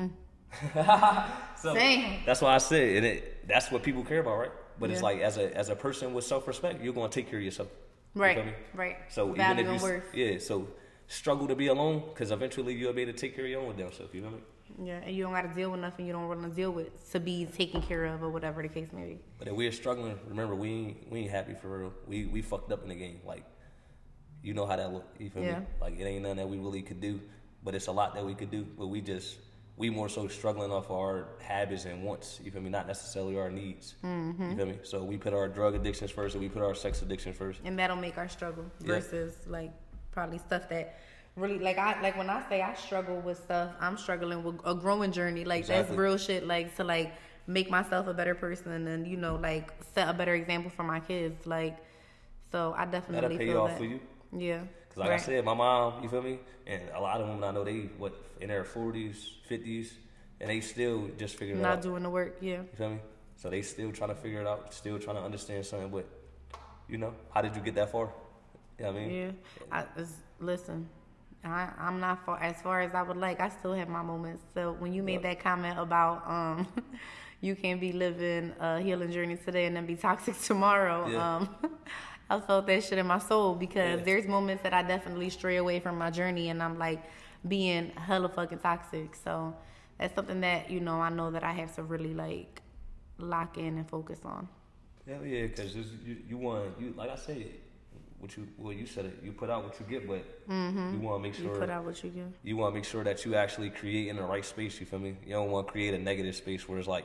Mm, 0.00 0.10
so 1.56 1.74
Damn. 1.74 2.24
that's 2.26 2.42
why 2.42 2.54
I 2.54 2.58
said, 2.58 2.96
and 2.96 3.06
it 3.06 3.48
that's 3.48 3.70
what 3.70 3.82
people 3.82 4.04
care 4.04 4.20
about, 4.20 4.38
right? 4.38 4.50
But 4.78 4.90
it's 4.90 5.02
like 5.02 5.20
as 5.20 5.38
a 5.38 5.56
as 5.56 5.68
a 5.68 5.76
person 5.76 6.12
with 6.12 6.24
self 6.24 6.46
respect, 6.46 6.82
you're 6.82 6.92
gonna 6.92 7.08
take 7.08 7.30
care 7.30 7.38
of 7.38 7.44
yourself. 7.44 7.68
You 8.14 8.20
Right. 8.22 8.36
feel 8.36 8.44
me? 8.46 8.52
Right. 8.74 8.96
So 9.08 9.32
Value 9.32 9.60
even 9.62 9.74
if 9.74 9.80
you 9.82 9.86
worth. 9.88 10.14
yeah, 10.14 10.38
so 10.38 10.68
struggle 11.06 11.46
to 11.48 11.54
be 11.54 11.68
alone 11.68 12.02
because 12.08 12.30
eventually 12.30 12.74
you'll 12.74 12.92
be 12.92 13.02
able 13.02 13.12
to 13.12 13.18
take 13.18 13.34
care 13.34 13.44
of 13.44 13.50
your 13.50 13.62
own 13.62 13.76
damn 13.76 13.92
self. 13.92 14.14
You 14.14 14.22
feel 14.22 14.30
me? 14.30 14.38
Yeah, 14.84 15.00
and 15.04 15.14
you 15.14 15.22
don't 15.24 15.32
got 15.32 15.42
to 15.42 15.48
deal 15.54 15.70
with 15.70 15.80
nothing 15.80 16.06
you 16.06 16.12
don't 16.12 16.28
want 16.28 16.42
to 16.42 16.48
deal 16.48 16.70
with 16.70 17.10
to 17.12 17.20
be 17.20 17.44
taken 17.46 17.82
care 17.82 18.06
of 18.06 18.22
or 18.22 18.30
whatever 18.30 18.62
the 18.62 18.68
case 18.68 18.88
may 18.92 19.04
be. 19.04 19.18
But 19.38 19.48
if 19.48 19.54
we're 19.54 19.72
struggling, 19.72 20.18
remember 20.26 20.54
we 20.54 20.70
ain't 20.70 21.10
we 21.10 21.20
ain't 21.20 21.30
happy 21.30 21.54
for 21.54 21.78
real. 21.78 21.92
We 22.06 22.26
we 22.26 22.40
fucked 22.42 22.72
up 22.72 22.82
in 22.82 22.88
the 22.88 22.94
game. 22.94 23.20
Like 23.26 23.44
you 24.42 24.54
know 24.54 24.66
how 24.66 24.76
that 24.76 24.92
look. 24.92 25.06
You 25.18 25.30
feel 25.30 25.42
Yeah. 25.42 25.60
me? 25.60 25.66
Like 25.80 25.98
it 25.98 26.04
ain't 26.04 26.22
nothing 26.22 26.38
that 26.38 26.48
we 26.48 26.58
really 26.58 26.82
could 26.82 27.00
do, 27.00 27.20
but 27.62 27.74
it's 27.74 27.86
a 27.88 27.92
lot 27.92 28.14
that 28.14 28.24
we 28.24 28.34
could 28.34 28.50
do. 28.50 28.64
But 28.78 28.86
we 28.88 29.00
just 29.00 29.36
we 29.76 29.88
more 29.90 30.08
so 30.08 30.28
struggling 30.28 30.70
off 30.70 30.90
our 30.90 31.26
habits 31.40 31.84
and 31.86 32.02
wants. 32.04 32.40
You 32.44 32.50
feel 32.50 32.60
me? 32.62 32.70
Not 32.70 32.86
necessarily 32.86 33.38
our 33.38 33.50
needs. 33.50 33.94
Mm-hmm. 34.04 34.50
You 34.50 34.56
feel 34.56 34.66
me? 34.66 34.78
So 34.82 35.02
we 35.02 35.16
put 35.16 35.32
our 35.32 35.48
drug 35.48 35.74
addictions 35.74 36.10
first, 36.10 36.34
and 36.34 36.42
we 36.42 36.48
put 36.48 36.62
our 36.62 36.74
sex 36.74 37.02
addiction 37.02 37.32
first. 37.32 37.60
and 37.64 37.78
that'll 37.78 37.96
make 37.96 38.18
our 38.18 38.28
struggle 38.28 38.64
Yeah. 38.80 38.94
versus 38.96 39.34
like 39.46 39.72
probably 40.12 40.38
stuff 40.38 40.68
that 40.68 40.98
really 41.36 41.58
like 41.58 41.78
I 41.78 41.98
like 42.02 42.16
when 42.18 42.28
I 42.28 42.46
say 42.50 42.60
I 42.60 42.74
struggle 42.74 43.16
with 43.20 43.38
stuff, 43.42 43.72
I'm 43.80 43.96
struggling 43.96 44.44
with 44.44 44.60
a 44.64 44.74
growing 44.74 45.10
journey. 45.12 45.44
Like 45.44 45.66
that's 45.66 45.90
real 45.90 46.18
shit. 46.18 46.46
Like 46.46 46.76
to 46.76 46.84
like 46.84 47.14
make 47.46 47.70
myself 47.70 48.06
a 48.06 48.14
better 48.14 48.34
person 48.34 48.86
and 48.86 49.06
you 49.06 49.16
know 49.16 49.36
like 49.36 49.72
set 49.94 50.08
a 50.08 50.12
better 50.12 50.34
example 50.34 50.70
for 50.70 50.82
my 50.84 51.00
kids. 51.00 51.46
Like 51.46 51.78
so 52.52 52.74
I 52.76 52.84
definitely 52.84 53.14
That'll 53.22 53.38
pay 53.38 53.46
feel 53.46 53.60
off 53.62 53.70
that. 53.70 53.78
for 53.78 53.84
you. 53.86 54.00
Yeah. 54.36 54.60
Cause 54.94 54.98
like 54.98 55.10
I 55.10 55.16
said, 55.16 55.44
my 55.44 55.54
mom, 55.54 56.02
you 56.02 56.08
feel 56.08 56.20
me, 56.22 56.38
and 56.66 56.82
a 56.94 57.00
lot 57.00 57.20
of 57.20 57.26
women 57.28 57.44
I 57.44 57.50
know 57.50 57.64
they 57.64 57.88
what 57.96 58.14
in 58.40 58.48
their 58.48 58.64
forties, 58.64 59.30
fifties, 59.46 59.94
and 60.40 60.50
they 60.50 60.60
still 60.60 61.08
just 61.18 61.36
figuring 61.36 61.60
it 61.60 61.62
not 61.62 61.78
out. 61.78 61.82
doing 61.82 62.02
the 62.02 62.10
work. 62.10 62.36
Yeah. 62.42 62.58
You 62.58 62.68
feel 62.76 62.90
me? 62.90 62.98
So 63.36 63.48
they 63.48 63.62
still 63.62 63.90
trying 63.90 64.10
to 64.10 64.14
figure 64.16 64.40
it 64.42 64.46
out, 64.46 64.72
still 64.74 64.98
trying 64.98 65.16
to 65.16 65.22
understand 65.22 65.64
something. 65.64 65.88
But 65.90 66.06
you 66.88 66.98
know, 66.98 67.14
how 67.32 67.40
did 67.40 67.56
you 67.56 67.62
get 67.62 67.74
that 67.76 67.90
far? 67.90 68.10
You 68.78 68.84
know 68.84 68.92
what 68.92 69.00
I 69.00 69.04
mean? 69.06 69.10
Yeah. 69.16 69.30
I 69.72 69.84
listen. 70.40 70.88
I, 71.44 71.70
I'm 71.78 71.98
not 71.98 72.24
far 72.24 72.40
as 72.40 72.60
far 72.62 72.82
as 72.82 72.94
I 72.94 73.02
would 73.02 73.16
like. 73.16 73.40
I 73.40 73.48
still 73.48 73.72
have 73.72 73.88
my 73.88 74.02
moments. 74.02 74.44
So 74.54 74.72
when 74.78 74.92
you 74.92 75.02
made 75.02 75.22
that 75.22 75.40
comment 75.40 75.76
about 75.78 76.22
um, 76.30 76.68
you 77.40 77.56
can't 77.56 77.80
be 77.80 77.90
living 77.92 78.52
a 78.60 78.80
healing 78.80 79.10
journey 79.10 79.36
today 79.36 79.64
and 79.66 79.74
then 79.74 79.84
be 79.86 79.96
toxic 79.96 80.38
tomorrow, 80.42 81.08
Yeah. 81.08 81.36
um, 81.38 81.48
I 82.32 82.40
felt 82.40 82.66
that 82.66 82.82
shit 82.84 82.98
in 82.98 83.06
my 83.06 83.18
soul 83.18 83.54
because 83.54 83.98
Yeah. 83.98 84.04
there's 84.04 84.26
moments 84.26 84.62
that 84.62 84.72
I 84.72 84.82
definitely 84.82 85.30
stray 85.30 85.56
away 85.64 85.80
from 85.80 85.98
my 85.98 86.10
journey 86.10 86.48
and 86.50 86.62
I'm 86.62 86.78
like 86.78 87.00
being 87.46 87.90
hella 88.08 88.28
fucking 88.28 88.58
toxic. 88.60 89.14
So 89.24 89.54
that's 89.98 90.14
something 90.14 90.40
that 90.40 90.70
you 90.70 90.80
know 90.80 91.00
I 91.00 91.10
know 91.10 91.30
that 91.30 91.44
I 91.44 91.52
have 91.52 91.74
to 91.76 91.82
really 91.82 92.14
like 92.14 92.62
lock 93.18 93.58
in 93.58 93.76
and 93.78 93.88
focus 93.88 94.20
on. 94.24 94.48
Hell 95.06 95.24
yeah, 95.26 95.46
because 95.48 95.74
you 95.76 95.84
you 96.30 96.36
want 96.38 96.64
you 96.80 96.94
like 96.96 97.10
I 97.10 97.16
said, 97.16 97.44
what 98.20 98.36
you 98.36 98.46
well 98.56 98.72
you 98.72 98.86
said 98.86 99.04
it. 99.06 99.18
You 99.22 99.32
put 99.32 99.50
out 99.50 99.64
what 99.64 99.74
you 99.80 99.86
get, 99.94 100.06
but 100.08 100.24
you 100.48 100.54
want 101.00 101.16
to 101.16 101.18
make 101.18 101.34
Mm-hmm. 101.34 101.44
You 101.44 101.50
put 101.62 101.70
out 101.70 101.84
what 101.84 102.02
you 102.04 102.10
give. 102.10 102.32
you 102.42 102.56
want 102.56 102.72
to 102.72 102.74
make 102.78 102.84
sure 102.92 103.04
that 103.04 103.24
you 103.24 103.34
actually 103.34 103.70
create 103.70 104.08
in 104.08 104.16
the 104.16 104.22
right 104.34 104.44
space. 104.44 104.78
You 104.80 104.86
feel 104.86 105.00
me? 105.00 105.16
You 105.26 105.32
don't 105.38 105.50
want 105.50 105.66
to 105.66 105.72
create 105.72 105.92
a 105.94 105.98
negative 105.98 106.34
space 106.36 106.68
where 106.68 106.78
it's 106.78 106.88
like, 106.96 107.04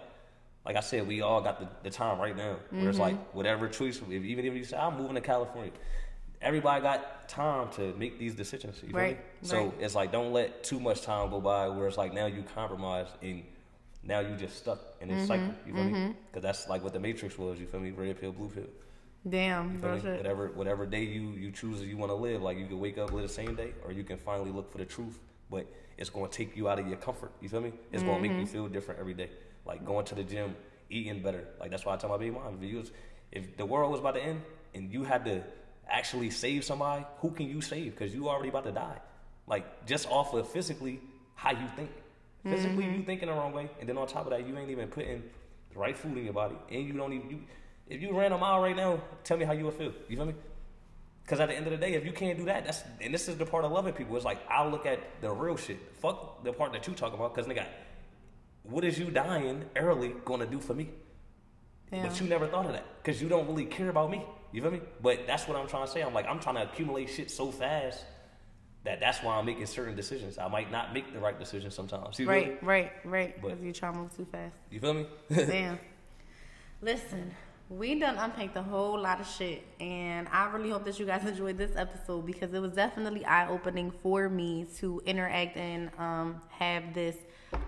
like 0.68 0.78
I 0.78 0.82
said, 0.82 1.08
we 1.08 1.22
all 1.22 1.42
got 1.42 1.60
the, 1.62 1.70
the 1.84 1.90
time 1.90 2.20
right 2.20 2.38
now. 2.38 2.58
Where 2.78 2.90
it's 2.90 3.00
Mm-hmm. 3.00 3.02
like 3.02 3.36
whatever 3.36 3.70
choice, 3.70 3.98
if, 4.02 4.24
even 4.24 4.46
if 4.46 4.54
you 4.56 4.66
say 4.66 4.78
I'm 4.78 4.98
moving 4.98 5.16
to 5.16 5.22
California, 5.22 5.72
everybody 6.42 6.82
got 6.84 7.30
time 7.30 7.70
to 7.78 7.94
make 7.96 8.20
these 8.20 8.36
decisions. 8.36 8.82
You 8.84 8.90
feel 8.94 8.98
Right, 8.98 9.18
me? 9.18 9.24
So 9.44 9.74
it's 9.80 9.96
like 9.96 10.12
don't 10.12 10.34
let 10.34 10.64
too 10.64 10.80
much 10.80 11.02
time 11.04 11.30
go 11.32 11.42
by 11.42 11.70
where 11.70 11.88
it's 11.88 11.98
like 11.98 12.14
now 12.14 12.28
you 12.28 12.44
compromise 12.56 13.08
and 13.24 13.44
now 14.04 14.20
you 14.22 14.36
just 14.36 14.58
stuck 14.58 14.80
in 15.02 15.10
this 15.10 15.24
cycle. 15.24 15.54
You 15.66 15.74
feel 15.74 15.84
me? 15.86 15.98
Because 16.32 16.44
that's 16.44 16.68
like 16.70 16.84
what 16.84 16.94
the 16.94 17.00
Matrix 17.00 17.38
was. 17.38 17.60
You 17.60 17.68
feel 17.68 17.80
me? 17.80 17.92
Red 17.92 18.20
pill, 18.22 18.34
blue 18.34 18.50
pill. 18.50 18.68
Damn, 19.28 19.74
You 19.74 19.80
feel 19.80 19.90
me? 19.92 20.02
Whatever 20.16 20.48
whatever 20.56 20.86
day 20.86 21.04
you 21.04 21.32
you 21.32 21.52
choose 21.52 21.82
you 21.82 21.98
want 21.98 22.12
to 22.12 22.16
live, 22.16 22.42
like 22.42 22.58
you 22.58 22.68
can 22.68 22.80
wake 22.80 22.98
up 22.98 23.12
live 23.14 23.24
the 23.24 23.30
same 23.30 23.56
day, 23.56 23.74
or 23.86 23.92
you 23.92 24.04
can 24.04 24.18
finally 24.18 24.52
look 24.52 24.72
for 24.72 24.78
the 24.78 24.86
truth. 24.86 25.20
But 25.50 25.68
it's 25.98 26.10
going 26.10 26.30
to 26.30 26.38
take 26.38 26.56
you 26.58 26.70
out 26.70 26.80
of 26.80 26.88
your 26.88 26.98
comfort. 26.98 27.32
You 27.42 27.50
feel 27.50 27.62
me? 27.62 27.74
It's 27.92 28.04
going 28.04 28.18
to 28.18 28.22
make 28.22 28.38
you 28.38 28.46
Mm-hmm. 28.46 28.54
feel 28.54 28.68
different 28.68 29.00
every 29.00 29.14
day. 29.14 29.30
Like 29.68 29.86
going 29.86 30.06
to 30.06 30.16
the 30.16 30.24
gym, 30.24 30.56
eating 30.90 31.22
better. 31.22 31.44
Like 31.60 31.70
that's 31.72 31.86
why 31.86 31.94
I 31.94 31.98
tell 31.98 32.10
my 32.10 32.18
baby 32.18 32.32
mom, 32.32 32.58
if, 32.62 32.70
you 32.70 32.78
was, 32.78 32.92
if 33.32 33.58
the 33.58 33.66
world 33.66 33.92
was 33.92 34.00
about 34.00 34.16
to 34.16 34.24
end 34.24 34.42
and 34.74 34.92
you 34.92 35.04
had 35.04 35.26
to 35.26 35.44
actually 35.90 36.30
save 36.30 36.64
somebody, 36.64 37.06
who 37.20 37.32
can 37.32 37.48
you 37.50 37.62
save? 37.62 37.92
Because 37.98 38.14
you 38.14 38.30
already 38.30 38.50
about 38.50 38.64
to 38.64 38.72
die. 38.72 38.98
Like 39.46 39.86
just 39.86 40.10
off 40.10 40.34
of 40.34 40.50
physically 40.50 41.02
how 41.36 41.52
you 41.52 41.68
think. 41.76 41.92
Physically, 42.44 42.84
Mm-hmm. 42.86 42.96
you 43.00 43.04
thinking 43.04 43.28
the 43.28 43.34
wrong 43.34 43.52
way, 43.52 43.70
and 43.80 43.90
then 43.90 43.98
on 43.98 44.08
top 44.08 44.26
of 44.26 44.30
that, 44.30 44.48
you 44.48 44.58
ain't 44.58 44.70
even 44.70 44.88
putting 44.88 45.22
the 45.74 45.80
right 45.80 45.98
food 45.98 46.18
in 46.18 46.24
your 46.24 46.34
body, 46.34 46.56
and 46.72 46.86
you 46.88 46.94
don't 46.94 47.12
even 47.12 47.30
you. 47.30 47.40
If 47.90 48.02
you 48.02 48.18
ran 48.18 48.32
a 48.32 48.38
mile 48.38 48.62
right 48.62 48.76
now, 48.76 49.02
tell 49.26 49.36
me 49.38 49.44
how 49.44 49.52
you 49.52 49.66
would 49.66 49.74
feel. 49.74 49.92
You 50.08 50.16
feel 50.16 50.26
me? 50.28 50.36
Because 51.24 51.42
at 51.42 51.50
the 51.50 51.56
end 51.56 51.66
of 51.66 51.72
the 51.72 51.78
day, 51.78 51.94
if 51.96 52.06
you 52.06 52.14
can't 52.14 52.38
do 52.38 52.46
that, 52.46 52.64
that's 52.64 52.84
and 53.02 53.14
this 53.14 53.28
is 53.28 53.36
the 53.38 53.46
part 53.46 53.66
of 53.66 53.72
loving 53.74 53.94
people. 53.94 54.16
It's 54.16 54.24
like 54.24 54.40
I 54.50 54.66
look 54.66 54.86
at 54.86 55.00
the 55.20 55.30
real 55.30 55.58
shit. 55.58 55.78
Fuck 56.02 56.44
the 56.46 56.54
part 56.54 56.72
that 56.72 56.88
you 56.88 56.94
talk 56.94 57.14
about. 57.14 57.36
Because 57.36 57.52
nigga, 57.52 57.66
what 58.70 58.84
is 58.84 58.98
you 59.00 59.12
dying 59.12 59.66
early 59.76 60.14
gonna 60.26 60.46
do 60.46 60.60
for 60.60 60.74
me? 60.74 60.90
Damn. 61.92 62.08
But 62.08 62.20
you 62.20 62.28
never 62.28 62.48
thought 62.48 62.66
of 62.66 62.74
that 62.74 62.86
because 63.02 63.22
you 63.22 63.30
don't 63.30 63.48
really 63.48 63.66
care 63.66 63.90
about 63.90 64.12
me. 64.12 64.24
You 64.52 64.62
feel 64.62 64.72
me? 64.72 64.82
But 65.02 65.26
that's 65.28 65.48
what 65.48 65.58
I'm 65.58 65.68
trying 65.68 65.86
to 65.86 65.92
say. 65.92 66.02
I'm 66.02 66.14
like 66.14 66.28
I'm 66.28 66.40
trying 66.40 66.56
to 66.56 66.64
accumulate 66.64 67.10
shit 67.10 67.32
so 67.32 67.52
fast 67.52 68.04
that 68.84 69.00
that's 69.00 69.22
why 69.22 69.36
I'm 69.36 69.46
making 69.46 69.66
certain 69.66 69.96
decisions. 69.96 70.38
I 70.38 70.48
might 70.48 70.72
not 70.72 70.94
make 70.94 71.12
the 71.14 71.20
right 71.20 71.38
decision 71.38 71.72
sometimes. 71.72 72.20
You? 72.20 72.28
Right, 72.28 72.62
right, 72.64 72.92
right. 73.04 73.42
But- 73.42 73.50
Because 73.50 73.64
you 73.64 73.74
try 73.74 73.92
to 73.92 73.98
move 73.98 74.16
too 74.16 74.26
fast. 74.32 74.56
You 74.72 74.80
feel 74.80 74.94
me? 74.94 75.08
Damn. 75.34 75.80
Listen, 76.82 77.32
we 77.70 78.00
done 78.00 78.18
unpacked 78.18 78.56
a 78.56 78.62
whole 78.62 79.00
lot 79.00 79.20
of 79.20 79.28
shit, 79.28 79.64
and 79.82 80.28
I 80.30 80.50
really 80.52 80.70
hope 80.70 80.86
that 80.86 80.98
you 81.00 81.06
guys 81.06 81.26
enjoyed 81.28 81.58
this 81.58 81.76
episode 81.76 82.26
because 82.26 82.54
it 82.54 82.60
was 82.62 82.74
definitely 82.74 83.26
eye 83.26 83.50
opening 83.50 83.92
for 83.92 84.30
me 84.30 84.66
to 84.78 85.02
interact 85.06 85.58
and 85.58 85.90
um, 85.98 86.42
have 86.50 86.94
this 86.94 87.18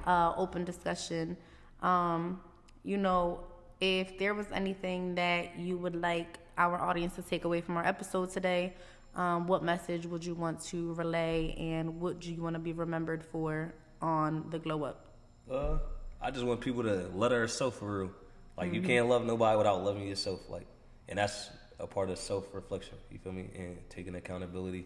uh, 0.05 0.33
open 0.35 0.63
discussion. 0.65 1.37
Um, 1.81 2.41
you 2.83 2.97
know, 2.97 3.41
if 3.79 4.17
there 4.17 4.33
was 4.33 4.47
anything 4.53 5.15
that 5.15 5.57
you 5.57 5.77
would 5.77 5.95
like 5.95 6.39
our 6.57 6.79
audience 6.79 7.15
to 7.15 7.21
take 7.21 7.45
away 7.45 7.61
from 7.61 7.77
our 7.77 7.85
episode 7.85 8.29
today, 8.29 8.73
um, 9.15 9.47
what 9.47 9.63
message 9.63 10.05
would 10.05 10.23
you 10.23 10.35
want 10.35 10.61
to 10.65 10.93
relay, 10.93 11.55
and 11.57 11.99
what 11.99 12.19
do 12.19 12.31
you 12.31 12.41
want 12.41 12.53
to 12.55 12.59
be 12.59 12.73
remembered 12.73 13.23
for 13.23 13.73
on 14.01 14.45
the 14.49 14.59
glow 14.59 14.83
up? 14.83 15.05
Uh, 15.49 15.77
I 16.21 16.31
just 16.31 16.45
want 16.45 16.61
people 16.61 16.83
to 16.83 17.09
love 17.13 17.31
herself 17.31 17.79
for 17.79 17.99
real. 17.99 18.11
Like 18.57 18.73
you 18.73 18.81
can't 18.81 19.07
love 19.07 19.25
nobody 19.25 19.57
without 19.57 19.83
loving 19.83 20.07
yourself. 20.07 20.41
Like, 20.49 20.67
and 21.07 21.17
that's 21.17 21.49
a 21.79 21.87
part 21.87 22.09
of 22.09 22.17
self 22.17 22.53
reflection. 22.53 22.95
You 23.09 23.17
feel 23.19 23.31
me? 23.31 23.49
And 23.55 23.77
taking 23.89 24.15
accountability. 24.15 24.85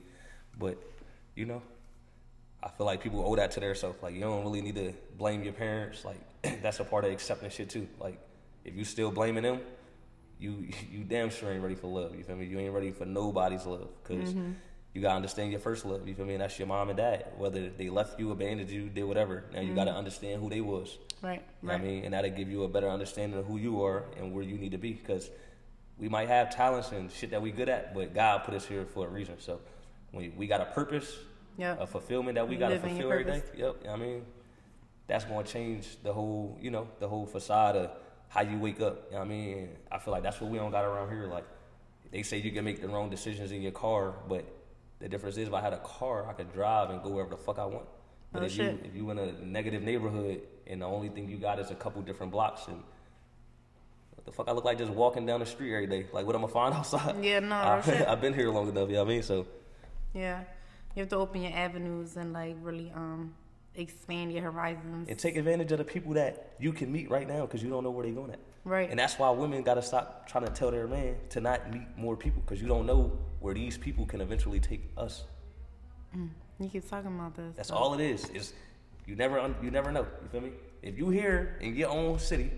But 0.58 0.78
you 1.36 1.46
know, 1.46 1.62
I 2.64 2.70
feel 2.70 2.86
like 2.86 3.02
people 3.04 3.22
owe 3.26 3.36
that 3.36 3.52
to 3.52 3.60
themselves. 3.60 4.02
Like 4.02 4.14
you 4.16 4.22
don't 4.22 4.44
really 4.44 4.62
need 4.62 4.76
to 4.76 4.94
blame 5.18 5.44
your 5.44 5.54
parents. 5.54 6.06
Like 6.06 6.18
that's 6.62 6.80
a 6.80 6.84
part 6.86 7.04
of 7.06 7.12
accepting 7.12 7.50
shit 7.50 7.70
too. 7.70 7.88
Like 8.00 8.20
if 8.64 8.76
you 8.76 8.86
still 8.86 9.12
blaming 9.12 9.44
them, 9.44 9.60
you 10.40 10.68
you 10.92 11.04
damn 11.04 11.30
sure 11.30 11.52
ain't 11.52 11.62
ready 11.62 11.76
for 11.76 11.88
love. 11.88 12.16
You 12.16 12.24
feel 12.24 12.36
me? 12.38 12.46
You 12.46 12.60
ain't 12.60 12.74
ready 12.74 12.92
for 12.92 13.06
nobody's 13.06 13.66
love 13.66 13.90
because 14.02 14.30
Mm-hmm. 14.34 14.52
you 14.94 15.02
gotta 15.02 15.16
understand 15.16 15.52
your 15.52 15.60
first 15.60 15.86
love. 15.86 16.08
You 16.08 16.16
feel 16.16 16.26
me? 16.26 16.34
And 16.36 16.42
that's 16.42 16.58
your 16.58 16.68
mom 16.68 16.90
and 16.90 16.98
dad. 16.98 17.26
Whether 17.38 17.70
they 17.70 17.90
left 17.90 18.18
you, 18.20 18.32
abandoned 18.32 18.70
you, 18.70 18.88
did 18.90 19.04
whatever. 19.04 19.44
Now 19.54 19.60
you 19.62 19.74
gotta 19.76 19.94
understand 19.94 20.42
who 20.42 20.50
they 20.50 20.62
was. 20.62 20.98
Right. 21.22 21.42
You 21.62 21.68
know 21.68 21.74
Right. 21.74 21.82
what 21.82 21.88
I 21.88 21.92
mean? 21.92 22.06
And 22.06 22.14
that'll 22.14 22.32
give 22.32 22.50
you 22.50 22.64
a 22.64 22.68
better 22.70 22.90
understanding 22.90 23.38
of 23.40 23.46
who 23.46 23.58
you 23.58 23.84
are 23.84 24.06
and 24.18 24.34
where 24.34 24.44
you 24.44 24.58
need 24.58 24.72
to 24.72 24.78
be. 24.78 24.94
Because 24.94 25.30
we 25.98 26.08
might 26.10 26.28
have 26.30 26.50
talents 26.56 26.92
and 26.92 27.12
shit 27.12 27.32
that 27.32 27.42
we 27.42 27.52
good 27.52 27.70
at, 27.70 27.94
but 27.94 28.14
God 28.14 28.44
put 28.46 28.54
us 28.54 28.66
here 28.66 28.86
for 28.86 29.06
a 29.06 29.10
reason. 29.10 29.36
So 29.40 29.60
we, 30.12 30.30
we 30.30 30.48
got 30.48 30.60
a 30.62 30.66
purpose, 30.66 31.16
Yep. 31.58 31.82
a 31.82 31.88
fulfillment 31.88 32.36
that 32.36 32.48
we 32.48 32.56
got 32.56 32.70
to 32.70 32.74
live 32.76 32.82
fulfill 32.82 33.12
every 33.12 33.24
day. 33.26 33.44
Yep. 33.56 33.86
I 33.90 33.96
mean, 33.96 34.26
that's 35.08 35.26
going 35.26 35.46
to 35.46 35.52
change 35.52 35.98
the 36.04 36.12
whole, 36.14 36.58
you 36.62 36.72
know, 36.72 36.88
the 37.00 37.08
whole 37.08 37.26
facade 37.26 37.76
of 37.76 37.92
how 38.30 38.42
you 38.42 38.58
wake 38.58 38.82
up. 38.82 39.06
You 39.10 39.14
know 39.14 39.20
what 39.20 39.26
I 39.26 39.30
mean? 39.30 39.70
I 39.92 40.00
feel 40.00 40.12
like 40.14 40.24
that's 40.24 40.42
what 40.42 40.50
we 40.50 40.58
don't 40.58 40.72
got 40.72 40.84
around 40.86 41.10
here. 41.12 41.28
Like, 41.28 41.46
they 42.12 42.24
say 42.24 42.38
you 42.38 42.52
can 42.52 42.66
make 42.66 42.82
the 42.82 42.88
wrong 42.88 43.10
decisions 43.10 43.52
in 43.52 43.62
your 43.62 43.72
car, 43.72 44.14
but 44.28 44.46
the 45.00 45.08
difference 45.10 45.38
is 45.38 45.48
if 45.48 45.54
I 45.54 45.62
had 45.62 45.74
a 45.74 45.80
car, 45.80 46.28
I 46.30 46.34
could 46.34 46.52
drive 46.54 46.90
and 46.90 47.02
go 47.04 47.10
wherever 47.10 47.30
the 47.32 47.38
fuck 47.38 47.60
I 47.60 47.66
want. 47.66 47.86
But 48.32 48.42
Oh, 48.42 48.46
if 48.46 48.54
shit. 48.54 48.74
you 48.74 48.80
if 48.84 48.96
you 48.96 49.10
in 49.12 49.20
a 49.20 49.32
negative 49.46 49.84
neighborhood 49.84 50.42
and 50.66 50.82
the 50.82 50.86
only 50.88 51.10
thing 51.10 51.30
you 51.30 51.38
got 51.38 51.60
is 51.60 51.70
a 51.70 51.76
couple 51.76 52.02
different 52.02 52.32
blocks 52.32 52.68
and 52.68 52.78
what 54.16 54.26
the 54.26 54.32
fuck 54.32 54.48
I 54.48 54.54
look 54.54 54.66
like 54.66 54.78
just 54.80 54.92
walking 54.92 55.26
down 55.28 55.40
the 55.42 55.46
street 55.46 55.72
every 55.74 55.86
day. 55.88 56.08
Like 56.12 56.26
what 56.26 56.34
I'm 56.36 56.42
gonna 56.42 56.52
find 56.54 56.74
outside? 56.80 57.24
Yeah, 57.24 57.40
no, 57.42 57.54
I, 57.56 58.06
I've 58.08 58.22
been 58.22 58.34
here 58.34 58.50
long 58.50 58.70
enough, 58.70 58.88
you 58.90 58.96
know 58.96 59.04
what 59.04 59.12
I 59.12 59.14
mean? 59.14 59.22
So 59.24 59.46
Yeah. 60.16 60.44
You 60.96 61.02
have 61.02 61.10
to 61.10 61.16
open 61.18 61.42
your 61.42 61.54
avenues 61.54 62.18
and 62.18 62.34
like 62.34 62.56
really 62.62 62.92
um 62.96 63.34
expand 63.76 64.32
your 64.32 64.44
horizons. 64.44 65.10
and 65.10 65.18
take 65.18 65.36
advantage 65.36 65.72
of 65.72 65.80
the 65.80 65.84
people 65.84 66.14
that 66.14 66.54
you 66.60 66.72
can 66.72 66.92
meet 66.92 67.10
right 67.10 67.28
now 67.28 67.42
because 67.42 67.64
you 67.64 67.70
don't 67.70 67.84
know 67.84 67.90
where 67.90 68.06
they're 68.06 68.14
going 68.14 68.30
at. 68.32 68.40
Right. 68.66 68.90
And 68.90 69.00
that's 69.00 69.18
why 69.18 69.30
women 69.32 69.64
gotta 69.64 69.82
stop 69.82 70.28
trying 70.28 70.46
to 70.46 70.52
tell 70.52 70.70
their 70.72 70.88
man 70.88 71.16
to 71.30 71.42
not 71.42 71.72
meet 71.74 71.88
more 71.98 72.16
people 72.16 72.42
because 72.46 72.62
you 72.62 72.68
don't 72.68 72.86
know 72.86 73.18
where 73.40 73.54
these 73.56 73.78
people 73.78 74.06
can 74.06 74.22
eventually 74.22 74.60
take 74.60 74.90
us. 74.98 75.24
you 76.14 76.70
keep 76.70 76.88
talking 76.88 77.14
about 77.16 77.36
this. 77.36 77.56
That's 77.56 77.72
but- 77.72 77.78
all 77.78 77.94
it 77.96 78.02
is. 78.02 78.30
Is 78.30 78.54
you 79.08 79.16
never 79.16 79.40
un- 79.40 79.56
you 79.62 79.72
never 79.72 79.92
know. 79.92 80.06
You 80.22 80.30
feel 80.30 80.42
me? 80.42 80.52
If 80.84 80.98
you 80.98 81.10
here 81.10 81.58
in 81.62 81.76
your 81.76 81.90
own 81.90 82.20
city, 82.20 82.52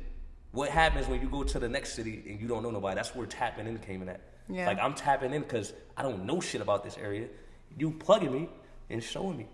what 0.52 0.70
happens 0.70 1.08
when 1.08 1.22
you 1.22 1.30
go 1.30 1.44
to 1.44 1.60
the 1.60 1.70
next 1.70 1.94
city 1.94 2.24
and 2.28 2.40
you 2.42 2.48
don't 2.48 2.62
know 2.64 2.72
nobody? 2.72 2.96
That's 2.96 3.16
where 3.16 3.26
tapping 3.26 3.68
in 3.68 3.78
came 3.80 4.02
in 4.02 4.10
at. 4.10 4.22
Yeah. 4.50 4.68
Like 4.68 4.80
I'm 4.80 4.94
tapping 4.94 5.34
in 5.34 5.42
because 5.44 5.74
I 5.98 6.04
don't 6.04 6.26
know 6.26 6.40
shit 6.42 6.62
about 6.62 6.84
this 6.84 6.98
area. 6.98 7.28
You 7.78 7.92
plugging 7.92 8.32
me 8.32 8.50
and 8.90 9.04
showing 9.04 9.38
me. 9.38 9.48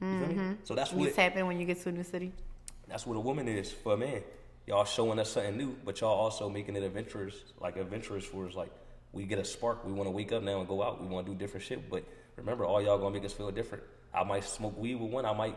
You 0.00 0.18
feel 0.18 0.28
me? 0.28 0.34
Mm-hmm. 0.34 0.52
So 0.64 0.74
that's 0.74 0.92
You 0.92 0.98
what 0.98 1.14
tap 1.14 1.36
in 1.36 1.46
when 1.46 1.58
you 1.58 1.66
get 1.66 1.80
to 1.82 1.88
a 1.88 1.92
new 1.92 2.02
city. 2.02 2.32
that's 2.88 3.06
what 3.06 3.16
a 3.16 3.20
woman 3.20 3.48
is 3.48 3.72
for 3.72 3.94
a 3.94 3.96
man. 3.96 4.22
Y'all 4.66 4.84
showing 4.84 5.18
us 5.18 5.30
something 5.32 5.56
new, 5.56 5.76
but 5.84 6.00
y'all 6.00 6.14
also 6.14 6.48
making 6.48 6.76
it 6.76 6.82
adventurous, 6.82 7.34
like 7.60 7.76
adventurous 7.76 8.24
for 8.24 8.46
us. 8.46 8.54
Like 8.54 8.70
we 9.12 9.24
get 9.24 9.38
a 9.38 9.44
spark, 9.44 9.84
we 9.84 9.92
want 9.92 10.06
to 10.06 10.10
wake 10.10 10.32
up 10.32 10.42
now 10.42 10.58
and 10.58 10.68
go 10.68 10.82
out. 10.82 11.00
We 11.00 11.06
want 11.06 11.26
to 11.26 11.32
do 11.32 11.38
different 11.38 11.64
shit. 11.66 11.90
But 11.90 12.04
remember, 12.36 12.64
all 12.64 12.80
y'all 12.82 12.98
gonna 12.98 13.14
make 13.14 13.24
us 13.24 13.32
feel 13.32 13.50
different. 13.50 13.84
I 14.12 14.24
might 14.24 14.44
smoke 14.44 14.78
weed 14.78 14.94
with 14.94 15.10
one. 15.10 15.26
I 15.26 15.32
might, 15.34 15.56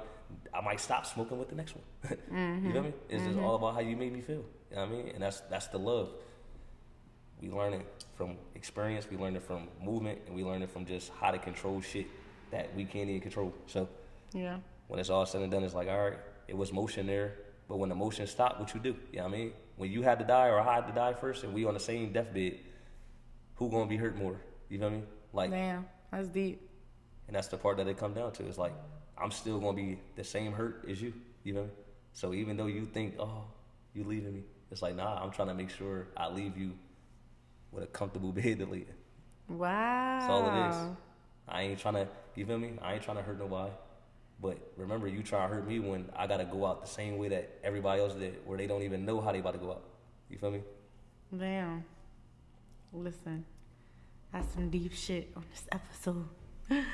I 0.53 0.61
might 0.61 0.79
stop 0.79 1.05
smoking 1.05 1.37
with 1.37 1.49
the 1.49 1.55
next 1.55 1.75
one. 1.75 1.83
You 2.11 2.17
feel 2.17 2.37
mm-hmm. 2.37 2.83
me? 2.83 2.93
It's 3.09 3.23
just 3.23 3.35
mm-hmm. 3.35 3.45
all 3.45 3.55
about 3.55 3.75
how 3.75 3.79
you 3.79 3.95
make 3.95 4.11
me 4.11 4.21
feel. 4.21 4.43
You 4.71 4.75
know 4.75 4.81
what 4.81 4.89
I 4.89 4.91
mean? 4.91 5.07
And 5.13 5.23
that's 5.23 5.41
that's 5.49 5.67
the 5.67 5.79
love. 5.79 6.09
We 7.41 7.49
learn 7.49 7.73
it 7.73 7.85
from 8.15 8.35
experience. 8.55 9.07
We 9.09 9.17
learn 9.17 9.35
it 9.35 9.43
from 9.43 9.67
movement, 9.81 10.19
and 10.25 10.35
we 10.35 10.43
learn 10.43 10.61
it 10.61 10.69
from 10.71 10.85
just 10.85 11.11
how 11.19 11.31
to 11.31 11.37
control 11.37 11.81
shit 11.81 12.07
that 12.51 12.73
we 12.75 12.85
can't 12.85 13.09
even 13.09 13.21
control. 13.21 13.53
So 13.67 13.87
Yeah. 14.33 14.59
when 14.87 14.99
it's 14.99 15.09
all 15.09 15.25
said 15.25 15.41
and 15.41 15.51
done, 15.51 15.63
it's 15.63 15.75
like, 15.75 15.87
all 15.87 16.09
right, 16.09 16.19
it 16.47 16.55
was 16.57 16.71
motion 16.73 17.05
there, 17.05 17.35
but 17.67 17.77
when 17.77 17.89
the 17.89 17.95
motion 17.95 18.25
stopped, 18.25 18.59
what 18.59 18.73
you 18.73 18.79
do? 18.79 18.95
You 19.11 19.17
know 19.19 19.25
what 19.25 19.33
I 19.33 19.37
mean? 19.37 19.53
When 19.75 19.91
you 19.91 20.01
had 20.01 20.17
to 20.19 20.25
die 20.25 20.47
or 20.47 20.59
I 20.59 20.75
had 20.75 20.87
to 20.87 20.93
die 20.93 21.13
first, 21.13 21.43
and 21.43 21.53
we 21.53 21.65
on 21.65 21.73
the 21.73 21.79
same 21.79 22.11
deathbed, 22.11 22.57
who 23.55 23.69
gonna 23.69 23.85
be 23.85 23.97
hurt 23.97 24.15
more? 24.17 24.39
You 24.69 24.77
know 24.79 24.87
what 24.87 24.93
I 24.93 24.95
mean? 24.97 25.07
Like, 25.33 25.51
Damn. 25.51 25.85
That's 26.11 26.29
deep. 26.29 26.61
and 27.27 27.35
that's 27.35 27.47
the 27.49 27.57
part 27.57 27.77
that 27.77 27.87
it 27.87 27.97
come 27.97 28.13
down 28.13 28.31
to. 28.33 28.47
It's 28.47 28.57
like 28.57 28.73
I'm 29.17 29.31
still 29.31 29.59
gonna 29.59 29.73
be 29.75 29.99
the 30.15 30.23
same 30.23 30.53
hurt 30.53 30.85
as 30.89 31.01
you. 31.01 31.13
You 31.43 31.53
know? 31.53 31.69
So 32.13 32.33
even 32.33 32.55
though 32.57 32.67
you 32.67 32.85
think, 32.85 33.15
oh, 33.19 33.43
you 33.93 34.03
leaving 34.03 34.33
me, 34.33 34.43
it's 34.71 34.81
like 34.81 34.95
nah. 34.95 35.21
I'm 35.21 35.31
trying 35.31 35.49
to 35.49 35.53
make 35.53 35.69
sure 35.69 36.07
I 36.15 36.29
leave 36.29 36.57
you 36.57 36.71
with 37.71 37.83
a 37.83 37.87
comfortable 37.87 38.31
bed 38.33 38.59
to 38.59 38.65
lay 38.65 38.79
in. 38.79 39.57
Wow. 39.57 40.17
That's 40.19 40.31
all 40.31 40.47
it 40.47 40.69
is. 40.69 40.97
I 41.47 41.61
ain't 41.63 41.79
trying 41.79 41.95
to, 41.95 42.07
you 42.35 42.45
feel 42.45 42.57
me? 42.57 42.73
I 42.81 42.95
ain't 42.95 43.03
trying 43.03 43.17
to 43.17 43.23
hurt 43.23 43.39
nobody. 43.39 43.71
But 44.41 44.57
remember, 44.75 45.07
you 45.07 45.23
try 45.23 45.47
to 45.47 45.53
hurt 45.53 45.67
me 45.67 45.79
when 45.79 46.09
I 46.15 46.27
gotta 46.27 46.45
go 46.45 46.65
out 46.65 46.81
the 46.81 46.87
same 46.87 47.17
way 47.17 47.29
that 47.29 47.59
everybody 47.63 48.01
else 48.01 48.13
did, 48.13 48.35
where 48.45 48.57
they 48.57 48.67
don't 48.67 48.83
even 48.83 49.03
know 49.05 49.19
how 49.19 49.31
they 49.31 49.39
about 49.39 49.53
to 49.53 49.59
go 49.59 49.71
out. 49.71 49.83
You 50.29 50.37
feel 50.37 50.51
me? 50.51 50.61
Damn. 51.35 51.83
Listen, 52.93 53.45
that's 54.31 54.53
some 54.53 54.69
deep 54.69 54.93
shit 54.93 55.31
on 55.35 55.43
this 55.51 55.65
episode. 55.71 56.27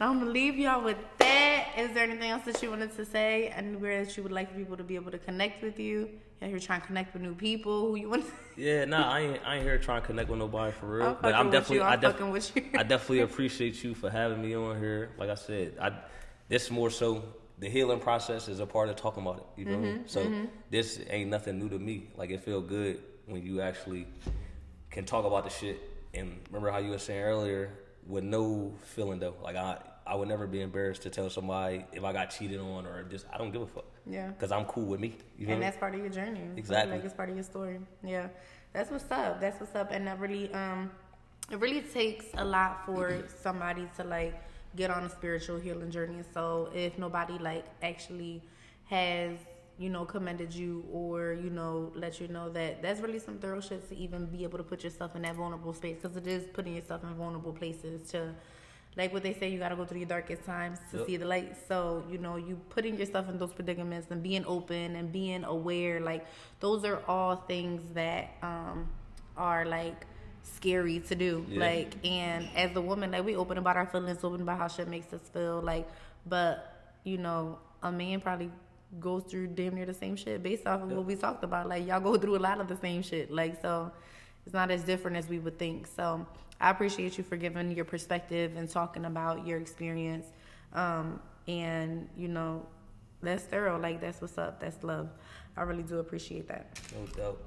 I'm 0.00 0.20
gonna 0.20 0.26
leave 0.26 0.56
y'all 0.56 0.82
with 0.82 0.98
that. 1.18 1.68
Is 1.78 1.92
there 1.92 2.04
anything 2.04 2.30
else 2.30 2.44
that 2.44 2.62
you 2.62 2.70
wanted 2.70 2.94
to 2.96 3.04
say? 3.04 3.48
Anywhere 3.48 4.04
that 4.04 4.16
you 4.16 4.22
would 4.22 4.32
like 4.32 4.54
people 4.56 4.76
to 4.76 4.84
be 4.84 4.96
able 4.96 5.10
to 5.12 5.18
connect 5.18 5.62
with 5.62 5.78
you? 5.78 6.10
Yeah, 6.40 6.48
you're 6.48 6.60
trying 6.60 6.80
to 6.82 6.86
connect 6.86 7.14
with 7.14 7.22
new 7.22 7.34
people 7.34 7.88
who 7.88 7.96
you 7.96 8.10
want. 8.10 8.24
Yeah, 8.58 8.86
nah, 8.86 9.12
I 9.12 9.20
ain't, 9.20 9.40
I 9.44 9.56
ain't 9.56 9.64
here 9.64 9.76
trying 9.76 10.00
to 10.00 10.06
connect 10.06 10.30
with 10.30 10.38
nobody 10.38 10.72
for 10.72 10.86
real. 10.86 11.06
I'm 11.08 11.16
but 11.20 11.34
I'm 11.34 11.50
definitely. 11.50 11.82
I'm 11.82 11.92
I, 11.92 11.96
def- 11.96 12.12
fucking 12.12 12.30
with 12.30 12.56
you. 12.56 12.64
I 12.74 12.84
definitely 12.84 13.20
appreciate 13.28 13.84
you 13.84 13.94
for 13.94 14.08
having 14.08 14.40
me 14.40 14.56
on 14.56 14.78
here. 14.78 15.10
Like 15.18 15.28
I 15.28 15.34
said, 15.34 15.74
I 15.78 15.92
this 16.48 16.70
more 16.70 16.88
so 16.88 17.22
the 17.58 17.68
healing 17.68 18.00
process 18.00 18.48
is 18.48 18.60
a 18.60 18.64
part 18.64 18.88
of 18.88 18.96
talking 18.96 19.22
about 19.22 19.38
it. 19.40 19.60
You 19.60 19.64
know, 19.66 19.76
Mm-hmm? 19.76 20.06
So 20.06 20.46
this 20.70 21.00
ain't 21.10 21.28
nothing 21.28 21.58
new 21.58 21.68
to 21.68 21.78
me. 21.78 22.08
Like 22.16 22.30
it 22.30 22.40
feel 22.42 22.62
good 22.62 23.00
when 23.26 23.42
you 23.42 23.60
actually 23.60 24.06
can 24.90 25.04
talk 25.04 25.26
about 25.26 25.44
the 25.44 25.50
shit. 25.50 25.78
And 26.14 26.40
remember 26.48 26.70
how 26.70 26.78
you 26.78 26.92
were 26.92 26.98
saying 26.98 27.20
earlier, 27.22 27.72
with 28.06 28.24
no 28.24 28.72
feeling 28.84 29.18
though. 29.18 29.34
Like 29.42 29.56
I, 29.56 29.78
I 30.06 30.14
would 30.14 30.28
never 30.28 30.46
be 30.46 30.60
embarrassed 30.60 31.02
to 31.02 31.10
tell 31.10 31.28
somebody 31.28 31.84
if 31.92 32.04
I 32.04 32.12
got 32.12 32.30
cheated 32.30 32.60
on 32.60 32.86
or 32.86 33.02
just 33.04 33.26
I 33.32 33.38
don't 33.38 33.50
give 33.50 33.62
a 33.62 33.66
fuck. 33.66 33.84
Yeah. 34.06 34.30
Cause 34.38 34.52
I'm 34.52 34.64
cool 34.66 34.84
with 34.84 35.00
me. 35.00 35.16
You 35.36 35.48
and 35.48 35.60
that's 35.60 35.76
part 35.76 35.94
of 35.94 36.00
your 36.00 36.08
journey. 36.08 36.42
Exactly. 36.56 36.96
Like 36.96 37.04
it's 37.04 37.14
part 37.14 37.28
of 37.28 37.34
your 37.34 37.44
story. 37.44 37.80
Yeah. 38.04 38.28
That's 38.72 38.90
what's 38.90 39.10
up. 39.10 39.40
That's 39.40 39.58
what's 39.58 39.74
up. 39.74 39.90
And 39.90 40.06
that 40.06 40.20
really, 40.20 40.52
um, 40.52 40.90
it 41.50 41.58
really 41.58 41.82
takes 41.82 42.26
a 42.34 42.44
lot 42.44 42.86
for 42.86 43.24
somebody 43.42 43.88
to 43.96 44.04
like 44.04 44.40
get 44.76 44.90
on 44.90 45.04
a 45.04 45.10
spiritual 45.10 45.58
healing 45.58 45.90
journey. 45.90 46.22
So 46.32 46.70
if 46.74 46.98
nobody 46.98 47.38
like 47.38 47.64
actually 47.82 48.42
has, 48.84 49.38
you 49.78 49.90
know, 49.90 50.04
commended 50.04 50.54
you 50.54 50.84
or, 50.92 51.32
you 51.32 51.50
know, 51.50 51.90
let 51.96 52.20
you 52.20 52.28
know 52.28 52.48
that 52.50 52.80
that's 52.80 53.00
really 53.00 53.18
some 53.18 53.38
thorough 53.38 53.60
shit 53.60 53.88
to 53.88 53.96
even 53.96 54.26
be 54.26 54.44
able 54.44 54.58
to 54.58 54.64
put 54.64 54.84
yourself 54.84 55.16
in 55.16 55.22
that 55.22 55.34
vulnerable 55.34 55.72
space 55.72 55.96
because 56.00 56.16
it 56.16 56.26
is 56.26 56.44
putting 56.52 56.76
yourself 56.76 57.02
in 57.02 57.12
vulnerable 57.14 57.52
places 57.52 58.08
to 58.10 58.34
like 58.96 59.12
what 59.12 59.22
they 59.22 59.34
say, 59.34 59.50
you 59.50 59.58
gotta 59.58 59.76
go 59.76 59.84
through 59.84 59.98
your 59.98 60.08
darkest 60.08 60.44
times 60.44 60.78
to 60.90 60.98
Yep. 60.98 61.06
see 61.06 61.16
the 61.18 61.26
light. 61.26 61.56
So, 61.68 62.02
you 62.10 62.18
know, 62.18 62.36
you 62.36 62.56
putting 62.70 62.96
yourself 62.96 63.28
in 63.28 63.38
those 63.38 63.52
predicaments 63.52 64.06
and 64.10 64.22
being 64.22 64.44
open 64.46 64.96
and 64.96 65.12
being 65.12 65.44
aware, 65.44 66.00
like 66.00 66.26
those 66.60 66.84
are 66.84 67.02
all 67.06 67.36
things 67.36 67.82
that 67.94 68.30
um 68.42 68.88
are 69.36 69.64
like 69.66 70.06
scary 70.42 71.00
to 71.00 71.14
do. 71.14 71.44
Yeah. 71.48 71.60
Like 71.60 72.06
and 72.06 72.48
as 72.56 72.74
a 72.76 72.80
woman, 72.80 73.10
like 73.10 73.24
we 73.24 73.36
open 73.36 73.58
about 73.58 73.76
our 73.76 73.86
feelings, 73.86 74.24
open 74.24 74.40
about 74.40 74.58
how 74.58 74.68
shit 74.68 74.88
makes 74.88 75.12
us 75.12 75.20
feel, 75.32 75.60
like 75.60 75.86
but, 76.28 76.72
you 77.04 77.18
know, 77.18 77.58
a 77.82 77.92
man 77.92 78.20
probably 78.20 78.50
goes 78.98 79.24
through 79.24 79.48
damn 79.48 79.74
near 79.74 79.84
the 79.86 79.92
same 79.94 80.16
shit 80.16 80.42
based 80.42 80.66
off 80.66 80.80
of 80.82 80.90
what 80.90 81.04
we 81.04 81.14
talked 81.16 81.44
about. 81.44 81.68
Like 81.68 81.86
y'all 81.86 82.00
go 82.00 82.16
through 82.16 82.36
a 82.36 82.38
lot 82.48 82.60
of 82.60 82.68
the 82.68 82.76
same 82.76 83.02
shit. 83.02 83.30
Like 83.30 83.60
so 83.60 83.92
it's 84.46 84.54
not 84.54 84.70
as 84.70 84.84
different 84.84 85.16
as 85.18 85.28
we 85.28 85.38
would 85.38 85.58
think. 85.58 85.86
So 85.86 86.24
I 86.60 86.70
appreciate 86.70 87.18
you 87.18 87.24
for 87.24 87.36
giving 87.36 87.70
your 87.72 87.84
perspective 87.84 88.56
and 88.56 88.68
talking 88.68 89.04
about 89.04 89.46
your 89.46 89.58
experience. 89.58 90.26
Um, 90.72 91.20
and 91.48 92.08
you 92.16 92.28
know, 92.28 92.66
that's 93.22 93.44
thorough. 93.44 93.78
Like 93.78 94.00
that's 94.00 94.20
what's 94.20 94.38
up. 94.38 94.60
That's 94.60 94.82
love. 94.82 95.08
I 95.56 95.62
really 95.62 95.82
do 95.82 95.98
appreciate 95.98 96.48
that. 96.48 96.78
No 96.94 97.06
doubt. 97.06 97.38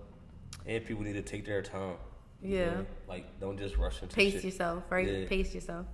And 0.65 0.85
people 0.85 1.03
need 1.03 1.13
to 1.13 1.21
take 1.21 1.45
their 1.45 1.61
time. 1.61 1.95
Yeah. 2.41 2.69
feel 2.69 2.79
me? 2.79 2.85
Like, 3.07 3.39
don't 3.39 3.57
just 3.57 3.77
rush 3.77 4.01
into 4.01 4.05
it. 4.05 4.15
Pace 4.15 4.33
shit. 4.33 4.43
yourself, 4.45 4.83
right? 4.89 5.07
Yeah. 5.07 5.27
Pace 5.27 5.53
yourself. 5.53 5.85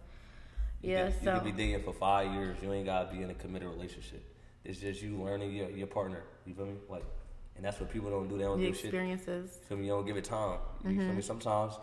You 0.81 0.91
Yeah. 0.91 1.05
could, 1.05 1.13
you 1.21 1.25
so 1.25 1.33
could 1.39 1.43
be 1.43 1.51
dating 1.51 1.83
for 1.83 1.93
five 1.93 2.31
years. 2.33 2.57
You 2.61 2.71
ain't 2.73 2.85
gotta 2.85 3.11
be 3.13 3.21
in 3.23 3.29
a 3.29 3.33
committed 3.33 3.67
relationship. 3.67 4.23
It's 4.63 4.79
just 4.79 5.01
you 5.01 5.15
learning 5.17 5.53
your, 5.55 5.69
your 5.69 5.87
partner. 5.87 6.23
You 6.45 6.53
feel 6.53 6.65
me? 6.67 6.73
Like, 6.89 7.03
and 7.55 7.63
that's 7.65 7.79
what 7.79 7.91
people 7.91 8.09
don't 8.09 8.27
do. 8.27 8.37
They 8.37 8.43
don't 8.43 8.59
the 8.59 8.67
do 8.67 8.73
shit. 8.73 8.85
experiences. 8.85 9.57
Feel 9.67 9.77
me? 9.77 9.85
You 9.85 9.91
don't 9.91 10.05
give 10.05 10.17
it 10.17 10.23
time. 10.25 10.59
You 10.83 10.91
feel 10.91 10.99
Mm-hmm. 11.01 11.15
me? 11.17 11.21
Sometimes 11.21 11.73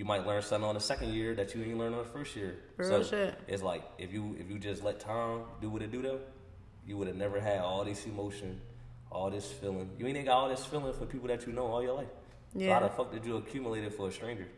you 0.00 0.06
might 0.06 0.26
learn 0.26 0.40
something 0.40 0.66
on 0.66 0.74
the 0.74 0.80
second 0.80 1.12
year 1.12 1.34
that 1.34 1.54
you 1.54 1.62
ain't 1.62 1.76
learn 1.76 1.92
on 1.92 1.98
the 1.98 2.04
first 2.16 2.34
year. 2.34 2.56
Real 2.78 2.88
so 2.88 3.02
shit. 3.02 3.34
it's 3.46 3.62
like 3.62 3.82
if 3.98 4.14
you 4.14 4.34
if 4.40 4.48
you 4.48 4.58
just 4.58 4.82
let 4.82 4.98
time 4.98 5.40
do 5.60 5.68
what 5.68 5.82
it 5.82 5.92
do 5.92 6.00
though, 6.00 6.20
you 6.86 6.96
would 6.96 7.06
have 7.06 7.18
never 7.18 7.38
had 7.38 7.58
all 7.58 7.84
this 7.84 8.06
emotion, 8.06 8.58
all 9.12 9.28
this 9.30 9.52
feeling. 9.52 9.90
You 9.98 10.06
ain't 10.06 10.16
even 10.16 10.24
got 10.24 10.38
all 10.38 10.48
this 10.48 10.64
feeling 10.64 10.94
for 10.94 11.04
people 11.04 11.28
that 11.28 11.46
you 11.46 11.52
know 11.52 11.66
all 11.66 11.82
your 11.82 11.96
life. 12.02 12.14
So 12.54 12.60
Yeah. 12.60 12.72
how 12.72 12.80
the 12.80 12.88
fuck 12.88 13.12
did 13.12 13.26
you 13.26 13.36
accumulate 13.36 13.84
it 13.84 13.92
for 13.92 14.08
a 14.08 14.10
stranger? 14.10 14.48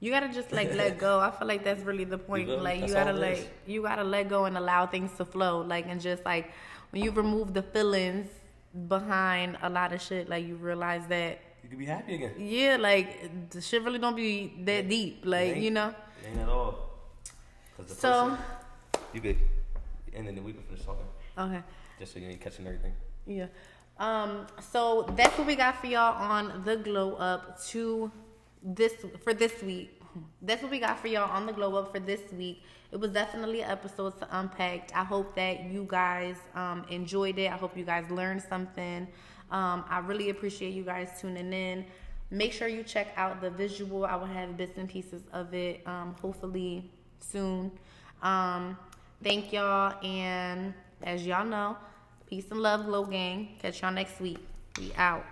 You 0.00 0.10
gotta 0.10 0.30
just 0.30 0.50
like 0.50 0.74
let 0.82 0.98
go. 0.98 1.20
I 1.20 1.30
feel 1.30 1.46
like 1.46 1.62
that's 1.62 1.84
really 1.84 2.02
the 2.02 2.18
point. 2.18 2.48
me? 2.48 2.56
like 2.56 2.80
you 2.80 2.92
gotta 2.92 3.12
like 3.12 3.42
you 3.68 3.82
gotta 3.82 4.02
let 4.02 4.28
go 4.28 4.46
and 4.46 4.58
allow 4.58 4.86
things 4.86 5.12
to 5.18 5.24
flow. 5.24 5.60
Like 5.60 5.86
and 5.86 6.00
just 6.00 6.24
like 6.24 6.50
when 6.90 7.04
you 7.04 7.12
remove 7.12 7.54
the 7.54 7.62
feelings 7.62 8.26
behind 8.88 9.58
a 9.62 9.70
lot 9.70 9.92
of 9.92 10.02
shit, 10.02 10.28
like 10.28 10.44
you 10.44 10.56
realize 10.56 11.06
that 11.06 11.38
You 11.62 11.68
can 11.68 11.78
be 11.78 11.86
happy 11.86 12.14
again. 12.14 12.32
yeah, 12.38 12.76
like 12.78 13.50
the 13.50 13.60
shit 13.60 13.82
really 13.82 13.98
don't 13.98 14.16
be 14.16 14.52
that 14.64 14.88
deep. 14.88 15.22
Like 15.24 15.56
you 15.56 15.70
know. 15.70 15.94
Ain't 16.26 16.38
at 16.38 16.48
all. 16.48 16.90
So 17.86 18.30
person- 18.30 18.38
you 19.12 19.20
could, 19.20 19.36
and 20.14 20.26
then 20.26 20.42
we 20.42 20.52
can 20.52 20.62
finish 20.62 20.84
talking, 20.84 21.04
okay. 21.36 21.62
just 21.98 22.14
so 22.14 22.18
you 22.18 22.28
ain't 22.28 22.40
catching 22.40 22.66
everything. 22.66 22.92
Yeah. 23.26 23.46
Um, 23.98 24.46
so 24.72 25.12
that's 25.16 25.36
what 25.38 25.46
we 25.46 25.54
got 25.54 25.80
for 25.80 25.86
y'all 25.86 26.14
on 26.14 26.62
the 26.64 26.76
glow 26.76 27.14
up 27.14 27.60
to 27.66 28.10
this 28.62 28.94
for 29.22 29.34
this 29.34 29.62
week. 29.62 30.00
That's 30.40 30.62
what 30.62 30.70
we 30.70 30.78
got 30.78 30.98
for 30.98 31.08
y'all 31.08 31.30
on 31.30 31.46
the 31.46 31.52
glow 31.52 31.76
up 31.76 31.92
for 31.92 32.00
this 32.00 32.20
week. 32.32 32.62
It 32.90 33.00
was 33.00 33.10
definitely 33.12 33.62
an 33.62 33.70
episode 33.70 34.18
to 34.18 34.28
unpack. 34.38 34.90
I 34.94 35.04
hope 35.04 35.34
that 35.36 35.64
you 35.64 35.86
guys 35.88 36.36
um, 36.54 36.84
enjoyed 36.90 37.38
it. 37.38 37.50
I 37.50 37.56
hope 37.56 37.76
you 37.76 37.84
guys 37.84 38.10
learned 38.10 38.42
something. 38.42 39.08
Um, 39.52 39.84
I 39.88 40.00
really 40.00 40.30
appreciate 40.30 40.74
you 40.74 40.82
guys 40.82 41.20
tuning 41.20 41.52
in. 41.52 41.84
Make 42.30 42.52
sure 42.52 42.66
you 42.66 42.82
check 42.82 43.08
out 43.16 43.42
the 43.42 43.50
visual. 43.50 44.06
I 44.06 44.16
will 44.16 44.26
have 44.26 44.56
bits 44.56 44.78
and 44.78 44.88
pieces 44.88 45.22
of 45.32 45.52
it 45.52 45.86
um, 45.86 46.16
hopefully 46.20 46.90
soon. 47.20 47.70
Um, 48.22 48.78
thank 49.22 49.52
y'all. 49.52 49.94
And 50.02 50.72
as 51.02 51.26
y'all 51.26 51.44
know, 51.44 51.76
peace 52.26 52.46
and 52.50 52.60
love, 52.60 52.86
Glow 52.86 53.04
Gang. 53.04 53.56
Catch 53.60 53.82
y'all 53.82 53.92
next 53.92 54.18
week. 54.18 54.38
We 54.78 54.92
out. 54.96 55.24